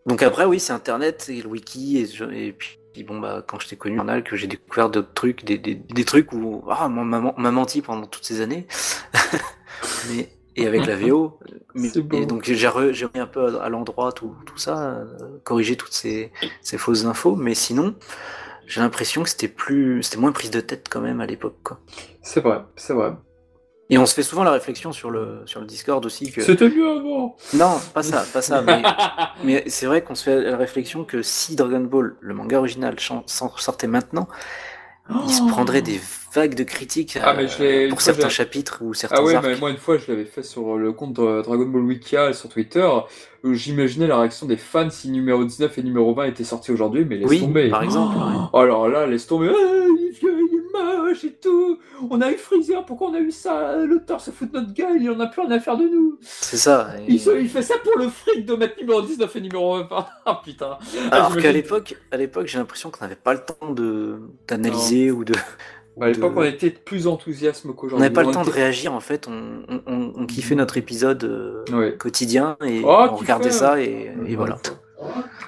Donc 0.06 0.24
après, 0.24 0.46
oui, 0.46 0.60
c'est 0.60 0.74
Internet 0.74 1.28
et 1.30 1.42
le 1.42 1.48
wiki 1.48 1.98
et, 2.00 2.48
et 2.48 2.52
puis 2.54 2.78
bon 3.04 3.20
bah 3.20 3.44
quand 3.48 3.60
je 3.60 3.68
t'ai 3.68 3.78
connu 3.78 3.96
journal 3.96 4.24
que 4.24 4.36
j'ai 4.36 4.48
découvert 4.48 4.90
d'autres 4.90 5.14
trucs, 5.14 5.46
des, 5.46 5.58
des, 5.58 5.76
des 5.76 6.06
trucs 6.06 6.32
où 6.34 6.64
ah 6.70 6.88
maman 6.90 7.34
m'a 7.38 7.52
menti 7.52 7.82
pendant 7.82 8.06
toutes 8.08 8.26
ces 8.26 8.42
années. 8.42 8.68
Mais 10.10 10.30
et 10.56 10.68
avec 10.68 10.86
la 10.86 10.96
VO. 10.96 11.40
Mais, 11.74 11.90
et 12.12 12.26
donc 12.26 12.44
j'ai 12.44 12.56
re- 12.68 12.92
j'ai 12.92 13.06
remis 13.06 13.20
un 13.20 13.28
peu 13.28 13.58
à, 13.60 13.64
à 13.64 13.70
l'endroit 13.70 14.12
tout, 14.12 14.36
tout 14.46 14.58
ça, 14.58 14.96
euh, 14.96 15.40
corriger 15.44 15.78
toutes 15.78 15.94
ces, 15.94 16.32
ces 16.62 16.78
fausses 16.78 17.06
infos. 17.06 17.36
Mais 17.36 17.56
sinon, 17.56 17.96
j'ai 18.68 18.82
l'impression 18.82 19.24
que 19.24 19.30
c'était 19.30 19.48
plus, 19.48 20.04
c'était 20.04 20.18
moins 20.18 20.32
prise 20.34 20.52
de 20.52 20.62
tête 20.62 20.88
quand 20.90 21.02
même 21.02 21.22
à 21.22 21.26
l'époque. 21.26 21.58
quoi. 21.64 21.80
C'est 22.22 22.42
vrai, 22.42 22.62
c'est 22.76 22.94
vrai. 22.94 23.14
Et 23.92 23.98
on 23.98 24.06
se 24.06 24.14
fait 24.14 24.24
souvent 24.24 24.44
la 24.44 24.52
réflexion 24.52 24.92
sur 24.94 25.12
le 25.12 25.42
sur 25.46 25.60
le 25.60 25.66
Discord 25.68 26.04
aussi 26.06 26.32
que 26.32 26.42
C'était 26.42 26.70
mieux 26.70 26.90
avant. 26.90 27.36
non, 27.54 27.80
pas 27.94 28.02
ça, 28.04 28.24
pas 28.34 28.42
ça. 28.42 28.62
Mais, 28.62 28.82
mais 29.44 29.64
c'est 29.68 29.86
vrai 29.86 30.02
qu'on 30.02 30.16
se 30.16 30.24
fait 30.24 30.42
la 30.42 30.56
réflexion 30.58 31.04
que 31.04 31.22
si 31.22 31.56
Dragon 31.56 31.82
Ball, 31.82 32.16
le 32.22 32.34
manga 32.34 32.58
original, 32.58 32.96
sortait 33.28 33.88
maintenant, 33.88 34.28
il 35.28 35.34
se 35.34 35.46
prendrait 35.46 35.82
des 35.82 36.00
vagues 36.34 36.56
de 36.56 36.64
critiques 36.64 37.18
Ah, 37.22 37.32
euh, 37.32 37.34
mais 37.36 37.48
je 37.50 37.90
pour 37.90 38.00
certains 38.02 38.30
chapitres 38.30 38.78
ou 38.82 38.94
certains 38.94 39.18
Ah 39.20 39.24
ouais, 39.24 39.36
arcs. 39.36 39.46
mais 39.46 39.58
moi 39.58 39.70
une 39.70 39.78
fois 39.78 39.98
je 39.98 40.10
l'avais 40.10 40.24
fait 40.24 40.44
sur 40.44 40.78
le 40.78 40.94
compte 40.94 41.12
Dragon 41.16 41.66
Ball 41.66 41.82
Wikia 41.82 42.32
sur 42.32 42.48
Twitter. 42.48 42.88
où 43.44 43.54
J'imaginais 43.54 44.08
la 44.08 44.18
réaction 44.20 44.48
des 44.48 44.56
fans 44.56 44.90
si 44.90 45.10
numéro 45.10 45.44
19 45.44 45.78
et 45.78 45.84
numéro 45.84 46.14
20 46.14 46.26
étaient 46.26 46.46
sortis 46.46 46.72
aujourd'hui, 46.72 47.04
mais 47.04 47.18
laisse 47.18 47.30
Oui, 47.30 47.42
tomber. 47.42 47.70
par 47.70 47.84
exemple, 47.84 48.16
ouais. 48.16 48.24
Oh, 48.54 48.58
alors 48.60 48.88
là, 48.88 49.06
laisse 49.06 49.28
tomber. 49.28 49.50
Ah, 49.54 50.28
moche 50.74 51.24
et 51.24 51.34
tout. 51.34 51.80
On 52.10 52.22
a 52.22 52.32
eu 52.32 52.36
Freezer, 52.38 52.86
pourquoi 52.86 53.10
on 53.10 53.14
a 53.14 53.20
eu 53.20 53.32
ça? 53.32 53.78
L'auteur 53.78 54.22
se 54.22 54.32
fout 54.32 54.52
de 54.52 54.60
notre 54.60 54.74
gueule, 54.74 55.02
il 55.02 55.10
en 55.10 55.20
a 55.20 55.28
plus 55.28 55.42
rien 55.42 55.52
à 55.52 55.60
faire 55.60 55.78
de 55.78 55.84
nous. 55.86 56.18
C'est 56.22 56.58
ça. 56.58 56.90
et- 57.00 57.12
Il, 57.14 57.20
se- 57.20 57.40
il 57.40 57.50
fait 57.50 57.62
ça 57.62 57.76
pour 57.84 57.98
le 57.98 58.08
fric 58.10 58.46
de 58.46 58.54
mettre 58.56 58.80
numéro 58.80 59.02
19 59.02 59.36
et 59.36 59.42
numéro 59.42 59.78
20. 59.84 60.06
Ah 60.26 60.42
putain. 60.44 60.78
Ah, 61.12 61.16
Alors 61.16 61.38
qu'à 61.38 61.52
l'époque, 61.52 61.96
à 62.12 62.18
l'époque, 62.18 62.48
j'ai 62.48 62.58
l'impression 62.58 62.90
qu'on 62.92 63.04
n'avait 63.04 63.16
pas 63.16 63.34
le 63.34 63.40
temps 63.40 63.72
de 63.74 64.20
d'analyser 64.48 65.12
ou 65.12 65.24
de. 65.24 65.34
Bah, 65.98 66.06
à 66.06 66.10
l'époque, 66.10 66.34
de- 66.36 66.40
on 66.40 66.44
était 66.44 66.70
plus 66.70 67.06
enthousiasme 67.08 67.72
on 67.72 67.74
qu'aujourd'hui. 67.74 68.02
n'avait 68.02 68.14
pas 68.14 68.24
le 68.24 68.32
temps 68.32 68.44
de 68.46 68.50
réagir 68.50 68.94
en 68.94 69.00
fait. 69.02 69.28
On, 69.28 69.64
on, 69.68 69.82
on- 69.88 70.14
on 70.16 70.26
kiffait 70.26 70.56
notre 70.56 70.78
épisode 70.78 71.24
euh, 71.26 71.64
Ouais. 71.74 71.98
quotidien 71.98 72.56
et 72.64 72.82
Oh, 72.86 73.08
on 73.12 73.16
regardait 73.16 73.52
ça 73.52 73.82
et, 73.82 74.12
et 74.26 74.36
voilà. 74.36 74.58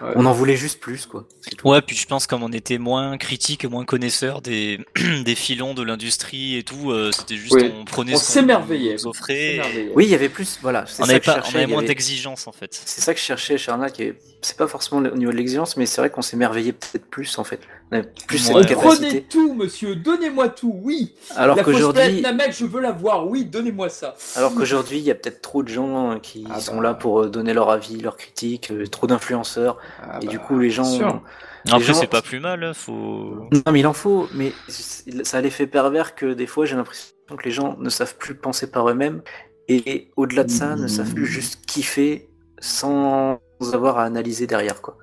Ouais. 0.01 0.11
On 0.15 0.25
en 0.25 0.33
voulait 0.33 0.57
juste 0.57 0.79
plus 0.79 1.05
quoi. 1.05 1.25
Ouais, 1.63 1.81
puis 1.81 1.95
je 1.95 2.05
pense 2.07 2.27
comme 2.27 2.43
on 2.43 2.51
était 2.51 2.77
moins 2.77 3.17
critique 3.17 3.63
et 3.63 3.67
moins 3.67 3.85
connaisseur 3.85 4.41
des, 4.41 4.79
des 5.25 5.35
filons 5.35 5.73
de 5.73 5.83
l'industrie 5.83 6.57
et 6.57 6.63
tout, 6.63 6.91
euh, 6.91 7.11
c'était 7.11 7.35
juste 7.35 7.53
Oui. 7.53 7.71
on 7.79 7.85
prenait 7.85 8.13
On 8.13 8.17
ce 8.17 8.25
qu'on 8.27 8.33
s'émerveillait. 8.33 8.95
nous 8.95 9.07
offrait. 9.07 9.55
et. 9.57 9.91
Oui, 9.95 10.05
il 10.05 10.09
y 10.09 10.15
avait 10.15 10.29
plus. 10.29 10.59
Voilà. 10.61 10.85
c'est 10.87 11.03
On 11.03 11.05
ça 11.05 11.11
avait, 11.15 11.29
on 11.29 11.67
moins 11.69 11.77
avait- 11.79 11.87
d'exigence 11.87 12.47
en 12.47 12.51
fait. 12.51 12.81
C'est 12.85 13.01
ça 13.01 13.13
que 13.13 13.19
je 13.19 13.25
cherchais 13.25 13.57
chez 13.57 13.71
Arnaque. 13.71 13.99
et 13.99 14.15
C'est 14.45 14.57
pas 14.57 14.67
forcément 14.67 15.01
au 15.01 15.15
niveau 15.17 15.31
de 15.31 15.37
l'exigence, 15.37 15.77
mais 15.77 15.85
c'est 15.85 16.01
vrai 16.01 16.09
qu'on 16.09 16.21
s'émerveillait 16.21 16.73
peut-être 16.73 17.05
plus 17.09 17.39
en 17.39 17.43
fait. 17.43 17.59
On 17.91 17.95
avait 17.97 18.09
plus 18.27 18.49
Ouais. 18.49 18.61
cette 18.63 18.73
Prenez 18.75 18.89
capacité. 18.91 19.21
tout, 19.23 19.53
monsieur, 19.53 19.95
donnez-moi 19.95 20.49
tout, 20.49 20.77
oui. 20.83 21.15
Alors 21.35 21.57
qu'aujourd'hui, 21.63 22.19
la 22.21 22.33
mec, 22.33 22.51
je 22.53 22.65
veux 22.65 22.81
la 22.81 22.91
voir, 22.91 23.27
oui, 23.27 23.45
donnez-moi 23.45 23.87
ça. 23.89 24.15
alors 24.35 24.53
qu'aujourd'hui, 24.53 24.97
il 24.99 25.03
y 25.05 25.11
a 25.11 25.15
peut-être 25.15 25.41
trop 25.41 25.63
de 25.63 25.69
gens 25.69 26.11
euh, 26.11 26.19
qui 26.19 26.45
Ah 26.51 26.59
sont 26.59 26.75
bah. 26.77 26.83
là 26.83 26.93
pour 26.93 27.21
euh, 27.21 27.29
donner 27.29 27.53
leur 27.53 27.69
avis, 27.69 27.97
leur 28.01 28.17
critique, 28.17 28.69
euh, 28.71 28.85
trop 28.85 29.07
d'influenceurs, 29.07 29.77
Ah 30.01 30.19
et 30.21 30.25
bah, 30.25 30.31
du 30.31 30.39
coup 30.39 30.59
les 30.59 30.69
gens. 30.69 30.83
sûr. 30.83 31.21
Après, 31.67 31.79
gens- 31.81 31.93
c'est 31.93 32.07
pas 32.07 32.21
plus 32.21 32.41
mal, 32.41 32.61
hein, 32.65 32.73
faut. 32.73 33.47
Non, 33.53 33.71
mais 33.71 33.79
il 33.79 33.87
en 33.87 33.93
faut. 33.93 34.27
Mais 34.33 34.51
ça 34.67 35.37
a 35.37 35.41
l'effet 35.41 35.65
pervers 35.67 36.15
que 36.15 36.33
des 36.33 36.47
fois, 36.47 36.65
j'ai 36.65 36.75
l'impression 36.75 37.07
que 37.37 37.43
les 37.45 37.51
gens 37.51 37.77
ne 37.79 37.89
savent 37.89 38.17
plus 38.17 38.35
penser 38.35 38.69
par 38.69 38.89
eux-mêmes, 38.89 39.21
et 39.69 40.09
au-delà 40.17 40.43
de 40.43 40.51
ça, 40.51 40.75
ne 40.75 40.87
savent 40.87 41.13
plus 41.13 41.25
juste 41.25 41.65
kiffer 41.65 42.27
sans 42.59 43.39
avoir 43.73 43.97
à 43.97 44.03
analyser 44.03 44.47
derrière 44.47 44.81
quoi. 44.81 44.97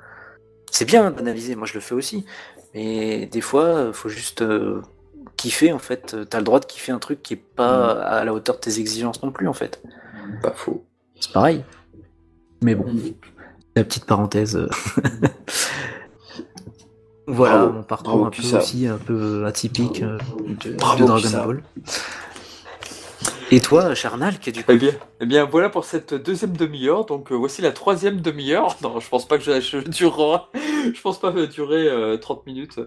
C'est 0.71 0.85
bien 0.85 1.11
d'analyser, 1.11 1.57
moi 1.57 1.67
je 1.67 1.75
le 1.75 1.81
fais 1.81 1.95
aussi, 1.95 2.25
mais 2.75 3.27
des 3.27 3.41
fois, 3.41 3.65
euh, 3.65 3.93
faut 3.93 4.09
juste 4.09 4.43
euh, 4.43 4.83
kiffer 5.37 5.73
en 5.73 5.79
fait. 5.79 6.17
T'as 6.29 6.39
le 6.39 6.45
droit 6.45 6.61
de 6.61 6.67
kiffer 6.67 6.93
un 6.93 6.99
truc 6.99 7.23
qui 7.23 7.35
est 7.35 7.45
pas 7.57 7.93
à 7.93 8.25
la 8.25 8.33
hauteur 8.33 8.57
de 8.57 8.61
tes 8.61 8.79
exigences 8.79 9.23
non 9.23 9.33
plus 9.33 9.49
en 9.49 9.53
fait. 9.53 9.83
Pas 10.43 10.53
faux. 10.53 10.85
C'est 11.19 11.33
pareil. 11.33 11.65
Mais 12.63 12.75
bon, 12.75 12.95
la 13.75 13.85
petite 13.85 14.05
parenthèse. 14.05 14.57
voilà 17.27 17.57
Bravo. 17.59 17.73
mon 17.73 17.83
parcours 17.83 18.13
Bravo, 18.13 18.27
un 18.27 18.31
peu 18.31 18.57
aussi 18.57 18.87
un 18.87 18.99
peu 18.99 19.45
atypique 19.47 20.03
euh, 20.03 20.19
de, 20.65 20.73
Dragon. 20.73 21.19
Ball. 21.47 21.63
Et 23.53 23.61
toi, 23.61 23.95
Charnal, 23.97 24.39
qui 24.39 24.51
est 24.51 24.53
du 24.53 24.63
coup 24.63 24.71
Eh 24.73 24.77
bien, 24.77 24.93
eh 25.21 25.27
bien, 25.27 25.45
voilà 25.45 25.69
pour 25.71 25.85
cette 25.85 26.15
deuxième 26.15 26.57
demi-heure. 26.57 27.05
Donc, 27.05 27.33
euh, 27.33 27.35
voici 27.35 27.61
la 27.63 27.73
troisième 27.73 28.21
demi-heure. 28.21 28.77
Non, 28.83 29.01
je 29.01 29.09
pense 29.09 29.27
pas 29.27 29.39
que 29.39 29.45
je, 29.45 29.61
je 29.61 29.79
durerai. 29.79 30.39
Je 30.95 31.01
pense 31.03 31.19
pas 31.19 31.33
durer 31.33 31.89
euh, 31.89 32.17
30 32.17 32.47
minutes. 32.47 32.79
Euh, 32.79 32.87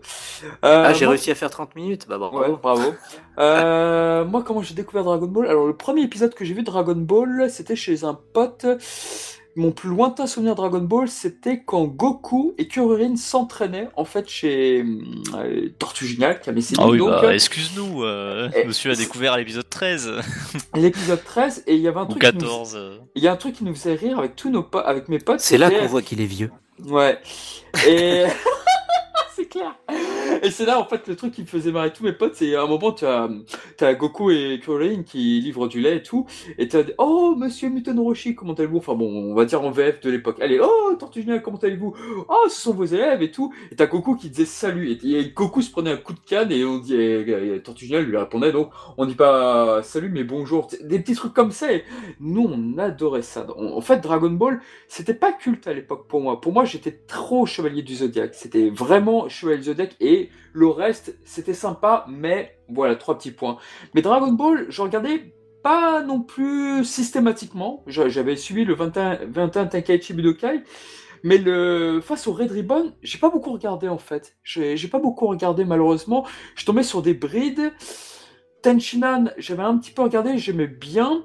Ah, 0.62 0.94
j'ai 0.94 1.06
moi- 1.06 1.12
réussi 1.12 1.32
à 1.32 1.36
faire 1.36 1.50
30 1.50 1.76
minutes. 1.76 2.06
Bah 2.08 2.18
bravo. 2.18 2.40
Ouais, 2.40 2.50
bravo. 2.62 2.94
Euh, 3.40 4.24
moi, 4.26 4.42
comment 4.44 4.62
j'ai 4.62 4.74
découvert 4.74 5.04
Dragon 5.04 5.28
Ball? 5.28 5.48
Alors, 5.48 5.68
le 5.68 5.76
premier 5.76 6.02
épisode 6.04 6.34
que 6.34 6.46
j'ai 6.46 6.54
vu 6.54 6.62
de 6.62 6.66
Dragon 6.68 6.96
Ball, 6.96 7.50
c'était 7.50 7.76
chez 7.76 8.04
un 8.06 8.18
pote. 8.34 8.66
Mon 9.56 9.72
plus 9.72 9.90
lointain 9.90 10.26
souvenir 10.26 10.54
de 10.54 10.58
Dragon 10.58 10.80
Ball, 10.80 11.08
c'était 11.08 11.62
quand 11.64 11.84
Goku 11.84 12.56
et 12.58 12.68
Kuririn 12.68 13.16
s'entraînaient, 13.16 13.88
en 13.96 14.04
fait, 14.06 14.28
chez 14.28 14.84
euh, 15.36 15.70
Tortue 15.78 16.08
Géniale, 16.08 16.40
qui 16.40 16.50
avait 16.50 16.62
ses 16.62 16.76
Ah 16.80 16.88
oui, 16.88 16.98
donc, 16.98 17.10
bah, 17.10 17.36
excuse-nous, 17.36 18.04
euh, 18.04 18.50
monsieur 18.66 18.92
a 18.92 18.96
découvert 18.96 19.34
à 19.34 19.38
l'épisode 19.38 19.70
13 19.70 20.12
l'épisode 20.76 21.24
13, 21.24 21.64
et 21.68 21.76
il 21.76 21.82
y 21.82 21.88
avait 21.88 22.00
un 22.00 22.06
truc 22.08 22.22
qui 22.24 22.34
nous- 22.34 22.40
14. 22.42 22.80
il 23.16 23.24
y 23.24 23.28
a 23.28 23.32
un 23.32 23.36
truc 23.36 23.56
qui 23.56 23.64
nous 23.64 23.76
faisait 23.76 23.94
rire 23.94 24.18
avec 24.18 24.36
tous 24.36 24.50
nos 24.50 24.64
potes, 24.64 24.84
avec 24.86 25.08
mes 25.08 25.20
potes. 25.20 25.40
C'est 25.40 25.60
là 25.60 25.70
qu'on 25.70 25.86
voit 25.86 26.02
qu'il 26.02 26.20
est 26.22 26.26
vieux. 26.26 26.52
Ouais. 26.86 27.20
Et 27.88 28.24
c'est 29.36 29.46
clair. 29.46 29.76
Et 30.42 30.52
c'est 30.52 30.66
là 30.66 30.80
en 30.80 30.86
fait 30.86 31.08
le 31.08 31.16
truc 31.16 31.34
qui 31.34 31.42
me 31.42 31.48
faisait 31.48 31.72
marrer 31.72 31.92
tous 31.92 32.04
mes 32.04 32.14
potes, 32.14 32.36
c'est 32.36 32.56
à 32.56 32.64
un 32.64 32.68
moment 32.68 32.92
tu 32.92 33.06
as, 33.06 33.94
Goku 33.94 34.32
et 34.32 34.60
Kuririn 34.64 35.04
qui 35.04 35.40
livrent 35.42 35.68
du 35.68 35.82
lait 35.82 35.98
et 35.98 36.04
tout, 36.04 36.26
et 36.58 36.68
tu 36.68 36.78
as 36.78 36.84
oh 36.98 37.36
monsieur 37.38 37.70
Muten 37.70 38.00
Roshi 38.00 38.36
comment 38.36 38.54
allez-vous? 38.54 38.78
Enfin 38.78 38.96
bon, 38.96 39.32
on 39.32 39.36
va 39.36 39.46
dire 39.46 39.64
en 39.64 39.72
VF 39.72 40.02
de 40.02 40.10
l'époque. 40.10 40.38
Allez 40.42 40.60
oh 40.62 40.96
Tortue 41.00 41.26
comment 41.44 41.58
allez-vous? 41.58 41.94
Oh 42.28 42.46
ce 42.48 42.62
sont 42.62 42.74
vos 42.74 42.86
élèves 42.86 43.22
et 43.22 43.32
tout. 43.32 43.54
Et 43.72 43.76
t'as 43.76 43.88
Goku 43.88 44.16
qui 44.16 44.30
disait 44.30 44.46
salut 44.46 44.98
et, 45.04 45.32
Goku 45.32 45.62
se 45.62 45.72
prenait 45.72 45.92
un 45.92 45.98
coup 45.98 46.14
de 46.14 46.20
canne 46.26 46.52
et 46.52 46.64
on 46.66 46.80
dit 46.80 46.96
et, 46.96 47.24
lui 47.24 48.18
répondait 48.18 48.52
donc 48.52 48.72
on 48.98 49.06
dit 49.06 49.16
pas 49.16 49.82
salut 49.84 50.10
mais 50.10 50.24
bonjour. 50.24 50.68
Des 50.82 51.00
petits 51.00 51.16
trucs 51.16 51.34
comme 51.34 51.52
ça. 51.52 51.72
Et 51.74 51.84
nous 52.20 52.50
on 52.50 52.78
adorait 52.78 53.22
ça. 53.22 53.48
En 53.58 53.78
en 53.78 53.82
fait 53.82 54.00
Dragon 54.00 54.30
Ball 54.30 54.62
c'était 54.88 55.14
pas 55.14 55.32
culte 55.32 55.68
à 55.68 55.74
l'époque 55.74 56.08
pour 56.08 56.22
moi. 56.22 56.40
Pour 56.40 56.54
moi, 56.54 56.66
j'étais 56.66 56.92
trop 57.08 57.46
Chevalier 57.46 57.82
du 57.82 57.96
Zodiaque. 57.96 58.36
C'était 58.36 58.70
vraiment 58.70 59.23
Chevalier 59.30 59.58
du 59.60 59.64
Zodiaque 59.66 59.96
et 60.00 60.30
le 60.54 60.68
reste, 60.68 61.18
c'était 61.24 61.54
sympa, 61.54 62.06
mais 62.10 62.58
voilà, 62.70 62.96
trois 62.96 63.18
petits 63.18 63.32
points. 63.32 63.58
Mais 63.94 64.02
Dragon 64.02 64.32
Ball, 64.32 64.66
je 64.70 64.82
regardais 64.82 65.34
pas 65.64 66.02
non 66.04 66.22
plus 66.22 66.84
systématiquement. 66.84 67.84
J'a- 67.88 68.10
J'avais 68.10 68.36
suivi 68.36 68.66
le 68.66 68.74
21, 68.76 69.20
21 69.28 69.66
Tenkaichi 69.68 70.14
Budokai, 70.14 70.64
mais 71.24 71.38
le 71.38 72.02
face 72.02 72.28
au 72.28 72.34
Red 72.34 72.52
Ribbon, 72.52 72.94
j'ai 73.02 73.18
pas 73.18 73.30
beaucoup 73.30 73.52
regardé 73.54 73.88
en 73.88 73.98
fait. 73.98 74.36
J'ai 74.44 74.88
pas 74.90 75.00
beaucoup 75.00 75.28
regardé 75.28 75.64
malheureusement. 75.66 76.26
Je 76.56 76.66
tombais 76.66 76.84
sur 76.84 77.02
des 77.02 77.14
brides. 77.14 77.72
Tenchinan, 78.62 79.26
j'avais 79.38 79.64
un 79.64 79.78
petit 79.78 79.92
peu 79.92 80.02
regardé, 80.04 80.38
j'aimais 80.38 80.68
bien. 80.68 81.24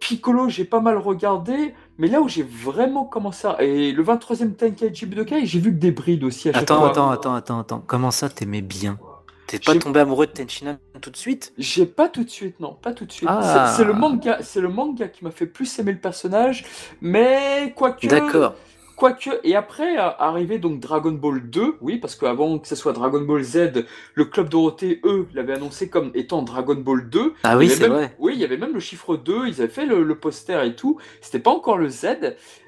Piccolo, 0.00 0.48
j'ai 0.48 0.64
pas 0.64 0.80
mal 0.80 0.98
regardé, 0.98 1.74
mais 1.98 2.08
là 2.08 2.20
où 2.20 2.28
j'ai 2.28 2.42
vraiment 2.42 3.04
commencé 3.04 3.46
à... 3.46 3.62
Et 3.62 3.92
le 3.92 4.04
23e 4.04 4.54
Tenkaichi 4.54 5.06
Budokai, 5.06 5.46
j'ai 5.46 5.60
vu 5.60 5.70
que 5.72 5.78
des 5.78 5.90
brides 5.92 6.24
aussi 6.24 6.48
à 6.48 6.52
chaque 6.52 6.62
Attends, 6.62 6.80
fois. 6.80 6.90
attends, 6.90 7.10
attends, 7.10 7.34
attends, 7.34 7.58
attends. 7.60 7.84
Comment 7.86 8.10
ça, 8.10 8.28
t'aimais 8.28 8.62
bien 8.62 8.98
T'es 9.46 9.60
pas 9.60 9.76
tombé 9.76 10.00
amoureux 10.00 10.26
de 10.26 10.32
Tenchinan 10.32 10.76
tout 11.00 11.10
de 11.10 11.16
suite 11.16 11.52
J'ai 11.56 11.86
pas 11.86 12.08
tout 12.08 12.24
de 12.24 12.30
suite, 12.30 12.58
non, 12.58 12.74
pas 12.74 12.92
tout 12.92 13.04
de 13.04 13.12
suite. 13.12 13.28
Ah. 13.30 13.70
C'est 13.70 13.76
c'est 13.76 13.84
le 13.84 13.92
manga, 13.92 14.38
c'est 14.42 14.60
le 14.60 14.68
manga 14.68 15.06
qui 15.06 15.24
m'a 15.24 15.30
fait 15.30 15.46
plus 15.46 15.78
aimer 15.78 15.92
le 15.92 16.00
personnage, 16.00 16.64
mais 17.00 17.72
quoique... 17.76 18.08
D'accord. 18.08 18.54
Quoique, 18.96 19.30
et 19.44 19.54
après, 19.54 19.98
euh, 19.98 20.08
arrivé 20.18 20.58
donc 20.58 20.80
Dragon 20.80 21.12
Ball 21.12 21.42
2, 21.50 21.76
oui, 21.82 21.98
parce 21.98 22.16
qu'avant 22.16 22.58
que 22.58 22.66
ce 22.66 22.74
soit 22.74 22.94
Dragon 22.94 23.20
Ball 23.20 23.42
Z, 23.42 23.84
le 24.14 24.24
Club 24.24 24.48
Dorothée, 24.48 25.00
eux, 25.04 25.26
l'avaient 25.34 25.52
annoncé 25.52 25.90
comme 25.90 26.10
étant 26.14 26.40
Dragon 26.42 26.74
Ball 26.76 27.08
2. 27.10 27.34
Ah 27.44 27.58
oui, 27.58 27.66
Il 27.66 27.68
y 27.68 27.72
avait 27.72 27.80
c'est 27.82 27.88
même- 27.88 27.92
vrai. 27.98 28.16
Oui, 28.18 28.32
il 28.34 28.40
y 28.40 28.44
avait 28.44 28.56
même 28.56 28.72
le 28.72 28.80
chiffre 28.80 29.16
2, 29.16 29.48
ils 29.48 29.60
avaient 29.60 29.68
fait 29.70 29.84
le, 29.86 30.02
le 30.02 30.14
poster 30.18 30.64
et 30.64 30.74
tout. 30.74 30.98
C'était 31.20 31.38
pas 31.40 31.50
encore 31.50 31.76
le 31.76 31.88
Z, 31.90 32.06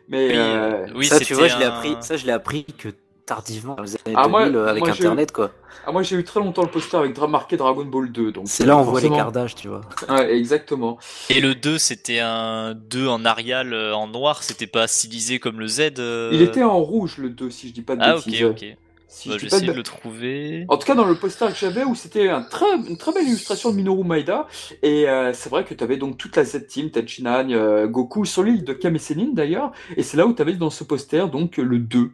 mais... 0.08 0.28
Oui, 0.28 0.34
euh, 0.36 0.86
oui, 0.94 1.06
ça, 1.06 1.18
tu 1.18 1.32
vois, 1.34 1.48
je 1.48 1.56
l'ai 1.58 1.64
appris. 1.64 1.96
Ça, 2.02 2.16
je 2.18 2.26
l'ai 2.26 2.32
appris 2.32 2.64
que 2.76 2.88
tardivement, 3.28 3.74
dans 3.76 3.82
les 3.82 3.94
années 3.94 4.14
Ah, 4.16 4.26
moi- 4.28 4.44
2000, 4.44 4.56
euh, 4.56 4.66
avec 4.68 4.82
moi, 4.82 4.90
Internet, 4.90 5.32
quoi. 5.32 5.50
ah, 5.86 5.92
moi 5.92 6.02
j'ai 6.02 6.16
eu 6.16 6.24
très 6.24 6.40
longtemps 6.40 6.62
le 6.62 6.68
poster 6.70 6.96
avec 6.96 7.14
dra- 7.14 7.28
marqué 7.28 7.56
Dragon 7.56 7.84
Ball 7.84 8.10
2. 8.10 8.32
donc 8.32 8.44
C'est 8.48 8.64
là 8.66 8.76
on 8.76 8.82
voit 8.82 8.92
forcément- 8.94 9.14
l'écart 9.16 9.32
d'âge, 9.32 9.54
tu 9.54 9.68
vois. 9.68 9.82
Ouais, 10.08 10.34
exactement. 10.34 10.98
Et 11.30 11.40
le 11.40 11.54
2, 11.54 11.78
c'était 11.78 12.20
un 12.20 12.74
2 12.74 13.06
en 13.06 13.24
Arial 13.24 13.72
euh, 13.74 13.94
en 13.94 14.06
noir, 14.08 14.42
c'était 14.42 14.66
pas 14.66 14.86
stylisé 14.86 15.38
comme 15.38 15.60
le 15.60 15.68
Z. 15.68 15.92
euh. 15.98 16.30
Il 16.32 16.42
était 16.42 16.64
en 16.64 16.78
rouge 16.80 17.18
le 17.18 17.28
2, 17.30 17.50
si 17.50 17.68
je 17.68 17.74
dis 17.74 17.82
pas 17.82 17.96
de 17.96 18.02
Ah, 18.02 18.16
ok, 18.16 18.24
bêtises. 18.24 18.44
ok. 18.44 18.64
Si 19.10 19.30
Bah, 19.30 19.36
je 19.38 19.46
vais 19.48 19.66
de- 19.66 19.72
le 19.72 19.82
trouver. 19.82 20.66
En 20.68 20.76
tout 20.76 20.86
cas, 20.86 20.94
dans 20.94 21.06
le 21.06 21.14
poster 21.14 21.48
que 21.50 21.56
j'avais, 21.58 21.82
où 21.82 21.94
c'était 21.94 22.28
un 22.28 22.42
très, 22.42 22.66
une 22.76 22.98
très 22.98 23.10
belle 23.12 23.26
illustration 23.26 23.70
de 23.70 23.76
Minoru 23.76 24.04
Maeda, 24.04 24.46
et 24.82 25.08
euh, 25.08 25.32
c'est 25.32 25.48
vrai 25.48 25.64
que 25.64 25.72
tu 25.72 25.82
avais 25.82 25.96
donc 25.96 26.18
toute 26.18 26.36
la 26.36 26.44
Z-Team, 26.44 26.90
Tenchinan, 26.90 27.50
euh, 27.50 27.86
Goku, 27.86 28.26
sur 28.26 28.42
l'île 28.42 28.64
de 28.64 28.74
Kame 28.74 28.98
Sennin 28.98 29.30
d'ailleurs, 29.32 29.72
et 29.96 30.02
c'est 30.02 30.18
là 30.18 30.26
où 30.26 30.34
tu 30.34 30.42
avais 30.42 30.52
dans 30.52 30.68
ce 30.70 30.84
poster 30.84 31.26
donc 31.30 31.56
le 31.56 31.78
2. 31.78 32.10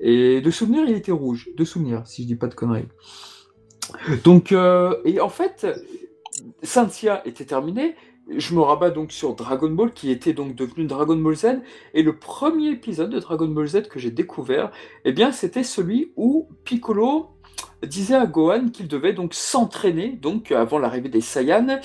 Et 0.00 0.40
de 0.40 0.50
souvenir, 0.50 0.84
il 0.86 0.94
était 0.96 1.12
rouge. 1.12 1.48
De 1.56 1.64
souvenir, 1.64 2.02
si 2.06 2.22
je 2.22 2.26
dis 2.26 2.34
pas 2.36 2.48
de 2.48 2.54
conneries. 2.54 2.88
Donc, 4.24 4.50
euh, 4.52 4.96
et 5.04 5.20
en 5.20 5.28
fait, 5.28 5.66
Cynthia 6.62 7.22
était 7.26 7.44
terminé. 7.44 7.94
Je 8.28 8.54
me 8.54 8.60
rabats 8.60 8.90
donc 8.90 9.12
sur 9.12 9.34
Dragon 9.34 9.70
Ball, 9.70 9.92
qui 9.92 10.10
était 10.10 10.32
donc 10.32 10.54
devenu 10.54 10.86
Dragon 10.86 11.16
Ball 11.16 11.34
Z. 11.36 11.46
Et 11.94 12.02
le 12.02 12.16
premier 12.16 12.68
épisode 12.70 13.10
de 13.10 13.18
Dragon 13.18 13.48
Ball 13.48 13.66
Z 13.66 13.88
que 13.88 13.98
j'ai 13.98 14.10
découvert, 14.10 14.70
eh 15.04 15.12
bien, 15.12 15.32
c'était 15.32 15.64
celui 15.64 16.12
où 16.16 16.48
Piccolo 16.64 17.30
disait 17.86 18.14
à 18.14 18.26
Gohan 18.26 18.68
qu'il 18.72 18.86
devait 18.88 19.12
donc 19.12 19.34
s'entraîner, 19.34 20.10
donc 20.10 20.52
avant 20.52 20.78
l'arrivée 20.78 21.08
des 21.08 21.20
Saiyans. 21.20 21.80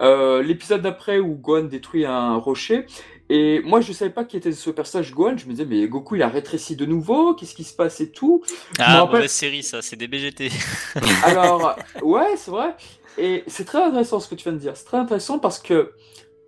Euh, 0.00 0.42
L'épisode 0.42 0.82
d'après 0.82 1.18
où 1.18 1.34
Gohan 1.34 1.64
détruit 1.64 2.06
un 2.06 2.36
rocher. 2.36 2.86
Et 3.32 3.60
moi, 3.64 3.80
je 3.80 3.92
savais 3.92 4.10
pas 4.10 4.24
qui 4.24 4.36
était 4.36 4.50
ce 4.50 4.70
personnage 4.70 5.12
Gohan. 5.14 5.36
Je 5.36 5.46
me 5.46 5.50
disais, 5.52 5.64
mais 5.64 5.86
Goku, 5.86 6.16
il 6.16 6.22
a 6.22 6.28
rétréci 6.28 6.74
de 6.74 6.84
nouveau. 6.84 7.34
Qu'est-ce 7.34 7.54
qui 7.54 7.62
se 7.62 7.74
passe 7.74 8.00
et 8.00 8.10
tout? 8.10 8.42
Ah, 8.78 9.00
rappelle- 9.02 9.16
mauvaise 9.18 9.30
série, 9.30 9.62
ça, 9.62 9.82
c'est 9.82 9.94
des 9.96 10.08
BGT. 10.08 10.50
Alors, 11.24 11.76
ouais, 12.02 12.34
c'est 12.36 12.50
vrai. 12.50 12.74
Et 13.18 13.44
c'est 13.46 13.64
très 13.64 13.82
intéressant 13.82 14.20
ce 14.20 14.28
que 14.28 14.34
tu 14.34 14.44
viens 14.44 14.52
de 14.52 14.58
dire. 14.58 14.76
C'est 14.76 14.84
très 14.84 14.98
intéressant 14.98 15.38
parce 15.38 15.58
que 15.58 15.92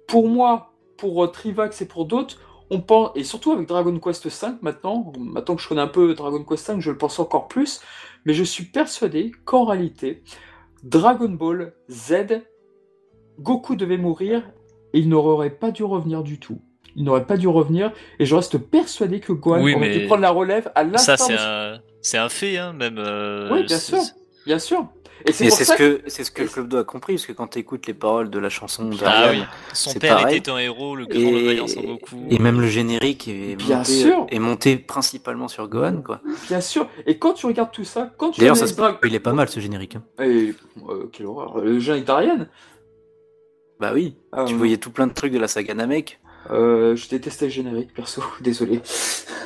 pour 0.06 0.28
moi, 0.28 0.72
pour 0.96 1.24
euh, 1.24 1.28
Trivax 1.28 1.80
et 1.82 1.86
pour 1.86 2.06
d'autres, 2.06 2.38
on 2.70 2.80
pense, 2.80 3.10
et 3.14 3.24
surtout 3.24 3.52
avec 3.52 3.68
Dragon 3.68 3.98
Quest 3.98 4.24
V 4.26 4.52
maintenant, 4.62 5.12
maintenant 5.18 5.56
que 5.56 5.62
je 5.62 5.68
connais 5.68 5.80
un 5.82 5.88
peu 5.88 6.14
Dragon 6.14 6.42
Quest 6.44 6.70
V, 6.70 6.80
je 6.80 6.90
le 6.90 6.96
pense 6.98 7.18
encore 7.18 7.48
plus, 7.48 7.80
mais 8.24 8.32
je 8.32 8.44
suis 8.44 8.64
persuadé 8.64 9.32
qu'en 9.44 9.64
réalité, 9.64 10.22
Dragon 10.82 11.28
Ball 11.28 11.74
Z, 11.90 12.42
Goku 13.38 13.76
devait 13.76 13.98
mourir 13.98 14.42
et 14.94 15.00
il 15.00 15.08
n'aurait 15.08 15.50
pas 15.50 15.70
dû 15.70 15.84
revenir 15.84 16.22
du 16.22 16.38
tout. 16.38 16.60
Il 16.94 17.04
n'aurait 17.04 17.26
pas 17.26 17.36
dû 17.36 17.48
revenir 17.48 17.92
et 18.18 18.26
je 18.26 18.34
reste 18.34 18.58
persuadé 18.58 19.20
que 19.20 19.32
Gohan 19.32 19.62
Oui, 19.62 19.74
aurait 19.74 19.88
mais 19.88 19.98
dû 19.98 20.06
prendre 20.06 20.22
la 20.22 20.30
relève 20.30 20.70
à 20.74 20.84
l'instant. 20.84 21.16
Ça, 21.16 21.80
c'est 22.02 22.18
un... 22.18 22.28
fait, 22.28 22.58
hein, 22.58 22.72
même. 22.74 22.98
euh, 22.98 23.50
Oui, 23.52 23.64
bien 23.64 23.78
sûr. 23.78 23.98
Bien 24.44 24.58
sûr. 24.58 24.86
Et 25.26 25.32
c'est 25.32 25.44
Et 25.44 25.48
pour 25.48 25.56
c'est 25.58 25.64
ça 25.64 25.74
ce 25.74 25.78
que 25.78 26.00
c'est 26.06 26.24
ce 26.24 26.30
que 26.30 26.42
le 26.42 26.48
club 26.48 26.68
doit 26.68 26.80
a 26.80 26.84
compris 26.84 27.14
parce 27.14 27.26
que 27.26 27.32
quand 27.32 27.46
tu 27.48 27.58
écoutes 27.58 27.86
les 27.86 27.94
paroles 27.94 28.30
de 28.30 28.38
la 28.38 28.48
chanson 28.48 28.88
de 28.88 28.96
Ah 29.04 29.28
oui, 29.30 29.42
son 29.72 29.92
père 29.94 30.16
pareil. 30.16 30.38
était 30.38 30.50
un 30.50 30.58
héros, 30.58 30.96
le 30.96 31.06
grand 31.06 31.18
et, 31.20 31.44
vaillant 31.44 31.66
Son 31.68 31.80
Goku. 31.82 32.16
et 32.30 32.38
même 32.38 32.60
le 32.60 32.66
générique 32.66 33.28
est 33.28 33.56
Bien 33.56 33.78
monté, 33.78 33.92
sûr. 33.92 34.26
est 34.30 34.38
monté 34.38 34.76
principalement 34.76 35.48
sur 35.48 35.68
Gohan 35.68 36.02
quoi. 36.02 36.20
Bien 36.48 36.60
sûr. 36.60 36.88
Et 37.06 37.18
quand 37.18 37.34
tu 37.34 37.46
regardes 37.46 37.70
tout 37.72 37.84
ça, 37.84 38.12
quand 38.16 38.30
tu 38.30 38.40
D'ailleurs 38.40 38.56
ça 38.56 38.66
se 38.66 38.74
Dra- 38.74 38.98
il 39.04 39.14
est 39.14 39.20
pas 39.20 39.32
mal 39.32 39.48
ce 39.48 39.60
générique. 39.60 39.96
hein. 39.96 40.04
Et, 40.22 40.54
euh, 40.88 41.08
quelle 41.12 41.26
horreur. 41.26 41.58
Le 41.58 41.78
générique 41.78 42.06
d'Ariane 42.06 42.48
Bah 43.80 43.92
oui, 43.94 44.16
Ah, 44.32 44.44
tu 44.46 44.54
voyais 44.54 44.76
tout 44.78 44.90
plein 44.90 45.06
de 45.08 45.12
trucs 45.12 45.32
de 45.32 45.38
la 45.38 45.48
saga 45.48 45.74
Namek. 45.74 46.20
Euh, 46.51 46.97
je 46.97 47.09
détestais 47.09 47.47
le 47.47 47.51
générique, 47.51 47.95
perso. 47.95 48.22
Désolé. 48.40 48.80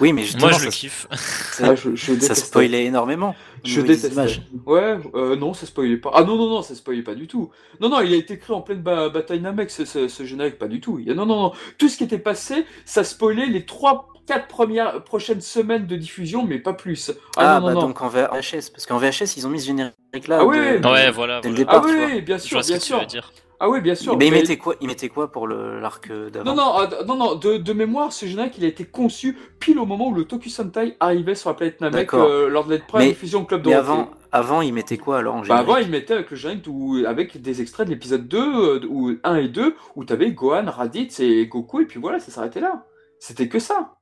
Oui 0.00 0.12
mais 0.12 0.22
justement 0.22 0.46
Moi, 0.48 0.52
je 0.52 0.58
ça, 0.58 0.64
le 0.66 0.70
kiffe. 0.70 1.06
ça- 1.12 1.68
Ah, 1.70 1.74
je, 1.74 1.94
je 1.94 2.06
ça 2.06 2.12
détestais. 2.12 2.34
spoilait 2.34 2.84
énormément. 2.84 3.34
Je 3.64 3.80
images. 3.80 4.42
Ouais, 4.66 4.98
euh, 5.14 5.36
non, 5.36 5.52
ça 5.54 5.66
spoilait 5.66 5.96
pas. 5.96 6.10
Ah 6.14 6.22
non, 6.22 6.36
non, 6.36 6.48
non, 6.48 6.62
ça 6.62 6.74
spoilait 6.74 7.02
pas 7.02 7.14
du 7.14 7.26
tout. 7.26 7.50
Non, 7.80 7.88
non, 7.88 8.00
il 8.00 8.12
a 8.12 8.16
été 8.16 8.38
créé 8.38 8.54
en 8.54 8.60
pleine 8.60 8.80
ba- 8.82 9.08
bataille 9.08 9.40
Namek, 9.40 9.70
ce, 9.70 9.84
ce, 9.84 10.06
ce 10.08 10.24
générique, 10.24 10.58
pas 10.58 10.68
du 10.68 10.80
tout. 10.80 10.98
Il 11.00 11.06
y 11.08 11.10
a- 11.10 11.14
non, 11.14 11.26
non, 11.26 11.40
non. 11.42 11.52
Tout 11.78 11.88
ce 11.88 11.96
qui 11.96 12.04
était 12.04 12.18
passé, 12.18 12.64
ça 12.84 13.02
spoilait 13.04 13.46
les 13.46 13.64
trois, 13.66 14.08
quatre 14.26 14.46
premières, 14.48 15.02
prochaines 15.04 15.40
semaines 15.40 15.86
de 15.86 15.96
diffusion, 15.96 16.44
mais 16.44 16.58
pas 16.58 16.74
plus. 16.74 17.10
Ah, 17.36 17.56
Ah, 17.56 17.60
non, 17.60 17.66
bah 17.66 17.72
non, 17.74 17.80
non. 17.80 17.86
donc 17.88 18.02
en 18.02 18.08
VHS 18.08 18.70
parce 18.70 18.86
qu'en 18.86 18.98
VHS 18.98 19.36
ils 19.36 19.46
ont 19.46 19.50
mis 19.50 19.60
ce 19.60 19.66
générique 19.66 19.94
là. 20.28 20.38
Ah 20.40 20.44
oui, 20.44 20.56
oui. 20.58 20.84
Ouais, 20.90 21.10
voilà. 21.10 21.40
Dès 21.40 21.48
le 21.48 21.54
voilà. 21.54 21.58
départ, 21.58 21.82
Ah 21.84 21.88
oui, 21.88 22.12
vois. 22.12 22.20
bien 22.20 22.38
Je 22.38 22.42
sûr, 22.42 22.56
vois 22.56 22.62
ce 22.62 22.68
bien 22.68 22.78
tu 22.78 22.84
sûr. 22.86 23.00
veux 23.00 23.06
dire. 23.06 23.32
Ah 23.58 23.68
oui, 23.70 23.80
bien 23.80 23.94
sûr. 23.94 24.16
Mais 24.16 24.26
il 24.26 24.32
Mais- 24.32 24.40
mettait 24.40 24.56
quoi 24.58 24.74
Il 24.80 24.86
mettait 24.86 25.08
quoi 25.08 25.32
pour 25.32 25.46
le 25.46 25.80
l'arc 25.80 26.10
d'avant? 26.30 26.44
Non, 26.44 26.56
non, 26.56 26.72
ah, 26.76 26.88
non, 27.06 27.16
non, 27.16 27.34
de, 27.36 27.56
de 27.56 27.72
mémoire, 27.72 28.12
ce 28.12 28.26
générique, 28.26 28.58
il 28.58 28.64
a 28.64 28.68
été 28.68 28.84
conçu 28.84 29.36
pile 29.60 29.78
au 29.78 29.86
moment 29.86 30.08
où 30.08 30.14
le 30.14 30.24
Tokusentai 30.24 30.96
arrivait 31.00 31.34
sur 31.34 31.50
la 31.50 31.54
planète 31.54 31.80
Namek 31.80 32.12
euh, 32.14 32.48
lors 32.48 32.66
de 32.66 32.74
la 32.74 32.80
première 32.80 33.06
Mais- 33.06 33.12
diffusion 33.12 33.40
au 33.42 33.44
Club 33.44 33.62
Mais 33.66 33.72
Dorothée. 33.72 33.90
avant 33.90 34.10
avant 34.32 34.60
il 34.60 34.74
mettait 34.74 34.98
quoi 34.98 35.18
alors 35.18 35.36
en 35.36 35.38
Bah 35.38 35.44
générique? 35.44 35.68
avant, 35.68 35.76
il 35.78 35.88
mettait 35.88 36.12
avec 36.14 36.30
le 36.30 36.36
générique 36.36 36.64
où- 36.68 36.98
avec 37.06 37.40
des 37.40 37.62
extraits 37.62 37.86
de 37.86 37.92
l'épisode 37.92 38.28
2, 38.28 38.38
euh, 38.38 38.80
ou 38.90 39.12
1 39.24 39.36
et 39.36 39.48
2, 39.48 39.74
où 39.94 40.04
t'avais 40.04 40.32
Gohan, 40.32 40.64
Raditz 40.70 41.20
et 41.20 41.46
Goku, 41.46 41.80
et 41.80 41.86
puis 41.86 41.98
voilà, 41.98 42.18
ça 42.18 42.30
s'arrêtait 42.30 42.60
là. 42.60 42.84
C'était 43.18 43.48
que 43.48 43.58
ça. 43.58 43.94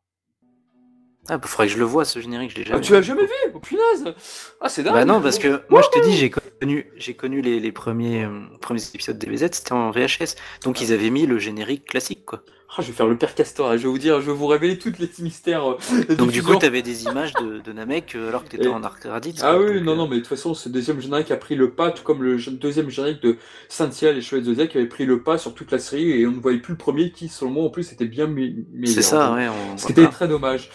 Ah, 1.29 1.39
bah, 1.39 1.47
faudrait 1.47 1.67
que 1.69 1.73
je 1.73 1.79
le 1.79 1.85
vois 1.85 2.05
ce 2.05 2.19
générique, 2.21 2.51
je 2.51 2.57
l'ai 2.57 2.63
Ah, 2.67 2.71
jamais. 2.73 2.81
tu 2.83 2.93
l'as 2.93 3.03
jamais 3.03 3.23
vu 3.25 3.33
Oh 3.55 3.59
punaise 3.59 4.15
Ah, 4.61 4.69
c'est 4.69 4.83
dingue 4.83 4.93
Bah 4.95 5.05
non, 5.05 5.21
parce 5.23 5.39
que 5.39 5.63
moi 5.71 5.81
je 5.83 5.89
te 5.99 6.05
dis, 6.05 6.17
j'ai 6.17 6.31
connu, 6.31 6.87
j'ai 6.97 7.15
connu 7.15 7.41
les, 7.41 7.61
les 7.61 7.73
premiers, 7.73 8.25
euh, 8.25 8.41
premiers 8.61 8.83
épisodes 8.95 9.19
des 9.19 9.27
VZ, 9.31 9.49
c'était 9.53 9.73
en 9.73 9.91
VHS. 9.91 10.35
Donc 10.65 10.81
ils 10.83 10.93
avaient 10.93 11.11
mis 11.11 11.27
le 11.27 11.39
générique 11.39 11.87
classique, 11.87 12.25
quoi. 12.27 12.43
Ah, 12.77 12.83
je 12.83 12.89
vais 12.89 12.93
faire 12.93 13.07
le 13.07 13.17
père 13.17 13.37
Castor, 13.37 13.71
hein, 13.71 13.77
je 13.77 13.83
vais 13.85 13.89
vous 13.89 13.99
dire, 13.99 14.21
je 14.21 14.27
vais 14.27 14.37
vous 14.37 14.49
révéler 14.49 14.79
toutes 14.79 14.99
les 14.99 15.07
petits 15.07 15.23
mystères. 15.23 15.65
euh, 15.71 16.15
Donc 16.17 16.33
du 16.33 16.43
coup, 16.43 16.57
t'avais 16.57 16.83
des 16.83 17.05
images 17.05 17.33
de, 17.35 17.61
de 17.61 17.73
Namek 17.73 18.17
euh, 18.17 18.29
alors 18.31 18.43
que 18.43 18.49
t'étais 18.49 18.65
Et- 18.65 18.69
en. 18.69 18.81
Ah 18.83 18.91
quoi. 19.55 19.59
oui, 19.61 19.75
Donc, 19.77 19.85
non, 19.85 19.93
euh, 19.93 19.97
non, 19.97 20.09
mais 20.09 20.17
de 20.17 20.21
toute 20.23 20.29
façon, 20.29 20.55
ce 20.55 20.69
deuxième 20.69 21.01
générique 21.01 21.31
a 21.31 21.37
pris 21.37 21.55
le 21.55 21.71
pas, 21.71 21.93
tout 21.93 22.03
comme 22.03 22.25
le 22.25 22.37
deuxième 22.51 22.91
générique 22.91 23.23
de 23.23 23.37
Cynthia 23.69 24.11
et 24.11 24.15
les 24.15 24.23
Chevaliers 24.23 24.43
de 24.49 24.51
Zodiac 24.55 24.71
qui 24.71 24.79
avait 24.79 24.89
pris 24.89 25.07
le 25.07 25.23
pas 25.23 25.39
sur 25.39 25.55
toute 25.55 25.71
la 25.71 25.79
série, 25.79 26.11
et 26.21 26.27
on 26.27 26.33
ne 26.33 26.41
voyait 26.41 26.59
plus 26.59 26.73
le 26.73 26.79
premier 26.79 27.13
qui, 27.13 27.29
selon 27.29 27.53
moi, 27.53 27.65
en 27.65 27.71
plus, 27.71 27.93
était 27.93 28.07
bien 28.07 28.27
me- 28.27 28.35
meilleur. 28.73 28.89
C'est 28.89 29.03
ça, 29.03 29.33
ouais. 29.35 29.47
on- 29.49 29.77
Ce 29.79 29.87
qui 29.87 29.93
était 29.93 30.09
très 30.09 30.27
dommage. 30.27 30.69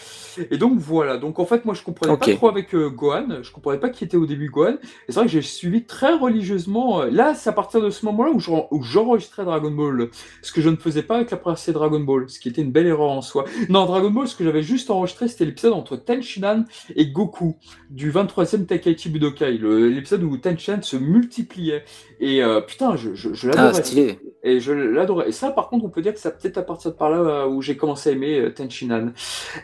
Et 0.50 0.56
donc 0.58 0.78
voilà, 0.78 1.18
donc 1.18 1.40
en 1.40 1.44
fait 1.44 1.64
moi 1.64 1.74
je 1.74 1.82
comprenais 1.82 2.16
pas 2.16 2.24
trop 2.36 2.48
avec 2.48 2.72
euh, 2.72 2.88
Gohan, 2.88 3.42
je 3.42 3.50
comprenais 3.50 3.80
pas 3.80 3.88
qui 3.90 4.04
était 4.04 4.16
au 4.16 4.26
début 4.26 4.48
Gohan, 4.48 4.74
et 4.74 4.78
c'est 5.08 5.14
vrai 5.16 5.24
que 5.24 5.30
j'ai 5.32 5.42
suivi 5.42 5.84
très 5.84 6.14
religieusement, 6.16 7.02
euh, 7.02 7.10
là 7.10 7.34
c'est 7.34 7.50
à 7.50 7.52
partir 7.52 7.80
de 7.82 7.90
ce 7.90 8.06
moment-là 8.06 8.30
où 8.30 8.38
j'en- 8.38 8.68
où 8.70 8.80
j'enregistrais 8.80 9.44
Dragon 9.44 9.72
Ball, 9.72 10.08
ce 10.40 10.52
que 10.52 10.60
je 10.60 10.68
ne 10.70 10.76
faisais 10.76 11.02
pas 11.02 11.16
avec 11.16 11.32
la 11.32 11.36
première 11.36 11.58
série 11.58 11.74
Dragon 11.80 12.00
Ball, 12.00 12.28
ce 12.28 12.38
qui 12.38 12.48
était 12.48 12.62
une 12.62 12.70
belle 12.72 12.86
erreur 12.86 13.10
en 13.10 13.22
soi. 13.22 13.44
Non, 13.68 13.86
Dragon 13.86 14.10
Ball, 14.10 14.28
ce 14.28 14.36
que 14.36 14.44
j'avais 14.44 14.62
juste 14.62 14.90
enregistré 14.90 15.28
c'était 15.28 15.44
l'épisode 15.46 15.72
entre 15.72 15.96
Tenshinhan 15.96 16.64
et 16.94 17.06
Goku, 17.06 17.56
du 17.90 18.12
23e 18.12 18.66
Tenkaichi 18.66 19.08
Budokai, 19.08 19.52
l'épisode 19.58 20.22
où 20.22 20.36
Tenshinhan 20.36 20.82
se 20.82 20.96
multipliait, 20.96 21.84
et 22.20 22.42
euh, 22.42 22.60
putain 22.60 22.96
je, 22.96 23.14
je, 23.14 23.32
je 23.34 23.50
Ah, 23.50 23.56
l'adorais. 23.56 23.82
stylé. 23.82 24.18
Et 24.42 24.60
je 24.60 24.72
l'adorais. 24.72 25.28
Et 25.28 25.32
ça, 25.32 25.50
par 25.50 25.68
contre, 25.68 25.84
on 25.84 25.90
peut 25.90 26.02
dire 26.02 26.14
que 26.14 26.20
c'est 26.20 26.38
peut-être 26.38 26.58
à 26.58 26.62
partir 26.62 26.92
de 26.92 26.96
par 26.96 27.10
là 27.10 27.18
euh, 27.18 27.46
où 27.46 27.60
j'ai 27.62 27.76
commencé 27.76 28.10
à 28.10 28.12
aimer 28.12 28.38
euh, 28.40 28.50
Tenshinhan. 28.50 29.12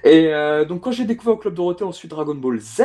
Et 0.04 0.34
euh, 0.34 0.64
donc, 0.64 0.82
quand 0.82 0.90
j'ai 0.92 1.04
découvert 1.04 1.34
au 1.34 1.38
Club 1.38 1.54
Dorothée 1.54 1.84
ensuite 1.84 2.10
Dragon 2.10 2.34
Ball 2.34 2.58
Z, 2.58 2.82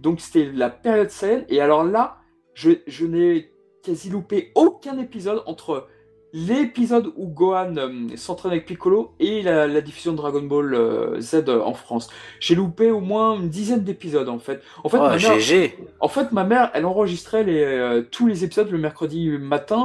donc 0.00 0.20
c'était 0.20 0.50
la 0.52 0.70
période 0.70 1.10
Saiyan. 1.10 1.42
Et 1.48 1.60
alors 1.60 1.84
là, 1.84 2.18
je, 2.54 2.70
je 2.86 3.06
n'ai 3.06 3.50
quasi 3.84 4.10
loupé 4.10 4.50
aucun 4.54 4.98
épisode 4.98 5.42
entre 5.46 5.86
l'épisode 6.32 7.12
où 7.16 7.26
Gohan 7.26 7.74
euh, 7.76 7.90
s'entraîne 8.16 8.52
avec 8.52 8.66
Piccolo 8.66 9.12
et 9.18 9.42
la, 9.42 9.66
la 9.66 9.80
diffusion 9.80 10.12
de 10.12 10.16
Dragon 10.18 10.42
Ball 10.42 10.74
euh, 10.74 11.20
Z 11.20 11.44
euh, 11.48 11.60
en 11.62 11.74
France. 11.74 12.08
J'ai 12.40 12.54
loupé 12.54 12.90
au 12.90 13.00
moins 13.00 13.36
une 13.36 13.48
dizaine 13.48 13.82
d'épisodes 13.82 14.28
en 14.28 14.38
fait. 14.38 14.62
En 14.84 14.88
fait, 14.88 14.98
Oh, 14.98 15.02
ma 15.02 15.16
mère- 15.16 15.38
GG. 15.40 15.78
en 16.00 16.08
fait, 16.08 16.32
ma 16.32 16.44
mère, 16.44 16.70
elle 16.74 16.84
enregistrait 16.86 17.44
les, 17.44 17.62
euh, 17.62 18.02
tous 18.10 18.26
les 18.26 18.44
épisodes 18.44 18.70
le 18.70 18.78
mercredi 18.78 19.28
matin 19.30 19.76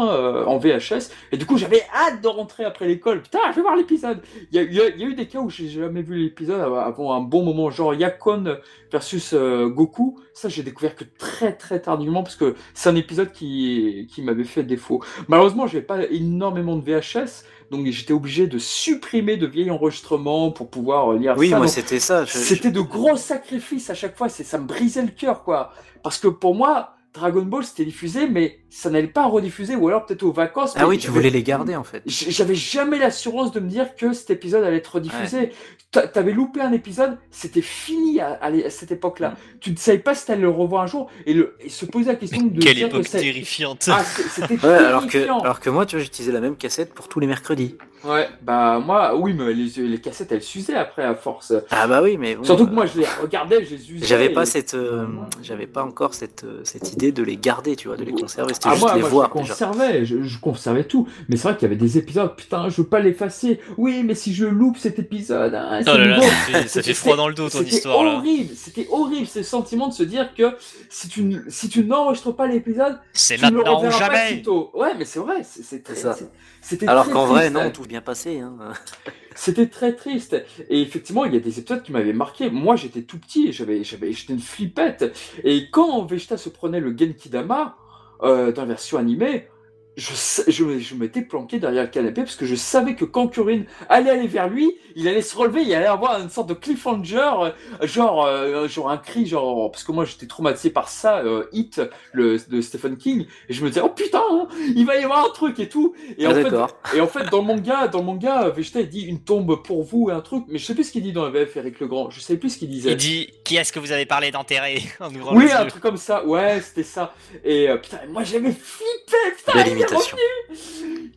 en 0.47 0.57
VHS, 0.57 1.09
et 1.31 1.37
du 1.37 1.45
coup, 1.45 1.57
j'avais 1.57 1.81
hâte 1.93 2.21
de 2.21 2.27
rentrer 2.27 2.63
après 2.65 2.87
l'école. 2.87 3.21
Putain, 3.21 3.39
je 3.51 3.55
vais 3.55 3.61
voir 3.61 3.75
l'épisode. 3.75 4.19
Il 4.51 4.57
y 4.73 4.79
a, 4.81 4.89
y 4.89 4.99
y 4.99 5.03
eu 5.03 5.13
des 5.15 5.27
cas 5.27 5.39
où 5.39 5.49
j'ai 5.49 5.69
jamais 5.69 6.01
vu 6.01 6.15
l'épisode 6.17 6.59
av- 6.61 6.73
avant 6.77 7.13
un 7.13 7.21
bon 7.21 7.43
moment, 7.43 7.69
genre 7.71 7.93
Yakon 7.93 8.57
versus 8.93 9.33
euh, 9.33 9.67
Goku. 9.67 10.17
Ça, 10.33 10.47
j'ai 10.47 10.63
découvert 10.63 10.95
que 10.95 11.03
très 11.17 11.51
très 11.57 11.81
tardivement 11.81 12.23
parce 12.23 12.35
que 12.37 12.55
c'est 12.75 12.87
un 12.89 12.95
épisode 12.95 13.31
qui, 13.33 14.07
qui 14.13 14.21
m'avait 14.21 14.43
fait 14.45 14.63
défaut. 14.63 15.03
Malheureusement, 15.27 15.67
j'avais 15.67 15.83
pas 15.83 16.05
énormément 16.09 16.77
de 16.77 16.83
VHS, 16.89 17.43
donc 17.71 17.85
j'étais 17.87 18.13
obligé 18.13 18.45
de 18.47 18.59
supprimer 18.59 19.35
de 19.35 19.47
vieilles 19.47 19.71
enregistrements 19.71 20.51
pour 20.51 20.69
pouvoir 20.69 21.11
euh, 21.13 21.17
lire 21.17 21.33
Oui, 21.37 21.49
ça. 21.49 21.57
moi 21.57 21.65
Donc, 21.65 21.73
c'était 21.75 21.99
ça. 21.99 22.23
je- 22.23 22.37
c'était 22.37 22.71
de 22.71 22.81
gros 22.81 23.17
sacrifices 23.17 23.89
à 23.89 23.95
chaque 23.95 24.15
fois, 24.15 24.29
c'est 24.29 24.43
ça 24.43 24.59
me 24.59 24.67
brisait 24.67 25.01
le 25.01 25.09
cœur 25.11 25.43
quoi. 25.43 25.71
Parce 26.03 26.19
que 26.19 26.27
pour 26.27 26.53
moi, 26.53 26.93
Dragon 27.15 27.41
Ball 27.43 27.63
c'était 27.63 27.85
diffusé, 27.85 28.27
mais 28.27 28.59
ça 28.76 28.89
n'allait 28.89 29.05
pas 29.07 29.28
rediffuser, 29.28 29.76
ou 29.76 29.88
alors 29.88 30.05
peut-être 30.05 30.24
aux 30.24 30.32
vacances. 30.32 30.74
Ah 30.76 30.88
oui, 30.88 30.97
tu 30.97 31.11
voulais 31.11 31.30
les 31.30 31.43
garder 31.43 31.76
en 31.76 31.84
fait. 31.84 32.01
J'avais 32.07 32.55
jamais 32.55 32.97
l'assurance 32.97 33.51
de 33.51 33.59
me 33.59 33.69
dire 33.69 33.95
que 33.95 34.13
cet 34.13 34.32
épisode 34.32 34.63
allait 34.63 34.78
être 34.78 34.95
rediffusé. 34.95 35.51
T'a- 35.91 36.07
T'avais 36.07 36.32
loupé 36.32 36.59
un 36.59 36.71
épisode, 36.71 37.17
c'était 37.30 37.61
fini 37.61 38.19
à, 38.19 38.32
à 38.41 38.49
l'é- 38.49 38.65
à 38.65 38.71
cette 38.71 38.91
époque-là. 38.91 39.30
Mm. 39.30 39.36
Tu 39.59 39.71
ne 39.71 39.76
savais 39.78 39.99
pas 39.99 40.15
si 40.15 40.26
t'allais 40.26 40.41
le 40.41 40.49
revoir 40.49 40.82
un 40.82 40.88
jour 40.88 41.07
et, 41.28 41.36
le, 41.36 41.55
et 41.59 41.69
se 41.69 41.86
poser 41.86 42.07
la 42.07 42.15
question 42.15 42.41
de 42.41 42.59
Quelle 42.59 42.74
dire 42.76 42.88
époque 42.88 43.07
terrifiante. 43.07 43.89
Ah, 43.91 44.03
c'était 44.03 44.55
Ouais, 44.65 44.74
alors 44.74 45.05
que, 45.05 45.19
alors 45.24 45.59
que 45.59 45.69
moi, 45.69 45.86
tu 45.86 45.95
vois, 45.95 46.03
j'utilisais 46.03 46.32
la 46.32 46.41
même 46.41 46.55
cassette 46.55 46.95
pour 46.95 47.07
tous 47.09 47.19
les 47.19 47.28
mercredis. 47.28 47.78
Ouais, 48.03 48.28
bah 48.41 48.80
moi, 48.86 49.15
oui, 49.15 49.34
mais 49.34 49.53
les, 49.53 49.88
les 49.88 50.01
cassettes 50.01 50.32
elles 50.34 50.41
s'usaient 50.41 50.76
après 50.76 51.03
à 51.03 51.15
force. 51.15 51.53
Ah 51.69 51.88
bah 51.88 52.01
oui, 52.03 52.17
mais 52.17 52.36
bon, 52.36 52.43
Surtout 52.43 52.65
que 52.65 52.71
euh, 52.71 52.74
moi 52.74 52.86
je 52.86 52.99
les 52.99 53.05
regardais, 53.21 53.63
je 53.63 53.76
les 53.76 53.91
usais. 53.93 54.05
J'avais 54.05 54.28
pas 54.30 54.43
et- 54.43 54.45
cette, 54.47 54.74
euh, 54.74 55.05
j'avais 55.41 55.67
pas 55.67 55.84
encore 55.86 56.13
cette, 56.13 56.43
euh, 56.43 56.59
cette 56.65 56.91
idée 56.91 57.13
de 57.13 57.24
les 57.24 57.38
garder, 57.38 57.78
tu 57.78 57.88
vois, 57.88 57.95
de 57.95 58.03
les 58.03 58.11
conserver. 58.11 58.51
C'était 58.64 58.70
Ah, 58.70 58.76
juste 58.76 58.82
moi, 58.86 58.95
les 58.95 59.01
moi, 59.01 59.09
voir 59.09 59.30
je 59.34 59.39
déjà. 59.41 59.53
conservais, 59.53 60.05
je, 60.05 60.24
je 60.24 60.39
conservais 60.39 60.84
tout. 60.86 61.07
Mais 61.28 61.36
c'est 61.36 61.49
vrai 61.49 61.57
qu'il 61.57 61.64
y 61.64 61.72
avait 61.72 61.76
des 61.76 61.97
épisodes, 61.97 62.34
putain, 62.36 62.70
je 62.70 62.78
veux 62.82 62.88
pas 62.88 62.99
l'effacer. 62.99 63.59
Oui, 63.78 64.03
mais 64.05 64.16
si 64.16 64.34
je 64.34 64.45
loupe 64.45 64.78
cet 64.78 64.99
épisode, 64.99 65.53
hein, 65.53 65.82
c'est 65.84 65.91
Oh 65.91 65.97
là 65.97 66.05
là, 66.05 66.22
ça 66.22 66.28
fait, 66.30 66.53
ça 66.53 66.61
fait 66.61 66.70
C'était- 66.70 66.93
froid 66.93 67.16
dans 67.18 67.28
le 67.28 67.34
dos 67.34 67.49
ton 67.49 67.57
C'était 67.59 67.72
histoire 67.76 68.03
là. 68.03 68.14
horrible, 68.16 68.53
c'était 68.55 68.88
horrible 68.89 69.28
ce 69.28 69.43
sentiment 69.43 69.88
de 69.89 69.93
se 69.93 70.03
dire 70.03 70.34
que 70.34 70.55
si 70.89 71.09
tu, 71.09 71.41
si 71.49 71.68
tu 71.68 71.84
n'enregistres 71.84 72.36
pas 72.36 72.47
l'épisode, 72.47 72.97
C'est 73.11 73.36
tu 73.38 73.43
ne 73.45 73.49
le 73.49 73.57
maintenant 73.57 73.80
ou 73.80 73.84
pas 73.84 73.89
jamais. 73.89 74.43
Ouais, 74.74 74.93
mais 74.97 75.05
c'est 75.05 75.20
vrai, 75.20 75.43
c'est- 75.43 75.64
c'est 75.64 75.84
très- 75.84 75.95
ça. 75.95 76.16
C'était 76.61 76.88
Alors 76.88 77.09
qu'en 77.09 77.26
vrai, 77.26 77.49
non, 77.49 77.70
tout 77.72 77.84
bien 77.84 77.99
passé. 77.99 78.39
Hein. 78.39 78.53
C'était 79.36 79.68
très 79.68 79.93
triste. 79.95 80.36
Et 80.70 80.82
effectivement, 80.82 81.26
il 81.26 81.34
y 81.34 81.38
a 81.38 81.39
des 81.39 81.59
épisodes 81.59 81.82
qui 81.82 81.91
m'avaient 81.91 82.14
marqué. 82.14 82.49
Moi, 82.51 82.76
j'étais 82.76 83.01
tout 83.01 83.18
petit, 83.18 83.47
et 83.47 83.51
j'avais, 83.51 83.84
j'avais, 83.84 84.14
j'étais 84.14 84.32
une 84.34 84.39
flippette. 84.39 85.11
Et 85.43 85.70
quand 85.72 86.05
Vegeta 86.05 86.38
se 86.38 86.49
prenait 86.49 86.80
le 86.80 86.95
Genkidama 86.95 87.76
euh, 88.24 88.51
dans 88.51 88.61
la 88.63 88.67
version 88.69 88.97
animée, 88.97 89.47
je, 89.95 90.11
je, 90.47 90.80
je 90.80 90.95
m'étais 90.95 91.21
planqué 91.21 91.59
derrière 91.59 91.84
le 91.84 91.89
canapé 91.89 92.24
parce 92.24 92.36
que 92.36 92.45
je 92.45 92.55
savais 92.55 92.95
que 92.95 93.05
quand 93.05 93.28
Kurin 93.28 93.63
allait 93.89 94.09
aller 94.09 94.28
vers 94.28 94.49
lui, 94.49 94.76
il 94.95 95.07
allait 95.07 95.21
se 95.21 95.36
relever, 95.36 95.61
il 95.61 95.74
allait 95.74 95.86
avoir 95.86 96.19
une 96.19 96.30
sorte 96.30 96.49
de 96.49 96.53
cliffhanger, 96.53 97.32
euh, 97.43 97.51
genre, 97.88 98.26
euh, 98.26 98.67
genre 98.67 98.89
un 98.89 98.97
cri, 98.97 99.26
genre 99.26 99.71
parce 99.71 99.84
que 99.84 99.91
moi 99.91 100.05
j'étais 100.05 100.26
traumatisé 100.26 100.69
par 100.71 100.89
ça, 100.89 101.19
euh, 101.19 101.45
Hit, 101.51 101.82
le 102.11 102.38
de 102.49 102.61
Stephen 102.61 102.97
King, 102.97 103.26
et 103.49 103.53
je 103.53 103.63
me 103.63 103.69
disais 103.69 103.82
oh 103.84 103.89
putain, 103.89 104.21
hein, 104.32 104.47
il 104.76 104.86
va 104.86 104.97
y 104.97 105.03
avoir 105.03 105.26
un 105.26 105.30
truc 105.30 105.59
et 105.59 105.69
tout. 105.69 105.93
Et 106.17 106.26
Ah, 106.26 106.32
en 106.32 106.34
fait, 106.34 106.43
d'accord. 106.43 106.78
et 106.95 107.01
en 107.01 107.07
fait, 107.07 107.30
dans 107.30 107.41
le 107.41 107.47
manga, 107.47 107.88
dans 107.88 107.99
le 107.99 108.05
manga, 108.05 108.49
Vegeta 108.49 108.82
il 108.82 108.89
dit 108.89 109.01
une 109.01 109.24
tombe 109.24 109.61
pour 109.63 109.84
vous 109.84 110.09
et 110.09 110.13
un 110.13 110.21
truc, 110.21 110.45
mais 110.47 110.57
je 110.57 110.65
sais 110.65 110.74
plus 110.74 110.86
ce 110.86 110.91
qu'il 110.91 111.03
dit 111.03 111.13
dans 111.13 111.24
la 111.26 111.30
VF 111.30 111.55
Eric 111.57 111.80
Legrand. 111.80 112.09
Je 112.09 112.19
sais 112.19 112.38
plus 112.38 112.49
ce 112.49 112.57
qu'il 112.57 112.69
disait. 112.69 112.91
Il 112.91 112.97
dit 112.97 113.28
Qui 113.54 113.60
est-ce 113.60 113.72
que 113.72 113.78
vous 113.80 113.91
avez 113.91 114.08
parlé 114.08 114.32
d'enterrer 114.32 114.82
en 114.99 115.14
ouvrant 115.14 115.36
oui, 115.36 115.51
un 115.51 115.68
truc 115.68 115.80
comme 115.84 115.97
ça. 115.97 116.26
Ouais, 116.26 116.60
c'était 116.60 116.82
ça. 116.82 117.14
Et 117.43 117.70
euh, 117.70 117.78
putain, 117.78 117.99
moi 118.10 118.24
j'avais 118.24 118.51
flippé. 118.51 119.18
Putain, 119.38 119.62
il 119.62 119.68
est 119.68 119.72
imitation. 119.74 120.18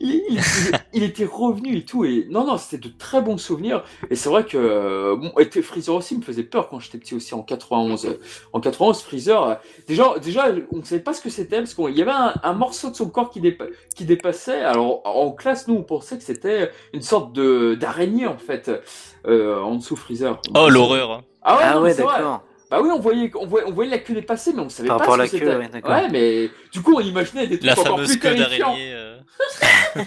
il, 0.00 0.10
il- 0.10 0.22
il- 0.32 0.40
il 0.92 1.02
était 1.02 1.24
revenu 1.24 1.78
et 1.78 1.84
tout. 1.86 2.04
Et 2.04 2.26
non, 2.28 2.46
non, 2.46 2.58
c'était 2.58 2.88
de 2.88 2.92
très 2.94 3.22
bons 3.22 3.38
souvenirs. 3.38 3.84
Et 4.10 4.16
c'est 4.16 4.28
vrai 4.28 4.44
que 4.44 4.58
euh, 4.58 5.16
bon, 5.16 5.32
et 5.38 5.62
Freezer 5.62 5.94
aussi 5.94 6.14
me 6.18 6.22
faisait 6.22 6.42
peur 6.42 6.68
quand 6.68 6.78
j'étais 6.78 6.98
petit 6.98 7.14
aussi 7.14 7.32
en 7.34 7.40
91. 7.42 8.18
En 8.52 8.60
91, 8.60 9.00
Freezer, 9.00 9.42
euh, 9.42 9.54
déjà, 9.88 10.14
déjà, 10.22 10.48
on 10.72 10.76
ne 10.78 10.82
savait 10.84 11.00
pas 11.00 11.14
ce 11.14 11.22
que 11.22 11.30
c'était 11.30 11.56
parce 11.60 11.72
qu'il 11.72 11.96
y 11.96 12.02
avait 12.02 12.10
un, 12.10 12.34
un 12.42 12.52
morceau 12.52 12.90
de 12.90 12.96
son 12.96 13.08
corps 13.08 13.30
qui, 13.30 13.40
dépa- 13.40 13.70
qui 13.94 14.04
dépassait. 14.04 14.60
Alors 14.60 15.00
en 15.06 15.30
classe, 15.32 15.68
nous, 15.68 15.76
on 15.76 15.82
pensait 15.84 16.18
que 16.18 16.22
c'était 16.24 16.70
une 16.92 17.00
sorte 17.00 17.32
de 17.32 17.74
d'araignée 17.80 18.26
en 18.26 18.36
fait 18.36 18.70
euh, 19.26 19.58
en 19.62 19.76
dessous 19.76 19.96
Freezer. 19.96 20.38
Oh 20.54 20.68
l'horreur. 20.68 21.22
Ah 21.46 21.56
ouais, 21.56 21.62
Ah 21.62 21.74
non, 21.74 21.80
mais 21.82 21.90
ouais, 21.90 21.94
c'est 21.94 22.02
vrai. 22.02 22.18
d'accord. 22.18 22.42
Bah 22.70 22.80
oui, 22.82 22.90
on 22.92 22.98
voyait, 23.00 23.30
on 23.36 23.46
voyait, 23.46 23.66
on 23.68 23.72
voyait 23.72 23.90
la 23.92 23.98
queue 23.98 24.14
dépasser, 24.14 24.52
mais 24.52 24.60
on 24.62 24.68
savait 24.68 24.90
Par 24.90 24.98
pas 24.98 25.04
rapport 25.04 25.16
ce 25.16 25.20
à 25.22 25.28
que 25.28 25.36
la 25.36 25.40
queue, 25.40 25.46
c'était. 25.46 25.56
ouais, 25.56 25.68
d'accord. 25.68 25.94
Ouais, 25.94 26.08
mais 26.10 26.50
du 26.72 26.82
coup, 26.82 26.94
on 26.96 27.00
imaginait 27.00 27.46
des 27.46 27.60
trucs 27.60 27.64
La 27.64 27.78
encore 27.78 27.86
fameuse 27.96 28.08
plus 28.10 28.18
queue 28.18 28.34
terrifiants. 28.34 28.66
d'araignée. 28.66 28.92
euh. 28.94 29.18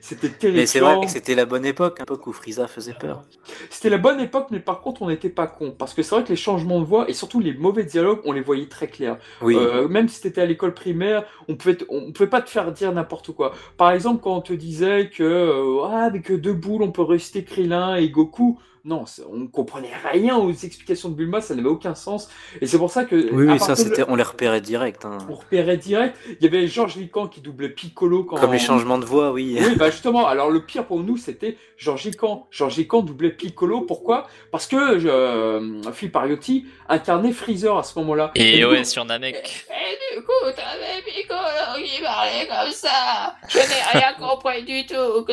C'était 0.00 0.28
Mais 0.52 0.66
c'est 0.66 0.80
vrai 0.80 0.96
terrifiant. 0.96 1.00
que 1.00 1.08
c'était 1.10 1.34
la 1.34 1.46
bonne 1.46 1.64
époque, 1.64 2.00
un 2.00 2.04
peu 2.04 2.18
où 2.26 2.32
Frieza 2.32 2.66
faisait 2.66 2.94
peur. 2.94 3.24
C'était 3.70 3.90
la 3.90 3.98
bonne 3.98 4.20
époque, 4.20 4.48
mais 4.50 4.60
par 4.60 4.80
contre, 4.80 5.02
on 5.02 5.08
n'était 5.08 5.28
pas 5.30 5.46
con. 5.46 5.70
Parce 5.76 5.94
que 5.94 6.02
c'est 6.02 6.14
vrai 6.14 6.24
que 6.24 6.30
les 6.30 6.36
changements 6.36 6.80
de 6.80 6.84
voix 6.84 7.08
et 7.08 7.12
surtout 7.14 7.40
les 7.40 7.54
mauvais 7.54 7.84
dialogues, 7.84 8.20
on 8.24 8.32
les 8.32 8.40
voyait 8.40 8.66
très 8.66 8.88
clairs. 8.88 9.18
Oui. 9.40 9.54
Euh, 9.56 9.88
même 9.88 10.08
si 10.08 10.20
t'étais 10.20 10.40
à 10.40 10.46
l'école 10.46 10.74
primaire, 10.74 11.24
on 11.48 11.54
pouvait, 11.56 11.78
on 11.88 12.12
pouvait 12.12 12.28
pas 12.28 12.42
te 12.42 12.50
faire 12.50 12.72
dire 12.72 12.92
n'importe 12.92 13.32
quoi. 13.32 13.52
Par 13.76 13.90
exemple, 13.92 14.20
quand 14.22 14.34
on 14.36 14.40
te 14.40 14.52
disait 14.52 15.10
que, 15.10 15.22
euh, 15.22 15.84
ah, 15.86 16.04
avec 16.04 16.32
deux 16.32 16.52
boules, 16.54 16.82
on 16.82 16.90
peut 16.92 17.02
réciter 17.02 17.44
Krillin 17.44 17.94
et 17.96 18.10
Goku. 18.10 18.58
Non, 18.88 19.04
on 19.30 19.46
comprenait 19.48 19.92
rien 20.10 20.36
aux 20.38 20.50
explications 20.50 21.10
de 21.10 21.14
Bulma, 21.14 21.42
ça 21.42 21.54
n'avait 21.54 21.68
aucun 21.68 21.94
sens. 21.94 22.30
Et 22.62 22.66
c'est 22.66 22.78
pour 22.78 22.90
ça 22.90 23.04
que. 23.04 23.16
oui, 23.34 23.46
oui, 23.46 23.58
ça 23.58 23.76
c'était, 23.76 24.02
on 24.08 24.16
les 24.16 24.22
repérait 24.22 24.62
direct. 24.62 25.04
hein. 25.04 25.18
On 25.28 25.34
repérait 25.34 25.76
direct. 25.76 26.16
Il 26.40 26.42
y 26.42 26.46
avait 26.46 26.66
Georges 26.66 26.96
Lican 26.96 27.28
qui 27.28 27.42
doublait 27.42 27.68
Piccolo 27.68 28.24
quand. 28.24 28.36
Comme 28.36 28.52
les 28.54 28.58
changements 28.58 28.96
de 28.96 29.04
voix, 29.04 29.30
oui. 29.32 29.58
Oui, 29.60 29.76
bah 29.76 29.90
justement. 29.90 30.26
Alors 30.26 30.48
le 30.50 30.64
pire 30.64 30.86
pour 30.86 31.00
nous, 31.00 31.18
c'était 31.18 31.58
Georges 31.76 32.04
Lican. 32.06 32.46
Georges 32.50 32.78
Lican 32.78 33.02
doublait 33.02 33.30
Piccolo. 33.32 33.82
Pourquoi? 33.82 34.26
Parce 34.50 34.66
que 34.66 34.76
euh, 34.76 35.82
Philippe 35.92 36.16
Ariotti 36.16 36.64
incarnait 36.88 37.32
Freezer 37.32 37.76
à 37.76 37.82
ce 37.82 37.98
moment-là. 37.98 38.30
Et 38.36 38.56
du 38.56 38.64
ouais, 38.64 38.78
coup- 38.78 38.84
sur 38.84 39.04
Namek. 39.04 39.36
Et 39.36 40.16
du 40.16 40.22
coup, 40.22 40.32
t'avais 40.56 41.02
Piccolo 41.04 41.84
qui 41.84 42.00
parlait 42.02 42.46
comme 42.48 42.72
ça. 42.72 43.34
Je 43.48 43.58
n'ai 43.58 44.00
rien 44.00 44.14
compris 44.18 44.62
du 44.64 44.86
tout, 44.86 45.26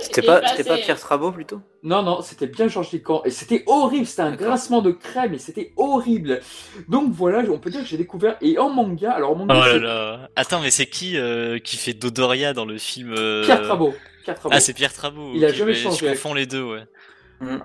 C'était 0.00 0.22
pas, 0.22 0.40
pas 0.40 0.76
Pierre 0.76 1.00
Trabot 1.00 1.32
plutôt? 1.32 1.60
Non, 1.82 2.02
non, 2.02 2.20
c'était 2.20 2.46
bien 2.50 2.68
Georges 2.68 2.92
Lican. 2.92 3.22
Et 3.24 3.30
c'était 3.30 3.64
horrible. 3.66 4.06
C'était 4.06 4.22
un 4.22 4.34
grincement 4.34 4.82
de 4.82 4.90
crème 4.92 5.34
et 5.34 5.38
c'était 5.38 5.72
horrible. 5.76 6.40
Donc 6.88 7.12
voilà, 7.12 7.42
on 7.50 7.58
peut 7.58 7.70
dire 7.70 7.80
que 7.80 7.86
j'ai 7.86 7.96
découvert. 7.96 8.36
Et 8.40 8.58
en 8.58 8.70
manga, 8.70 9.12
alors 9.12 9.30
en 9.30 9.34
Oh 9.34 9.44
manga, 9.44 9.54
là 9.54 9.78
là. 9.78 10.30
Attends, 10.36 10.60
mais 10.60 10.70
c'est 10.70 10.86
qui 10.86 11.16
euh, 11.16 11.58
qui 11.58 11.76
fait 11.76 11.94
Dodoria 11.94 12.52
dans 12.52 12.64
le 12.64 12.78
film 12.78 13.14
euh, 13.16 13.44
Pierre 13.44 13.62
Trabot. 13.62 13.94
Ah, 14.50 14.60
c'est 14.60 14.74
Pierre 14.74 14.92
Trabot. 14.92 15.32
Il 15.34 15.44
a 15.44 15.52
jamais 15.52 15.72
mais 15.72 15.76
changé. 15.78 16.06
Je 16.06 16.12
confonds 16.12 16.34
les 16.34 16.46
deux, 16.46 16.62
ouais. 16.62 16.84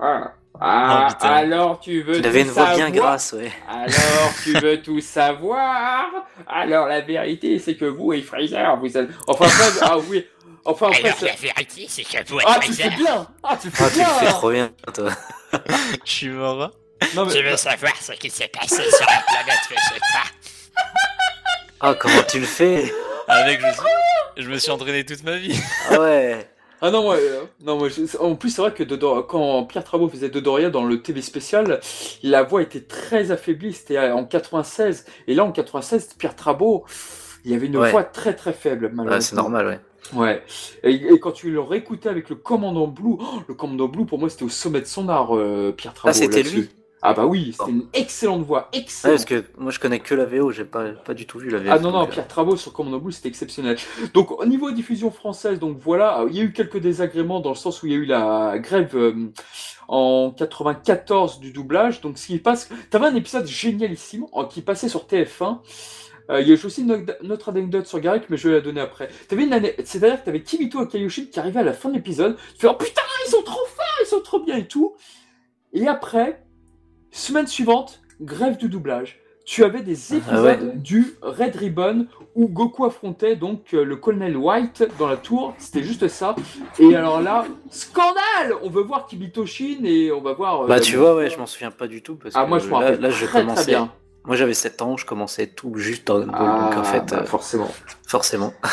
Ah, 0.02 0.34
Ah, 0.60 1.10
Oh, 1.12 1.26
alors 1.26 1.80
tu 1.80 2.02
veux 2.02 2.18
Il 2.18 2.26
avait 2.26 2.44
tout 2.44 2.48
une 2.48 2.54
voix 2.54 2.66
bien 2.76 2.86
savoir 2.86 2.92
grasse, 2.92 3.34
ouais. 3.34 3.52
Alors, 3.68 4.32
tu 4.42 4.54
veux 4.62 4.82
tout 4.82 5.02
savoir 5.02 6.06
Alors, 6.48 6.88
la 6.88 7.02
vérité, 7.02 7.60
c'est 7.60 7.76
que 7.76 7.86
vous 7.86 8.14
et 8.14 8.22
Fraser, 8.22 8.64
vous 8.80 8.98
êtes... 8.98 9.10
Enfin, 9.28 9.46
ah 9.82 9.98
oui, 10.10 10.26
enfin, 10.66 10.88
après, 10.88 11.04
Alors, 11.06 11.18
ça- 11.18 11.26
la 11.28 11.36
vérité, 11.36 11.86
c'est 11.88 12.04
que 12.04 12.28
vous 12.30 12.40
Ah, 12.46 12.58
êtes 12.58 12.64
tu 12.66 12.74
fais 12.74 12.90
bien 12.90 13.28
Ah, 13.44 13.58
tu 13.62 13.70
fais 13.70 13.84
Ah, 13.84 13.90
tu 13.90 13.96
bien 13.98 14.08
le 14.08 14.26
fais 14.28 14.32
trop 14.34 14.52
bien, 14.52 14.72
toi. 14.94 15.10
Je 16.06 16.12
suis 16.12 16.30
mort. 16.30 16.62
hein. 16.64 16.72
Non, 17.16 17.26
Tu 17.28 17.36
mais... 17.44 17.52
veux 17.52 17.58
savoir 17.58 17.94
ce 18.02 18.14
qui 18.14 18.30
s'est 18.30 18.48
passé 18.48 18.76
sur 18.90 19.06
la 19.06 19.24
planète 19.28 19.60
Vegeta 19.70 20.24
Ah, 21.82 21.94
comment 22.00 22.24
tu 22.28 22.40
le 22.40 22.46
fais? 22.46 22.92
Avec, 23.28 23.60
je, 23.60 23.66
suis- 23.72 24.44
je 24.44 24.50
me 24.50 24.58
suis 24.58 24.72
entraîné 24.72 25.04
toute 25.06 25.24
ma 25.24 25.36
vie. 25.38 25.60
Ah 25.90 26.00
ouais. 26.00 26.50
Ah 26.82 26.92
non, 26.92 27.04
moi, 27.04 27.16
euh, 27.16 27.44
non, 27.64 27.78
moi, 27.78 27.90
je- 27.90 28.18
en 28.18 28.36
plus, 28.36 28.50
c'est 28.50 28.62
vrai 28.62 28.74
que 28.74 28.84
Dodo- 28.84 29.24
quand 29.24 29.64
Pierre 29.66 29.84
Trabot 29.84 30.10
faisait 30.10 30.30
Dodoria 30.30 30.70
dans 30.70 30.84
le 30.84 31.02
TV 31.02 31.22
spécial, 31.22 31.80
la 32.22 32.44
voix 32.44 32.62
était 32.62 32.82
très 32.82 33.32
affaiblie, 33.32 33.74
c'était 33.74 33.98
euh, 33.98 34.14
en 34.14 34.26
96, 34.26 35.06
et 35.28 35.34
là, 35.36 35.44
en 35.46 35.52
96, 35.52 36.10
Pierre 36.20 36.36
Trabot, 36.36 36.86
il 37.46 37.52
y 37.52 37.56
avait 37.56 37.68
une 37.68 37.78
Ouais. 37.78 37.92
voix 37.92 38.04
très 38.04 38.36
très 38.36 38.54
faible, 38.54 38.90
malheureusement. 38.94 39.16
Ouais, 39.16 39.22
c'est 39.22 39.36
normal, 39.36 39.68
ouais. 39.68 39.80
Ouais. 40.14 40.44
Et, 40.84 40.92
et 40.94 41.20
quand 41.20 41.32
tu 41.32 41.50
le 41.52 41.60
réécoutais 41.60 42.10
avec 42.10 42.30
le 42.30 42.36
commandant 42.36 42.88
Blue, 42.88 43.16
oh, 43.20 43.42
le 43.48 43.54
commandant 43.54 43.88
Blue, 43.88 44.06
pour 44.06 44.20
moi, 44.20 44.30
c'était 44.30 44.44
au 44.46 44.50
sommet 44.50 44.82
de 44.82 44.86
son 44.86 45.10
art, 45.10 45.36
euh, 45.36 45.74
Pierre 45.76 45.94
Trabot. 45.94 46.10
Ah, 46.10 46.14
c'était 46.14 46.44
lui 46.44 46.70
Ah 47.02 47.14
bah 47.14 47.26
oui, 47.26 47.54
c'était 47.58 47.72
une 47.72 47.88
excellente 47.94 48.44
voix, 48.44 48.70
Ouais, 48.74 48.80
excellente. 48.80 49.16
parce 49.18 49.26
que 49.26 49.44
moi 49.58 49.72
je 49.72 49.80
connais 49.80 50.00
que 50.00 50.16
la 50.16 50.26
VO, 50.26 50.52
j'ai 50.52 50.66
pas, 50.66 50.90
pas 50.90 51.14
du 51.14 51.26
tout 51.28 51.40
vu 51.40 51.50
la 51.50 51.60
VO. 51.60 51.70
Ah 51.72 51.80
non, 51.80 51.92
non, 51.92 52.04
euh, 52.04 52.08
Pierre 52.08 52.28
Trabot 52.28 52.56
sur 52.56 52.74
Commando 52.74 53.00
Blue, 53.00 53.12
c'était 53.12 53.30
exceptionnel. 53.30 53.78
Donc, 54.14 54.32
au 54.32 54.46
niveau 54.46 54.72
diffusion 54.72 55.12
française, 55.12 55.60
donc 55.60 55.78
voilà, 55.80 56.24
il 56.30 56.36
y 56.36 56.40
a 56.40 56.44
eu 56.44 56.54
quelques 56.54 56.80
désagréments 56.80 57.40
dans 57.42 57.50
le 57.52 57.56
sens 57.56 57.82
où 57.84 57.88
il 57.88 57.92
y 57.94 57.96
a 57.96 57.98
eu 58.00 58.06
la 58.06 58.58
grève 58.60 58.96
euh, 58.96 59.32
en 59.88 60.32
94 60.36 61.40
du 61.40 61.52
doublage. 61.52 62.02
Donc, 62.02 62.18
ce 62.18 62.28
qui 62.28 62.38
passe, 62.40 62.70
t'avais 62.90 63.08
un 63.08 63.16
épisode 63.16 63.46
génialissime 63.48 64.26
euh, 64.36 64.46
qui 64.46 64.62
passait 64.62 64.90
sur 64.90 65.06
TF1. 65.06 65.60
Euh, 66.30 66.42
il 66.42 66.48
y 66.48 66.52
a 66.52 66.56
eu 66.56 66.66
aussi 66.66 66.82
une, 66.82 67.06
notre 67.24 67.50
anecdote 67.50 67.86
sur 67.86 68.00
Garrick, 68.00 68.24
mais 68.30 68.38
je 68.38 68.50
vais 68.50 68.56
la 68.56 68.62
donner 68.62 68.82
après. 68.82 69.10
T'avais 69.28 69.44
une 69.44 69.54
année, 69.54 69.76
c'est-à-dire 69.84 70.20
que 70.22 70.26
t'avais 70.26 70.42
Kimito 70.42 70.84
et 70.84 70.88
Kaioshin 70.88 71.26
qui 71.32 71.40
arrivaient 71.40 71.60
à 71.60 71.64
la 71.64 71.74
fin 71.74 71.90
de 71.90 71.96
l'épisode. 71.96 72.36
Tu 72.56 72.62
fais, 72.62 72.68
oh 72.68 72.74
putain, 72.74 73.02
ils 73.26 73.30
sont 73.30 73.44
trop 73.44 73.66
forts, 73.66 74.00
ils 74.02 74.08
sont 74.08 74.22
trop 74.22 74.40
bien 74.40 74.58
et 74.58 74.68
tout. 74.68 74.96
Et 75.74 75.88
après, 75.88 76.42
semaine 77.12 77.48
suivante, 77.48 78.02
grève 78.22 78.58
du 78.58 78.70
doublage. 78.70 79.20
Tu 79.46 79.64
avais 79.64 79.82
des 79.82 80.16
épisodes 80.16 80.26
Ah 80.32 80.42
ouais. 80.42 80.72
du 80.74 81.14
Red 81.22 81.56
Ribbon 81.56 82.08
où 82.34 82.48
Goku 82.48 82.84
affrontait 82.84 83.36
donc 83.36 83.76
euh, 83.76 83.84
le 83.86 83.96
colonel 83.96 84.36
White 84.36 84.88
dans 84.98 85.08
la 85.08 85.18
tour. 85.18 85.54
C'était 85.60 85.84
juste 85.84 86.08
ça. 86.08 86.36
Et 86.80 86.96
alors 86.96 87.22
là, 87.22 87.46
scandale 87.70 88.56
On 88.64 88.70
veut 88.72 88.82
voir 88.82 89.06
Kibito 89.06 89.46
Shin 89.46 89.84
et 89.84 90.12
on 90.12 90.22
va 90.22 90.34
voir. 90.34 90.64
euh, 90.64 90.68
Bah 90.68 90.80
tu 90.80 90.96
vois, 90.96 91.16
ouais, 91.16 91.30
je 91.30 91.38
m'en 91.38 91.46
souviens 91.46 91.70
pas 91.70 91.86
du 91.88 92.02
tout. 92.02 92.16
Parce 92.16 92.34
Ah, 92.36 92.44
que 92.46 92.50
moi 92.50 92.58
je 92.58 92.66
me 92.66 92.72
là, 92.72 92.78
rappelle 92.80 93.00
là, 93.02 93.10
je 93.12 93.18
très, 93.26 93.28
très 93.28 93.42
commençais. 93.42 93.66
bien. 93.72 93.92
Moi 94.28 94.36
j'avais 94.36 94.54
7 94.54 94.82
ans, 94.82 94.98
je 94.98 95.06
commençais 95.06 95.48
tout 95.48 95.76
juste 95.76 96.08
Ball, 96.08 96.28
Ah, 96.34 96.70
donc 96.70 96.80
en 96.80 96.84
fait, 96.84 97.12
bah, 97.12 97.22
euh, 97.22 97.26
forcément. 97.26 97.72
forcément. 98.08 98.54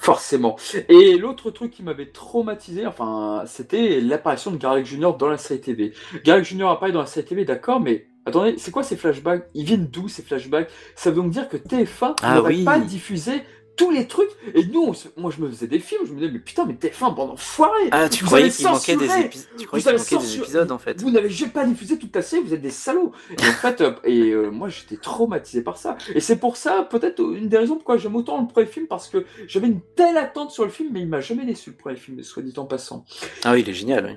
Forcément. 0.00 0.56
Et 0.88 1.16
l'autre 1.16 1.50
truc 1.50 1.70
qui 1.72 1.82
m'avait 1.82 2.06
traumatisé, 2.06 2.86
enfin, 2.86 3.42
c'était 3.46 4.00
l'apparition 4.00 4.50
de 4.50 4.56
Garlic 4.56 4.86
Junior 4.86 5.16
dans 5.16 5.28
la 5.28 5.38
série 5.38 5.60
TV. 5.60 5.92
Garlic 6.24 6.44
Junior 6.44 6.70
apparaît 6.70 6.92
dans 6.92 7.00
la 7.00 7.06
série 7.06 7.26
TV, 7.26 7.44
d'accord, 7.44 7.80
mais 7.80 8.06
attendez, 8.26 8.56
c'est 8.58 8.70
quoi 8.70 8.82
ces 8.82 8.96
flashbacks? 8.96 9.46
Ils 9.54 9.64
viennent 9.64 9.86
d'où 9.86 10.08
ces 10.08 10.22
flashbacks? 10.22 10.68
Ça 10.94 11.10
veut 11.10 11.16
donc 11.16 11.30
dire 11.30 11.48
que 11.48 11.56
TF1 11.56 12.14
Ah 12.22 12.34
n'aurait 12.36 12.54
oui. 12.56 12.64
pas 12.64 12.78
diffusé 12.78 13.42
tous 13.78 13.90
les 13.90 14.06
trucs. 14.06 14.28
Et 14.54 14.66
nous, 14.66 14.92
on 15.16 15.20
moi, 15.20 15.30
je 15.34 15.40
me 15.40 15.48
faisais 15.48 15.66
des 15.66 15.78
films, 15.78 16.02
je 16.04 16.12
me 16.12 16.18
disais, 16.18 16.32
mais 16.32 16.38
putain, 16.40 16.66
mais 16.66 16.74
TF1, 16.74 17.14
bande 17.14 17.30
d'enfoirés 17.30 17.88
Ah, 17.92 18.08
tu 18.10 18.24
Vous 18.24 18.26
croyais 18.26 18.50
qu'il 18.50 18.66
manquait 18.66 18.96
des 18.96 19.18
épisodes 19.20 19.48
Tu 19.56 19.66
croyais 19.66 19.84
qu'il 19.84 19.96
manquait 19.96 20.18
des 20.18 20.36
épisodes 20.36 20.72
en 20.72 20.78
fait 20.78 21.00
Vous 21.00 21.10
n'avez 21.10 21.30
jamais 21.30 21.52
pas 21.52 21.64
diffusé 21.64 21.98
toute 21.98 22.14
la 22.14 22.22
série, 22.22 22.42
vous 22.42 22.52
êtes 22.52 22.60
des 22.60 22.70
salauds. 22.70 23.12
Et 23.30 23.48
en 23.48 23.52
fait, 23.52 23.80
euh, 23.80 23.92
et 24.04 24.32
euh, 24.32 24.50
moi 24.50 24.68
j'étais 24.68 24.96
traumatisé 24.96 25.62
par 25.62 25.78
ça. 25.78 25.96
Et 26.14 26.20
c'est 26.20 26.36
pour 26.36 26.56
ça, 26.56 26.86
peut-être 26.90 27.20
euh, 27.20 27.36
une 27.36 27.48
des 27.48 27.56
raisons 27.56 27.76
pourquoi 27.76 27.96
j'aime 27.96 28.16
autant 28.16 28.40
le 28.40 28.48
premier 28.48 28.66
film, 28.66 28.86
parce 28.86 29.08
que 29.08 29.24
j'avais 29.46 29.68
une 29.68 29.80
telle 29.96 30.18
attente 30.18 30.50
sur 30.50 30.64
le 30.64 30.70
film, 30.70 30.90
mais 30.92 31.00
il 31.00 31.08
m'a 31.08 31.20
jamais 31.20 31.46
déçu 31.46 31.70
le 31.70 31.76
premier 31.76 31.96
film, 31.96 32.20
soit 32.22 32.42
dit 32.42 32.54
en 32.58 32.66
passant. 32.66 33.04
Ah 33.44 33.52
oui, 33.52 33.60
il 33.60 33.68
est 33.70 33.74
génial, 33.74 34.04
oui. 34.04 34.12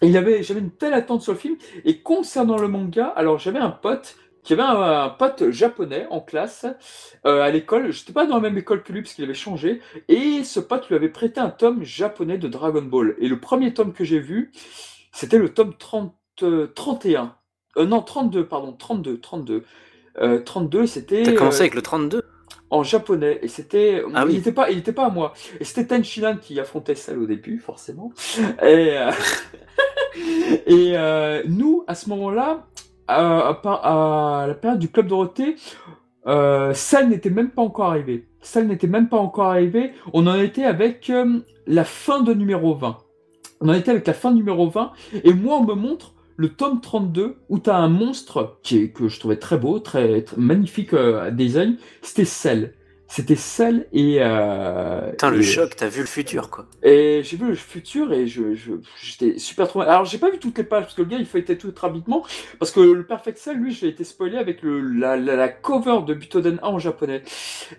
Et 0.00 0.08
il 0.08 0.16
avait, 0.16 0.42
j'avais 0.42 0.60
une 0.60 0.70
telle 0.70 0.94
attente 0.94 1.22
sur 1.22 1.32
le 1.32 1.38
film. 1.38 1.56
Et 1.84 2.02
concernant 2.02 2.58
le 2.58 2.68
manga, 2.68 3.06
alors 3.16 3.38
j'avais 3.38 3.58
un 3.58 3.70
pote 3.70 4.16
qui 4.42 4.52
avait 4.52 4.62
un, 4.62 5.04
un 5.04 5.08
pote 5.08 5.50
japonais 5.50 6.06
en 6.10 6.20
classe 6.20 6.66
euh, 7.26 7.42
à 7.42 7.50
l'école. 7.50 7.92
Je 7.92 8.00
n'étais 8.00 8.12
pas 8.12 8.26
dans 8.26 8.36
la 8.36 8.40
même 8.40 8.58
école 8.58 8.82
que 8.82 8.92
lui 8.92 9.02
parce 9.02 9.14
qu'il 9.14 9.24
avait 9.24 9.34
changé. 9.34 9.80
Et 10.08 10.44
ce 10.44 10.60
pote 10.60 10.88
lui 10.88 10.96
avait 10.96 11.08
prêté 11.08 11.40
un 11.40 11.50
tome 11.50 11.82
japonais 11.82 12.38
de 12.38 12.48
Dragon 12.48 12.82
Ball. 12.82 13.16
Et 13.18 13.28
le 13.28 13.38
premier 13.40 13.74
tome 13.74 13.92
que 13.92 14.04
j'ai 14.04 14.20
vu, 14.20 14.52
c'était 15.12 15.38
le 15.38 15.48
tome 15.50 15.74
30, 15.78 16.14
euh, 16.42 16.66
31. 16.74 17.34
Euh, 17.76 17.86
non, 17.86 18.02
32, 18.02 18.46
pardon, 18.46 18.72
32, 18.72 19.20
32. 19.20 19.64
Euh, 20.20 20.40
32, 20.40 20.86
c'était 20.86 21.22
T'as 21.22 21.32
commencé 21.32 21.58
euh, 21.58 21.62
avec 21.62 21.74
le 21.74 21.82
32 21.82 22.22
en 22.70 22.82
japonais. 22.82 23.38
Et 23.42 23.48
c'était. 23.48 24.02
Ah 24.14 24.22
il 24.22 24.28
oui. 24.28 24.34
n'était 24.34 24.52
pas, 24.52 24.70
il 24.70 24.78
était 24.78 24.92
pas 24.92 25.06
à 25.06 25.10
moi. 25.10 25.34
Et 25.60 25.64
c'était 25.64 25.86
Tenchinan 25.86 26.36
qui 26.36 26.58
affrontait 26.60 26.94
Sal 26.94 27.18
au 27.18 27.26
début, 27.26 27.58
forcément. 27.58 28.12
Et, 28.62 28.96
euh, 28.98 29.10
et 30.66 30.92
euh, 30.96 31.42
nous, 31.46 31.84
à 31.86 31.94
ce 31.94 32.08
moment-là, 32.10 32.66
à, 33.08 34.44
la 34.46 34.54
période 34.54 34.78
du 34.78 34.90
Club 34.90 35.08
Dorothée, 35.08 35.56
euh, 36.26 36.74
Sal 36.74 37.08
n'était 37.08 37.30
même 37.30 37.50
pas 37.50 37.62
encore 37.62 37.86
arrivé. 37.90 38.28
Sal 38.40 38.66
n'était 38.66 38.86
même 38.86 39.08
pas 39.08 39.16
encore 39.16 39.46
arrivé. 39.46 39.92
On 40.12 40.26
en 40.26 40.34
était 40.34 40.64
avec 40.64 41.10
euh, 41.10 41.40
la 41.66 41.84
fin 41.84 42.22
de 42.22 42.34
numéro 42.34 42.74
20. 42.74 42.98
On 43.60 43.68
en 43.68 43.72
était 43.72 43.90
avec 43.90 44.06
la 44.06 44.14
fin 44.14 44.30
de 44.30 44.36
numéro 44.36 44.68
20. 44.68 44.92
Et 45.24 45.32
moi, 45.32 45.56
on 45.56 45.64
me 45.64 45.74
montre 45.74 46.14
le 46.36 46.50
tome 46.50 46.80
32 46.80 47.38
où 47.48 47.58
tu 47.58 47.70
as 47.70 47.76
un 47.76 47.88
monstre 47.88 48.58
qui 48.62 48.92
que 48.92 49.08
je 49.08 49.18
trouvais 49.18 49.36
très 49.36 49.58
beau, 49.58 49.80
très, 49.80 50.22
très 50.22 50.36
magnifique 50.36 50.92
euh, 50.92 51.30
design. 51.30 51.76
C'était 52.02 52.24
Cell. 52.24 52.74
C'était 53.10 53.36
Cell 53.36 53.86
et. 53.92 54.18
Euh, 54.20 55.10
Putain, 55.12 55.30
le 55.30 55.38
et- 55.40 55.42
choc, 55.42 55.74
t'as 55.76 55.88
vu 55.88 56.00
le 56.02 56.06
futur 56.06 56.50
quoi. 56.50 56.66
et 56.82 57.22
j'ai 57.24 57.36
vu 57.38 57.48
le 57.48 57.54
futur 57.54 58.12
et 58.12 58.26
je, 58.26 58.54
je- 58.54 58.72
j'étais 59.02 59.38
super 59.38 59.66
trop. 59.66 59.80
Alors 59.80 60.04
j'ai 60.04 60.18
pas 60.18 60.30
vu 60.30 60.38
toutes 60.38 60.58
les 60.58 60.64
pages 60.64 60.82
parce 60.84 60.94
que 60.94 61.00
le 61.02 61.08
gars 61.08 61.16
il 61.18 61.24
feuilletait 61.24 61.56
tout 61.56 61.72
rapidement 61.80 62.22
parce 62.58 62.70
que 62.70 62.80
le 62.80 63.04
Perfect 63.06 63.38
Cell 63.38 63.56
lui 63.56 63.72
j'ai 63.72 63.88
été 63.88 64.04
spoilé 64.04 64.36
avec 64.36 64.62
le 64.62 64.80
la, 64.80 65.16
la, 65.16 65.36
la 65.36 65.48
cover 65.48 66.00
de 66.06 66.12
Butoden 66.12 66.58
1 66.62 66.66
en 66.66 66.78
japonais 66.78 67.22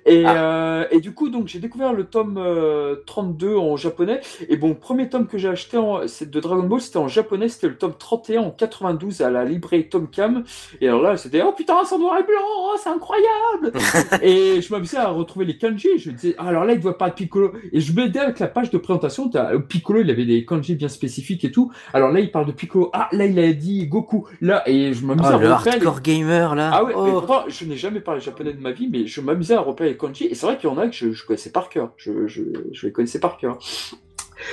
et 0.07 0.23
Ah. 0.25 0.81
euh, 0.81 0.85
et 0.91 0.99
du 0.99 1.13
coup 1.13 1.29
donc 1.29 1.47
j'ai 1.47 1.59
découvert 1.59 1.93
le 1.93 2.05
tome 2.05 2.37
euh, 2.39 2.95
32 3.05 3.55
en 3.55 3.77
japonais 3.77 4.21
et 4.49 4.57
bon 4.57 4.69
le 4.69 4.75
premier 4.75 5.09
tome 5.09 5.27
que 5.27 5.37
j'ai 5.37 5.49
acheté 5.49 5.77
en, 5.77 6.07
c'est 6.07 6.29
de 6.29 6.39
Dragon 6.39 6.63
Ball 6.63 6.81
c'était 6.81 6.97
en 6.97 7.07
japonais 7.07 7.49
c'était 7.49 7.67
le 7.67 7.77
tome 7.77 7.93
31 7.97 8.41
en 8.41 8.51
92 8.51 9.21
à 9.21 9.29
la 9.29 9.45
librairie 9.45 9.89
Tom 9.89 10.09
Cam 10.09 10.43
et 10.81 10.87
alors 10.87 11.03
là 11.03 11.17
c'était 11.17 11.43
oh 11.43 11.53
putain 11.53 11.75
c'est 11.85 11.93
en 11.95 11.99
noir 11.99 12.17
et 12.19 12.23
blanc 12.23 12.41
oh, 12.57 12.75
c'est 12.83 12.89
incroyable 12.89 13.73
et 14.23 14.59
je 14.61 14.73
m'amusais 14.73 14.97
à 14.97 15.11
retrouver 15.19 15.45
les 15.45 15.57
kanji. 15.57 15.87
Je 15.97 16.11
disais, 16.11 16.35
ah, 16.37 16.47
alors 16.47 16.65
là, 16.65 16.73
il 16.73 16.79
doit 16.79 16.97
pas 16.97 17.09
Piccolo. 17.11 17.53
Et 17.71 17.79
je 17.79 17.93
m'aidais 17.93 18.19
avec 18.19 18.39
la 18.39 18.47
page 18.47 18.69
de 18.71 18.77
présentation. 18.77 19.29
Euh, 19.35 19.59
Piccolo, 19.59 20.01
il 20.01 20.09
avait 20.09 20.25
des 20.25 20.45
kanji 20.45 20.75
bien 20.75 20.87
spécifiques 20.89 21.45
et 21.45 21.51
tout. 21.51 21.71
Alors 21.93 22.11
là, 22.11 22.19
il 22.19 22.31
parle 22.31 22.45
de 22.47 22.51
Piccolo. 22.51 22.89
Ah, 22.93 23.09
là, 23.11 23.25
il 23.25 23.37
a 23.39 23.53
dit 23.53 23.85
Goku. 23.87 24.27
Là, 24.41 24.63
et 24.67 24.93
je 24.93 25.05
m'amusais 25.05 25.29
Oh, 25.31 25.35
à 25.35 25.37
le 25.37 25.45
les- 25.45 25.51
hardcore 25.51 26.01
gamer 26.01 26.55
là. 26.55 26.71
Ah 26.73 26.83
ouais, 26.83 26.93
mais 26.95 27.11
Oh. 27.11 27.11
pourtant, 27.21 27.43
je 27.47 27.65
n'ai 27.65 27.77
jamais 27.77 27.99
parlé 27.99 28.21
japonais 28.21 28.53
de 28.53 28.61
ma 28.61 28.71
vie, 28.71 28.87
mais 28.91 29.05
je 29.07 29.21
m'amusais 29.21 29.53
à 29.55 29.61
repérer 29.61 29.89
les 29.89 29.97
kanji. 29.97 30.25
Et 30.25 30.35
c'est 30.35 30.45
vrai 30.45 30.57
qu'il 30.57 30.69
y 30.69 30.73
en 30.73 30.77
a 30.77 30.87
que 30.87 30.95
je, 30.95 31.11
je 31.11 31.25
connaissais 31.25 31.51
par 31.51 31.69
cœur. 31.69 31.91
Je, 31.97 32.27
je, 32.27 32.41
je 32.71 32.85
les 32.85 32.91
connaissais 32.91 33.19
par 33.19 33.37
cœur. 33.37 33.59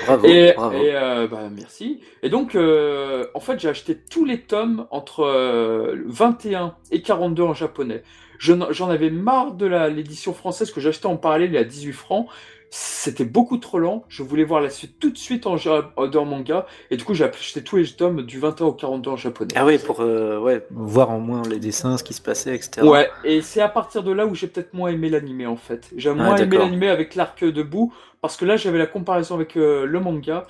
Bravo, 0.05 0.26
Et, 0.26 0.52
bravo. 0.56 0.76
et, 0.76 0.90
euh, 0.97 1.28
bah, 1.28 1.48
merci. 1.55 2.01
Et 2.24 2.28
donc, 2.28 2.56
euh, 2.56 3.24
en 3.34 3.40
fait, 3.40 3.60
j'ai 3.60 3.68
acheté 3.68 3.97
tous 4.10 4.24
les 4.24 4.40
tomes 4.40 4.86
entre 4.90 5.20
euh, 5.20 5.94
21 6.06 6.74
et 6.90 7.02
42 7.02 7.43
en 7.44 7.55
japonais. 7.55 8.02
Je 8.38 8.54
J'en 8.70 8.88
avais 8.88 9.10
marre 9.10 9.52
de 9.52 9.66
la- 9.66 9.88
l'édition 9.88 10.34
française 10.34 10.70
que 10.70 10.80
j'achetais 10.80 11.06
en 11.06 11.16
parallèle 11.16 11.50
il 11.50 11.54
y 11.54 11.58
a 11.58 11.64
18 11.64 11.92
francs. 11.92 12.26
C'était 12.68 13.24
beaucoup 13.24 13.58
trop 13.58 13.78
lent. 13.78 14.04
Je 14.08 14.22
voulais 14.22 14.42
voir 14.44 14.60
la 14.60 14.70
suite 14.70 14.98
tout 14.98 15.10
de 15.10 15.16
suite 15.16 15.46
en, 15.46 15.56
en 15.96 16.24
manga. 16.24 16.66
Et 16.90 16.96
du 16.96 17.04
coup, 17.04 17.14
j'ai 17.14 17.24
acheté 17.24 17.62
tous 17.62 17.76
les 17.76 17.86
tomes 17.86 18.22
du 18.22 18.40
21 18.40 18.66
au 18.66 18.72
42 18.72 19.10
en 19.10 19.16
japonais. 19.16 19.54
Ah 19.56 19.64
oui, 19.64 19.78
pour 19.78 20.00
euh, 20.00 20.40
ouais, 20.40 20.66
voir 20.70 21.10
en 21.10 21.20
moins 21.20 21.42
les 21.48 21.60
dessins, 21.60 21.96
ce 21.96 22.02
qui 22.02 22.12
se 22.12 22.20
passait, 22.20 22.54
etc. 22.56 22.86
Ouais, 22.86 23.08
et 23.24 23.40
c'est 23.40 23.60
à 23.60 23.68
partir 23.68 24.02
de 24.02 24.10
là 24.12 24.26
où 24.26 24.34
j'ai 24.34 24.48
peut-être 24.48 24.74
moins 24.74 24.90
aimé 24.90 25.08
l'animé 25.08 25.46
en 25.46 25.56
fait. 25.56 25.90
J'ai 25.96 26.12
moins 26.12 26.36
aimé 26.36 26.58
l'animé 26.58 26.88
avec 26.88 27.14
l'arc 27.14 27.44
debout 27.44 27.94
parce 28.26 28.36
que 28.36 28.44
là 28.44 28.56
j'avais 28.56 28.78
la 28.78 28.86
comparaison 28.86 29.34
avec 29.34 29.56
euh, 29.56 29.86
le 29.86 30.00
manga 30.00 30.46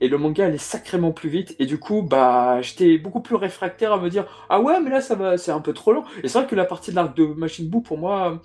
et 0.00 0.08
le 0.08 0.18
manga 0.18 0.46
allait 0.46 0.58
sacrément 0.58 1.12
plus 1.12 1.28
vite 1.28 1.56
et 1.58 1.66
du 1.66 1.78
coup 1.78 2.02
bah 2.02 2.60
j'étais 2.62 2.98
beaucoup 2.98 3.20
plus 3.20 3.36
réfractaire 3.36 3.92
à 3.92 3.98
me 4.00 4.08
dire 4.10 4.26
ah 4.48 4.60
ouais 4.60 4.80
mais 4.80 4.90
là 4.90 5.00
ça 5.00 5.14
va 5.14 5.38
c'est 5.38 5.52
un 5.52 5.60
peu 5.60 5.72
trop 5.72 5.92
lent 5.92 6.04
et 6.22 6.28
c'est 6.28 6.38
vrai 6.38 6.46
que 6.48 6.54
la 6.56 6.64
partie 6.64 6.90
de 6.90 6.96
l'arc 6.96 7.16
de 7.16 7.24
Machine 7.24 7.68
Buu 7.68 7.82
pour 7.82 7.98
moi 7.98 8.40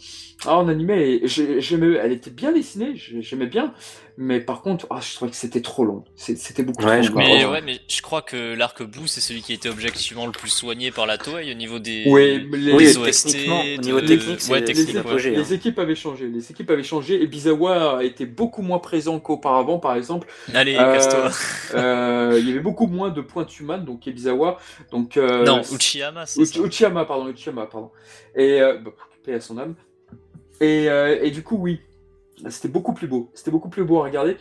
ah, 0.46 0.58
en 0.58 0.68
animé 0.68 1.22
j'ai- 1.24 1.62
j'aimais 1.62 1.94
elle 1.94 2.12
était 2.12 2.32
bien 2.32 2.52
dessinée 2.52 2.96
j'ai- 2.96 3.22
j'aimais 3.22 3.48
bien 3.48 3.74
mais 4.18 4.40
par 4.40 4.62
contre 4.62 4.88
ah, 4.90 5.00
je 5.02 5.14
trouvais 5.16 5.30
que 5.32 5.36
c'était 5.38 5.62
trop 5.62 5.84
long 5.84 6.04
c'était 6.16 6.64
beaucoup 6.64 6.84
Ouais, 6.86 7.02
trop 7.02 7.20
long. 7.20 7.26
Mais 7.28 7.46
ouais. 7.46 7.62
mais 7.62 7.80
je 7.90 8.02
crois 8.02 8.22
que 8.22 8.54
l'arc 8.56 8.82
Boo, 8.84 9.08
c'est 9.08 9.20
celui 9.20 9.42
qui 9.42 9.52
été 9.54 9.68
objectivement 9.70 10.26
le 10.26 10.32
plus 10.32 10.50
soigné 10.50 10.92
par 10.92 11.06
la 11.06 11.18
Toei 11.18 11.52
au 11.52 11.54
niveau 11.54 11.80
des, 11.80 12.04
Oui, 12.08 12.48
mais 12.50 12.58
les- 12.58 12.74
Oui, 12.74 12.98
OST. 12.98 13.36
au 13.78 13.82
niveau 13.82 14.00
de- 14.00 14.08
technique, 14.08 14.40
ouais, 14.50 14.62
ouais. 14.62 14.94
l'apogée. 14.94 15.36
hein. 15.36 15.40
Les 15.40 15.54
équipes 15.54 15.80
avaient 15.80 15.96
changé, 15.96 16.28
les 16.28 16.50
équipes 16.52 16.70
avaient 16.72 16.84
changé 16.84 17.22
et 17.22 17.28
Bizawa 17.28 18.04
était 18.06 18.26
beaucoup 18.26 18.62
moins 18.62 18.80
présent 18.80 19.20
qu'auparavant 19.20 19.80
par 19.80 19.96
exemple. 19.96 20.28
Allez, 20.54 20.76
Euh, 20.76 20.94
casse-toi. 20.94 21.32
Euh, 21.80 22.38
il 22.40 22.48
y 22.48 22.52
avait 22.52 22.60
beaucoup 22.62 22.88
moins 22.88 23.10
de 23.10 23.22
pointes 23.22 23.60
humaines 23.60 23.84
donc 23.84 24.08
Ebizawa 24.08 24.60
donc 24.92 25.18
euh, 25.18 25.44
non, 25.44 25.62
Uchiyama, 25.74 26.26
c'est 26.26 26.42
Uchi- 26.42 26.60
ça. 26.60 26.64
Uchiyama 26.64 27.06
pardon 27.06 27.28
Uchiyama 27.28 27.66
pardon 27.66 27.92
et 28.36 28.62
euh, 28.62 28.78
bah, 28.78 28.92
paix 29.26 29.34
à 29.34 29.42
son 29.42 29.58
âme 29.58 29.76
et, 30.62 30.90
euh, 30.90 31.20
et 31.22 31.32
du 31.32 31.44
coup 31.44 31.58
oui 31.58 31.80
c'était 32.50 32.68
beaucoup 32.68 32.94
plus 32.94 33.08
beau. 33.08 33.32
C'était 33.34 33.52
beaucoup 33.52 33.70
plus 33.70 33.86
beau 33.86 34.00
à 34.00 34.04
regarder 34.04 34.38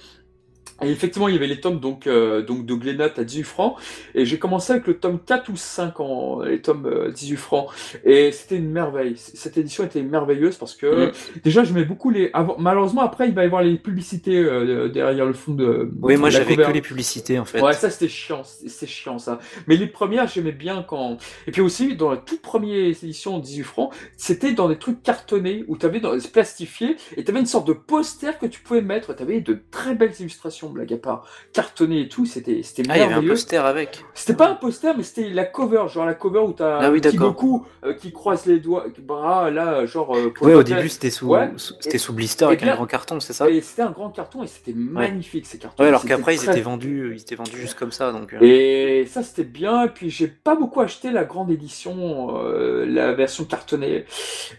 et 0.82 0.90
effectivement, 0.90 1.28
il 1.28 1.34
y 1.34 1.36
avait 1.38 1.46
les 1.46 1.60
tomes 1.60 1.78
donc, 1.80 2.06
euh, 2.06 2.42
donc 2.42 2.66
de 2.66 2.74
Glénat 2.74 3.10
à 3.16 3.24
18 3.24 3.42
francs. 3.44 3.76
Et 4.14 4.26
j'ai 4.26 4.38
commencé 4.38 4.72
avec 4.72 4.86
le 4.86 4.98
tome 4.98 5.18
4 5.24 5.48
ou 5.50 5.56
5 5.56 6.00
en 6.00 6.42
les 6.42 6.60
tomes 6.60 6.86
euh, 6.86 7.10
18 7.12 7.36
francs. 7.36 7.68
Et 8.04 8.32
c'était 8.32 8.56
une 8.56 8.70
merveille. 8.70 9.14
Cette 9.16 9.56
édition 9.56 9.84
était 9.84 10.02
merveilleuse 10.02 10.56
parce 10.56 10.74
que 10.74 11.12
déjà, 11.44 11.64
j'aimais 11.64 11.84
beaucoup 11.84 12.10
les. 12.10 12.30
avant- 12.32 12.56
Malheureusement, 12.58 13.02
après, 13.02 13.28
il 13.28 13.34
va 13.34 13.42
y 13.42 13.46
avoir 13.46 13.62
les 13.62 13.76
publicités 13.78 14.36
euh, 14.36 14.88
derrière 14.88 15.26
le 15.26 15.32
fond 15.32 15.52
de. 15.54 15.90
Oui, 16.02 16.16
moi 16.16 16.30
j'avais 16.30 16.56
que 16.56 16.70
les 16.72 16.80
publicités 16.82 17.38
en 17.38 17.44
fait. 17.44 17.60
Ouais, 17.60 17.72
ça 17.72 17.88
c'était 17.90 18.08
chiant, 18.08 18.42
c'est 18.44 18.86
chiant 18.86 19.18
ça. 19.18 19.38
Mais 19.66 19.76
les 19.76 19.86
premières, 19.86 20.26
j'aimais 20.28 20.52
bien 20.52 20.82
quand. 20.82 21.18
Et 21.46 21.50
puis 21.52 21.60
aussi, 21.60 21.94
dans 21.96 22.10
la 22.10 22.16
toute 22.16 22.42
première 22.42 22.84
édition 22.86 23.38
18 23.38 23.62
francs, 23.62 23.94
c'était 24.16 24.52
dans 24.52 24.68
des 24.68 24.78
trucs 24.78 25.02
cartonnés 25.02 25.64
où 25.68 25.76
t'avais 25.76 26.00
dans 26.00 26.14
plastifié 26.32 26.96
et 27.16 27.24
t'avais 27.24 27.40
une 27.40 27.46
sorte 27.46 27.66
de 27.66 27.72
poster 27.72 28.38
que 28.38 28.46
tu 28.46 28.60
pouvais 28.60 28.80
mettre. 28.82 29.14
T'avais 29.14 29.40
de 29.40 29.58
très 29.70 29.94
belles 29.94 30.14
illustrations, 30.18 30.63
blague 30.68 30.92
à 30.92 30.96
part, 30.98 31.26
cartonnées 31.52 32.02
et 32.02 32.08
tout. 32.08 32.26
C'était 32.26 32.62
c'était 32.62 32.82
Ah, 32.88 32.96
il 32.96 33.00
y 33.00 33.02
avait 33.04 33.14
un 33.14 33.22
poster 33.26 33.64
avec. 33.64 34.04
C'était 34.14 34.34
pas 34.36 34.48
un 34.50 34.54
poster, 34.54 34.96
mais 34.96 35.02
c'était 35.02 35.28
la 35.30 35.44
cover, 35.44 35.84
genre 35.88 36.06
la 36.06 36.14
cover 36.14 36.40
où 36.40 36.52
t'as 36.52 36.78
Ah 36.80 36.90
oui. 36.90 37.00
Goku 37.00 37.64
euh, 37.84 37.94
qui 37.94 38.12
croise 38.12 38.46
les 38.46 38.58
doigts, 38.60 38.86
bras 38.98 39.50
là, 39.50 39.86
genre. 39.86 40.16
euh, 40.16 40.30
pour 40.32 40.46
Ouais, 40.46 40.54
au 40.54 40.62
début 40.62 40.88
c'était 40.88 41.10
sous, 41.10 41.28
Ouais. 41.28 41.50
c'était 41.80 41.98
sous 41.98 42.12
blister 42.12 42.44
et 42.44 42.48
avec 42.48 42.62
bien- 42.62 42.72
un 42.72 42.76
grand 42.76 42.86
carton, 42.86 43.20
c'est 43.20 43.32
ça 43.32 43.48
Et 43.48 43.60
c'était 43.60 43.82
un 43.82 43.90
grand 43.90 44.10
carton 44.10 44.42
et 44.42 44.46
c'était 44.46 44.72
magnifique 44.74 45.46
ces 45.46 45.58
cartons. 45.58 45.82
Ouais, 45.82 45.88
alors 45.88 46.04
qu'après 46.04 46.34
ils 46.34 46.38
très 46.38 46.52
étaient 46.52 46.60
vendus, 46.60 47.12
ils 47.14 47.20
étaient 47.20 47.34
vendus 47.34 47.56
juste 47.56 47.78
comme 47.78 47.92
ça, 47.92 48.12
donc. 48.12 48.32
euh, 48.34 48.38
Et 48.42 49.06
ça 49.06 49.22
c'était 49.22 49.44
bien. 49.44 49.84
Et 49.84 49.88
puis 49.88 50.10
j'ai 50.10 50.26
pas 50.28 50.54
beaucoup 50.56 50.80
acheté 50.80 51.10
la 51.10 51.24
grande 51.24 51.50
édition, 51.50 52.36
euh, 52.38 52.84
la 52.86 53.12
version 53.12 53.44
cartonnée. 53.44 54.04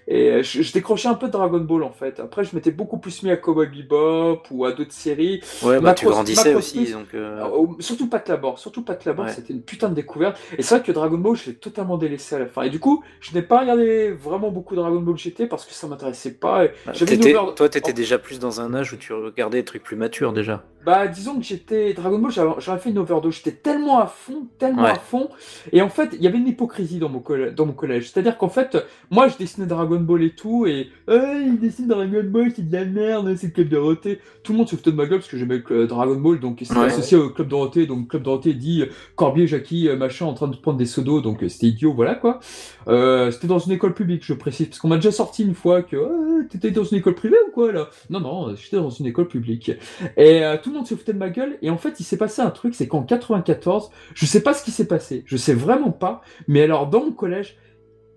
Et 0.08 0.44
je, 0.44 0.62
je 0.62 0.74
décrochais 0.74 1.08
un 1.08 1.14
peu 1.16 1.28
de 1.28 1.32
Dragon 1.32 1.60
Ball 1.60 1.84
en 1.84 1.92
fait. 1.92 2.20
Après 2.20 2.44
je 2.44 2.56
m'étais 2.56 2.72
beaucoup 2.72 2.98
plus 2.98 3.24
mis 3.24 3.32
à 3.32 3.38
Cowboy 3.38 3.68
Bebop 3.68 4.44
ou 4.52 4.66
à 4.66 4.72
d'autres 4.72 4.92
séries. 4.94 5.42
Ouais, 5.64 5.80
bah 5.80 5.90
tu 5.96 6.06
grandissais 6.06 6.50
Macross 6.54 6.76
aussi, 6.76 6.92
donc. 6.92 7.08
euh, 7.14 7.40
Euh, 7.42 7.48
au- 7.50 7.78
surtout 7.80 8.08
Pat 8.08 8.28
Labor, 8.30 8.60
surtout 8.60 8.84
Pat 8.84 9.04
Labor, 9.06 9.26
Ouais. 9.26 9.32
c'était 9.34 9.54
une 9.54 9.62
putain 9.62 9.90
de 9.90 9.96
découverte. 9.96 10.38
Et 10.58 10.62
c'est 10.62 10.76
vrai 10.76 10.84
que 10.84 10.92
Dragon 10.92 11.18
Ball, 11.18 11.36
je 11.36 11.48
l'ai 11.48 11.56
totalement 11.56 11.98
délaissé 11.98 12.36
à 12.36 12.40
la 12.40 12.46
fin. 12.46 12.62
Et 12.64 12.70
du 12.70 12.80
coup, 12.80 13.04
je 13.20 13.34
n'ai 13.34 13.42
pas 13.42 13.60
regardé 13.62 14.12
vraiment 14.12 14.52
beaucoup 14.52 14.76
Dragon 14.76 15.00
Ball 15.00 15.18
GT 15.18 15.48
parce 15.48 15.66
que 15.66 15.74
ça 15.74 15.88
m'intéressait 15.88 16.34
pas. 16.34 16.66
Et 16.66 16.72
bah, 16.86 16.92
over- 16.94 17.54
Toi, 17.56 17.70
t'étais 17.70 17.92
Oh. 17.92 17.94
déjà 17.94 18.18
plus 18.20 18.40
dans 18.40 18.62
un 18.62 18.74
âge 18.74 18.94
où 18.94 18.98
tu 18.98 19.14
regardais 19.14 19.60
des 19.60 19.66
trucs 19.66 19.84
plus 19.84 19.96
matures 19.96 20.34
déjà. 20.34 20.64
Bah, 20.86 21.08
disons 21.08 21.38
que 21.38 21.44
j'étais. 21.44 21.94
Dragon 21.94 22.20
Ball, 22.20 22.32
j'avais 22.60 22.80
fait 22.80 22.90
une 22.92 22.98
overdose. 23.00 23.36
J'étais 23.36 23.52
tellement 23.54 24.00
à 24.00 24.06
fond, 24.08 24.48
tellement 24.60 24.84
Ouais. 24.84 24.92
à 24.92 24.96
fond. 24.96 25.30
Et 25.72 25.82
en 25.82 25.90
fait, 25.90 26.10
il 26.14 26.22
y 26.22 26.28
avait 26.28 26.38
une 26.38 26.48
hypocrisie 26.48 27.00
dans 27.00 27.10
mon, 27.10 27.20
coll- 27.20 27.54
dans 27.56 27.66
mon 27.66 27.74
collège. 27.74 28.10
C'est-à-dire 28.12 28.38
qu'en 28.38 28.50
fait, 28.50 28.78
moi, 29.10 29.28
je 29.28 29.38
dessinais 29.38 29.66
Dragon 29.68 30.00
Ball 30.00 30.24
et 30.24 30.32
tout. 30.32 30.66
Et. 30.68 30.90
Euh, 31.10 31.42
il 31.46 31.60
dessine 31.60 31.88
Dragon 31.88 32.24
Ball, 32.26 32.52
c'est 32.56 32.68
de 32.68 32.74
la 32.74 32.86
merde, 32.86 33.36
c'est 33.36 33.48
le 33.48 33.54
Club 33.54 33.70
Dorothée. 33.70 34.20
Tout 34.44 34.52
le 34.52 34.60
monde 34.60 34.70
se 34.70 34.76
foutait 34.76 34.92
de 34.92 34.96
ma 34.96 35.06
gueule 35.06 35.20
parce 35.20 35.30
que 35.30 35.38
j'aimais 35.38 35.60
Dragon 35.88 36.16
Ball. 36.16 36.40
Donc, 36.40 36.60
c'était 36.62 36.80
Ouais. 36.80 36.86
associé 36.86 37.18
au 37.18 37.30
Club 37.30 37.48
Dorothée. 37.48 37.86
Donc, 37.88 38.10
Club 38.10 38.24
Dorothée 38.24 38.54
dit 38.54 38.82
euh, 38.84 38.88
Corbier, 39.16 39.48
Jackie, 39.48 39.88
euh, 39.88 39.96
machin, 39.98 40.26
en 40.26 40.34
train 40.34 40.48
de 40.48 40.56
prendre 40.56 40.78
des 40.78 40.86
pseudos. 40.86 41.22
Donc, 41.22 41.44
euh, 41.44 41.50
c'était 41.50 41.68
idiot, 41.68 41.94
voilà 41.94 42.16
quoi. 42.16 42.40
Euh, 42.88 43.32
c'était 43.32 43.48
dans 43.48 43.60
une 43.60 43.72
école 43.72 43.94
publique, 43.94 44.24
je 44.26 44.34
précise. 44.34 44.68
Parce 44.68 44.80
qu'on 44.80 44.88
m'a 44.88 44.96
déjà 44.98 45.12
sorti 45.12 45.44
une 45.44 45.56
fois 45.56 45.82
que. 45.82 45.96
Euh, 45.96 46.22
T'étais 46.50 46.70
dans 46.70 46.84
une 46.84 46.98
école 47.00 47.16
privée 47.16 47.38
ou 47.48 47.52
quoi 47.52 47.72
là? 47.72 47.90
Non, 48.12 48.20
non, 48.20 48.56
j'étais 48.56 48.76
dans 48.78 48.92
une 48.92 49.08
école 49.08 49.28
publique. 49.28 49.72
Et 50.16 50.44
euh, 50.44 50.58
tout 50.62 50.72
monde 50.76 50.88
se 50.88 50.96
foutait 50.96 51.14
de 51.14 51.18
ma 51.18 51.30
gueule. 51.30 51.58
Et 51.62 51.70
en 51.70 51.78
fait, 51.78 52.00
il 52.00 52.04
s'est 52.04 52.18
passé 52.18 52.42
un 52.42 52.52
truc, 52.52 52.76
c'est 52.76 52.88
qu'en 52.88 53.04
94, 53.04 53.90
je 54.14 54.26
sais 54.26 54.42
pas 54.42 54.54
ce 54.54 54.64
qui 54.64 54.72
s'est 54.72 54.88
passé. 54.88 55.24
Je 55.26 55.38
sais 55.38 55.54
vraiment 55.54 55.92
pas. 55.92 56.22
Mais 56.48 56.64
alors, 56.64 56.88
dans 56.88 57.04
mon 57.04 57.12
collège, 57.12 57.58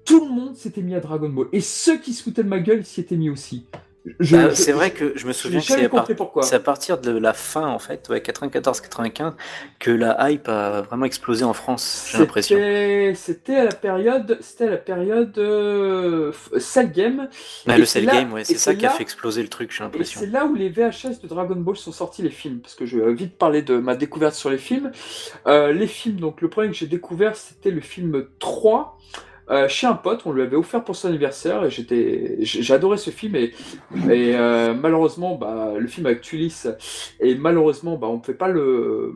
tout 0.05 0.25
le 0.25 0.31
monde 0.31 0.57
s'était 0.57 0.83
mis 0.83 0.95
à 0.95 1.01
Dragon 1.01 1.29
Ball. 1.29 1.49
Et 1.53 1.61
ceux 1.61 1.99
qui 1.99 2.13
se 2.13 2.23
foutaient 2.23 2.43
de 2.43 2.49
ma 2.49 2.61
gueule 2.61 2.85
s'y 2.85 3.01
étaient 3.01 3.17
mis 3.17 3.31
aussi. 3.31 3.67
Bah, 4.49 4.55
c'est 4.55 4.73
vrai 4.73 4.91
que 4.91 5.13
je 5.17 5.27
me 5.27 5.33
souviens 5.33 5.61
que 5.61 5.67
c'est 5.67 5.85
à, 5.87 5.89
par- 5.89 6.07
à 6.55 6.59
partir 6.61 6.99
de 6.99 7.11
la 7.17 7.33
fin, 7.33 7.67
en 7.67 7.79
fait, 7.79 8.09
ouais, 8.09 8.21
94-95, 8.21 9.33
que 9.79 9.91
la 9.91 10.31
hype 10.31 10.49
a 10.49 10.83
vraiment 10.83 11.05
explosé 11.07 11.45
en 11.45 11.53
France, 11.53 12.09
j'ai 12.13 12.19
l'impression. 12.19 12.57
C'était 13.15 13.57
à 13.57 13.65
la 13.65 13.75
période, 13.75 14.39
c'était 14.41 14.65
à 14.67 14.71
la 14.71 14.77
période 14.77 15.37
euh, 15.39 16.33
Cell 16.59 16.93
Game. 16.93 17.29
Et 17.67 17.73
le 17.79 17.85
c'est 17.85 18.01
Cell 18.01 18.05
là- 18.07 18.13
Game, 18.13 18.33
ouais, 18.33 18.45
c'est 18.45 18.59
ça 18.59 18.75
qui 18.75 18.85
a 18.87 18.89
là- 18.89 18.95
fait 18.95 19.03
exploser 19.03 19.43
le 19.43 19.49
truc, 19.49 19.73
j'ai 19.77 19.85
l'impression. 19.85 20.21
c'est 20.21 20.27
là 20.27 20.45
où 20.45 20.55
les 20.55 20.69
VHS 20.69 21.21
de 21.23 21.29
Dragon 21.29 21.57
Ball 21.57 21.77
sont 21.77 21.93
sortis 21.93 22.23
les 22.23 22.31
films, 22.31 22.61
parce 22.61 22.75
que 22.75 22.87
je 22.87 22.99
vais 22.99 23.15
vite 23.15 23.37
parler 23.39 23.63
de 23.63 23.77
ma 23.79 23.95
découverte 23.97 24.35
sur 24.35 24.51
les 24.51 24.59
films. 24.59 24.91
Euh, 25.47 25.73
les 25.73 25.87
films, 25.87 26.17
donc 26.21 26.41
le 26.41 26.49
premier 26.49 26.69
que 26.69 26.75
j'ai 26.77 26.87
découvert, 26.87 27.37
c'était 27.37 27.71
le 27.71 27.81
film 27.81 28.27
3. 28.39 28.99
Euh, 29.51 29.69
chez 29.69 29.87
un 29.87 29.95
pote, 29.95 30.23
on 30.27 30.33
lui 30.33 30.43
avait 30.43 30.57
offert 30.57 30.85
pour 30.85 30.97
son 30.97 31.09
anniversaire 31.09 31.65
et 31.65 31.71
j'étais, 31.71 32.39
adoré 32.73 32.97
ce 32.99 33.11
film 33.11 33.35
et, 33.37 33.53
et 34.11 34.35
euh, 34.37 34.75
malheureusement, 34.75 35.37
bah, 35.37 35.73
le 35.79 35.87
film 35.87 36.07
avec 36.07 36.21
Tulis 36.21 36.65
et 37.21 37.35
malheureusement, 37.35 37.97
bah, 37.97 38.09
on 38.09 38.17
ne 38.17 38.21
peut 38.21 38.35
pas 38.35 38.49
le, 38.49 39.13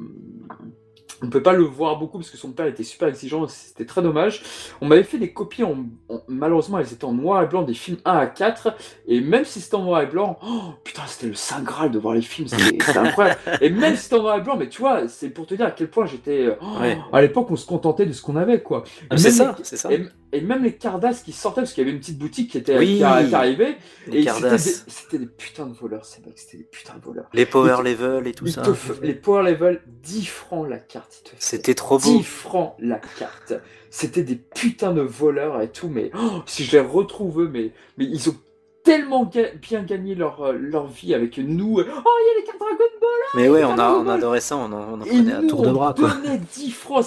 on 1.24 1.28
peut 1.30 1.42
pas 1.42 1.52
le 1.52 1.62
voir 1.62 1.98
beaucoup 1.98 2.18
parce 2.18 2.30
que 2.30 2.36
son 2.36 2.50
père 2.50 2.66
était 2.66 2.82
super 2.82 3.08
exigeant, 3.08 3.46
c'était 3.46 3.84
très 3.86 4.02
dommage. 4.02 4.42
On 4.80 4.86
m'avait 4.86 5.04
fait 5.04 5.18
des 5.18 5.32
copies, 5.32 5.62
en, 5.62 5.84
en- 6.08 6.20
malheureusement 6.26 6.78
elles 6.80 6.92
étaient 6.92 7.04
en 7.04 7.12
noir 7.12 7.42
et 7.42 7.46
blanc 7.46 7.62
des 7.62 7.74
films 7.74 7.98
1 8.04 8.16
à 8.16 8.26
4, 8.26 8.74
et 9.06 9.20
même 9.20 9.44
si 9.44 9.60
c'était 9.60 9.76
en 9.76 9.84
noir 9.84 10.02
et 10.02 10.06
blanc, 10.06 10.38
oh, 10.44 10.72
putain 10.82 11.02
c'était 11.06 11.28
le 11.28 11.34
saint 11.34 11.62
graal 11.62 11.90
de 11.92 11.98
voir 11.98 12.14
les 12.14 12.22
films, 12.22 12.48
c'était 12.48 12.98
incroyable. 12.98 13.38
Et 13.60 13.70
même 13.70 13.94
si 13.94 14.04
c'était 14.04 14.16
en 14.16 14.22
noir 14.22 14.38
et 14.38 14.40
blanc, 14.40 14.56
mais 14.58 14.68
tu 14.68 14.80
vois, 14.80 15.06
c'est 15.06 15.30
pour 15.30 15.46
te 15.46 15.54
dire 15.54 15.66
à 15.66 15.70
quel 15.70 15.88
point 15.90 16.06
j'étais... 16.06 16.56
oh, 16.60 16.80
Ouais. 16.80 16.98
À 17.12 17.22
l'époque 17.22 17.48
on 17.50 17.56
se 17.56 17.66
contentait 17.66 18.06
de 18.06 18.12
ce 18.12 18.22
qu'on 18.22 18.36
avait 18.36 18.60
quoi. 18.60 18.82
Ah, 19.08 19.16
c'est 19.16 19.30
ça, 19.30 19.56
c'est 19.62 19.76
ça. 19.76 19.92
Et, 19.92 20.06
et 20.32 20.40
même 20.40 20.64
les 20.64 20.74
Cardass 20.74 21.22
qui 21.22 21.32
sortaient, 21.32 21.60
parce 21.60 21.72
qu'il 21.74 21.82
y 21.82 21.86
avait 21.86 21.94
une 21.94 22.00
petite 22.00 22.18
boutique 22.18 22.50
qui 22.52 22.58
était 22.58 22.78
Oui. 22.78 22.96
qui, 22.96 23.04
a- 23.04 23.22
qui 23.22 23.34
arrivait, 23.34 23.76
Les 24.06 24.18
et 24.18 24.18
c'était 24.18 24.18
des, 24.18 24.24
Cardass, 24.24 24.84
c'était 24.88 25.18
des 25.18 25.26
putains 25.26 25.66
de 25.66 25.74
voleurs, 25.74 26.04
c'est 26.04 26.22
vrai 26.22 26.32
que 26.32 26.40
c'était 26.40 26.56
des 26.58 26.64
putains 26.64 26.96
de 26.96 27.04
voleurs. 27.04 27.28
les 27.34 27.46
Power 27.46 27.82
Level 27.84 28.26
et 28.26 28.32
tout 28.32 28.46
ça. 28.46 28.62
te 28.62 28.70
les 29.04 29.14
Power 29.14 29.42
Level, 29.50 29.82
10 30.02 30.24
francs 30.26 30.68
la 30.68 30.78
carte. 30.78 31.34
C'était 31.38 31.74
trop 31.74 31.98
beau. 31.98 32.16
10 32.18 32.22
francs 32.22 32.74
la 32.78 32.98
carte. 33.18 33.54
C'était 33.90 34.22
des 34.22 34.36
putains 34.36 34.92
de 34.94 35.02
voleurs 35.02 35.60
et 35.60 35.70
tout, 35.70 35.88
mais 35.88 36.10
oh, 36.18 36.42
si 36.46 36.64
je 36.64 36.72
les 36.72 36.80
retrouve, 36.80 37.42
eux, 37.42 37.50
mais, 37.52 37.72
mais 37.98 38.06
ils 38.06 38.30
ont 38.30 38.36
tellement 38.84 39.30
bien 39.60 39.82
gagné 39.82 40.14
leur, 40.14 40.40
euh, 40.42 40.52
leur 40.52 40.86
vie 40.86 41.14
avec 41.14 41.38
nous. 41.38 41.78
Oh, 41.78 41.82
il 41.82 41.86
y 41.86 42.30
a 42.36 42.40
les 42.40 42.44
cartes 42.44 42.58
Dragon 42.58 42.76
Ball 43.00 43.10
Mais 43.34 43.48
ouais, 43.48 43.64
on, 43.64 43.78
a, 43.78 43.90
on 43.92 44.08
adorait 44.08 44.40
ça, 44.40 44.56
on 44.56 44.64
en, 44.64 44.72
on 44.72 45.00
en 45.00 45.04
prenait 45.04 45.32
à 45.32 45.42
tour 45.42 45.62
de 45.62 45.68
on 45.68 45.72
bras, 45.72 45.94
quoi. 45.94 46.10
donnait 46.10 46.40
10 46.54 46.70
francs. 46.72 47.04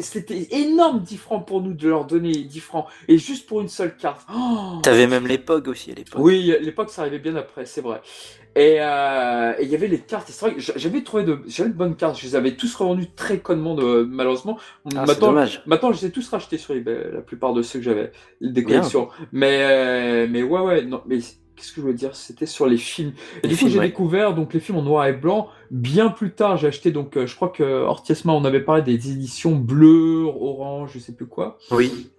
C'était 0.00 0.48
énorme 0.50 1.00
10 1.00 1.16
francs 1.16 1.46
pour 1.46 1.60
nous 1.62 1.74
de 1.74 1.88
leur 1.88 2.04
donner 2.04 2.32
10 2.32 2.60
francs. 2.60 2.86
Et 3.08 3.18
juste 3.18 3.46
pour 3.46 3.60
une 3.60 3.68
seule 3.68 3.96
carte. 3.96 4.26
Oh, 4.34 4.78
T'avais 4.82 5.06
même 5.06 5.26
POG 5.38 5.68
aussi 5.68 5.90
à 5.92 5.94
l'époque. 5.94 6.20
oui, 6.22 6.54
l'époque, 6.60 6.90
ça 6.90 7.02
arrivait 7.02 7.18
bien 7.18 7.36
après, 7.36 7.66
c'est 7.66 7.80
vrai. 7.80 8.00
Et 8.54 8.76
euh, 8.80 9.54
et 9.58 9.64
il 9.64 9.70
y 9.70 9.74
avait 9.74 9.88
les 9.88 9.98
cartes, 9.98 10.28
c'est 10.30 10.44
vrai 10.44 10.54
que 10.54 10.60
j'a- 10.60 10.74
j'avais 10.76 11.02
trouvé 11.02 11.24
de, 11.24 11.38
j'avais 11.46 11.70
de 11.70 11.74
bonnes 11.74 11.96
cartes, 11.96 12.18
je 12.18 12.26
les 12.26 12.36
avais 12.36 12.54
tous 12.54 12.74
revendus 12.74 13.08
très 13.16 13.38
connement, 13.38 13.74
de, 13.74 14.02
malheureusement. 14.10 14.58
Ah, 14.58 14.88
c'est 14.90 14.96
maintenant, 14.96 15.28
dommage. 15.28 15.62
maintenant, 15.66 15.92
je 15.92 16.00
les 16.02 16.06
ai 16.08 16.10
tous 16.10 16.28
rachetés 16.28 16.58
sur 16.58 16.74
eBay, 16.74 17.10
la 17.12 17.22
plupart 17.22 17.54
de 17.54 17.62
ceux 17.62 17.78
que 17.78 17.84
j'avais, 17.84 18.12
des 18.42 18.62
Bien. 18.62 18.78
collections. 18.80 19.08
Mais, 19.32 19.58
euh, 19.62 20.26
mais 20.30 20.42
ouais, 20.42 20.60
ouais, 20.60 20.84
non, 20.84 21.00
mais 21.06 21.18
qu'est-ce 21.56 21.70
que 21.70 21.76
je 21.76 21.80
voulais 21.80 21.94
dire? 21.94 22.14
C'était 22.14 22.44
sur 22.44 22.66
les 22.66 22.76
films. 22.76 23.12
Et 23.42 23.48
Les 23.48 23.54
du 23.54 23.60
coup, 23.60 23.68
j'ai 23.70 23.78
ouais. 23.78 23.86
découvert 23.88 24.34
donc 24.34 24.52
les 24.52 24.60
films 24.60 24.78
en 24.78 24.82
noir 24.82 25.06
et 25.06 25.12
blanc. 25.14 25.48
Bien 25.70 26.10
plus 26.10 26.32
tard, 26.32 26.58
j'ai 26.58 26.66
acheté 26.66 26.90
donc, 26.90 27.16
euh, 27.16 27.26
je 27.26 27.34
crois 27.34 27.48
que 27.48 27.62
Ortiesma, 27.62 28.32
on 28.34 28.44
avait 28.44 28.60
parlé 28.60 28.82
des 28.82 28.92
éditions 29.12 29.52
bleues, 29.56 30.24
orange, 30.24 30.90
je 30.92 30.98
sais 30.98 31.12
plus 31.14 31.26
quoi. 31.26 31.58
Oui. 31.70 32.10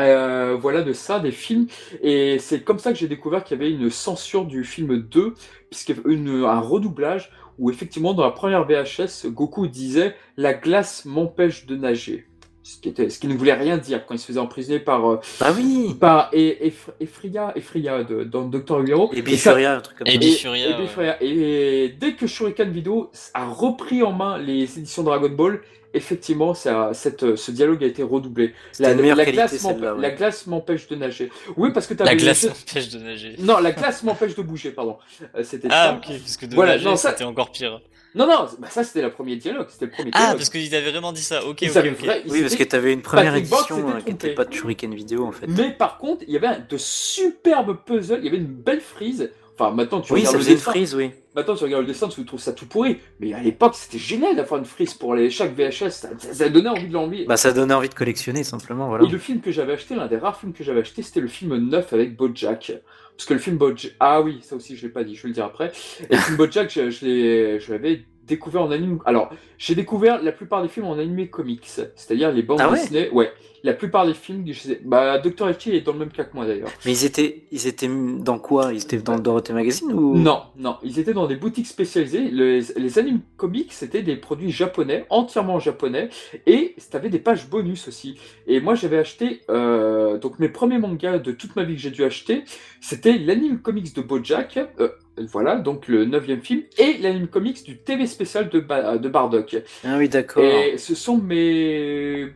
Euh, 0.00 0.56
voilà 0.60 0.82
de 0.82 0.92
ça, 0.92 1.18
des 1.20 1.32
films. 1.32 1.66
Et 2.02 2.38
c'est 2.38 2.60
comme 2.62 2.78
ça 2.78 2.92
que 2.92 2.98
j'ai 2.98 3.08
découvert 3.08 3.44
qu'il 3.44 3.58
y 3.58 3.60
avait 3.60 3.70
une 3.70 3.90
censure 3.90 4.44
du 4.44 4.64
film 4.64 4.98
2, 4.98 5.34
puisqu'il 5.70 5.96
y 5.96 5.98
avait 6.00 6.14
une, 6.14 6.44
un 6.44 6.60
redoublage 6.60 7.30
où 7.58 7.70
effectivement 7.70 8.14
dans 8.14 8.24
la 8.24 8.30
première 8.30 8.64
VHS, 8.64 9.26
Goku 9.26 9.66
disait 9.66 10.14
La 10.36 10.54
glace 10.54 11.04
m'empêche 11.04 11.66
de 11.66 11.76
nager. 11.76 12.26
Ce 12.62 12.78
qui, 12.78 12.90
était, 12.90 13.08
ce 13.08 13.18
qui 13.18 13.28
ne 13.28 13.34
voulait 13.34 13.54
rien 13.54 13.78
dire 13.78 14.04
quand 14.04 14.14
il 14.14 14.18
se 14.18 14.26
faisait 14.26 14.38
emprisonner 14.40 14.78
par, 14.78 15.10
euh, 15.10 15.20
Bah 15.40 15.54
oui. 15.56 15.94
par 15.98 16.28
et, 16.34 16.66
et, 16.66 16.74
Efria, 17.00 17.50
Efria 17.56 18.04
de, 18.04 18.24
dans 18.24 18.42
Doctor 18.44 18.86
Hero. 18.86 19.08
Et 19.14 19.16
ça- 19.16 19.22
Bifuria, 19.22 19.76
un 19.76 19.80
truc 19.80 19.96
comme 19.96 20.06
Et 20.06 20.10
ça. 20.10 20.16
Et, 20.16 20.18
Bifuria, 20.18 20.68
et 20.68 20.74
ouais. 20.98 21.16
Et 21.22 21.88
dès 21.98 22.12
que 22.12 22.26
Shuriken 22.26 22.70
Video 22.70 23.10
a 23.32 23.46
repris 23.46 24.02
en 24.02 24.12
main 24.12 24.36
les 24.36 24.78
éditions 24.78 25.02
Dragon 25.02 25.30
Ball, 25.30 25.62
effectivement, 25.94 26.54
ça, 26.54 26.90
cette, 26.94 27.36
ce 27.36 27.50
dialogue 27.50 27.82
a 27.82 27.86
été 27.86 28.02
redoublé. 28.02 28.54
La, 28.78 28.92
une 28.92 29.00
meilleure 29.00 29.16
la 29.16 29.24
qualité, 29.24 29.56
glace 29.58 29.64
ouais. 29.64 30.00
la 30.00 30.10
glace 30.10 30.46
m'empêche 30.46 30.86
de 30.88 30.96
nager. 30.96 31.30
Oui, 31.56 31.70
parce 31.72 31.86
que 31.86 31.94
tu 31.94 32.02
La 32.04 32.14
glace 32.16 32.44
m'empêche 32.44 32.88
de 32.90 32.98
nager. 32.98 33.36
Non, 33.38 33.58
la 33.58 33.72
glace 33.72 34.02
m'empêche 34.02 34.34
de 34.34 34.42
bouger, 34.42 34.70
pardon. 34.70 34.98
Euh, 35.36 35.42
C'était 35.42 35.68
Ah, 35.70 35.98
ça. 36.02 36.10
ok, 36.12 36.18
parce 36.20 36.36
que 36.36 36.46
de 36.46 36.54
Voilà, 36.54 36.72
nager, 36.76 36.96
ça- 36.96 37.10
c'était 37.10 37.24
encore 37.24 37.50
pire. 37.52 37.80
Non, 38.14 38.26
non, 38.26 38.46
bah, 38.58 38.68
ça 38.70 38.84
c'était 38.84 39.02
le 39.02 39.10
premier 39.10 39.36
dialogue. 39.36 39.66
C'était 39.68 39.84
le 39.84 39.90
premier 39.90 40.10
Ah, 40.14 40.18
dialogue. 40.18 40.36
parce 40.38 40.48
qu'il 40.50 40.74
avait 40.74 40.90
vraiment 40.90 41.12
dit 41.12 41.22
ça. 41.22 41.44
Ok, 41.44 41.60
Ils 41.62 41.70
ok, 41.70 41.76
avaient 41.76 41.90
ok. 41.90 41.98
vrai- 42.00 42.22
Oui, 42.28 42.40
parce 42.40 42.56
que 42.56 42.64
t'avais 42.64 42.92
une 42.94 43.02
première 43.02 43.32
Patrick 43.34 43.50
Box 43.50 43.60
édition 43.70 43.76
s'était 43.86 43.96
euh, 43.96 44.00
qui 44.00 44.10
n'était 44.12 44.34
pas 44.34 44.44
de 44.46 44.52
Shuriken 44.52 44.94
vidéo 44.94 45.26
en 45.26 45.32
fait. 45.32 45.46
Mais 45.46 45.70
par 45.72 45.98
contre, 45.98 46.24
il 46.26 46.32
y 46.32 46.36
avait 46.36 46.58
de 46.68 46.76
superbes 46.78 47.76
puzzles. 47.84 48.18
Il 48.20 48.24
y 48.24 48.28
avait 48.28 48.38
une 48.38 48.46
belle 48.46 48.80
frise. 48.80 49.30
Enfin, 49.60 49.74
maintenant 49.74 50.00
tu 50.00 50.12
Oui, 50.12 50.20
regardes 50.20 50.36
ça 50.36 50.50
le 50.50 50.54
dessin. 50.54 50.70
frise, 50.70 50.94
oui. 50.94 51.10
Maintenant 51.34 51.56
tu 51.56 51.64
regardes 51.64 51.82
le 51.82 51.88
dessin, 51.88 52.08
tu 52.08 52.24
trouves 52.24 52.38
ça 52.40 52.52
tout 52.52 52.66
pourri. 52.66 52.98
Mais 53.18 53.32
à 53.32 53.40
l'époque, 53.40 53.74
c'était 53.74 53.98
génial 53.98 54.36
d'avoir 54.36 54.60
une 54.60 54.66
frise 54.66 54.94
pour 54.94 55.14
les 55.16 55.30
chaque 55.30 55.54
VHS. 55.56 56.06
Ça, 56.18 56.48
donnait 56.48 56.68
envie 56.68 56.86
de 56.86 56.92
l'envie. 56.92 57.24
Bah 57.26 57.36
ça 57.36 57.52
donnait 57.52 57.74
envie 57.74 57.88
de 57.88 57.94
collectionner 57.94 58.44
simplement, 58.44 58.88
voilà. 58.88 59.04
Et 59.04 59.08
le 59.08 59.18
film 59.18 59.40
que 59.40 59.50
j'avais 59.50 59.72
acheté, 59.72 59.94
l'un 59.96 60.06
des 60.06 60.16
rares 60.16 60.38
films 60.38 60.52
que 60.52 60.62
j'avais 60.62 60.80
acheté, 60.80 61.02
c'était 61.02 61.20
le 61.20 61.28
film 61.28 61.56
9 61.56 61.92
avec 61.92 62.16
Bojack. 62.16 62.72
Parce 63.16 63.26
que 63.26 63.34
le 63.34 63.40
film 63.40 63.56
Bojack... 63.56 63.94
Ah 63.98 64.20
oui, 64.22 64.38
ça 64.42 64.54
aussi 64.54 64.76
je 64.76 64.82
l'ai 64.86 64.92
pas 64.92 65.02
dit, 65.02 65.16
je 65.16 65.22
vais 65.22 65.28
le 65.28 65.34
dire 65.34 65.44
après. 65.46 65.72
Et 66.08 66.14
le 66.14 66.20
film 66.20 66.36
Bojack, 66.36 66.70
je, 66.72 66.90
je 66.90 67.04
l'ai- 67.04 67.60
je 67.60 67.72
l'avais 67.72 68.04
découvert 68.28 68.62
en 68.62 68.70
anime... 68.70 68.98
Alors, 69.04 69.30
j'ai 69.56 69.74
découvert 69.74 70.22
la 70.22 70.32
plupart 70.32 70.62
des 70.62 70.68
films 70.68 70.86
en 70.86 70.98
animé 70.98 71.28
comics. 71.28 71.64
C'est-à-dire 71.64 72.30
les 72.30 72.42
bandes 72.42 72.60
Ah 72.60 72.70
ouais 72.70 72.80
Disney. 72.80 73.10
Ouais. 73.10 73.32
La 73.64 73.74
plupart 73.74 74.06
des 74.06 74.14
films, 74.14 74.44
je. 74.46 74.74
Bah, 74.84 75.18
Dr. 75.18 75.48
Eti 75.48 75.72
est 75.72 75.80
dans 75.80 75.92
le 75.92 75.98
même 75.98 76.12
cas 76.12 76.22
que 76.22 76.34
moi 76.34 76.46
d'ailleurs. 76.46 76.68
Mais 76.86 76.92
ils 76.92 77.04
étaient, 77.04 77.42
ils 77.50 77.66
étaient 77.66 77.88
dans 77.88 78.38
quoi? 78.38 78.72
Ils 78.72 78.82
étaient 78.82 78.98
dans 78.98 79.16
le 79.16 79.20
Dorothée 79.20 79.52
Magazine 79.52 79.92
ou? 79.92 80.16
Non, 80.16 80.42
non, 80.56 80.76
ils 80.84 81.00
étaient 81.00 81.12
dans 81.12 81.26
des 81.26 81.34
boutiques 81.34 81.66
spécialisées. 81.66 82.30
Les, 82.30 82.60
les 82.76 82.98
animes 83.00 83.20
comics, 83.36 83.72
c'était 83.72 84.02
des 84.02 84.14
produits 84.14 84.52
japonais, 84.52 85.06
entièrement 85.10 85.58
japonais, 85.58 86.08
et 86.46 86.76
t'avais 86.90 87.08
des 87.08 87.18
pages 87.18 87.48
bonus 87.48 87.88
aussi. 87.88 88.16
Et 88.46 88.60
moi, 88.60 88.76
j'avais 88.76 88.98
acheté, 88.98 89.40
euh, 89.50 90.18
donc 90.18 90.38
mes 90.38 90.48
premiers 90.48 90.78
mangas 90.78 91.18
de 91.18 91.32
toute 91.32 91.56
ma 91.56 91.64
vie 91.64 91.74
que 91.74 91.80
j'ai 91.80 91.90
dû 91.90 92.04
acheter, 92.04 92.44
c'était 92.80 93.18
l'anime 93.18 93.58
comics 93.58 93.92
de 93.92 94.02
BoJack, 94.02 94.56
euh, 94.78 94.90
voilà, 95.26 95.56
donc 95.56 95.88
le 95.88 96.04
neuvième 96.04 96.40
film, 96.42 96.62
et 96.78 96.98
l'anime 96.98 97.28
comics 97.28 97.64
du 97.64 97.78
TV 97.78 98.06
spécial 98.06 98.48
de, 98.48 98.60
Ba- 98.60 98.98
de 98.98 99.08
Bardock. 99.08 99.56
Ah 99.84 99.96
oui, 99.98 100.08
d'accord. 100.08 100.42
Et 100.44 100.78
ce 100.78 100.94
sont 100.94 101.18
mes 101.18 102.32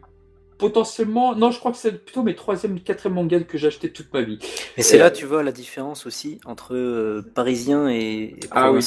potentiellement, 0.59 1.35
non, 1.35 1.51
je 1.51 1.59
crois 1.59 1.73
que 1.73 1.77
c'est 1.77 2.05
plutôt 2.05 2.23
mes 2.23 2.37
troisième, 2.37 2.79
quatrième 2.79 3.15
mangas 3.15 3.41
que 3.41 3.59
j'ai 3.59 3.67
acheté 3.67 3.91
toute 3.91 4.13
ma 4.15 4.23
vie. 4.23 4.39
Mais 4.77 4.85
c'est 4.85 4.97
là, 4.97 5.07
euh, 5.07 5.11
tu 5.11 5.27
vois, 5.27 5.43
la 5.43 5.51
différence 5.51 6.07
aussi 6.07 6.39
entre 6.45 6.77
euh, 6.77 7.21
Parisiens 7.35 7.89
et, 7.89 7.97
et 7.99 8.37
Ah 8.53 8.71
oui. 8.71 8.81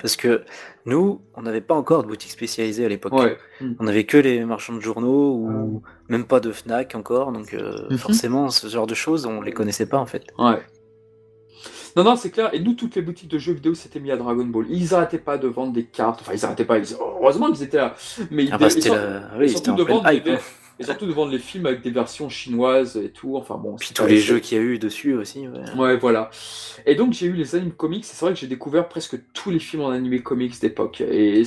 Parce 0.00 0.16
que 0.16 0.42
nous, 0.84 1.20
on 1.36 1.42
n'avait 1.42 1.60
pas 1.60 1.74
encore 1.76 2.02
de 2.02 2.08
boutique 2.08 2.32
spécialisée 2.32 2.84
à 2.84 2.88
l'époque. 2.88 3.12
Ouais. 3.12 3.36
On 3.78 3.86
avait 3.86 4.02
que 4.02 4.16
les 4.16 4.44
marchands 4.44 4.74
de 4.74 4.80
journaux 4.80 5.34
ou 5.36 5.82
même 6.08 6.24
pas 6.24 6.40
de 6.40 6.50
Fnac 6.50 6.96
encore. 6.96 7.30
Donc 7.30 7.54
euh, 7.54 7.88
Mhm. 7.90 7.98
forcément, 7.98 8.48
ce 8.50 8.66
genre 8.66 8.88
de 8.88 8.94
choses, 8.94 9.24
on 9.24 9.40
les 9.42 9.52
connaissait 9.52 9.86
pas 9.86 9.98
en 9.98 10.06
fait. 10.06 10.24
Ouais. 10.40 10.58
Non, 11.96 12.04
non, 12.04 12.16
c'est 12.16 12.30
clair. 12.30 12.50
Et 12.54 12.60
nous, 12.60 12.72
toutes 12.74 12.94
les 12.96 13.02
boutiques 13.02 13.28
de 13.30 13.38
jeux 13.38 13.52
vidéo 13.52 13.74
s'étaient 13.74 14.00
mis 14.00 14.10
à 14.10 14.16
Dragon 14.16 14.44
Ball. 14.44 14.66
Ils 14.70 14.94
arrêtaient 14.94 15.18
pas 15.18 15.36
de 15.38 15.46
vendre 15.48 15.72
des 15.72 15.84
cartes. 15.84 16.20
Enfin, 16.22 16.32
ils 16.34 16.44
arrêtaient 16.44 16.64
pas. 16.64 16.78
ils- 16.78 16.94
Heureusement 16.98 17.50
qu'ils 17.52 17.64
étaient 17.64 17.76
là. 17.76 17.94
Mais 18.30 18.44
ils, 18.44 18.50
Ah 18.52 18.58
bah 18.58 18.68
ils 18.74 18.82
sont- 18.82 18.94
la... 18.94 19.22
oui, 19.38 19.54
en 19.68 19.74
de 19.74 19.82
vendre 19.82 20.10
hype. 20.12 20.26
Hein. 20.28 20.38
Et 20.82 20.86
surtout 20.86 21.06
de 21.06 21.12
vendre 21.12 21.32
les 21.32 21.38
films 21.38 21.66
avec 21.66 21.80
des 21.82 21.90
versions 21.90 22.28
chinoises 22.28 22.96
et 22.96 23.10
tout. 23.10 23.36
Enfin 23.36 23.56
bon. 23.56 23.76
Puis 23.76 23.90
tous 23.94 24.06
les 24.06 24.18
jeux 24.18 24.38
qu'il 24.38 24.58
y 24.58 24.60
a 24.60 24.64
eu 24.64 24.78
dessus 24.78 25.14
aussi. 25.14 25.46
Ouais. 25.48 25.74
Ouais, 25.78 25.96
voilà. 25.96 26.30
Et 26.86 26.94
donc 26.94 27.12
j'ai 27.12 27.26
eu 27.26 27.32
les 27.32 27.54
animes 27.54 27.72
comics. 27.72 28.02
et 28.04 28.06
C'est 28.06 28.24
vrai 28.24 28.34
que 28.34 28.40
j'ai 28.40 28.46
découvert 28.46 28.88
presque 28.88 29.16
tous 29.32 29.50
les 29.50 29.58
films 29.58 29.82
en 29.82 29.90
animé 29.90 30.20
comics 30.22 30.60
d'époque. 30.60 31.00
Et, 31.00 31.44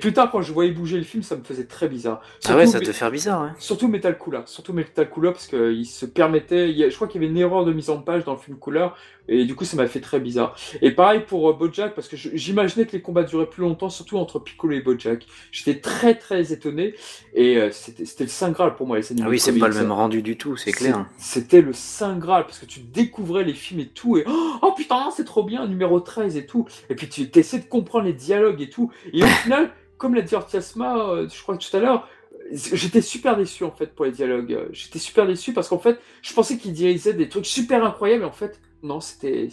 plus 0.00 0.12
tard, 0.12 0.30
quand 0.30 0.42
je 0.42 0.52
voyais 0.52 0.70
bouger 0.72 0.96
le 0.98 1.04
film, 1.04 1.22
ça 1.22 1.36
me 1.36 1.42
faisait 1.44 1.64
très 1.64 1.88
bizarre. 1.88 2.20
Ah 2.44 2.56
ouais, 2.56 2.66
Surtout- 2.66 2.72
ça 2.72 2.80
te 2.80 2.84
fait 2.86 2.92
faire 2.92 3.10
bizarre. 3.10 3.54
Surtout 3.58 3.88
Metal 3.88 4.16
Couleur, 4.18 4.48
surtout 4.48 4.72
Metal 4.72 5.08
Couleur 5.08 5.32
parce 5.32 5.46
qu'il 5.46 5.86
se 5.86 6.06
permettait, 6.06 6.70
il 6.70 6.76
y 6.76 6.84
a- 6.84 6.90
je 6.90 6.94
crois 6.94 7.08
qu'il 7.08 7.20
y 7.20 7.24
avait 7.24 7.30
une 7.32 7.38
erreur 7.38 7.64
de 7.64 7.72
mise 7.72 7.90
en 7.90 7.98
page 8.00 8.24
dans 8.24 8.32
le 8.32 8.38
film 8.38 8.56
Couleur 8.58 8.96
et 9.26 9.46
du 9.46 9.54
coup 9.54 9.64
ça 9.64 9.76
m'a 9.76 9.86
fait 9.86 10.00
très 10.00 10.20
bizarre. 10.20 10.54
Et 10.82 10.90
pareil 10.90 11.20
pour 11.26 11.48
euh, 11.48 11.52
Bojack 11.54 11.94
parce 11.94 12.08
que 12.08 12.16
j'imaginais 12.16 12.86
que 12.86 12.92
les 12.92 13.00
combats 13.02 13.22
duraient 13.22 13.48
plus 13.48 13.62
longtemps, 13.62 13.88
surtout 13.88 14.18
entre 14.18 14.38
Piccolo 14.38 14.74
et 14.76 14.80
Bojack. 14.80 15.26
J'étais 15.50 15.80
très 15.80 16.14
très 16.14 16.52
étonné 16.52 16.94
et 17.34 17.56
euh, 17.56 17.70
c'était 17.70 18.04
c'était 18.04 18.24
le 18.24 18.30
saint 18.44 18.52
graal 18.52 18.74
pour 18.74 18.86
moi 18.86 18.98
les 18.98 19.22
Ah 19.22 19.28
oui, 19.28 19.38
c'est 19.38 19.58
pas 19.58 19.68
le 19.68 19.74
même 19.74 19.92
rendu 19.92 20.22
du 20.22 20.36
tout, 20.36 20.56
c'est 20.56 20.72
clair. 20.72 21.06
C'était 21.18 21.60
le 21.60 21.72
saint 21.72 22.16
graal 22.16 22.44
parce 22.44 22.58
que 22.58 22.66
tu 22.66 22.80
découvrais 22.80 23.44
les 23.44 23.54
films 23.54 23.80
et 23.80 23.88
tout 23.88 24.16
et 24.16 24.24
oh, 24.26 24.56
oh, 24.62 24.72
putain 24.76 25.10
c'est 25.14 25.24
trop 25.24 25.42
bien 25.42 25.66
numéro 25.66 26.00
13 26.00 26.36
et 26.36 26.46
tout. 26.46 26.66
Et 26.90 26.94
puis 26.94 27.08
tu 27.08 27.28
essaies 27.34 27.60
de 27.60 27.64
comprendre 27.64 28.06
les 28.06 28.12
dialogues 28.12 28.60
et 28.60 28.68
tout. 28.68 28.90
Et 29.12 29.22
au 29.22 29.26
final 29.42 29.70
comme 29.96 30.14
l'a 30.14 30.22
dit 30.22 30.34
Ortiasma 30.34 30.98
euh, 30.98 31.28
je 31.32 31.42
crois 31.42 31.56
tout 31.56 31.74
à 31.76 31.80
l'heure 31.80 32.08
j'étais 32.52 33.00
super 33.00 33.36
déçu 33.36 33.64
en 33.64 33.70
fait 33.70 33.94
pour 33.94 34.04
les 34.04 34.12
dialogues. 34.12 34.68
J'étais 34.72 34.98
super 34.98 35.26
déçu 35.26 35.52
parce 35.52 35.68
qu'en 35.68 35.78
fait 35.78 35.98
je 36.22 36.32
pensais 36.34 36.58
qu'il 36.58 36.72
disaient 36.72 37.14
des 37.14 37.28
trucs 37.28 37.46
super 37.46 37.84
incroyables 37.84 38.22
et 38.22 38.26
en 38.26 38.32
fait 38.32 38.60
non 38.84 39.00
c'était 39.00 39.48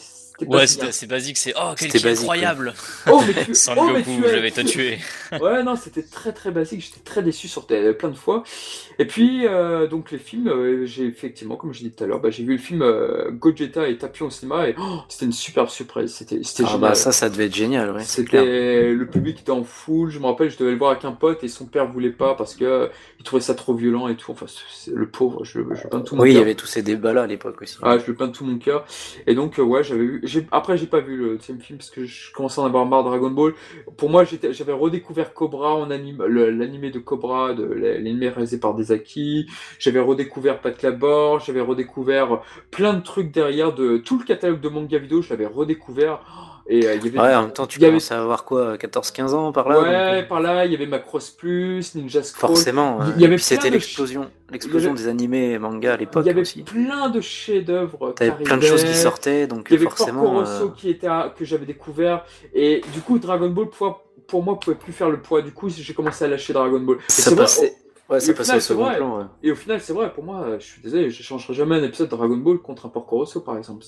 Ouais, 0.48 0.66
c'était 0.68 0.88
assez 0.88 1.06
basique, 1.08 1.38
c'est 1.38 1.53
oh, 1.56 1.74
quel 1.78 1.91
basique, 1.91 2.08
incroyable 2.08 2.74
oh 3.12 3.22
mais 3.28 3.45
tu 3.45 3.53
Sans 3.56 3.74
oh, 3.78 3.91
mais 3.94 4.02
Goku, 4.02 4.22
tu 4.24 4.30
je 4.30 4.36
vais 4.38 4.52
te 4.52 4.62
tuer. 4.62 4.98
Ouais, 5.40 5.64
non, 5.64 5.76
c'était 5.76 6.03
très 6.03 6.34
très 6.34 6.52
basique. 6.52 6.82
J'étais 6.82 6.99
très 6.99 7.24
déçu 7.24 7.48
sur 7.48 7.66
tes- 7.68 7.94
plein 7.94 8.10
de 8.10 8.16
fois. 8.18 8.44
Et 8.99 9.06
puis, 9.06 9.45
euh, 9.48 9.88
donc 9.88 10.12
les 10.12 10.18
films, 10.18 10.48
euh, 10.49 10.86
j'ai 10.86 11.06
effectivement, 11.06 11.56
comme 11.56 11.74
je 11.74 11.84
l'ai 11.84 11.90
dit 11.90 11.95
tout 11.95 12.03
à 12.03 12.08
l'heure, 12.08 12.20
bah, 12.20 12.32
j'ai 12.32 12.44
vu 12.44 12.53
le 12.53 12.58
film 12.58 12.82
euh, 12.82 13.32
Gogeta 13.32 13.88
et 13.88 13.98
Tapion 13.98 14.28
au 14.28 14.30
cinéma 14.30 14.68
et 14.68 14.76
oh, 14.80 14.99
c'était 15.08 15.26
une 15.26 15.32
superbe 15.32 15.70
surprise. 15.70 16.14
C'était 16.14 16.41
c'était 16.44 16.64
Ah 16.66 16.72
génial. 16.74 16.82
bah 16.90 16.95
ça, 16.95 17.12
ça 17.12 17.30
devait 17.30 17.45
être 17.45 17.56
génial, 17.56 17.91
ouais. 17.91 18.03
c'est 18.03 18.26
clair. 18.26 18.41
C'était 18.44 18.94
le 18.94 19.08
public 19.08 19.40
était 19.41 19.52
en 19.52 19.64
foule. 19.64 20.10
Je 20.10 20.20
me 20.20 20.26
rappelle, 20.26 20.49
je 20.49 20.58
devais 20.58 20.72
le 20.72 20.78
voir 20.78 20.91
avec 20.91 21.06
un 21.06 21.12
pote 21.14 21.44
et 21.44 21.48
son 21.48 21.66
père 21.66 21.88
voulait 21.88 22.12
pas 22.12 22.36
parce 22.36 22.56
que 22.56 22.66
euh, 22.66 22.88
il 23.20 23.24
trouvait 23.24 23.41
ça 23.41 23.53
trop 23.56 23.74
violent 23.74 24.08
et 24.08 24.16
tout. 24.16 24.32
Enfin, 24.32 24.48
le 24.91 25.10
pauvre, 25.10 25.44
je, 25.45 25.60
je 25.74 25.88
peins 25.88 26.02
tout 26.02 26.16
mon 26.16 26.24
Oui, 26.24 26.32
il 26.32 26.38
y 26.38 26.41
avait 26.41 26.56
tous 26.56 26.68
ces 26.68 26.82
débats-là 26.82 27.24
à 27.24 27.28
l'époque 27.28 27.62
aussi. 27.62 27.78
Ah, 27.84 27.98
je 27.98 28.08
le 28.08 28.16
peins 28.16 28.28
de 28.28 28.34
tout 28.34 28.45
mon 28.45 28.58
cœur. 28.58 28.86
Et 29.27 29.35
donc, 29.35 29.60
euh, 29.60 29.64
ouais, 29.64 29.84
j'avais 29.84 30.06
vu. 30.06 30.22
Après, 30.52 30.77
j'ai 30.77 30.88
pas 30.88 30.99
vu 30.99 31.18
le 31.18 31.38
deuxième 31.38 31.60
film 31.60 31.77
parce 31.77 31.89
que 31.89 32.06
je 32.06 32.31
commençais 32.31 32.61
à 32.61 32.64
en 32.64 32.68
avoir 32.68 32.85
marre 32.85 33.03
de 33.03 33.10
Dragon 33.10 33.31
Ball. 33.31 33.53
Pour 33.98 34.10
moi, 34.10 34.23
j'avais 34.26 34.73
redécouvert 34.73 35.34
Cobra 35.34 35.76
en 35.76 35.91
anime, 35.91 36.23
l'animé 36.26 36.91
de 36.91 36.99
Cobra, 36.99 37.53
de 37.53 37.64
l'animé 37.64 38.30
réalisé 38.30 38.60
par 38.60 38.73
Desaki. 38.73 39.48
J'avais 39.80 39.99
redécouvert 39.99 40.61
Pat 40.61 40.81
Labor. 40.81 41.39
J'avais 41.39 41.61
redécouvert 41.61 42.41
plein 42.72 42.93
de 42.93 43.02
trucs 43.02 43.31
derrière 43.31 43.73
de 43.73 43.98
tout 43.98 44.18
le 44.18 44.26
catalogue 44.26 44.61
de 44.61 44.69
manga 44.69 44.98
vidéo. 44.98 45.22
Je 45.22 45.30
l'avais 45.30 45.45
redécouvert. 45.45 46.51
Et 46.73 46.88
euh, 46.88 46.95
il 46.95 47.06
y 47.06 47.10
avait. 47.10 47.19
Ouais, 47.19 47.35
en 47.35 47.41
même 47.43 47.52
temps, 47.52 47.68
tu 47.68 47.80
il 47.80 47.81
y 47.81 47.85
avait- 47.85 47.91
commences 47.91 48.11
à 48.14 48.22
avoir 48.22 48.45
quoi, 48.45 48.77
14-15 48.77 49.34
ans 49.34 49.52
par 49.52 49.68
là 49.68 49.81
Ouais, 49.81 50.19
donc, 50.22 50.30
par 50.30 50.39
là, 50.39 50.65
il 50.65 50.72
y 50.72 50.76
avait 50.76 50.85
Macross 50.85 51.30
Plus, 51.31 51.93
Ninja 51.95 52.23
Scroll. 52.23 52.48
Forcément. 52.52 52.99
Il 53.18 53.22
y 53.22 53.26
avait 53.26 53.38
c'était 53.38 53.68
de 53.68 53.73
l'explosion, 53.73 54.31
l'explosion 54.49 54.91
il 54.95 54.99
y 54.99 55.03
des 55.03 55.07
animés 55.10 55.52
et 55.52 55.60
mangas 55.60 55.93
à 55.93 55.98
l'époque 55.98 56.23
Il 56.23 56.27
y 56.27 56.31
avait 56.31 56.41
aussi. 56.41 56.64
plein 56.64 57.10
de 57.10 57.19
chefs-d'œuvre. 57.19 58.14
T'avais 58.15 58.31
qui 58.38 58.43
plein 58.43 58.56
de 58.57 58.61
choses 58.64 58.84
qui 58.85 58.95
sortaient, 58.95 59.48
donc 59.48 59.68
Il 59.69 59.73
y 59.73 59.76
avait 59.76 59.85
forcément. 59.85 60.23
Porco 60.23 60.49
euh, 60.49 60.69
qui 60.77 60.89
était 60.89 61.07
à- 61.07 61.34
que 61.38 61.43
j'avais 61.43 61.65
découvert 61.65 62.23
et 62.53 62.81
du 62.93 63.02
coup 63.02 63.19
Dragon 63.19 63.49
Ball 63.49 63.68
pour, 63.69 64.03
pour 64.27 64.41
moi 64.41 64.57
pouvait 64.60 64.77
plus 64.77 64.93
faire 64.93 65.10
le 65.10 65.19
poids 65.22 65.41
du 65.41 65.52
coup 65.52 65.68
j'ai 65.69 65.93
commencé 65.93 66.23
à 66.23 66.30
lâcher 66.30 66.53
Dragon 66.53 66.80
Ball 66.80 66.98
Et 66.98 67.11
ça 67.11 67.35
passait. 67.35 67.76
Ouais, 68.10 68.19
ça 68.19 68.31
au 68.34 68.35
passait 68.35 68.60
second 68.60 68.84
vrai. 68.84 68.98
plan. 68.98 69.18
ouais. 69.19 69.23
et 69.43 69.52
au 69.52 69.56
final 69.56 69.80
c'est 69.80 69.93
vrai 69.93 70.11
pour 70.11 70.23
moi 70.26 70.45
je 70.60 70.65
suis 70.65 70.81
désolé 70.81 71.10
je 71.10 71.23
changerai 71.23 71.53
jamais 71.53 71.77
un 71.77 71.84
épisode 71.84 72.10
de 72.10 72.15
Dragon 72.18 72.35
Ball 72.35 72.57
contre 72.60 72.85
un 72.85 72.89
Porco 72.89 73.18
Rosso 73.18 73.39
par 73.39 73.57
exemple 73.57 73.85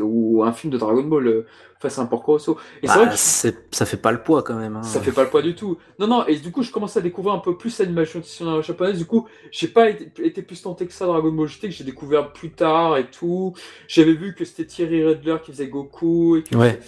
ou 0.00 0.42
un 0.42 0.52
film 0.52 0.72
de 0.72 0.78
Dragon 0.78 1.04
Ball 1.04 1.26
euh, 1.28 1.46
face 1.80 1.98
à 1.98 2.02
un 2.02 2.06
Porco 2.06 2.36
et 2.36 2.40
c'est 2.40 2.52
Bah, 2.86 2.94
vrai 2.96 3.08
que 3.08 3.16
ça 3.16 3.86
fait 3.86 3.96
pas 3.96 4.12
le 4.12 4.22
poids 4.22 4.42
quand 4.42 4.54
même. 4.54 4.76
hein. 4.76 4.82
ça 4.82 5.00
fait 5.00 5.12
pas 5.12 5.24
le 5.24 5.30
poids 5.30 5.42
du 5.42 5.54
tout. 5.54 5.78
Non, 5.98 6.06
non, 6.06 6.26
et 6.26 6.36
du 6.36 6.52
coup, 6.52 6.62
je 6.62 6.70
commence 6.70 6.96
à 6.96 7.00
découvrir 7.00 7.34
un 7.34 7.38
peu 7.38 7.56
plus 7.56 7.78
l'animation 7.78 8.20
japonaise. 8.62 8.98
Du 8.98 9.06
coup, 9.06 9.26
j'ai 9.50 9.68
pas 9.68 9.88
été, 9.90 10.10
été 10.26 10.42
plus 10.42 10.60
tenté 10.62 10.86
que 10.86 10.92
ça 10.92 11.06
Dragon 11.06 11.32
Ball 11.32 11.48
GT, 11.48 11.68
que 11.68 11.74
j'ai 11.74 11.84
découvert 11.84 12.32
plus 12.32 12.50
tard 12.50 12.98
et 12.98 13.06
tout. 13.10 13.54
J'avais 13.88 14.12
vu 14.14 14.34
que 14.34 14.44
c'était 14.44 14.66
Thierry 14.66 15.04
Redler 15.04 15.36
qui 15.42 15.52
faisait 15.52 15.68
Goku. 15.68 16.36
Et 16.36 16.42
que 16.42 16.54
Ouais. 16.56 16.78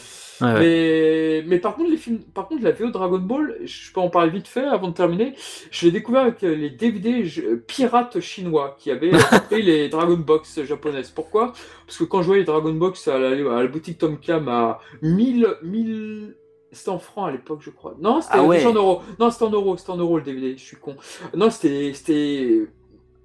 Ouais, 0.41 0.55
ouais. 0.55 0.61
Mais, 0.61 1.45
mais 1.47 1.59
par 1.61 1.77
contre, 1.77 1.91
les 1.91 1.97
films, 1.97 2.19
par 2.35 2.49
contre, 2.49 2.65
la 2.65 2.73
VO 2.73 2.91
Dragon 2.91 3.19
Ball, 3.19 3.57
je 3.65 3.93
peux 3.93 4.01
en 4.01 4.11
parler 4.11 4.31
vite 4.31 4.49
fait 4.49 4.65
avant 4.65 4.89
de 4.89 4.95
terminer. 4.95 5.35
Je 5.71 5.87
l'ai 5.87 5.93
découvert 5.93 6.23
avec 6.23 6.43
euh, 6.43 6.55
les 6.57 6.71
DVD 6.71 7.25
euh, 7.39 7.57
pirates 7.65 8.19
chinois 8.21 8.77
qui 8.79 8.91
avaient 8.91 9.13
pris 9.49 9.63
les 9.63 9.89
Dragon 9.89 10.17
Box 10.17 10.65
japonaises. 10.65 11.11
Pourquoi? 11.11 11.53
Parce 11.87 11.99
que 11.99 12.05
quand 12.05 12.23
je 12.23 12.27
voyais 12.27 12.41
les 12.41 12.47
Dragon 12.47 12.73
Box 12.73 13.07
à 13.07 13.19
la, 13.19 13.29
à 13.29 13.63
la 13.63 13.67
boutique 13.69 13.99
Tom 13.99 14.19
Cam 14.19 14.49
à 14.49 14.81
1000, 15.03 15.47
1000 15.63 16.35
c'était 16.73 16.89
en 16.89 16.99
francs 16.99 17.29
à 17.29 17.33
l'époque, 17.33 17.61
je 17.61 17.71
crois. 17.71 17.95
Non, 18.01 18.23
c'était 18.23 18.39
Ah 18.39 18.45
ouais. 18.45 18.65
en 18.65 18.73
euros. 18.73 19.03
Non, 19.19 19.31
c'était 19.31 19.45
en 19.45 19.51
euros. 19.51 19.77
C'était 19.77 19.91
en 19.91 19.99
euros 19.99 20.17
le 20.17 20.25
DVD. 20.25 20.57
Je 20.57 20.63
suis 20.63 20.77
con. 20.79 20.97
Non, 21.35 21.51
c'était, 21.51 21.93
c'était 21.95 22.67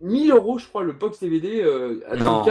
1000 0.01 0.31
euros, 0.31 0.59
je 0.59 0.67
crois, 0.67 0.83
le 0.83 0.91
box 0.91 1.19
DVD 1.19 1.61
euh, 1.61 2.01
à 2.09 2.15
Non. 2.17 2.45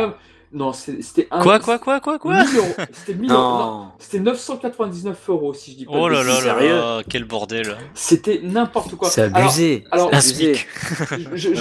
Non, 0.53 0.73
c'était 0.73 1.29
un. 1.31 1.43
Quoi, 1.43 1.59
quoi, 1.59 1.79
quoi, 1.79 2.01
quoi, 2.01 2.19
quoi 2.19 2.45
1000 2.45 2.57
euros. 2.57 2.75
C'était 2.93 3.15
1000 3.15 3.31
euros. 3.31 3.41
Non, 3.41 3.59
Non. 3.59 3.89
c'était 3.99 4.21
999 4.21 5.29
euros, 5.29 5.53
si 5.53 5.73
je 5.73 5.77
dis 5.77 5.85
pas 5.85 5.93
Oh 5.93 6.09
là 6.09 6.23
là 6.23 6.41
là 6.41 7.03
quel 7.09 7.25
bordel. 7.25 7.77
C'était 7.95 8.41
n'importe 8.43 8.95
quoi. 8.95 9.11
C'est 9.11 9.23
abusé. 9.23 9.85
alors, 9.91 10.09
abusé. 10.15 10.55
Je, 11.35 11.55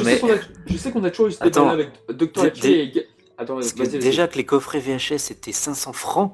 sais 0.77 0.91
qu'on 0.91 1.03
a, 1.03 1.09
toujours 1.09 1.27
eu 1.27 1.31
ce 1.31 1.43
débat 1.43 1.71
avec 1.71 1.89
Dr. 2.09 2.45
Attends, 3.37 3.59
déjà 3.99 4.29
que 4.29 4.37
les 4.37 4.45
coffrets 4.45 4.79
VHS 4.79 5.17
c'était 5.17 5.51
500 5.51 5.91
francs. 5.91 6.33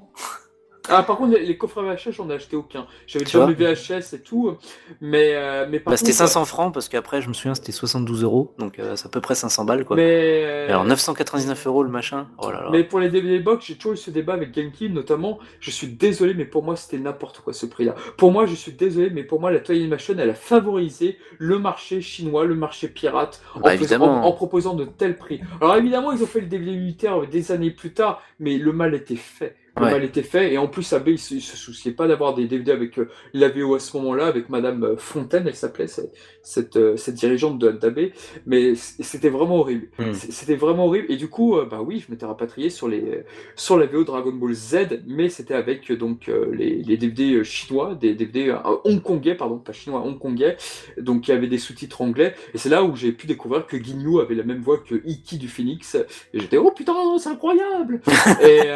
Ah, 0.89 1.03
par 1.03 1.17
contre, 1.17 1.37
les, 1.37 1.57
coffrets 1.57 1.81
VHS, 1.81 2.11
j'en 2.11 2.29
ai 2.29 2.33
acheté 2.33 2.55
aucun. 2.55 2.87
J'avais 3.07 3.25
déjà 3.25 3.45
mes 3.45 3.53
VHS 3.53 4.13
et 4.15 4.19
tout, 4.21 4.57
mais, 4.99 5.33
euh, 5.35 5.67
mais 5.69 5.79
par 5.79 5.91
Bah, 5.91 5.97
c'était 5.97 6.11
contre, 6.11 6.17
500 6.19 6.45
francs 6.45 6.73
parce 6.73 6.89
qu'après 6.89 7.21
je 7.21 7.29
me 7.29 7.33
souviens 7.33 7.53
c'était 7.53 7.71
72 7.71 8.23
euros 8.23 8.53
donc 8.57 8.79
euh, 8.79 8.95
c'est 8.95 9.05
à 9.05 9.09
peu 9.09 9.21
près 9.21 9.35
500 9.35 9.65
balles 9.65 9.85
quoi. 9.85 9.95
Mais, 9.95 10.43
euh, 10.45 10.67
Alors 10.69 10.83
999 10.85 11.67
euros 11.67 11.83
le 11.83 11.89
machin. 11.89 12.27
Oh 12.39 12.49
là 12.51 12.61
là. 12.63 12.69
mais 12.71 12.83
pour 12.83 12.99
les 12.99 13.09
DVD 13.09 13.39
box, 13.39 13.65
j'ai 13.67 13.75
toujours 13.75 13.93
eu 13.93 13.97
ce 13.97 14.09
débat 14.11 14.33
avec 14.33 14.51
GameCube 14.51 14.93
notamment. 14.93 15.37
Je 15.59 15.69
suis 15.71 15.87
désolé, 15.87 16.33
mais 16.33 16.45
pour 16.45 16.63
moi, 16.63 16.75
c'était 16.75 16.97
n'importe 16.97 17.39
quoi 17.41 17.53
ce 17.53 17.65
prix-là. 17.65 17.95
Pour 18.17 18.31
moi, 18.31 18.45
je 18.45 18.55
suis 18.55 18.71
désolé, 18.71 19.09
mais 19.11 19.23
pour 19.23 19.39
moi, 19.39 19.51
la 19.51 19.59
Toy 19.59 19.77
Animation, 19.77 20.15
elle 20.17 20.29
a 20.29 20.33
favorisé 20.33 21.17
le 21.37 21.59
marché 21.59 22.01
chinois, 22.01 22.45
le 22.45 22.55
marché 22.55 22.87
pirate, 22.87 23.41
en, 23.55 23.59
Bah, 23.59 23.71
en- 23.99 24.23
en 24.23 24.31
proposant 24.31 24.73
de 24.73 24.85
tels 24.85 25.17
prix. 25.17 25.41
Alors 25.61 25.75
évidemment, 25.75 26.11
ils 26.11 26.23
ont 26.23 26.27
fait 26.27 26.41
le 26.41 26.47
DVD 26.47 26.71
unitaire 26.71 27.21
des 27.27 27.51
années 27.51 27.71
plus 27.71 27.93
tard, 27.93 28.21
mais 28.39 28.57
le 28.57 28.71
mal 28.73 28.93
était 28.95 29.15
fait. 29.15 29.55
Le 29.77 29.85
Ouais. 29.85 29.91
mal 29.91 30.03
était 30.03 30.21
fait, 30.21 30.51
et 30.53 30.57
en 30.57 30.67
plus, 30.67 30.91
AB, 30.91 31.07
il 31.09 31.17
se, 31.17 31.33
il 31.33 31.41
se 31.41 31.55
souciait 31.55 31.93
pas 31.93 32.05
d'avoir 32.05 32.33
des 32.33 32.45
DVD 32.45 32.71
avec 32.73 32.99
euh, 32.99 33.07
la 33.33 33.47
VO 33.47 33.73
à 33.75 33.79
ce 33.79 33.95
moment-là, 33.97 34.25
avec 34.27 34.49
Madame 34.49 34.83
euh, 34.83 34.97
Fontaine, 34.97 35.45
elle 35.47 35.55
s'appelait, 35.55 35.87
cette, 35.87 36.11
cette, 36.43 36.75
euh, 36.75 36.97
cette 36.97 37.15
dirigeante 37.15 37.57
de 37.57 37.71
d'AB, 37.71 38.11
mais 38.45 38.75
c'était 38.75 39.29
vraiment 39.29 39.59
horrible. 39.59 39.87
Hmm. 39.97 40.11
C'était 40.13 40.55
vraiment 40.55 40.87
horrible, 40.87 41.05
et 41.09 41.15
du 41.15 41.29
coup, 41.29 41.55
euh, 41.57 41.65
bah 41.65 41.81
oui, 41.81 42.03
je 42.05 42.11
m'étais 42.11 42.25
rapatrié 42.25 42.69
sur 42.69 42.89
les 42.89 43.23
sur 43.55 43.77
la 43.77 43.85
VO 43.85 44.03
Dragon 44.03 44.33
Ball 44.33 44.53
Z, 44.53 45.03
mais 45.07 45.29
c'était 45.29 45.53
avec 45.53 45.89
donc 45.93 46.29
les, 46.51 46.83
les 46.83 46.97
DVD 46.97 47.41
chinois, 47.45 47.95
des 47.95 48.13
DVD 48.13 48.53
hongkongais, 48.83 49.35
pardon, 49.35 49.57
pas 49.57 49.71
chinois, 49.71 50.01
hongkongais, 50.01 50.57
donc 50.97 51.27
il 51.27 51.31
y 51.31 51.33
avait 51.33 51.47
des 51.47 51.57
sous-titres 51.57 52.01
anglais, 52.01 52.35
et 52.53 52.57
c'est 52.57 52.69
là 52.69 52.83
où 52.83 52.95
j'ai 52.97 53.13
pu 53.13 53.25
découvrir 53.25 53.67
que 53.67 53.81
Ginyu 53.81 54.19
avait 54.19 54.35
la 54.35 54.43
même 54.43 54.61
voix 54.61 54.79
que 54.79 54.95
Iki 55.05 55.37
du 55.37 55.47
Phoenix, 55.47 55.95
et 56.33 56.39
j'étais 56.41 56.57
oh 56.57 56.71
putain, 56.71 56.93
c'est 57.19 57.29
incroyable 57.29 58.01
Et, 58.41 58.67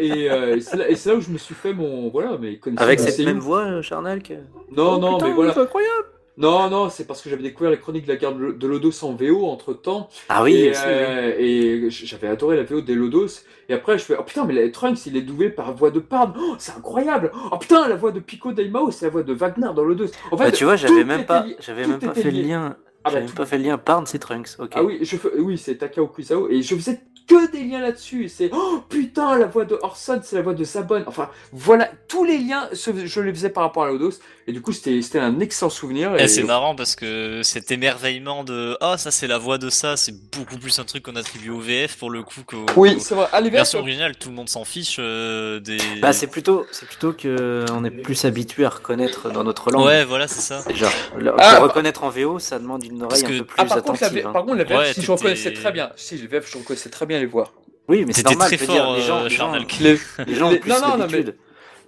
et, 0.00 0.28
euh, 0.42 0.56
et 0.56 0.60
c'est 0.60 0.76
là, 0.76 0.88
et 0.90 0.96
c'est 0.96 1.10
là 1.10 1.16
où 1.16 1.20
je 1.20 1.30
me 1.30 1.38
suis 1.38 1.54
fait 1.54 1.72
mon 1.72 2.08
voilà, 2.10 2.36
mes 2.38 2.58
connaissances 2.58 2.84
Avec 2.84 3.00
cette 3.00 3.18
même 3.20 3.38
voix 3.38 3.62
euh, 3.64 3.82
Charnal 3.82 4.22
que... 4.22 4.34
Non, 4.76 4.94
Oh, 4.94 4.98
non, 4.98 5.12
putain, 5.14 5.28
mais 5.28 5.34
voilà. 5.34 5.54
c'est 5.54 5.60
incroyable. 5.60 6.06
Non, 6.38 6.70
non, 6.70 6.88
c'est 6.88 7.06
parce 7.06 7.20
que 7.20 7.28
j'avais 7.28 7.42
découvert 7.42 7.70
les 7.70 7.78
chroniques 7.78 8.06
de 8.06 8.12
la 8.12 8.16
guerre 8.16 8.34
de 8.34 8.66
Lodos 8.66 9.04
en 9.04 9.12
VO 9.14 9.44
entre 9.46 9.74
temps. 9.74 10.08
Ah 10.30 10.42
oui, 10.42 10.54
et, 10.54 10.70
aussi, 10.70 10.80
oui. 10.86 10.90
euh, 10.90 11.34
et 11.38 11.90
j'avais 11.90 12.26
adoré 12.28 12.56
la 12.56 12.62
VO 12.62 12.80
des 12.80 12.94
Lodos. 12.94 13.26
Et 13.68 13.74
après, 13.74 13.98
je 13.98 14.04
fais, 14.04 14.16
oh 14.18 14.22
putain, 14.22 14.46
mais 14.46 14.54
la 14.54 14.66
Trunks, 14.70 15.04
il 15.04 15.16
est 15.18 15.20
doublé 15.22 15.50
par 15.50 15.74
voix 15.74 15.90
de 15.90 16.00
Parn. 16.00 16.32
Oh, 16.38 16.54
c'est 16.58 16.72
incroyable. 16.72 17.32
Oh 17.52 17.58
putain, 17.58 17.86
la 17.86 17.96
voix 17.96 18.12
de 18.12 18.20
Pico 18.20 18.52
Daimao, 18.52 18.90
c'est 18.90 19.04
la 19.06 19.10
voix 19.10 19.22
de 19.22 19.32
Wagner 19.34 19.68
dans 19.76 19.84
Lodos. 19.84 20.06
En 20.30 20.38
fait, 20.38 20.44
Bah, 20.44 20.52
tu 20.52 20.64
vois, 20.64 20.76
j'avais 20.76 21.04
même 21.04 21.26
pas, 21.26 21.44
j'avais 21.60 21.86
même 21.86 21.98
pas 22.00 22.14
fait 22.14 22.30
le 22.30 22.40
lien. 22.42 22.76
Ah 23.04 23.10
j'avais 23.10 23.26
pas 23.26 23.46
fait 23.46 23.58
le 23.58 23.64
lien 23.64 23.78
Parn, 23.78 24.06
c'est 24.06 24.18
Trunks. 24.18 24.48
Ok. 24.58 24.72
Ah 24.74 24.82
oui, 24.84 24.98
je 25.02 25.16
fais- 25.16 25.38
oui, 25.38 25.58
c'est 25.58 25.76
Takao 25.76 26.06
Kuisao. 26.06 26.48
Et 26.48 26.62
je 26.62 26.74
faisais 26.76 27.00
que 27.28 27.50
des 27.50 27.62
liens 27.64 27.80
là-dessus. 27.80 28.28
C'est, 28.28 28.50
oh 28.52 28.80
putain, 28.88 29.38
la 29.38 29.46
voix 29.46 29.64
de 29.64 29.78
Orson, 29.82 30.20
c'est 30.22 30.36
la 30.36 30.42
voix 30.42 30.54
de 30.54 30.64
Sabon. 30.64 31.04
Enfin, 31.06 31.28
voilà, 31.52 31.90
tous 32.08 32.24
les 32.24 32.38
liens, 32.38 32.68
je 32.72 33.20
les 33.20 33.32
faisais 33.32 33.50
par 33.50 33.64
rapport 33.64 33.84
à 33.84 33.88
Lodos. 33.88 34.18
Et 34.48 34.52
du 34.52 34.60
coup, 34.60 34.72
c'était 34.72 35.18
un 35.20 35.38
excellent 35.38 35.70
souvenir. 35.70 36.12
Eh, 36.18 36.24
Et, 36.24 36.28
c'est 36.28 36.42
marrant 36.42 36.74
parce 36.74 36.96
que 36.96 37.42
cet 37.44 37.70
émerveillement 37.70 38.42
de 38.42 38.76
ah 38.80 38.98
ça 38.98 39.12
c'est 39.12 39.28
la 39.28 39.38
voix 39.38 39.56
de 39.56 39.70
ça 39.70 39.96
c'est 39.96 40.14
beaucoup 40.36 40.58
plus 40.58 40.78
un 40.80 40.84
truc 40.84 41.04
qu'on 41.04 41.14
attribue 41.14 41.50
au 41.50 41.60
VF 41.60 41.96
pour 41.96 42.10
le 42.10 42.24
coup 42.24 42.40
qu'au 42.44 42.66
Oui, 42.76 42.98
c'est 42.98 43.14
vrai. 43.14 43.26
Allez, 43.32 43.48
aux 43.50 43.52
versions 43.52 43.78
originales 43.78 44.16
tout 44.16 44.30
le 44.30 44.34
monde 44.34 44.48
s'en 44.48 44.64
fiche 44.64 44.96
euh, 44.98 45.60
des 45.60 45.78
Bah, 46.00 46.12
c'est 46.12 46.26
plutôt, 46.26 46.66
c'est 46.72 46.86
plutôt 46.86 47.12
que 47.12 47.64
on 47.72 47.84
est 47.84 47.90
plus 47.90 48.24
habitué 48.24 48.64
à 48.64 48.70
reconnaître 48.70 49.30
dans 49.30 49.44
notre 49.44 49.70
langue. 49.70 49.84
ouais 49.86 50.04
voilà 50.04 50.26
c'est 50.26 50.40
ça 50.40 50.64
Genre, 50.74 50.90
le- 51.16 51.32
Ah, 51.38 51.54
pour 51.56 51.64
reconnaître 51.68 52.02
en 52.02 52.08
VO, 52.10 52.40
ça 52.40 52.58
demande 52.58 52.82
une 52.84 53.02
oreille 53.04 53.24
un 53.24 53.28
que- 53.28 53.38
peu 53.38 53.44
plus 53.44 53.54
Ah, 53.58 53.64
par 53.64 53.82
contre, 53.82 54.00
la, 54.00 54.06
attentive. 54.08 54.26
Hein. 54.26 54.32
par 54.32 54.42
contre, 54.44 54.56
la 54.56 54.64
VF, 54.64 54.78
Ouais, 54.78 54.92
si 54.94 55.02
je 55.02 55.12
reconnaissais 55.12 55.52
très 55.52 55.70
bien. 55.70 55.90
Si, 55.94 56.16
les 56.16 56.26
VF, 56.26 56.50
je 56.50 56.58
reconnaissais 56.58 56.90
très 56.90 57.06
bien 57.06 57.20
les 57.20 57.26
voix. 57.26 57.52
Oui, 57.88 58.04
mais 58.06 58.12
c'est 58.12 58.18
C'était 58.18 58.30
normal. 58.30 58.48
très 58.48 58.56
je 58.58 58.62
veux 58.64 58.72
dire, 58.72 58.82
fort, 58.84 58.94
les 58.96 59.02
gens, 59.02 59.20
euh, 59.20 59.22
les 59.24 59.34
gens. 59.34 59.52
Les, 59.52 59.98
les 60.26 60.34
gens 60.34 60.48
ont 60.48 60.50
les- 60.50 60.58
plus 60.58 60.70
non, 60.70 60.80
non, 60.80 60.96
non, 60.98 61.06
mais. 61.10 61.24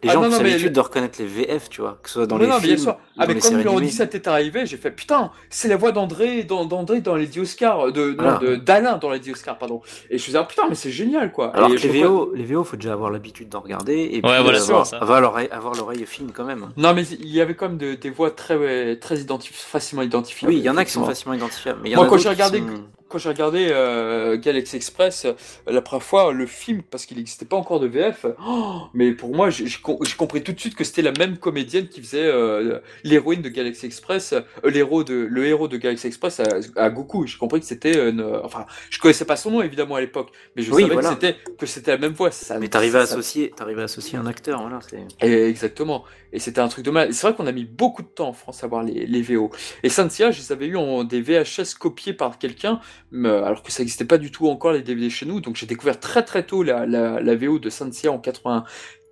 Les 0.05 0.11
Ah, 0.11 0.13
gens 0.15 0.21
non, 0.21 0.27
ont 0.27 0.31
non, 0.31 0.37
plus 0.37 0.45
mais 0.45 0.51
l'habitude 0.51 0.73
de 0.73 0.81
reconnaître 0.81 1.19
les 1.21 1.27
VF, 1.27 1.69
tu 1.71 1.81
vois, 1.81 1.99
que 2.03 2.09
ce 2.09 2.15
soit 2.15 2.27
dans 2.27 2.37
non, 2.37 2.43
les 2.43 2.49
non, 2.49 2.55
mais 2.57 2.61
bien 2.61 2.69
films 2.77 2.83
sûr. 2.85 2.97
Ah, 3.19 3.27
mais 3.27 3.35
quand 3.39 3.51
numéro 3.51 3.71
animées. 3.79 3.87
17 3.87 4.15
est 4.15 4.29
arrivé, 4.29 4.67
j'ai 4.67 4.77
fait 4.77 4.91
putain, 4.91 5.31
c'est 5.51 5.69
la 5.69 5.77
voix 5.77 5.93
d'André, 5.93 6.45
d'An- 6.45 6.65
d'André 6.67 7.01
dans 7.01 7.17
les 7.17 7.27
10 7.27 7.41
Oscars, 7.41 7.91
de, 7.93 8.11
non, 8.11 8.17
Voilà. 8.23 8.39
de- 8.39 8.57
d'Alain 8.57 8.99
dans 8.99 9.11
les 9.11 9.19
10 9.19 9.33
Oscars, 9.33 9.57
pardon. 9.59 9.81
Et 10.11 10.19
je 10.19 10.23
me 10.23 10.27
disais, 10.27 10.39
ah, 10.39 10.45
putain, 10.45 10.63
mais 10.69 10.75
c'est 10.75 10.91
génial, 10.91 11.33
quoi. 11.33 11.55
Alors 11.57 11.71
Et 11.73 11.77
que 11.77 11.81
les 11.89 12.03
VO, 12.03 12.33
les 12.35 12.45
VO, 12.45 12.63
faut 12.65 12.77
déjà 12.77 12.93
avoir 12.93 13.11
l'habitude 13.11 13.49
d'en 13.49 13.61
regarder 13.61 13.95
et 14.13 14.21
puis 14.21 14.31
Ouais, 14.31 14.43
voilà, 14.43 14.61
avoir, 14.61 14.85
c'est 14.87 14.91
ça. 14.91 14.99
avoir 14.99 15.21
l'oreille, 15.21 15.49
avoir 15.51 15.75
l'oreille 15.75 16.05
fine 16.07 16.31
quand 16.35 16.45
même. 16.45 16.69
Non, 16.77 16.93
mais 16.95 17.03
il 17.05 17.29
y 17.29 17.41
avait 17.41 17.55
quand 17.55 17.69
même 17.69 17.79
de- 17.79 17.95
des 17.95 18.11
voix 18.11 18.31
très, 18.31 18.97
très 18.97 19.17
identif- 19.17 19.53
facilement 19.55 20.03
identifiables. 20.03 20.53
Oui, 20.53 20.59
il 20.61 20.65
y 20.65 20.69
en 20.71 20.77
a 20.77 20.85
qui 20.85 20.93
sont 20.93 21.05
facilement 21.05 21.35
identifiables. 21.35 21.81
Mais 21.83 21.89
il 21.91 21.93
y 21.93 21.95
Moi, 21.97 22.05
en 22.05 22.07
a 22.07 22.11
quand 22.11 22.19
j'ai 22.19 22.29
regardé- 22.29 22.59
sont- 22.59 22.85
Quand 23.15 23.21
j'ai 23.21 23.29
regardé 23.29 23.69
euh, 23.71 24.37
Galaxy 24.37 24.75
Express, 24.75 25.25
euh, 25.25 25.35
la 25.69 25.81
première 25.81 26.03
fois, 26.03 26.33
le 26.33 26.47
film, 26.47 26.83
parce 26.83 27.07
qu'il 27.07 27.17
n'existait 27.17 27.45
pas 27.45 27.55
encore 27.55 27.79
de 27.79 27.87
VF, 27.87 28.27
oh, 28.45 28.81
mais 28.93 29.13
pour 29.13 29.33
moi, 29.37 29.51
j'ai 29.51 29.69
j'ai 29.69 29.79
com- 29.81 29.99
j'ai 30.05 30.17
compris 30.17 30.43
tout 30.43 30.51
de 30.51 30.59
suite 30.59 30.75
que 30.75 30.83
c'était 30.83 31.01
la 31.03 31.13
même 31.13 31.37
comédienne 31.39 31.87
qui 31.87 32.01
faisait 32.03 32.25
euh, 32.25 32.81
l'héroïne 33.05 33.41
de 33.41 33.49
Galaxy 33.51 33.87
Express, 33.87 34.33
euh, 34.33 34.41
l'héros 34.69 35.05
de 35.05 35.15
le 35.15 35.47
héros 35.47 35.69
de 35.69 35.77
Galaxy 35.77 36.09
Express 36.09 36.41
à, 36.41 36.49
à 36.75 36.91
Goku. 36.91 37.25
J'ai 37.29 37.39
compris 37.39 37.61
que 37.61 37.67
c'était, 37.67 38.09
une- 38.09 38.21
enfin, 38.43 38.67
je 38.91 38.99
connaissais 38.99 39.25
pas 39.25 39.37
son 39.37 39.53
nom 39.53 39.63
évidemment 39.63 39.95
à 39.95 40.01
l'époque, 40.01 40.31
mais 40.57 40.63
je 40.65 40.73
Oui, 40.73 40.83
savais 40.83 40.95
voilà. 40.95 41.17
que 41.57 41.67
c'était 41.67 41.93
la 41.93 41.99
même 41.99 42.15
voix. 42.15 42.33
Ça, 42.33 42.59
Mais 42.59 42.67
t'arrives 42.67 42.97
à 42.97 43.03
associer, 43.03 43.53
t'arrives 43.55 43.79
à 43.79 43.85
associer 43.85 44.19
un 44.19 44.27
acteur, 44.27 44.61
voilà. 44.61 44.81
et 45.23 45.45
exactement. 45.49 46.03
Et 46.33 46.41
c'était 46.41 46.61
un 46.61 46.67
truc 46.67 46.85
de 46.85 46.91
mal. 46.91 47.15
C'est 47.15 47.29
vrai 47.29 47.37
qu'on 47.37 47.47
a 47.47 47.53
mis 47.53 47.65
beaucoup 47.65 48.03
de 48.03 48.09
temps 48.09 48.27
en 48.31 48.33
France 48.33 48.65
à 48.65 48.67
voir 48.67 48.83
les, 48.83 49.07
les 49.07 49.23
VO. 49.23 49.53
Et 49.85 49.89
Cynthia, 49.89 50.33
je 50.33 50.41
les 50.41 50.51
avais 50.51 50.67
eu 50.67 50.77
en 50.77 51.05
des 51.05 51.21
VHS 51.21 51.75
copiés 51.79 52.13
par 52.13 52.39
quelqu'un, 52.39 52.81
alors 53.25 53.63
que 53.63 53.71
ça 53.71 53.83
n'existait 53.83 54.05
pas 54.05 54.19
du 54.19 54.31
tout 54.31 54.49
encore 54.49 54.73
les 54.73 54.83
DVD 54.83 55.11
chez 55.11 55.27
nous. 55.27 55.41
Donc 55.41 55.57
j'ai 55.57 55.67
découvert 55.67 56.01
très 56.01 56.25
très 56.25 56.45
tôt 56.45 56.63
la, 56.63 56.87
la, 56.87 57.37
VO 57.37 57.59
de 57.59 57.71
Cynthia 57.71 58.11
en 58.11 58.19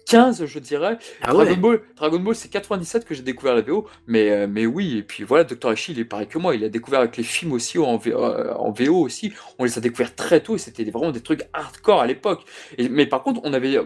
95, 0.06 0.44
je 0.46 0.58
dirais. 0.58 0.98
Ah 1.22 1.34
ouais. 1.34 1.44
Dragon 1.44 1.60
Ball, 1.60 1.80
Dragon 1.96 2.18
Ball, 2.20 2.34
c'est 2.34 2.48
97 2.48 3.04
que 3.04 3.14
j'ai 3.14 3.22
découvert 3.22 3.54
la 3.54 3.62
VO, 3.62 3.86
mais, 4.06 4.30
euh, 4.30 4.46
mais 4.48 4.66
oui, 4.66 4.98
et 4.98 5.02
puis 5.02 5.24
voilà, 5.24 5.44
Dr. 5.44 5.72
Eshi, 5.72 5.92
il 5.92 5.98
est 6.00 6.04
pareil 6.04 6.26
que 6.26 6.38
moi, 6.38 6.54
il 6.54 6.64
a 6.64 6.68
découvert 6.68 7.00
avec 7.00 7.16
les 7.16 7.22
films 7.22 7.52
aussi, 7.52 7.78
en, 7.78 7.96
V- 7.96 8.12
euh, 8.12 8.52
en 8.54 8.70
VO 8.72 8.96
aussi, 9.00 9.32
on 9.58 9.64
les 9.64 9.78
a 9.78 9.80
découverts 9.80 10.14
très 10.14 10.40
tôt, 10.40 10.56
et 10.56 10.58
c'était 10.58 10.84
vraiment 10.84 11.12
des 11.12 11.20
trucs 11.20 11.42
hardcore 11.52 12.00
à 12.00 12.06
l'époque. 12.06 12.42
Mais 12.90 13.06
par 13.06 13.22
contre, 13.22 13.40
on 13.44 13.52
avait, 13.52 13.76
euh, 13.76 13.84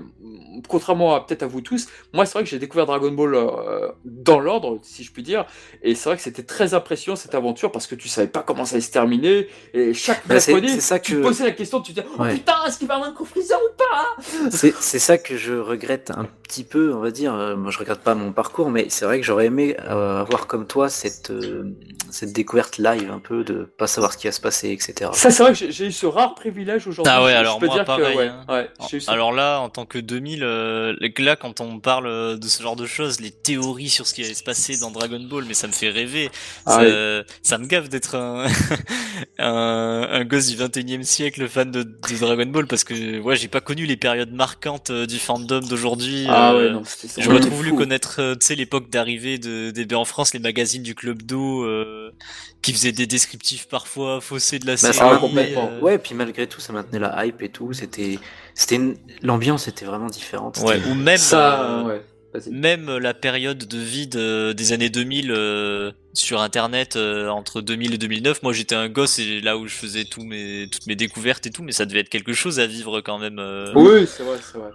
contrairement 0.69 1.15
à 1.15 1.21
peut-être 1.25 1.43
à 1.43 1.47
vous 1.47 1.61
tous, 1.61 1.89
moi 2.13 2.25
c'est 2.27 2.33
vrai 2.35 2.45
que 2.45 2.51
j'ai 2.51 2.59
découvert 2.59 2.87
Dragon 2.87 3.13
Ball 3.13 3.35
euh, 3.35 3.89
dans 4.05 4.41
l'ordre, 4.41 4.79
si 4.83 5.05
je 5.05 5.13
puis 5.13 5.23
dire, 5.23 5.47
et 5.83 5.95
c'est 5.95 6.09
vrai 6.09 6.17
que 6.17 6.23
c'était 6.23 6.43
très 6.43 6.75
impressionnant 6.75 7.17
cette 7.17 7.35
aventure, 7.35 7.71
parce 7.71 7.87
que 7.87 7.95
tu 7.95 8.09
savais 8.09 8.27
pas 8.29 8.43
comment 8.43 8.65
ça 8.65 8.75
allait 8.77 8.81
se 8.81 8.91
terminer, 8.91 9.49
et 9.75 9.93
chaque 9.95 10.27
Bah, 10.27 10.35
mercredi, 10.35 10.81
ça 10.81 10.99
tu 10.99 11.13
que- 11.13 11.19
te 11.19 11.23
posais 11.23 11.45
la 11.45 11.53
question, 11.53 11.81
tu 11.81 11.93
te 11.95 12.01
disais, 12.01 12.13
oh 12.19 12.25
putain, 12.25 12.55
est-ce 12.67 12.79
qu'il 12.79 12.89
va 12.89 12.97
un 12.97 13.13
confriseur 13.13 13.61
ou 13.61 13.77
pas? 13.77 14.51
C'est 14.51 14.99
ça 14.99 15.19
que 15.19 15.37
je 15.37 15.53
regrette 15.55 16.06
un 16.11 16.27
petit 16.43 16.65
peu, 16.65 16.95
on 16.95 17.01
va 17.01 17.11
dire. 17.11 17.35
Euh, 17.35 17.57
Moi, 17.57 17.71
je 17.71 17.79
regrette 17.79 18.01
pas 18.01 18.15
mon 18.15 18.33
parcours, 18.33 18.71
mais 18.71 18.87
c'est 18.89 19.05
vrai 19.05 19.21
que 19.21 19.27
j'aurais 19.27 19.47
aimé 19.47 19.77
euh, 19.85 20.21
avoir 20.21 20.47
comme 20.47 20.67
toi 20.67 20.89
cette 20.89 21.31
euh, 21.31 21.73
cette 22.11 22.33
découverte 22.33 22.79
live, 22.79 23.11
un 23.11 23.19
peu 23.19 23.43
de 23.45 23.65
pas 23.79 23.87
savoir 23.87 24.13
ce 24.13 24.19
qui 24.19 24.27
va 24.29 24.33
se 24.33 24.41
passer, 24.41 24.71
etc. 24.71 25.11
Ça, 25.13 25.31
c'est 25.31 25.43
vrai 25.43 25.53
que 25.53 25.71
j'ai- 25.71 25.87
eu 25.87 25.93
ce 25.93 26.07
rare 26.07 26.35
privilège 26.35 26.87
aujourd'hui. 26.87 27.13
Ah 27.15 27.23
ouais, 27.25 27.31
je- 27.31 27.35
je 27.35 27.39
alors 27.41 27.59
peux 27.59 27.67
moi, 27.67 27.75
dire 27.75 27.85
que, 27.85 27.87
pareil, 27.87 28.17
ouais, 28.17 28.29
hein. 28.29 28.45
ouais, 28.49 28.71
eu 28.93 29.01
Alors 29.09 29.33
là, 29.33 29.59
en 29.61 29.69
tant 29.69 29.87
que 29.87 29.99
2000, 29.99 30.43
euh, 30.45 30.95
là, 31.19 31.37
quand 31.37 31.61
on 31.61 31.81
parle 31.81 32.07
euh, 32.07 32.37
de 32.37 32.47
ce 32.47 32.63
genre 32.63 32.77
de 32.77 32.87
choses, 32.87 33.21
les 33.21 33.31
théories 33.33 33.89
sur 33.89 34.07
ce 34.07 34.15
qui 34.15 34.23
allait 34.25 34.35
se 34.35 34.45
passer 34.45 34.79
dans 34.79 34.91
Dragon 34.91 35.21
Ball, 35.21 35.45
mais 35.49 35.55
ça 35.55 35.67
me 35.67 35.73
fait 35.73 35.91
rêver. 35.91 36.31
Ah 36.67 36.71
ça, 36.73 36.79
ouais. 36.83 37.25
ça 37.43 37.59
me 37.59 37.67
gave 37.67 37.89
d'être 37.89 38.15
un, 38.15 38.47
un, 39.39 40.09
un 40.11 40.25
gosse 40.25 40.47
du 40.47 40.57
21e 40.57 41.03
siècle 41.03 41.49
fan 41.49 41.71
de, 41.71 41.83
de 41.83 42.19
Dragon 42.19 42.47
Ball 42.47 42.67
parce 42.67 42.85
que 42.85 43.21
ouais, 43.21 43.37
j'ai 43.37 43.49
pas 43.49 43.61
connu 43.61 43.87
les 43.87 43.97
périodes 43.97 44.33
marquantes 44.33 44.93
du 44.93 45.19
fandom 45.19 45.61
d'aujourd'hui. 45.61 45.96
Ah 46.29 46.53
euh, 46.55 46.67
ouais, 46.69 46.73
non, 46.73 46.83
Ouais, 47.33 47.41
trop 47.41 47.51
voulu 47.51 47.71
fou. 47.71 47.77
connaître, 47.77 48.21
euh, 48.21 48.35
tu 48.35 48.47
sais, 48.47 48.55
l'époque 48.55 48.91
d'arrivée 48.91 49.39
de, 49.39 49.71
des 49.71 49.95
en 49.95 50.05
France, 50.05 50.35
les 50.35 50.41
magazines 50.41 50.83
du 50.83 50.95
Club 50.95 51.23
d'eau, 51.23 51.65
euh, 51.65 52.11
qui 52.63 52.73
faisaient 52.73 52.93
des 52.93 53.07
descriptifs 53.07 53.69
parfois 53.69 54.21
faussés 54.21 54.59
de 54.59 54.67
la 54.67 54.73
Bah, 54.75 54.93
série. 54.93 54.99
Ah, 55.01 55.19
complètement. 55.19 55.71
euh, 55.73 55.81
Ouais, 55.81 55.99
puis 55.99 56.15
malgré 56.15 56.47
tout, 56.47 56.61
ça 56.61 56.73
maintenait 56.73 56.99
la 56.99 57.25
hype 57.27 57.43
et 57.43 57.49
tout. 57.49 57.73
C'était, 57.73 58.19
c'était 58.55 58.77
une- 58.77 58.97
l'ambiance 59.23 59.69
était 59.69 59.85
vraiment 59.85 60.09
différente. 60.09 60.59
ouais, 60.65 60.81
ou 60.89 60.95
même, 60.95 61.17
Ça, 61.19 61.63
euh, 61.63 61.85
ouais. 61.85 62.03
Vas-y. 62.35 62.51
même 62.51 62.99
la 62.99 63.15
période 63.15 63.59
de 63.59 63.79
vie 63.79 64.09
de- 64.09 64.53
des 64.53 64.73
années 64.73 64.91
2000 64.91 65.31
euh, 65.31 65.93
sur 66.13 66.41
internet 66.43 66.97
euh, 66.97 67.29
entre 67.29 67.61
2000 67.63 67.95
et 67.95 67.99
2009 67.99 68.43
moi 68.43 68.53
j'étais 68.53 68.75
un 68.75 68.89
gosse 68.89 69.19
et 69.19 69.41
là 69.41 69.57
où 69.57 69.67
je 69.69 69.75
faisais 69.75 70.05
tous 70.05 70.23
mes 70.25 70.69
toutes 70.71 70.87
mes 70.87 70.97
découvertes 70.97 71.47
et 71.47 71.51
tout 71.51 71.63
mais 71.63 71.73
ça 71.73 71.87
devait 71.87 72.01
être 72.01 72.09
quelque 72.11 72.33
chose 72.35 72.59
à 72.61 72.67
vivre 72.67 73.01
quand 73.01 73.19
même 73.19 73.39
euh. 73.39 73.73
Oui, 73.75 74.07
c'est 74.07 74.23
vrai, 74.23 74.39
c'est 74.43 74.59
vrai. 74.59 74.71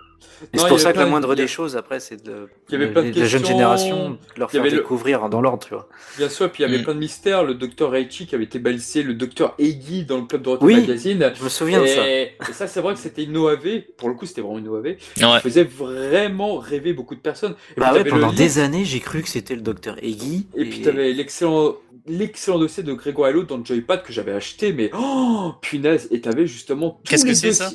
C'est 0.53 0.68
pour 0.68 0.80
ça 0.80 0.93
que 0.93 0.99
la 0.99 1.06
moindre 1.06 1.35
des 1.35 1.48
choses, 1.48 1.76
après, 1.77 1.99
c'est 1.99 2.23
de, 2.23 2.48
il 2.69 2.73
y 2.73 2.76
avait 2.76 2.88
de- 2.88 2.91
plein 2.91 3.03
de 3.03 3.11
de 3.11 3.19
la 3.19 3.26
jeune 3.26 3.41
questions. 3.41 3.57
génération, 3.57 4.10
de 4.11 4.18
leur 4.39 4.49
Il 4.53 4.60
y 4.60 4.61
faire 4.64 4.72
découvrir 4.72 5.30
dans 5.30 5.41
l'ordre, 5.41 5.65
tu 5.68 5.73
vois. 5.73 5.88
Bien 6.18 6.30
sûr, 6.30 6.52
puis 6.52 6.64
il 6.64 6.68
y 6.68 6.69
avait 6.69 6.80
Mm. 6.81 6.84
plein 6.85 6.93
de 6.95 6.99
mystères. 6.99 7.43
Le 7.43 7.53
docteur 7.53 7.91
Reichi 7.91 8.26
qui 8.27 8.35
avait 8.35 8.45
été 8.45 8.60
balisé, 8.60 9.03
le 9.03 9.14
docteur 9.14 9.53
Eggy 9.60 10.03
dans 10.06 10.18
le 10.18 10.26
club 10.26 10.41
de 10.41 10.49
Rock 10.49 10.61
Oui. 10.61 10.76
Magazine. 10.81 11.31
Je 11.38 11.43
me 11.43 11.49
souviens 11.49 11.81
de 11.81 11.88
ça. 11.88 12.07
Et, 12.10 12.31
ça, 12.53 12.68
c'est 12.68 12.81
vrai 12.81 12.93
que 12.93 12.99
c'était 12.99 13.23
une 13.23 13.38
OAV. 13.38 13.81
Pour 13.98 14.10
le 14.10 14.15
coup, 14.15 14.26
c'était 14.26 14.41
vraiment 14.41 14.60
une 14.60 14.68
OAV. 14.68 14.85
Ouais. 14.85 14.98
qui 15.18 15.39
faisait 15.41 15.64
vraiment 15.64 16.57
rêver 16.57 16.93
beaucoup 16.93 17.15
de 17.15 17.19
personnes. 17.22 17.56
Et 17.76 17.80
Bah 17.80 17.89
puis, 17.93 18.03
ouais, 18.03 18.10
pendant 18.10 18.34
des 18.34 18.60
années, 18.60 18.85
j'ai 18.85 18.99
cru 18.99 19.22
que 19.22 19.30
c'était 19.30 19.56
le 19.56 19.61
docteur 19.61 19.98
Eggy. 20.03 20.48
Et 20.56 20.65
puis 20.65 20.81
t'avais 20.81 21.11
l'excellent 21.14 21.76
l'excellent 22.07 22.57
dossier 22.57 22.81
de 22.81 22.93
Grégoire 22.93 23.30
Hello 23.30 23.43
dans 23.43 23.57
le 23.57 23.64
Joypad 23.65 24.02
que 24.02 24.11
j'avais 24.11 24.31
acheté, 24.31 24.73
mais 24.73 24.89
oh 24.98 25.53
punaise, 25.61 26.07
et 26.10 26.19
t'avais 26.19 26.48
justement 26.48 26.99
tous 27.03 27.11
Qu'est-ce 27.11 27.23
que 27.23 27.30
les 27.30 27.35
c'est, 27.35 27.52
ça? 27.52 27.69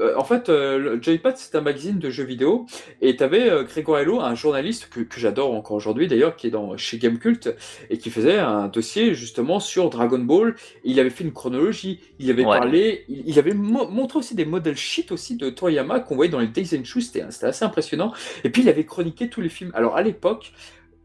Euh, 0.00 0.14
en 0.16 0.24
fait, 0.24 0.48
euh, 0.48 0.98
Joypad 1.02 1.36
c'est 1.36 1.54
un 1.54 1.60
magazine 1.60 1.98
de 1.98 2.08
jeux 2.08 2.24
vidéo 2.24 2.66
et 3.02 3.14
t'avais 3.16 3.50
euh, 3.50 3.62
Grégoire 3.62 4.00
Hello, 4.00 4.20
un 4.20 4.34
journaliste 4.34 4.88
que, 4.90 5.00
que 5.00 5.20
j'adore 5.20 5.52
encore 5.54 5.76
aujourd'hui 5.76 6.08
d'ailleurs, 6.08 6.34
qui 6.36 6.46
est 6.46 6.50
dans 6.50 6.76
chez 6.78 6.96
Gamecult 6.98 7.54
et 7.90 7.98
qui 7.98 8.08
faisait 8.10 8.38
un 8.38 8.68
dossier 8.68 9.14
justement 9.14 9.60
sur 9.60 9.90
Dragon 9.90 10.18
Ball. 10.18 10.54
Il 10.84 10.98
avait 10.98 11.10
fait 11.10 11.24
une 11.24 11.32
chronologie, 11.32 12.00
il 12.18 12.30
avait 12.30 12.44
Ouais. 12.44 12.58
parlé, 12.58 13.04
il, 13.08 13.22
il 13.26 13.38
avait 13.38 13.52
mo- 13.54 13.88
montré 13.88 14.18
aussi 14.18 14.34
des 14.34 14.46
modèles 14.46 14.76
shit 14.76 15.12
aussi 15.12 15.36
de 15.36 15.50
Toriyama 15.50 16.00
qu'on 16.00 16.16
voyait 16.16 16.30
dans 16.32 16.40
les 16.40 16.46
Days 16.46 16.70
and 16.78 16.84
Shoes, 16.84 17.02
c'était 17.02 17.24
c'était 17.30 17.46
assez 17.46 17.64
impressionnant. 17.64 18.12
Et 18.44 18.50
puis 18.50 18.62
il 18.62 18.68
avait 18.70 18.84
chroniqué 18.84 19.28
tous 19.28 19.42
les 19.42 19.50
films. 19.50 19.72
Alors 19.74 19.96
à 19.96 20.02
l'époque, 20.02 20.52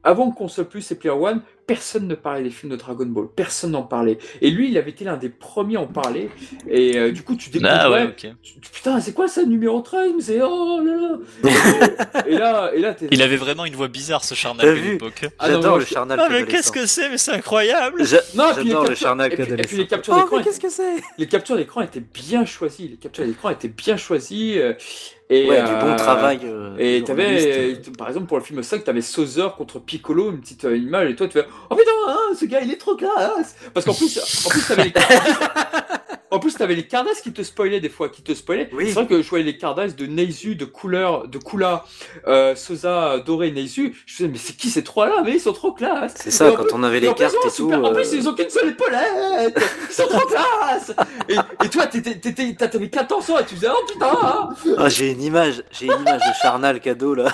avant 0.03 0.31
Console 0.31 0.69
Plus 0.69 0.89
et 0.91 0.95
Player 0.95 1.13
One, 1.15 1.41
personne 1.67 2.07
ne 2.07 2.15
parlait 2.15 2.43
des 2.43 2.49
films 2.49 2.71
de 2.71 2.77
Dragon 2.77 3.05
Ball, 3.05 3.27
personne 3.35 3.71
n'en 3.71 3.83
parlait. 3.83 4.17
Et 4.41 4.49
lui, 4.49 4.69
il 4.71 4.77
avait 4.77 4.91
été 4.91 5.03
l'un 5.03 5.17
des 5.17 5.27
premiers 5.29 5.75
à 5.75 5.81
en 5.81 5.85
parler. 5.87 6.29
Et 6.69 6.97
euh, 6.97 7.11
du 7.11 7.21
coup, 7.23 7.35
tu 7.35 7.49
découvrais, 7.49 7.77
ah 7.77 7.91
ouais 7.91 8.03
ok 8.05 8.27
tu- 8.41 8.53
putain, 8.71 8.99
c'est 9.01 9.13
quoi 9.13 9.27
ça, 9.27 9.43
numéro 9.43 9.81
13 9.81 10.13
C'est 10.19 10.39
oh 10.41 10.79
là 10.83 10.95
là. 10.95 12.23
et, 12.27 12.37
là, 12.37 12.71
et 12.73 12.79
là, 12.79 12.93
t'es. 12.93 13.07
il 13.11 13.21
avait 13.21 13.35
vraiment 13.37 13.65
une 13.65 13.75
voix 13.75 13.89
bizarre 13.89 14.23
ce 14.23 14.33
Charnac 14.33 14.65
à 14.65 14.73
l'époque 14.73 15.25
Ah 15.39 15.49
non, 15.49 15.55
J'adore 15.55 15.77
le 15.79 15.83
je- 15.85 15.89
charnal 15.89 16.19
ah 16.21 16.27
mais 16.31 16.45
qu'est-ce 16.45 16.71
que 16.71 16.85
c'est? 16.85 17.09
Mais 17.09 17.17
c'est 17.17 17.31
incroyable 17.33 18.03
J'a- 18.05 18.21
Non, 18.35 18.45
J'adore 18.55 18.87
le 18.87 18.95
charnac 18.95 19.33
et 19.33 19.35
puis, 19.43 19.53
et 19.53 19.57
puis 19.57 19.77
les 19.77 19.87
captures 19.87 20.13
Oh, 20.15 20.21
d'écran, 20.21 20.37
mais 20.37 20.43
qu'est-ce 20.43 20.59
que 20.59 20.69
c'est? 20.69 20.95
les 21.17 21.27
captures 21.27 21.57
d'écran 21.57 21.81
étaient 21.81 21.99
bien 22.13 22.45
choisies. 22.45 22.87
Les 22.89 22.97
captures 22.97 23.25
d'écran 23.25 23.49
étaient 23.49 23.67
bien 23.67 23.97
choisies. 23.97 24.57
euh, 24.57 24.73
et 25.29 25.49
Ouais, 25.49 25.57
du 25.61 25.67
bon 25.73 25.87
euh, 25.91 25.95
travail. 25.97 26.39
euh, 26.45 26.77
Et 26.79 27.03
t'avais, 27.03 27.73
euh, 27.73 27.75
par 27.97 28.07
exemple, 28.07 28.27
pour 28.27 28.37
le 28.37 28.43
film 28.45 28.63
5, 28.63 28.85
t'avais 28.85 29.01
Sauzer 29.01 29.55
contre 29.57 29.79
Piccolo, 29.79 30.31
une 30.31 30.39
petite 30.39 30.63
euh, 30.63 30.77
image, 30.77 31.11
et 31.11 31.15
toi, 31.17 31.27
tu 31.27 31.33
fais 31.33 31.45
Oh 31.69 31.75
putain, 31.75 31.91
hein, 32.07 32.17
ce 32.39 32.45
gars, 32.45 32.61
il 32.61 32.71
est 32.71 32.77
trop 32.77 32.95
classe 32.95 33.55
Parce 33.73 33.85
qu'en 33.85 33.93
plus, 33.93 34.17
en 34.45 34.49
plus, 34.49 34.67
t'avais 34.67 34.83
les. 34.85 34.93
En 36.29 36.39
plus, 36.39 36.55
t'avais 36.55 36.75
les 36.75 36.85
Cardass 36.85 37.21
qui 37.21 37.31
te 37.31 37.41
spoilaient 37.41 37.79
des 37.79 37.87
fois, 37.87 38.09
qui 38.09 38.21
te 38.21 38.33
spoilaient. 38.33 38.69
Oui. 38.73 38.87
C'est 38.87 38.93
vrai 38.95 39.07
que 39.07 39.21
je 39.21 39.29
voyais 39.29 39.45
les 39.45 39.57
Cardass 39.57 39.95
de 39.95 40.05
Neizu, 40.07 40.55
de 40.55 40.65
couleur, 40.65 41.25
de 41.29 41.37
Kula, 41.37 41.85
euh, 42.27 42.53
Sosa, 42.53 43.19
Doré, 43.19 43.51
Neizu. 43.51 43.95
Je 44.05 44.23
me 44.23 44.27
disais, 44.27 44.27
mais 44.27 44.37
c'est 44.37 44.57
qui 44.57 44.69
ces 44.69 44.83
trois-là? 44.83 45.21
Mais 45.23 45.35
ils 45.35 45.39
sont 45.39 45.53
trop 45.53 45.71
classe 45.71 46.15
C'est 46.17 46.31
ça, 46.31 46.51
quand 46.51 46.63
plus- 46.63 46.73
on 46.73 46.83
avait 46.83 46.99
les 46.99 47.07
plus, 47.07 47.15
cartes 47.15 47.33
oh, 47.37 47.45
et 47.45 47.49
tout. 47.49 47.55
super, 47.55 47.81
En 47.81 47.91
euh, 47.91 47.93
plus, 47.93 48.11
ils 48.11 48.27
ont 48.27 48.33
qu'une 48.33 48.49
seule 48.49 48.67
épaulette 48.69 49.57
Ils 49.89 49.93
sont 49.93 50.07
trop 50.07 50.27
classe 50.27 50.91
et, 51.29 51.37
et 51.65 51.69
toi, 51.69 51.87
t'avais 51.87 52.89
14 52.89 53.29
ans 53.31 53.39
et 53.39 53.45
tu 53.45 53.55
faisais 53.55 53.69
Oh 53.71 53.85
putain 53.89 54.49
Ah, 54.77 54.89
j'ai 54.89 55.11
une 55.11 55.21
image, 55.23 55.63
j'ai 55.71 55.85
une 55.85 56.01
image 56.01 56.19
de 56.21 56.33
charnal 56.41 56.81
cadeau 56.81 57.15
là. 57.15 57.31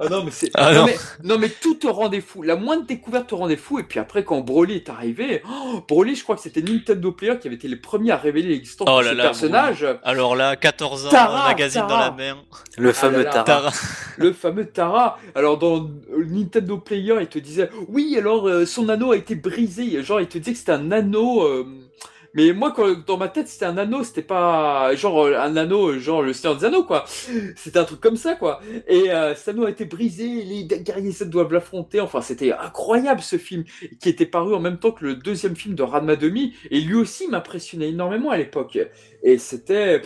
Ah 0.00 0.08
non, 0.10 0.24
mais 0.24 0.30
c'est. 0.30 0.50
Ah 0.54 0.72
non, 0.72 0.80
non. 0.80 0.86
Mais, 0.86 0.96
non, 1.24 1.38
mais 1.38 1.48
tout 1.48 1.74
te 1.74 1.86
rendait 1.86 2.20
fou. 2.20 2.42
La 2.42 2.56
moindre 2.56 2.84
découverte 2.86 3.28
te 3.28 3.34
rendait 3.34 3.56
fou. 3.56 3.78
Et 3.78 3.82
puis 3.84 3.98
après, 4.00 4.24
quand 4.24 4.40
Broly 4.40 4.74
est 4.76 4.88
arrivé, 4.88 5.42
oh, 5.48 5.80
Broly, 5.88 6.14
je 6.16 6.22
crois 6.22 6.36
que 6.36 6.42
c'était 6.42 6.62
Nintendo 6.62 7.12
Player 7.12 7.38
qui 7.40 7.46
avait 7.48 7.56
été 7.56 7.68
les 7.68 7.76
premiers 7.76 8.10
à 8.12 8.16
révéler 8.16 8.48
l'existence 8.50 8.88
Oh 8.90 9.00
de 9.00 9.08
ce 9.08 9.12
là, 9.14 9.22
personnage. 9.24 9.86
alors 10.04 10.36
là 10.36 10.56
14 10.56 11.06
ans 11.06 11.10
Tara, 11.10 11.48
magazine 11.48 11.82
dans 11.88 11.98
la 11.98 12.10
main 12.10 12.36
Le 12.78 12.92
fameux 12.92 13.18
là 13.18 13.24
là. 13.24 13.30
Tara. 13.30 13.44
Tara. 13.44 13.72
Le 14.18 14.32
fameux 14.32 14.66
Tara. 14.66 15.18
Alors, 15.34 15.58
dans 15.58 15.88
Nintendo 16.16 16.78
Player, 16.78 17.16
il 17.20 17.26
te 17.28 17.38
disait 17.38 17.70
Oui, 17.88 18.16
alors 18.18 18.48
euh, 18.48 18.66
son 18.66 18.88
anneau 18.88 19.12
a 19.12 19.16
été 19.16 19.34
brisé. 19.34 20.02
Genre, 20.02 20.20
il 20.20 20.26
te 20.26 20.38
disait 20.38 20.52
que 20.52 20.58
c'était 20.58 20.72
un 20.72 20.90
anneau. 20.92 21.42
euh, 21.42 21.66
Mais 22.34 22.52
moi, 22.54 22.72
quand, 22.74 23.04
dans 23.06 23.18
ma 23.18 23.28
tête, 23.28 23.48
c'était 23.48 23.66
un 23.66 23.76
anneau, 23.76 24.04
c'était 24.04 24.22
pas 24.22 24.94
genre 24.94 25.26
euh, 25.26 25.38
un 25.38 25.56
anneau, 25.56 25.98
genre 25.98 26.22
le 26.22 26.32
Seigneur 26.32 26.56
des 26.58 26.64
Anneaux, 26.64 26.84
quoi. 26.84 27.04
C'était 27.56 27.78
un 27.78 27.84
truc 27.84 28.00
comme 28.00 28.16
ça, 28.16 28.34
quoi. 28.36 28.60
Et 28.88 29.10
euh, 29.10 29.34
cet 29.34 29.58
a 29.58 29.68
été 29.68 29.84
brisé, 29.84 30.42
les 30.42 30.64
guerriers 30.64 31.12
doivent 31.26 31.52
l'affronter. 31.52 32.00
Enfin, 32.00 32.22
c'était 32.22 32.52
incroyable 32.52 33.20
ce 33.20 33.36
film, 33.36 33.64
qui 34.00 34.08
était 34.08 34.26
paru 34.26 34.54
en 34.54 34.60
même 34.60 34.78
temps 34.78 34.92
que 34.92 35.04
le 35.04 35.14
deuxième 35.16 35.56
film 35.56 35.74
de 35.74 35.82
Radma 35.82 36.16
Demi. 36.16 36.54
Et 36.70 36.80
lui 36.80 36.94
aussi 36.94 37.28
m'impressionnait 37.28 37.90
énormément 37.90 38.30
à 38.30 38.36
l'époque. 38.38 38.78
Et 39.22 39.38
c'était. 39.38 40.02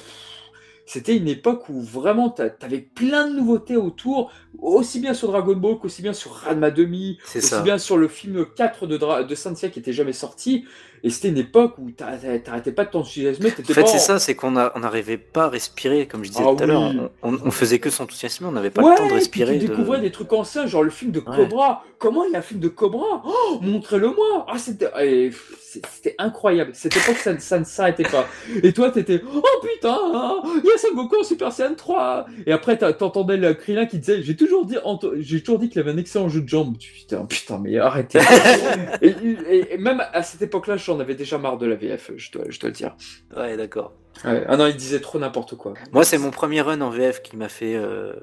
C'était 0.89 1.17
une 1.17 1.27
époque 1.27 1.69
où 1.69 1.81
vraiment 1.81 2.31
t'a- 2.31 2.49
t'avais 2.49 2.79
plein 2.79 3.29
de 3.29 3.35
nouveautés 3.35 3.77
autour, 3.77 4.31
aussi 4.61 5.01
bien 5.01 5.15
sur 5.15 5.29
Dragon 5.31 5.55
Ball 5.55 5.79
qu'aussi 5.79 6.03
bien 6.03 6.13
sur 6.13 6.33
Ranma 6.45 6.71
Demi, 6.71 7.19
aussi 7.27 7.41
ça. 7.43 7.63
bien 7.63 7.79
sur 7.79 7.97
le 7.97 8.09
film 8.09 8.47
4 8.57 8.87
de, 8.87 8.97
Dra- 8.97 9.23
de 9.25 9.35
Saint-Seiya 9.35 9.71
qui 9.73 9.79
était 9.79 9.93
jamais 9.93 10.13
sorti. 10.13 10.65
Et 11.05 11.11
c'était 11.11 11.29
une 11.29 11.39
époque 11.39 11.75
où 11.79 11.91
t'a- 11.91 12.17
t'a- 12.17 12.39
t'arrêtais 12.39 12.73
pas 12.73 12.85
de 12.85 12.91
t'enthousiasmer. 12.91 13.51
En 13.51 13.73
fait, 13.75 13.87
c'est 13.87 13.99
ça, 13.99 14.19
c'est 14.19 14.35
qu'on 14.35 14.51
n'arrivait 14.53 15.19
pas 15.19 15.45
à 15.45 15.49
respirer, 15.51 16.07
comme 16.09 16.25
je 16.25 16.31
disais 16.31 16.43
Ah 16.45 16.55
tout 16.57 16.63
à 16.65 16.67
l'heure. 16.67 16.91
oui. 16.91 17.01
On, 17.23 17.35
on- 17.35 17.39
on 17.45 17.51
faisait 17.51 17.79
que 17.79 17.91
s'enthousiasmer, 17.91 18.47
on 18.49 18.53
n'avait 18.53 18.71
pas 18.71 18.83
ouais, 18.83 18.91
le 18.93 18.97
temps 18.97 19.07
de 19.09 19.13
respirer. 19.13 19.59
tu 19.59 19.67
de- 19.67 19.71
découvrais 19.71 20.01
des 20.01 20.11
trucs 20.11 20.33
anciens, 20.33 20.67
genre 20.67 20.83
le 20.83 20.91
film 20.91 21.13
de 21.13 21.21
Ouais. 21.21 21.37
Cobra. 21.37 21.85
Comment 21.99 22.25
il 22.25 22.33
y 22.33 22.35
a 22.35 22.39
un 22.39 22.43
film 22.43 22.61
de 22.61 22.69
Cobra? 22.69 23.23
Oh, 23.25 23.59
Montrez-le-moi 23.63 24.47
Ah, 24.49 24.59
c'était 24.59 26.15
incroyable. 26.19 26.71
Cette 26.75 26.97
époque, 26.97 27.17
ça, 27.17 27.39
ça 27.39 27.59
ne 27.59 27.65
s'arrêtait 27.65 28.03
pas. 28.05 28.27
Et 28.63 28.73
toi, 28.73 28.91
t'étais 28.91 29.23
Oh 29.35 29.43
putain 29.63 29.97
hein, 30.15 30.43
Il 30.65 30.65
y 30.65 30.71
a 30.71 30.95
Goku 30.95 31.17
en 31.21 31.25
Super 31.25 31.53
Saiyan 31.53 31.75
3 31.75 32.27
Et 32.47 32.53
après, 32.53 32.79
t'entendais 32.79 33.37
le 33.37 33.55
Krillin 33.55 33.87
qui 33.87 33.99
disait 33.99 34.23
J'ai 34.23 34.35
toujours 34.47 34.67
dit 34.67 34.77
Anto- 34.85 35.13
j'ai 35.21 35.41
toujours 35.41 35.59
dit 35.59 35.69
qu'il 35.69 35.81
avait 35.81 35.91
un 35.93 35.97
excellent 35.99 36.29
jeu 36.29 36.41
de 36.41 36.49
jambes. 36.49 36.77
Putain, 36.79 37.25
putain, 37.27 37.59
mais 37.59 37.79
arrêtez. 37.79 38.19
et, 39.03 39.09
et- 39.09 39.75
et 39.75 39.79
même 39.79 40.03
à 40.13 40.23
cette 40.23 40.43
époque-là, 40.43 40.77
j'en 40.77 40.99
avais 41.01 41.15
déjà 41.15 41.39
marre 41.39 41.59
de 41.59 41.67
la 41.67 41.77
VF, 41.77 42.11
je 42.17 42.31
dois, 42.33 42.45
je 42.49 42.59
dois 42.59 42.71
le 42.71 42.75
dire. 42.75 42.97
Ouais, 43.37 43.57
d'accord. 43.57 43.93
Ouais. 44.25 44.45
Ah 44.49 44.57
non, 44.57 44.67
il 44.67 44.77
disait 44.77 45.01
trop 45.01 45.19
n'importe 45.19 45.57
quoi. 45.57 45.75
Moi, 45.93 46.05
c'est 46.05 46.19
mon 46.19 46.31
premier 46.31 46.63
run 46.63 46.81
en 46.81 46.91
VF 46.91 47.23
qui 47.23 47.37
m'a 47.37 47.49
fait. 47.51 47.75
euh, 47.77 48.15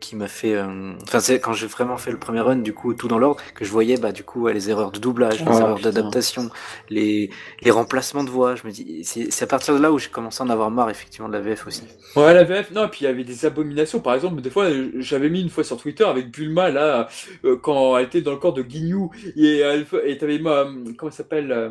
qui 0.00 0.16
m'a 0.16 0.28
fait. 0.28 0.54
euh, 0.54 0.92
Enfin, 1.02 1.20
c'est 1.20 1.40
quand 1.40 1.52
j'ai 1.52 1.66
vraiment 1.66 1.96
fait 1.96 2.10
le 2.10 2.18
premier 2.18 2.40
run, 2.40 2.56
du 2.56 2.72
coup, 2.74 2.94
tout 2.94 3.08
dans 3.08 3.18
l'ordre, 3.18 3.42
que 3.54 3.64
je 3.64 3.70
voyais, 3.70 3.96
bah, 3.96 4.12
du 4.12 4.24
coup, 4.24 4.42
ouais, 4.42 4.52
les 4.54 4.70
erreurs 4.70 4.92
de 4.92 4.98
doublage, 4.98 5.44
les 5.44 5.46
Ah, 5.48 5.60
erreurs 5.60 5.80
d'adaptation, 5.80 6.50
les, 6.90 7.30
les 7.62 7.70
remplacements 7.70 8.24
de 8.24 8.30
voix. 8.30 8.54
Je 8.56 8.66
me 8.66 8.72
dis, 8.72 9.04
c'est 9.04 9.42
à 9.42 9.46
partir 9.46 9.74
de 9.74 9.80
là 9.80 9.92
où 9.92 9.98
j'ai 9.98 10.08
commencé 10.10 10.42
à 10.42 10.46
en 10.46 10.50
avoir 10.50 10.70
marre, 10.70 10.90
effectivement, 10.90 11.28
de 11.28 11.32
la 11.34 11.40
VF 11.40 11.66
aussi. 11.66 11.84
Ouais, 12.16 12.32
la 12.32 12.44
VF, 12.44 12.70
non, 12.70 12.84
et 12.84 12.88
puis 12.88 13.00
il 13.02 13.04
y 13.04 13.08
avait 13.08 13.24
des 13.24 13.44
abominations. 13.44 14.00
Par 14.00 14.14
exemple, 14.14 14.40
des 14.40 14.50
fois, 14.50 14.64
euh, 14.64 14.90
j'avais 14.96 15.28
mis 15.28 15.40
une 15.42 15.50
fois 15.50 15.64
sur 15.64 15.76
Twitter 15.76 16.04
avec 16.04 16.30
Bulma, 16.30 16.70
là, 16.70 17.08
euh, 17.44 17.56
quand 17.56 17.96
elle 17.98 18.06
était 18.06 18.22
dans 18.22 18.30
le 18.32 18.38
corps 18.38 18.54
de 18.54 18.62
Ginyu, 18.62 19.08
et 19.36 19.58
elle 19.58 19.86
et 20.04 20.16
t'avais, 20.18 20.38
comment 20.40 20.94
elle 21.04 21.12
s'appelle 21.12 21.52
euh, 21.52 21.70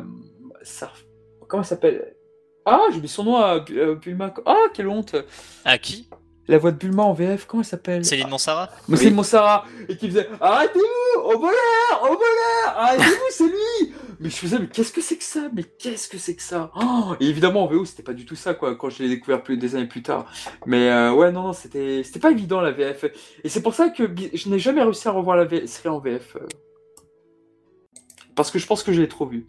Sarf- 0.62 1.04
Comment 1.48 1.62
elle 1.62 1.68
s'appelle? 1.68 2.14
Ah, 2.64 2.80
j'ai 2.92 3.00
mis 3.00 3.08
son 3.08 3.24
nom 3.24 3.36
à 3.36 3.60
Bu- 3.60 3.96
Bulma. 3.96 4.32
Ah, 4.44 4.56
quelle 4.74 4.88
honte 4.88 5.16
À 5.64 5.78
qui? 5.78 6.08
La 6.48 6.58
voix 6.58 6.70
de 6.70 6.76
Bulma 6.76 7.02
en 7.02 7.12
VF, 7.12 7.46
comment 7.46 7.62
elle 7.62 7.66
s'appelle 7.68 8.04
Céline 8.04 8.28
Monsara 8.28 8.70
Mais 8.88 8.96
c'est 8.96 9.10
Monsara 9.10 9.64
Et 9.88 9.96
qui 9.96 10.08
faisait 10.08 10.28
Arrêtez-vous 10.40 11.20
Au 11.22 11.38
voleur 11.38 12.02
Au 12.02 12.06
voleur 12.06 12.76
Arrêtez-vous, 12.76 13.24
c'est 13.30 13.44
lui 13.48 13.94
Mais 14.20 14.30
je 14.30 14.36
faisais, 14.36 14.58
mais 14.60 14.68
qu'est-ce 14.68 14.92
que 14.92 15.00
c'est 15.00 15.16
que 15.16 15.24
ça? 15.24 15.48
Mais 15.54 15.64
qu'est-ce 15.64 16.08
que 16.08 16.18
c'est 16.18 16.36
que 16.36 16.42
ça? 16.42 16.70
Oh 16.80 17.14
Et 17.20 17.26
évidemment, 17.26 17.64
en 17.64 17.66
VO, 17.66 17.84
c'était 17.84 18.02
pas 18.04 18.12
du 18.12 18.24
tout 18.24 18.36
ça, 18.36 18.54
quoi, 18.54 18.76
quand 18.76 18.90
je 18.90 19.02
l'ai 19.02 19.08
découvert 19.08 19.42
plus 19.42 19.56
des 19.56 19.74
années 19.74 19.86
plus 19.86 20.02
tard. 20.02 20.26
Mais 20.66 20.88
euh, 20.90 21.12
ouais, 21.12 21.32
non, 21.32 21.42
non, 21.42 21.52
c'était 21.52 22.02
c'était 22.04 22.20
pas 22.20 22.30
évident, 22.30 22.60
la 22.60 22.70
VF. 22.70 23.04
Et 23.42 23.48
c'est 23.48 23.62
pour 23.62 23.74
ça 23.74 23.88
que 23.90 24.04
je 24.32 24.48
n'ai 24.48 24.58
jamais 24.58 24.82
réussi 24.82 25.08
à 25.08 25.10
revoir 25.10 25.36
la 25.36 25.44
V- 25.44 25.66
série 25.66 25.88
en 25.88 25.98
VF. 25.98 26.36
Parce 28.36 28.50
que 28.50 28.58
je 28.58 28.66
pense 28.66 28.82
que 28.82 28.92
je 28.92 29.00
l'ai 29.00 29.08
trop 29.08 29.26
vu. 29.26 29.46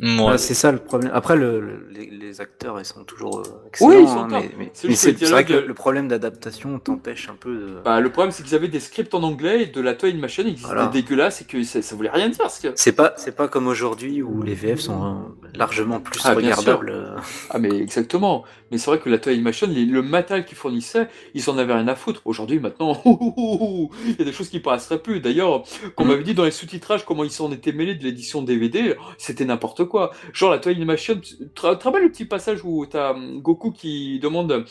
Moi, 0.00 0.32
Ouais, 0.32 0.38
c'est 0.38 0.52
ça 0.54 0.70
le 0.70 0.78
problème. 0.78 1.10
Après, 1.14 1.36
le, 1.36 1.58
le- 1.60 1.88
les, 1.90 2.10
les 2.10 2.40
acteurs, 2.42 2.78
ils 2.78 2.84
sont 2.84 3.02
toujours 3.04 3.38
euh, 3.38 3.42
excellents. 3.68 3.90
Oui, 3.90 3.96
ils 4.02 4.06
sont 4.08 4.18
hein, 4.24 4.28
top. 4.28 4.42
mais 4.42 4.50
mais, 4.58 4.70
C'est 4.74 4.92
c'est 4.94 5.18
c'est 5.18 5.24
vrai 5.30 5.44
que 5.46 5.54
le, 5.54 5.72
problème 5.74 6.06
d'adaptation 6.06 6.78
t'empêche 6.78 7.30
un 7.30 7.34
peu 7.34 7.54
de. 7.56 7.80
Bah, 7.82 8.00
le 8.00 8.10
problème, 8.12 8.30
c'est 8.30 8.42
qu'ils 8.42 8.54
avaient 8.54 8.68
des 8.68 8.80
scripts 8.80 9.14
en 9.14 9.22
anglais 9.22 9.62
et 9.62 9.66
de 9.66 9.80
la 9.80 9.94
toy 9.94 10.12
machine 10.14 10.46
et 10.48 10.54
qu'ils 10.54 10.66
Voilà. 10.66 10.84
étaient 10.84 11.00
dégueulasses 11.00 11.40
et 11.40 11.44
que 11.46 11.62
ça, 11.62 11.80
ça 11.80 11.96
voulait 11.96 12.10
rien 12.10 12.28
dire. 12.28 12.38
Parce 12.38 12.58
que... 12.58 12.68
C'est 12.74 12.92
pas, 12.92 13.14
c'est 13.16 13.34
pas 13.34 13.48
comme 13.48 13.66
aujourd'hui 13.68 14.20
où 14.22 14.42
les 14.42 14.54
VF 14.54 14.80
sont 14.80 15.02
euh, 15.04 15.48
largement 15.54 15.98
plus 16.00 16.20
Ah, 16.24 16.34
regardables. 16.34 16.90
euh. 16.90 17.16
Ah 17.50 17.58
mais 17.58 17.70
exactement. 17.70 18.44
Mais 18.70 18.76
c'est 18.78 18.90
vrai 18.90 18.98
que 18.98 19.08
la 19.08 19.16
Toy 19.18 19.36
les- 19.68 19.86
le 19.86 20.02
matériel 20.02 20.44
qu'ils 20.44 20.58
fournissaient, 20.58 21.08
ils 21.34 21.48
en 21.48 21.56
avaient 21.56 21.72
rien 21.72 21.88
à 21.88 21.94
foutre. 21.94 22.20
Aujourd'hui, 22.26 22.58
maintenant, 22.58 23.00
il 23.06 24.16
y 24.18 24.22
a 24.22 24.24
des 24.24 24.32
choses 24.32 24.50
qui 24.50 24.60
paraisseraient 24.60 24.98
plus. 24.98 25.20
D'ailleurs, 25.20 25.62
qu'on 25.94 26.04
Mm. 26.04 26.08
m'avait 26.08 26.22
dit 26.24 26.34
dans 26.34 26.44
les 26.44 26.50
sous-titrages 26.50 27.04
comment 27.06 27.24
ils 27.24 27.30
s'en 27.30 27.50
étaient 27.50 27.72
mêlés 27.72 27.94
de 27.94 28.04
l'édition 28.04 28.25
DVD, 28.42 28.94
c'était 29.18 29.44
n'importe 29.44 29.84
quoi. 29.84 30.10
Genre 30.32 30.50
la 30.50 30.58
Toy 30.58 30.72
Animation, 30.74 31.14
tu 31.20 31.36
tu 31.38 31.48
te 31.48 31.66
rappelles 31.66 32.02
le 32.02 32.10
petit 32.10 32.24
passage 32.26 32.64
où 32.64 32.86
t'as 32.86 33.12
hum, 33.12 33.40
Goku 33.40 33.70
qui 33.72 34.18
demande... 34.20 34.64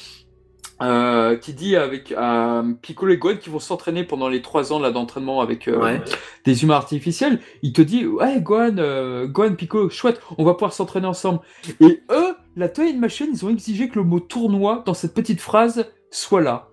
euh, 0.82 1.38
qui 1.38 1.54
dit 1.54 1.78
avec 1.78 2.12
euh, 2.12 2.74
Piccolo 2.82 3.14
et 3.14 3.18
Gohan 3.18 3.38
qui 3.38 3.50
vont 3.50 3.60
s'entraîner 3.60 4.04
pendant 4.04 4.28
les 4.28 4.42
trois 4.42 4.74
ans 4.74 4.80
là 4.80 4.92
d'entraînement 4.92 5.40
avec 5.40 5.70
euh, 5.70 5.80
Ouais. 5.82 6.02
des 6.44 6.64
humains 6.64 6.76
artificiels, 6.76 7.40
il 7.62 7.72
te 7.72 7.82
dit 7.82 8.06
ouais 8.06 8.42
Gohan, 8.42 8.78
euh, 8.78 9.26
Gohan, 9.28 9.56
Piccolo, 9.56 9.90
chouette, 9.90 10.20
on 10.38 10.44
va 10.44 10.54
pouvoir 10.54 10.74
s'entraîner 10.74 11.08
ensemble. 11.08 11.40
Et 11.80 12.02
eux, 12.12 12.36
la 12.58 12.68
Toy 12.68 12.92
Machine, 12.94 13.28
ils 13.32 13.46
ont 13.46 13.50
exigé 13.50 13.88
que 13.88 13.96
le 14.00 14.04
mot 14.04 14.20
tournoi 14.20 14.84
dans 14.86 14.94
cette 14.94 15.14
petite 15.14 15.40
phrase 15.40 15.86
soit 16.12 16.42
là. 16.42 16.68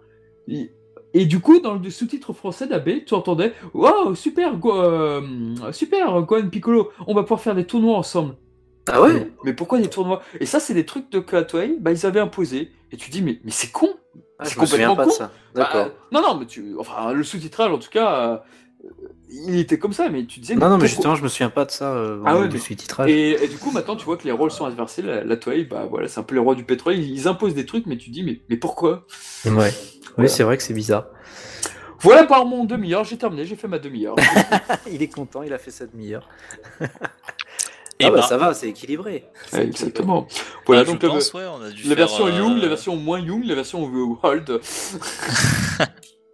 Et, 0.48 0.72
et 1.14 1.26
du 1.26 1.40
coup, 1.40 1.60
dans 1.60 1.74
le 1.74 1.90
sous-titre 1.90 2.32
français 2.32 2.66
d'AB, 2.66 3.04
tu 3.06 3.14
entendais 3.14 3.52
Waouh, 3.74 4.14
super, 4.14 4.56
Go- 4.56 4.76
euh, 4.76 5.20
super, 5.72 6.22
Gohan, 6.22 6.48
Piccolo, 6.48 6.90
on 7.06 7.14
va 7.14 7.22
pouvoir 7.22 7.40
faire 7.40 7.54
des 7.54 7.66
tournois 7.66 7.96
ensemble. 7.96 8.36
Ah 8.90 9.00
ouais 9.00 9.30
Mais, 9.44 9.52
pourquoi 9.52 9.78
des 9.80 9.88
tournois? 9.88 10.22
Et 10.40 10.46
ça, 10.46 10.58
c'est 10.58 10.74
des 10.74 10.84
trucs 10.86 11.10
de 11.12 11.20
Toei, 11.20 11.76
bah, 11.78 11.92
ils 11.92 12.04
avaient 12.06 12.20
imposé. 12.20 12.72
Et 12.90 12.96
tu 12.96 13.10
dis, 13.10 13.22
mais, 13.22 13.40
mais 13.44 13.50
c'est 13.52 13.70
con 13.70 13.90
Ah, 14.38 14.44
C'est 14.44 14.58
complètement 14.58 14.96
pas 14.96 15.04
de 15.04 15.10
con. 15.10 15.14
ça. 15.14 15.30
Bah, 15.54 15.60
D'accord. 15.62 15.90
non, 16.10 16.20
non, 16.20 16.36
mais 16.36 16.46
tu. 16.46 16.74
Enfin, 16.78 17.12
le 17.12 17.22
sous-titrage, 17.22 17.70
en 17.70 17.78
tout 17.78 17.90
cas, 17.90 18.12
euh, 18.14 18.36
il 19.32 19.58
était 19.58 19.78
comme 19.78 19.92
ça, 19.92 20.08
mais 20.08 20.24
tu 20.26 20.40
disais. 20.40 20.54
non, 20.54 20.68
non, 20.68 20.78
mais 20.78 20.86
justement, 20.86 21.14
je 21.14 21.22
me 21.22 21.28
souviens 21.28 21.50
pas 21.50 21.64
de 21.64 21.70
ça 21.70 21.92
euh, 21.94 22.22
Ah 22.26 22.38
ouais, 22.38 22.48
du 22.48 22.54
mais- 22.56 22.60
sous-titrage. 22.62 23.10
Et, 23.10 23.42
et 23.44 23.48
du 23.48 23.56
coup, 23.56 23.70
maintenant, 23.70 23.96
tu 23.96 24.04
vois 24.04 24.16
que 24.16 24.24
les 24.24 24.32
rôles 24.32 24.50
sont 24.50 24.66
inversés. 24.66 25.02
La, 25.02 25.24
la 25.24 25.36
Toei, 25.36 25.64
bah 25.64 25.86
voilà, 25.88 26.08
c'est 26.08 26.20
un 26.20 26.22
peu 26.22 26.34
les 26.34 26.40
rois 26.40 26.54
du 26.54 26.64
pétrole. 26.64 26.94
Ils, 26.96 27.10
ils 27.10 27.28
imposent 27.28 27.54
des 27.54 27.66
trucs, 27.66 27.86
mais 27.86 27.96
tu 27.96 28.10
dis, 28.10 28.22
mais, 28.22 28.40
mais 28.48 28.56
pourquoi? 28.56 29.06
Ouais. 29.44 29.50
Voilà. 29.52 29.72
Oui, 30.18 30.28
c'est 30.28 30.42
vrai 30.42 30.56
que 30.56 30.62
c'est 30.62 30.74
bizarre. 30.74 31.06
Voilà 32.00 32.24
par 32.24 32.44
mon 32.46 32.64
demi-heure, 32.64 33.04
j'ai 33.04 33.16
terminé, 33.16 33.46
j'ai 33.46 33.54
fait 33.54 33.68
ma 33.68 33.78
demi-heure. 33.78 34.16
il 34.92 35.02
est 35.02 35.08
content, 35.08 35.44
il 35.44 35.52
a 35.52 35.58
fait 35.58 35.70
sa 35.70 35.86
demi-heure. 35.86 36.28
Et 36.80 36.84
ah 38.06 38.10
bah, 38.10 38.16
bah, 38.16 38.22
ça 38.22 38.36
va, 38.36 38.54
c'est 38.54 38.68
équilibré. 38.68 39.24
Exactement. 39.56 40.26
Voilà, 40.66 40.82
donc 40.82 41.00
la, 41.00 41.08
pense, 41.08 41.32
ouais, 41.32 41.44
on 41.46 41.62
a 41.62 41.70
dû 41.70 41.84
la 41.84 41.88
faire, 41.90 41.96
version 41.96 42.26
euh, 42.26 42.32
Young, 42.32 42.60
la 42.60 42.68
version 42.68 42.96
moins 42.96 43.20
Young, 43.20 43.44
la 43.44 43.54
version 43.54 43.88
Hold. 44.22 44.60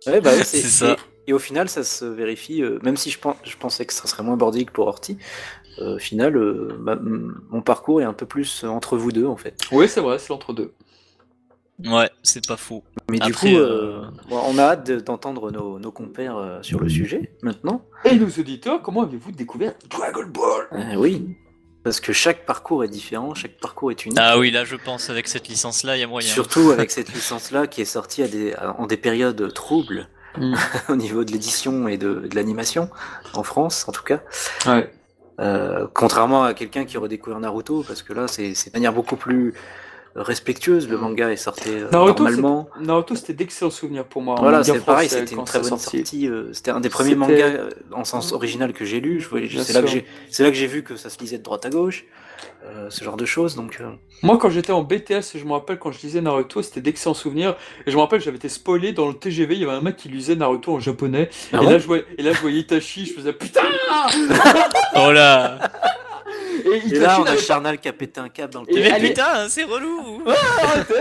Ouais, 0.06 0.20
bah 0.22 0.42
C'est 0.42 0.62
ça. 0.62 0.96
Et, 1.28 1.32
au 1.32 1.38
final, 1.38 1.68
ça 1.68 1.84
se 1.84 2.04
vérifie, 2.04 2.62
euh, 2.62 2.78
même 2.82 2.96
si 2.96 3.10
je, 3.10 3.18
pense, 3.18 3.36
je 3.44 3.56
pensais 3.56 3.84
que 3.86 3.92
ça 3.92 4.06
serait 4.06 4.22
moins 4.22 4.36
bordélique 4.36 4.70
pour 4.72 4.86
Horty, 4.88 5.18
euh, 5.78 5.96
au 5.96 5.98
final, 5.98 6.36
euh, 6.36 6.76
bah, 6.80 6.98
mon 7.50 7.62
parcours 7.62 8.00
est 8.00 8.04
un 8.04 8.12
peu 8.14 8.26
plus 8.26 8.64
entre 8.64 8.96
vous 8.96 9.12
deux, 9.12 9.26
en 9.26 9.36
fait. 9.36 9.54
Oui, 9.70 9.88
c'est 9.88 10.00
vrai, 10.00 10.18
c'est 10.18 10.30
l'entre-deux. 10.30 10.72
Ouais, 11.86 12.10
c'est 12.24 12.44
pas 12.44 12.56
faux. 12.56 12.82
Mais 13.08 13.20
du 13.20 13.32
coup, 13.32 13.46
euh, 13.46 14.02
euh, 14.02 14.10
bon, 14.28 14.40
on 14.48 14.58
a 14.58 14.62
hâte 14.62 14.86
de- 14.88 14.98
d'entendre 14.98 15.52
nos, 15.52 15.78
nos 15.78 15.92
compères 15.92 16.36
euh, 16.36 16.58
sur 16.62 16.80
le 16.80 16.88
sujet, 16.88 17.36
maintenant. 17.42 17.84
Et 18.04 18.16
nos 18.16 18.26
auditeurs, 18.26 18.82
comment 18.82 19.02
avez-vous 19.02 19.30
découvert 19.30 19.74
Dragon 19.88 20.26
Ball 20.26 20.66
Euh, 20.72 20.96
oui, 20.96 21.36
parce 21.84 22.00
que 22.00 22.12
chaque 22.12 22.46
parcours 22.46 22.82
est 22.82 22.88
différent, 22.88 23.32
chaque 23.34 23.58
parcours 23.60 23.92
est 23.92 24.04
unique. 24.04 24.18
Ah 24.20 24.38
oui, 24.40 24.50
là, 24.50 24.64
je 24.64 24.74
pense, 24.74 25.08
avec 25.08 25.28
cette 25.28 25.46
licence-là, 25.46 25.96
il 25.96 26.00
y 26.00 26.02
a 26.02 26.08
moyen. 26.08 26.28
Surtout 26.28 26.70
avec 26.72 26.90
cette 26.90 27.14
licence-là 27.14 27.68
qui 27.68 27.80
est 27.82 27.84
sortie 27.84 28.24
à 28.24 28.28
des, 28.28 28.54
à- 28.54 28.74
en 28.80 28.86
des 28.88 28.96
périodes 28.96 29.52
troubles 29.54 30.08
Mm. 30.36 30.54
au 30.88 30.96
niveau 30.96 31.24
de 31.24 31.32
l'édition 31.32 31.88
et 31.88 31.96
de, 31.96 32.26
de 32.28 32.34
l'animation, 32.34 32.90
en 33.34 33.42
France 33.42 33.86
en 33.88 33.92
tout 33.92 34.04
cas. 34.04 34.20
Ouais. 34.66 34.90
Euh, 35.40 35.86
contrairement 35.94 36.42
à 36.42 36.54
quelqu'un 36.54 36.84
qui 36.84 36.98
aurait 36.98 37.08
découvert 37.08 37.38
Naruto, 37.38 37.84
parce 37.86 38.02
que 38.02 38.12
là 38.12 38.26
c'est 38.28 38.50
de 38.50 38.70
manière 38.74 38.92
beaucoup 38.92 39.16
plus 39.16 39.54
respectueuse, 40.14 40.88
le 40.88 40.96
manga 40.96 41.30
est 41.30 41.36
sorti 41.36 41.70
euh, 41.70 41.90
Naruto, 41.90 42.24
normalement. 42.24 42.68
Naruto, 42.80 43.14
c'était 43.14 43.34
d'excellents 43.34 43.70
souvenirs 43.70 44.04
pour 44.04 44.22
moi. 44.22 44.36
Voilà, 44.38 44.58
manga 44.58 44.72
c'est 44.72 44.84
pareil, 44.84 45.08
français, 45.08 45.26
c'était 45.26 45.36
une 45.36 45.44
très 45.44 45.60
bonne 45.60 45.78
sortie. 45.78 46.28
euh, 46.28 46.52
c'était 46.52 46.70
un 46.70 46.80
des 46.80 46.88
premiers 46.88 47.14
mangas 47.14 47.46
euh, 47.46 47.70
en 47.92 48.04
sens 48.04 48.32
original 48.32 48.72
que 48.72 48.84
j'ai 48.84 49.00
lu. 49.00 49.26
C'est 49.62 49.72
là 49.72 50.50
que 50.50 50.56
j'ai 50.56 50.66
vu 50.66 50.82
que 50.82 50.96
ça 50.96 51.10
se 51.10 51.18
lisait 51.18 51.38
de 51.38 51.42
droite 51.42 51.64
à 51.66 51.70
gauche, 51.70 52.04
euh, 52.64 52.88
ce 52.90 53.04
genre 53.04 53.16
de 53.16 53.24
choses. 53.24 53.54
Donc, 53.54 53.78
euh, 53.80 53.90
Moi, 54.22 54.38
quand 54.38 54.50
j'étais 54.50 54.72
en 54.72 54.82
BTS, 54.82 55.36
je 55.36 55.44
me 55.44 55.52
rappelle 55.52 55.78
quand 55.78 55.92
je 55.92 56.00
lisais 56.02 56.20
Naruto, 56.20 56.62
c'était 56.62 56.80
d'excellents 56.80 57.14
souvenirs. 57.14 57.56
Et 57.86 57.90
je 57.90 57.96
me 57.96 58.00
rappelle, 58.00 58.20
j'avais 58.20 58.36
été 58.36 58.48
spoilé 58.48 58.92
dans 58.92 59.08
le 59.08 59.14
TGV. 59.14 59.54
Il 59.54 59.60
y 59.60 59.64
avait 59.64 59.74
un 59.74 59.80
mec 59.80 59.96
qui 59.96 60.08
lisait 60.08 60.36
Naruto 60.36 60.74
en 60.74 60.80
japonais. 60.80 61.30
Ah 61.52 61.58
et, 61.58 61.64
bon 61.64 61.70
là, 61.70 61.78
je 61.78 61.86
voyais, 61.86 62.04
et 62.16 62.22
là, 62.22 62.32
je 62.32 62.40
voyais 62.40 62.58
Itachi. 62.60 63.06
Je 63.06 63.12
faisais 63.14 63.32
putain 63.32 63.62
Oh 64.96 65.12
là 65.12 65.58
Et 66.64 66.68
Et 66.68 66.76
Itachi 66.78 66.98
là, 67.00 67.18
on 67.20 67.24
a 67.24 67.36
Charnal 67.36 67.78
qui 67.78 67.88
a 67.88 67.92
pété 67.92 68.20
un 68.20 68.28
câble 68.28 68.52
dans 68.52 68.62
le 68.62 68.76
Et 68.76 68.82
Mais 68.90 69.08
putain, 69.08 69.48
c'est 69.48 69.64
relou 69.64 70.22
Arrêtez 70.62 70.94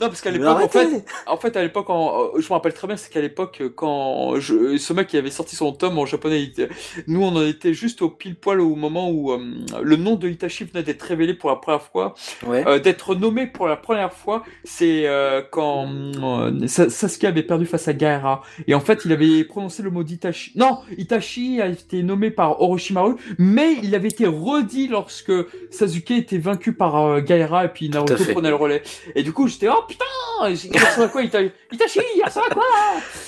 non, 0.00 0.08
parce 0.08 0.20
qu'à 0.20 0.30
l'époque, 0.30 0.60
en 0.62 0.68
fait, 0.68 1.04
en 1.26 1.36
fait, 1.36 1.56
à 1.56 1.62
l'époque, 1.62 1.90
en- 1.90 2.30
je 2.36 2.42
me 2.44 2.52
rappelle 2.52 2.72
très 2.74 2.86
bien, 2.86 2.96
c'est 2.96 3.10
qu'à 3.12 3.20
l'époque, 3.20 3.62
quand 3.74 4.38
je, 4.40 4.76
ce 4.76 4.92
mec 4.92 5.08
qui 5.08 5.16
avait 5.16 5.30
sorti 5.30 5.56
son 5.56 5.72
tome 5.72 5.98
en 5.98 6.06
japonais, 6.06 6.42
il 6.42 6.68
nous, 7.06 7.22
on 7.22 7.34
en 7.36 7.46
était 7.46 7.74
juste 7.74 8.02
au 8.02 8.10
pile 8.10 8.34
poil 8.36 8.60
au 8.60 8.74
moment 8.74 9.10
où 9.10 9.32
euh, 9.32 9.38
le 9.82 9.96
nom 9.96 10.16
de 10.16 10.28
Itachi 10.28 10.64
venait 10.64 10.82
d'être 10.82 11.02
révélé 11.02 11.34
pour 11.34 11.50
la 11.50 11.56
première 11.56 11.82
fois, 11.82 12.14
Ouais. 12.46 12.64
euh, 12.66 12.78
d'être 12.78 13.14
nommé 13.14 13.46
pour 13.46 13.68
la 13.68 13.76
première 13.76 14.12
fois. 14.12 14.44
C'est 14.64 15.06
euh, 15.06 15.42
quand 15.50 15.86
euh, 15.88 16.66
Sa- 16.66 16.90
Sasuke 16.90 17.24
avait 17.24 17.42
perdu 17.42 17.66
face 17.66 17.88
à 17.88 17.92
Gaara, 17.92 18.42
et 18.66 18.74
en 18.74 18.80
fait, 18.80 19.02
il 19.04 19.12
avait 19.12 19.44
prononcé 19.44 19.82
le 19.82 19.90
mot 19.90 20.02
d'Itachi. 20.02 20.52
Non, 20.56 20.78
Itachi 20.96 21.60
a 21.60 21.66
été 21.68 22.02
nommé 22.02 22.30
par 22.30 22.60
Orochimaru, 22.60 23.14
mais 23.38 23.74
il 23.82 23.94
avait 23.94 24.08
été 24.08 24.26
redit 24.58 24.88
lorsque 24.88 25.32
Sasuke 25.70 26.10
était 26.12 26.38
vaincu 26.38 26.72
par 26.72 26.96
euh, 26.96 27.20
et 27.64 27.68
puis 27.68 27.88
Naruto 27.88 28.14
prenait 28.32 28.50
le 28.50 28.54
relais. 28.56 28.82
Et 29.14 29.22
du 29.22 29.32
coup, 29.32 29.48
j'étais, 29.48 29.68
oh 29.68 29.82
putain, 29.88 30.04
il 30.48 30.50
ressemble 30.52 31.04
à 31.04 31.08
quoi 31.08 31.22
Ita- 31.22 31.50
Itachi, 31.72 32.00
à 32.50 32.54
quoi? 32.54 32.64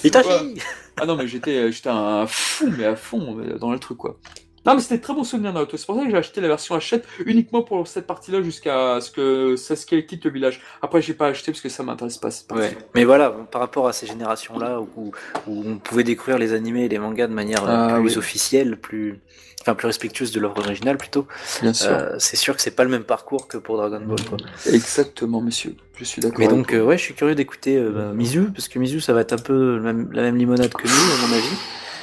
Itachi. 0.05 0.55
Ah 1.01 1.07
non, 1.07 1.17
mais 1.17 1.27
j'étais, 1.27 1.73
j'étais 1.73 1.89
un 1.89 2.27
fou, 2.27 2.71
mais 2.77 2.85
à 2.85 2.97
fond 2.97 3.37
dans 3.59 3.73
le 3.73 3.79
truc, 3.79 3.99
quoi. 3.99 4.19
Non, 4.67 4.75
mais 4.75 4.83
c'était 4.83 4.99
très 4.99 5.15
bon 5.15 5.25
souvenir 5.25 5.53
Naruto. 5.55 5.77
C'est 5.79 5.87
pour 5.87 5.97
ça 5.97 6.05
que 6.05 6.11
j'ai 6.11 6.17
acheté 6.19 6.41
la 6.43 6.49
version 6.49 6.75
Hachette 6.75 7.07
uniquement 7.25 7.63
pour 7.63 7.87
cette 7.89 8.07
partie-là 8.07 8.43
jusqu'à 8.43 9.01
ce 9.01 9.11
que 9.11 9.57
Sasuke 9.57 10.05
quitte 10.07 10.25
le 10.27 10.31
village. 10.31 10.61
Après, 10.83 11.01
j'ai 11.01 11.15
pas 11.15 11.29
acheté 11.29 11.51
parce 11.51 11.63
que 11.63 11.71
ça 11.71 11.83
m'intéresse 11.83 12.19
pas. 12.19 12.31
cette 12.31 12.47
partie. 12.47 12.65
Ouais. 12.65 12.79
Mais 12.95 13.05
voilà, 13.05 13.31
par 13.31 13.63
rapport 13.63 13.89
à 13.89 13.95
ces 13.95 14.07
générations-là 14.07 14.81
où, 14.81 15.13
où 15.47 15.65
on 15.67 15.79
pouvait 15.79 16.05
découvrir 16.05 16.37
les 16.39 16.53
animés 16.53 16.85
et 16.85 16.89
les 16.91 16.99
mangas 16.99 17.27
de 17.29 17.33
manière 17.33 17.65
euh, 17.65 17.69
Ah, 17.71 17.95
plus 18.01 18.11
oui. 18.13 18.19
officielle, 18.19 18.77
plus, 18.77 19.19
enfin 19.63 19.75
plus 19.75 19.87
respectueuse 19.87 20.31
de 20.31 20.41
l'œuvre 20.41 20.59
originale 20.59 20.99
plutôt, 20.99 21.27
Bien 21.63 21.73
sûr. 21.73 21.89
euh, 21.91 22.17
c'est 22.19 22.37
sûr 22.37 22.55
que 22.55 22.61
c'est 22.61 22.71
pas 22.77 22.85
le 22.85 22.91
même 22.91 23.05
parcours 23.05 23.49
que 23.49 23.57
pour 23.57 23.79
Dragon 23.79 24.01
Ball. 24.05 24.21
Quoi. 24.29 24.37
Exactement, 24.71 25.41
monsieur. 25.41 25.75
Je 25.97 26.05
suis 26.05 26.21
d'accord. 26.21 26.39
Mais 26.39 26.49
donc, 26.49 26.75
euh, 26.75 26.83
ouais, 26.85 26.99
je 26.99 27.03
suis 27.03 27.15
curieux 27.15 27.35
d'écouter 27.35 27.77
euh, 27.79 27.91
bah, 27.91 28.13
Mizu, 28.15 28.51
parce 28.55 28.69
que 28.69 28.79
Mizu, 28.79 29.01
ça 29.01 29.15
va 29.15 29.23
être 29.23 29.33
un 29.33 29.39
peu 29.39 29.77
le 29.77 29.81
même- 29.83 30.11
la 30.13 30.21
même 30.21 30.37
limonade 30.37 30.73
que 30.75 30.87
nous, 30.87 31.25
à 31.25 31.29
mon 31.29 31.35
avis. 31.35 31.57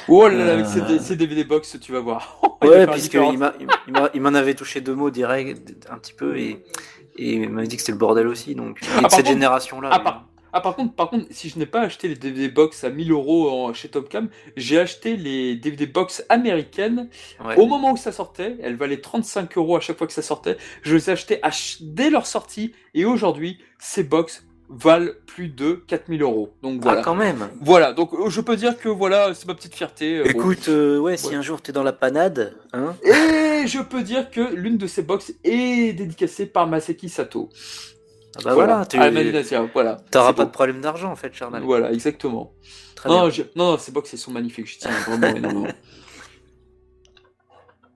Oh 0.08 0.28
là 0.28 0.34
là, 0.44 0.52
avec 0.54 0.66
euh, 0.66 0.68
ces, 0.68 0.80
D- 0.82 0.98
ces 0.98 1.16
DVD 1.16 1.44
box, 1.44 1.78
tu 1.80 1.92
vas 1.92 2.00
voir. 2.00 2.40
Il 2.62 2.68
Ouais, 2.68 2.86
puisqu'il 2.86 4.20
m'en 4.22 4.34
avait 4.34 4.54
touché 4.54 4.80
deux 4.80 4.94
mots 4.94 5.10
direct, 5.10 5.86
un 5.90 5.96
petit 5.98 6.12
peu, 6.12 6.36
et, 6.38 6.64
et 7.16 7.34
il 7.34 7.48
m'avait 7.50 7.68
dit 7.68 7.76
que 7.76 7.82
c'était 7.82 7.92
le 7.92 7.98
bordel 7.98 8.26
aussi. 8.26 8.54
Donc, 8.54 8.80
de 8.80 8.86
Ah, 9.04 9.08
cette 9.08 9.26
génération-là. 9.28 9.90
Ah, 9.92 10.00
par, 10.00 10.26
ah, 10.52 10.60
par 10.60 10.74
contre, 10.74 10.94
par 10.94 11.08
contre, 11.10 11.26
si 11.30 11.50
je 11.50 11.58
n'ai 11.58 11.66
pas 11.66 11.82
acheté 11.82 12.08
les 12.08 12.14
DVD 12.16 12.48
box 12.48 12.82
à 12.82 12.90
1000 12.90 13.12
euros 13.12 13.72
chez 13.74 13.88
Topcam, 13.88 14.28
j'ai 14.56 14.78
acheté 14.80 15.16
les 15.16 15.54
DVD 15.54 15.86
box 15.86 16.24
américaines 16.28 17.08
Ouais. 17.44 17.56
au 17.56 17.66
moment 17.66 17.92
où 17.92 17.96
ça 17.96 18.10
sortait. 18.12 18.56
Elles 18.62 18.76
valaient 18.76 19.00
35 19.00 19.56
euros 19.56 19.76
à 19.76 19.80
chaque 19.80 19.98
fois 19.98 20.06
que 20.06 20.12
ça 20.12 20.22
sortait. 20.22 20.56
Je 20.82 20.94
les 20.96 21.08
ai 21.10 21.12
achetées 21.12 21.38
ch- 21.42 21.78
dès 21.82 22.10
leur 22.10 22.26
sortie 22.26 22.72
et 22.94 23.04
aujourd'hui, 23.04 23.58
ces 23.78 24.02
box 24.02 24.44
valent 24.70 25.10
plus 25.26 25.48
de 25.48 25.72
4000 25.86 26.22
euros. 26.22 26.54
Donc 26.62 26.82
voilà. 26.82 27.00
Ah, 27.00 27.02
quand 27.04 27.14
même. 27.14 27.48
Voilà, 27.60 27.92
donc 27.92 28.12
euh, 28.12 28.28
je 28.28 28.40
peux 28.40 28.56
dire 28.56 28.76
que 28.78 28.88
voilà, 28.88 29.32
c'est 29.34 29.46
ma 29.46 29.54
petite 29.54 29.74
fierté. 29.74 30.18
euh, 30.18 30.24
bon. 30.24 30.28
Écoute, 30.30 30.68
euh, 30.68 30.98
ouais, 30.98 31.16
si 31.16 31.28
Ouais. 31.28 31.34
un 31.36 31.42
jour 31.42 31.60
t'es 31.62 31.72
dans 31.72 31.82
la 31.82 31.92
panade, 31.92 32.54
hein, 32.72 32.94
Et 33.02 33.66
je 33.66 33.80
peux 33.82 34.02
dire 34.02 34.30
que 34.30 34.40
l'une 34.54 34.76
de 34.76 34.86
ces 34.86 35.02
box 35.02 35.32
est 35.44 35.92
dédicacée 35.94 36.46
par 36.46 36.66
Maseki 36.66 37.08
Sato. 37.08 37.48
ah 38.36 38.40
bah 38.44 38.54
voilà, 38.54 38.84
tu 38.86 38.98
à 38.98 39.10
Maninasia, 39.10 39.62
voilà. 39.72 39.96
t'auras 40.10 40.32
pas 40.34 40.42
beau. 40.44 40.48
de 40.48 40.52
problème 40.52 40.80
d'argent 40.80 41.10
en 41.10 41.16
fait, 41.16 41.32
Charnal. 41.34 41.62
Voilà, 41.62 41.90
exactement. 41.92 42.52
Très 42.94 43.08
Non, 43.08 43.22
bien. 43.22 43.30
je- 43.30 43.42
non, 43.56 43.72
non, 43.72 43.78
ces 43.78 43.90
box, 43.92 44.12
elles 44.12 44.18
sont 44.18 44.32
magnifiques, 44.32 44.66
je 44.70 44.78
tiens 44.78 44.90
vraiment 45.06 45.28
énormément. 45.36 45.66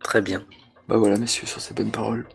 Très 0.02 0.20
bien. 0.22 0.42
Bah 0.88 0.96
voilà, 0.96 1.16
messieurs, 1.16 1.46
sur 1.46 1.60
ces 1.60 1.74
bonnes 1.74 1.92
paroles. 1.92 2.26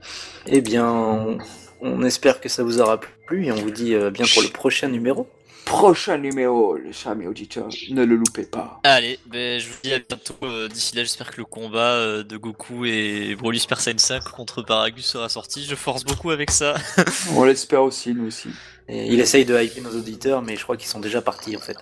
Eh 0.45 0.61
bien, 0.61 0.87
on, 0.89 1.37
on 1.81 2.03
espère 2.03 2.39
que 2.41 2.49
ça 2.49 2.63
vous 2.63 2.79
aura 2.79 2.99
plu 3.27 3.45
et 3.45 3.51
on 3.51 3.55
vous 3.55 3.71
dit 3.71 3.93
euh, 3.93 4.09
bien 4.09 4.25
pour 4.33 4.41
le 4.43 4.49
prochain 4.49 4.87
numéro. 4.87 5.27
Prochain 5.65 6.17
numéro, 6.17 6.77
les 6.77 6.93
chers 6.93 7.17
auditeurs, 7.27 7.67
ne 7.89 8.05
le 8.05 8.15
loupez 8.15 8.45
pas. 8.45 8.79
Allez, 8.85 9.19
ben, 9.25 9.59
je 9.59 9.67
vous 9.67 9.75
dis 9.83 9.93
à 9.93 9.99
bientôt. 9.99 10.35
euh, 10.43 10.69
D'ici 10.69 10.95
là, 10.95 11.03
j'espère 11.03 11.29
que 11.29 11.37
le 11.37 11.45
combat 11.45 11.95
euh, 11.95 12.23
de 12.23 12.37
Goku 12.37 12.85
et 12.85 13.35
Broly 13.35 13.59
Super 13.59 13.81
Saiyan 13.81 13.97
5 13.97 14.23
contre 14.23 14.61
Paragus 14.61 15.05
sera 15.05 15.27
sorti. 15.27 15.65
Je 15.65 15.75
force 15.75 16.05
beaucoup 16.05 16.31
avec 16.31 16.51
ça. 16.51 16.75
On 17.35 17.43
l'espère 17.43 17.83
aussi, 17.83 18.13
nous 18.13 18.27
aussi. 18.27 18.49
Et 18.87 19.07
il 19.13 19.19
essaye 19.19 19.43
de 19.43 19.61
hyper 19.61 19.83
nos 19.83 19.97
auditeurs, 19.97 20.41
mais 20.41 20.55
je 20.55 20.63
crois 20.63 20.77
qu'ils 20.77 20.87
sont 20.87 21.01
déjà 21.01 21.21
partis 21.21 21.57
en 21.57 21.59
fait. 21.59 21.77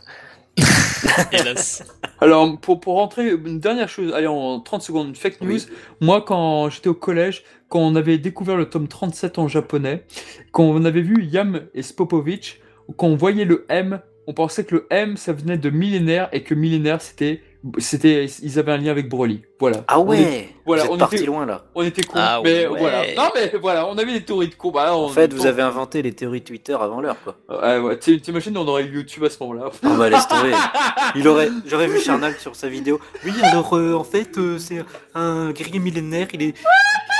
Hélas. 1.32 1.84
Alors, 2.20 2.60
pour, 2.60 2.80
pour 2.80 2.96
rentrer, 2.96 3.32
une 3.32 3.60
dernière 3.60 3.90
chose, 3.90 4.14
allez, 4.14 4.28
en 4.28 4.60
30 4.60 4.82
secondes, 4.82 5.08
une 5.10 5.16
fake 5.16 5.42
news. 5.42 5.52
Oui. 5.52 5.66
Moi, 6.02 6.24
quand 6.26 6.70
j'étais 6.70 6.90
au 6.90 6.94
collège, 6.94 7.44
quand 7.70 7.80
on 7.80 7.96
avait 7.96 8.18
découvert 8.18 8.58
le 8.58 8.70
tome 8.70 8.88
37 8.88 9.40
en 9.40 9.48
japonais, 9.48 10.06
quand 10.52 10.64
on 10.64 10.86
avait 10.86 11.02
vu 11.02 11.24
Yam 11.24 11.62
et 11.74 11.82
Spopovich, 11.82 12.62
quand 12.98 13.08
on 13.08 13.16
voyait 13.16 13.46
le 13.46 13.66
M, 13.70 14.00
on 14.28 14.34
pensait 14.34 14.64
que 14.64 14.76
le 14.76 14.88
M, 14.90 15.18
ça 15.18 15.34
venait 15.34 15.58
de 15.58 15.70
millénaire 15.70 16.30
et 16.32 16.44
que 16.44 16.56
millénaire, 16.56 17.02
c'était, 17.02 17.42
c'était, 17.80 18.26
ils 18.44 18.60
avaient 18.60 18.72
un 18.74 18.78
lien 18.78 18.92
avec 18.92 19.10
Broly. 19.10 19.42
Voilà. 19.60 19.84
Ah 19.88 20.00
On 20.00 20.12
est- 20.14 20.20
ouais 20.24 20.50
voilà, 20.66 20.84
Vous 20.84 20.90
on 20.92 20.94
êtes 20.94 21.00
parti 21.00 21.16
était- 21.18 21.26
loin 21.26 21.46
là. 21.46 21.66
On 21.76 21.84
était 21.84 22.02
cons, 22.04 22.14
Ah 22.18 22.42
mais 22.44 22.66
ouais. 22.68 22.80
voilà. 22.80 23.04
Non, 23.16 23.30
mais 23.36 23.52
voilà, 23.62 23.88
on 23.88 23.98
avait 23.98 24.14
des 24.14 24.24
théories 24.26 24.48
de 24.50 24.56
combat. 24.56 24.96
En 24.96 25.10
fait, 25.10 25.32
vous 25.34 25.46
avez 25.46 25.62
inventé 25.62 26.02
les 26.02 26.12
théories 26.14 26.42
Twitter 26.44 26.74
avant 26.80 27.02
l'heure 27.02 27.18
quoi. 27.24 27.36
Ouais, 27.50 27.78
ouais, 27.80 27.98
t'im- 27.98 28.18
t'imagines, 28.20 28.58
on 28.58 28.68
aurait 28.68 28.84
eu 28.86 28.94
YouTube 28.96 29.24
à 29.24 29.30
ce 29.30 29.38
moment-là. 29.44 29.70
On 29.84 29.96
va 29.96 30.10
laisse 30.10 30.28
tomber. 30.28 30.52
Il 31.16 31.28
aurait, 31.28 31.50
j'aurais 31.68 31.88
vu 31.88 32.00
Charnal 32.00 32.36
sur 32.40 32.56
sa 32.56 32.68
vidéo. 32.68 33.00
Oui, 33.24 33.32
alors 33.44 33.76
euh, 33.78 33.94
en 33.94 34.04
fait, 34.04 34.38
euh, 34.38 34.58
c'est 34.58 34.84
un 35.14 35.52
guerrier 35.52 35.80
millénaire. 35.80 36.28
Il 36.34 36.42
est, 36.42 36.54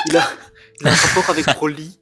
il 0.10 0.18
a, 0.18 0.24
il 0.82 0.88
a 0.88 0.92
un 0.92 0.96
rapport 0.96 1.30
avec 1.30 1.46
Broly. 1.56 1.98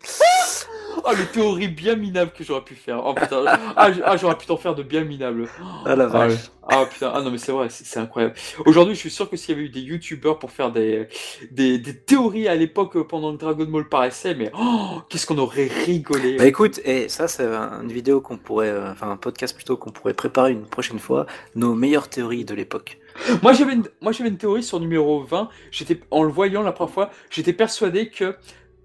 Oh, 1.06 1.12
les 1.18 1.26
théories 1.26 1.68
bien 1.68 1.96
minables 1.96 2.32
que 2.32 2.44
j'aurais 2.44 2.64
pu 2.64 2.76
faire. 2.76 3.02
Oh 3.06 3.14
putain, 3.14 3.44
ah, 3.48 3.90
ah, 4.06 4.18
j'aurais 4.18 4.38
pu 4.38 4.46
t'en 4.46 4.58
faire 4.58 4.76
de 4.76 4.84
bien 4.84 5.04
minables. 5.04 5.48
Ah 5.86 5.96
la 5.96 6.06
Ah, 6.06 6.08
vache. 6.08 6.32
ouais. 6.32 6.38
Ah, 6.70 6.86
putain, 6.90 7.12
ah 7.14 7.22
non 7.22 7.30
mais 7.30 7.38
c'est 7.38 7.52
vrai, 7.52 7.68
c'est 7.70 8.00
incroyable. 8.00 8.36
Aujourd'hui, 8.66 8.96
je 8.96 9.00
suis 9.00 9.10
sûr 9.12 9.30
que 9.30 9.36
s'il 9.36 9.54
y 9.54 9.58
avait 9.58 9.68
eu 9.68 9.70
des 9.70 9.82
youtubeurs 9.82 10.40
pour 10.40 10.52
faire 10.52 10.72
des, 10.72 11.08
des, 11.52 11.78
des 11.78 11.98
théories 11.98 12.48
à 12.48 12.56
l'époque 12.56 12.96
euh, 12.96 13.04
pendant 13.04 13.34
que 13.36 13.40
Dragon 13.42 13.66
Ball 13.66 13.90
paraissait, 13.90 14.34
mais 14.34 14.50
oh, 14.58 15.02
qu'est-ce 15.10 15.26
qu'on 15.28 15.38
aurait 15.40 15.70
rigolé. 15.86 16.38
Bah 16.38 16.46
écoute, 16.46 16.80
et 16.86 17.10
ça 17.10 17.28
c'est 17.28 17.46
un- 17.46 17.82
une 17.82 17.92
vidéo 17.92 18.22
qu'on 18.22 18.38
pourrait, 18.38 18.70
euh, 18.70 18.92
enfin 18.92 19.10
un 19.12 19.18
podcast 19.18 19.54
plutôt 19.56 19.76
qu'on 19.76 19.92
pourrait 19.92 20.14
préparer 20.14 20.52
une 20.54 20.66
prochaine 20.66 21.00
fois. 21.00 21.26
Nos 21.56 21.74
meilleures 21.76 22.08
théories 22.08 22.46
de 22.46 22.56
l'époque. 22.56 22.98
Moi 23.42 23.52
j'avais 23.54 23.74
une, 23.74 23.84
moi 24.02 24.12
j'avais 24.14 24.30
une 24.30 24.38
théorie 24.38 24.64
sur 24.64 24.80
numéro 24.80 25.22
20. 25.24 25.50
J'étais 25.70 26.00
en 26.12 26.24
le 26.24 26.30
voyant 26.32 26.62
la 26.64 26.72
première 26.72 26.94
fois, 26.94 27.10
j'étais 27.30 27.54
persuadé 27.54 28.10
que 28.10 28.36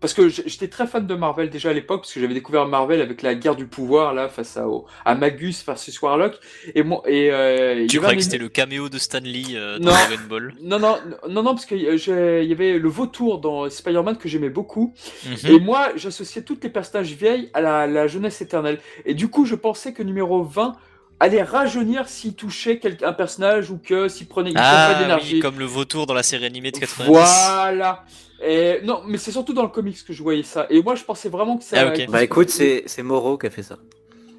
parce 0.01 0.15
que 0.15 0.29
j'étais 0.29 0.69
très 0.69 0.87
fan 0.87 1.07
de 1.07 1.15
Marvel 1.15 1.51
déjà 1.51 1.71
à 1.71 1.73
l'époque 1.73 2.03
parce 2.03 2.13
que 2.13 2.21
j'avais 2.21 2.35
découvert 2.35 2.67
Marvel 2.67 3.01
avec 3.01 3.23
la 3.23 3.35
guerre 3.35 3.57
du 3.57 3.67
pouvoir 3.67 4.15
là 4.15 4.29
face 4.29 4.57
à 4.57 4.69
au- 4.69 4.87
à 5.05 5.15
Magus 5.15 5.65
versus 5.67 6.01
Warlock 6.01 6.39
et 6.75 6.83
moi 6.83 7.03
et 7.07 7.31
euh, 7.33 7.87
Tu 7.89 7.99
croyais 7.99 8.17
que 8.17 8.23
c'était 8.23 8.39
le 8.39 8.49
caméo 8.49 8.89
de 8.89 8.99
Stan 8.99 9.19
Lee 9.23 9.55
euh, 9.57 9.79
dans. 9.79 9.91
Dragon 9.91 10.23
Ball? 10.29 10.55
Non 10.63 10.79
non 10.79 10.97
non 11.29 11.43
non 11.43 11.55
parce 11.55 11.67
que 11.67 11.75
euh, 11.75 12.43
y 12.45 12.53
avait 12.53 12.79
le 12.79 12.89
vautour 12.89 13.41
dans 13.41 13.69
Spider-Man 13.69 14.17
que 14.19 14.29
j'aimais 14.29 14.51
beaucoup 14.51 14.95
Mhm. 15.27 15.51
et 15.55 15.59
moi 15.61 15.89
j'associais 15.97 16.43
toutes 16.43 16.63
les 16.63 16.71
personnages 16.71 17.13
vieilles 17.13 17.51
à 17.55 17.61
la, 17.61 17.87
la 17.87 18.07
jeunesse 18.07 18.41
éternelle 18.41 18.79
et 19.05 19.15
du 19.15 19.29
coup 19.29 19.45
je 19.47 19.55
pensais 19.57 19.93
que 19.93 20.03
numéro 20.03 20.43
20 20.45 20.77
allait 21.21 21.43
rajeunir 21.43 22.09
s'il 22.09 22.35
touchait 22.35 22.81
un 23.03 23.13
personnage 23.13 23.71
ou 23.73 23.79
que 23.79 24.07
s'il 24.09 24.29
prenait 24.29 24.51
prenait 24.53 24.63
Ah 24.65 24.95
d'énergie 25.01 25.35
oui, 25.35 25.41
comme 25.41 25.59
le 25.59 25.65
vautour 25.65 26.07
dans 26.07 26.15
la 26.15 26.23
série 26.23 26.45
animée 26.47 26.71
de 26.71 26.79
90. 26.79 27.09
Voilà. 27.11 28.05
Et 28.43 28.81
non, 28.85 29.03
mais 29.07 29.19
c'est 29.19 29.33
surtout 29.33 29.53
dans 29.53 29.63
le 29.63 29.69
comics 29.69 30.05
que 30.07 30.13
je 30.13 30.23
voyais 30.23 30.43
ça. 30.45 30.67
Et 30.71 30.83
moi, 30.83 30.95
je 30.95 31.05
pensais 31.05 31.29
vraiment 31.29 31.57
que 31.59 31.65
ça. 31.65 31.77
Ah. 31.81 31.93
Bah 32.09 32.23
écoute, 32.23 32.51
c'est 32.51 32.85
c'est 32.87 33.03
Moro 33.03 33.37
qui 33.39 33.47
a 33.47 33.51
fait 33.51 33.63
ça. 33.65 33.77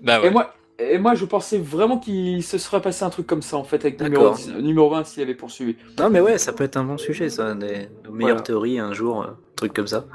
Bah 0.02 0.20
Et 0.20 0.24
ouais. 0.24 0.32
moi, 0.32 0.54
et 0.80 0.98
moi, 0.98 1.14
je 1.16 1.26
pensais 1.26 1.58
vraiment 1.58 1.98
qu'il 1.98 2.42
se 2.42 2.58
serait 2.58 2.82
passé 2.82 3.04
un 3.04 3.10
truc 3.10 3.28
comme 3.28 3.42
ça 3.42 3.58
en 3.58 3.66
fait 3.66 3.84
avec 3.84 4.00
numéro, 4.02 4.24
D'accord. 4.30 4.38
10 4.38 4.54
numéro 4.64 4.90
20 4.90 5.04
s'il 5.04 5.22
avait 5.24 5.36
poursuivi. 5.36 5.76
Non 5.98 6.10
mais 6.10 6.22
ouais, 6.22 6.38
ça 6.38 6.54
peut 6.54 6.64
être 6.64 6.78
un 6.78 6.86
bon 6.86 6.98
sujet 6.98 7.30
ça, 7.30 7.54
des, 7.56 7.90
nos 8.06 8.12
meilleures 8.12 8.36
Voilà. 8.38 8.42
théories 8.42 8.80
un 8.80 8.94
jour, 8.94 9.24
euh, 9.24 9.28
truc 9.58 9.74
comme 9.74 9.88
ça. 9.88 10.06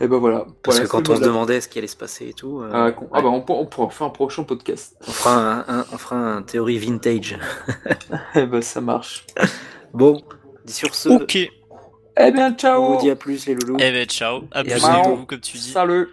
Et 0.00 0.06
ben 0.06 0.18
voilà. 0.18 0.46
Parce 0.62 0.76
Voilà, 0.76 0.82
que 0.86 0.90
quand 0.92 1.08
on 1.08 1.16
se 1.16 1.20
demandait 1.22 1.60
ce 1.60 1.66
qui 1.66 1.78
allait 1.78 1.88
se 1.88 1.96
passer 1.96 2.28
et 2.28 2.32
tout, 2.32 2.60
euh, 2.60 2.70
Ah, 2.72 2.92
con- 2.92 3.06
ouais, 3.06 3.10
ah 3.14 3.20
bah 3.20 3.28
on, 3.30 3.44
on 3.48 3.66
pourra 3.66 3.90
faire 3.90 4.06
un 4.06 4.10
prochain 4.10 4.44
podcast. 4.44 4.96
on 5.08 5.10
fera 5.10 5.34
un, 5.36 5.80
un- 5.80 5.86
on 5.92 5.98
fera 5.98 6.16
un 6.16 6.42
théorie 6.42 6.78
vintage. 6.78 7.36
Eh 8.36 8.46
ben 8.46 8.62
ça 8.62 8.80
marche. 8.80 9.26
Bon, 9.92 10.22
sur 10.66 10.94
ce, 10.94 11.08
Ok. 11.08 11.36
Eh 12.18 12.30
bien 12.32 12.52
on 12.52 12.56
ciao. 12.56 12.94
vous 12.94 13.00
dit 13.00 13.10
à 13.10 13.16
plus 13.16 13.46
les 13.46 13.54
loulous. 13.54 13.76
Eh 13.78 13.90
ben 13.90 14.06
ciao. 14.06 14.42
À 14.52 14.60
Et 14.60 14.64
plus 14.64 14.84
à 14.84 15.02
comme 15.26 15.40
tu 15.40 15.56
dis. 15.56 15.70
Salut. 15.70 16.08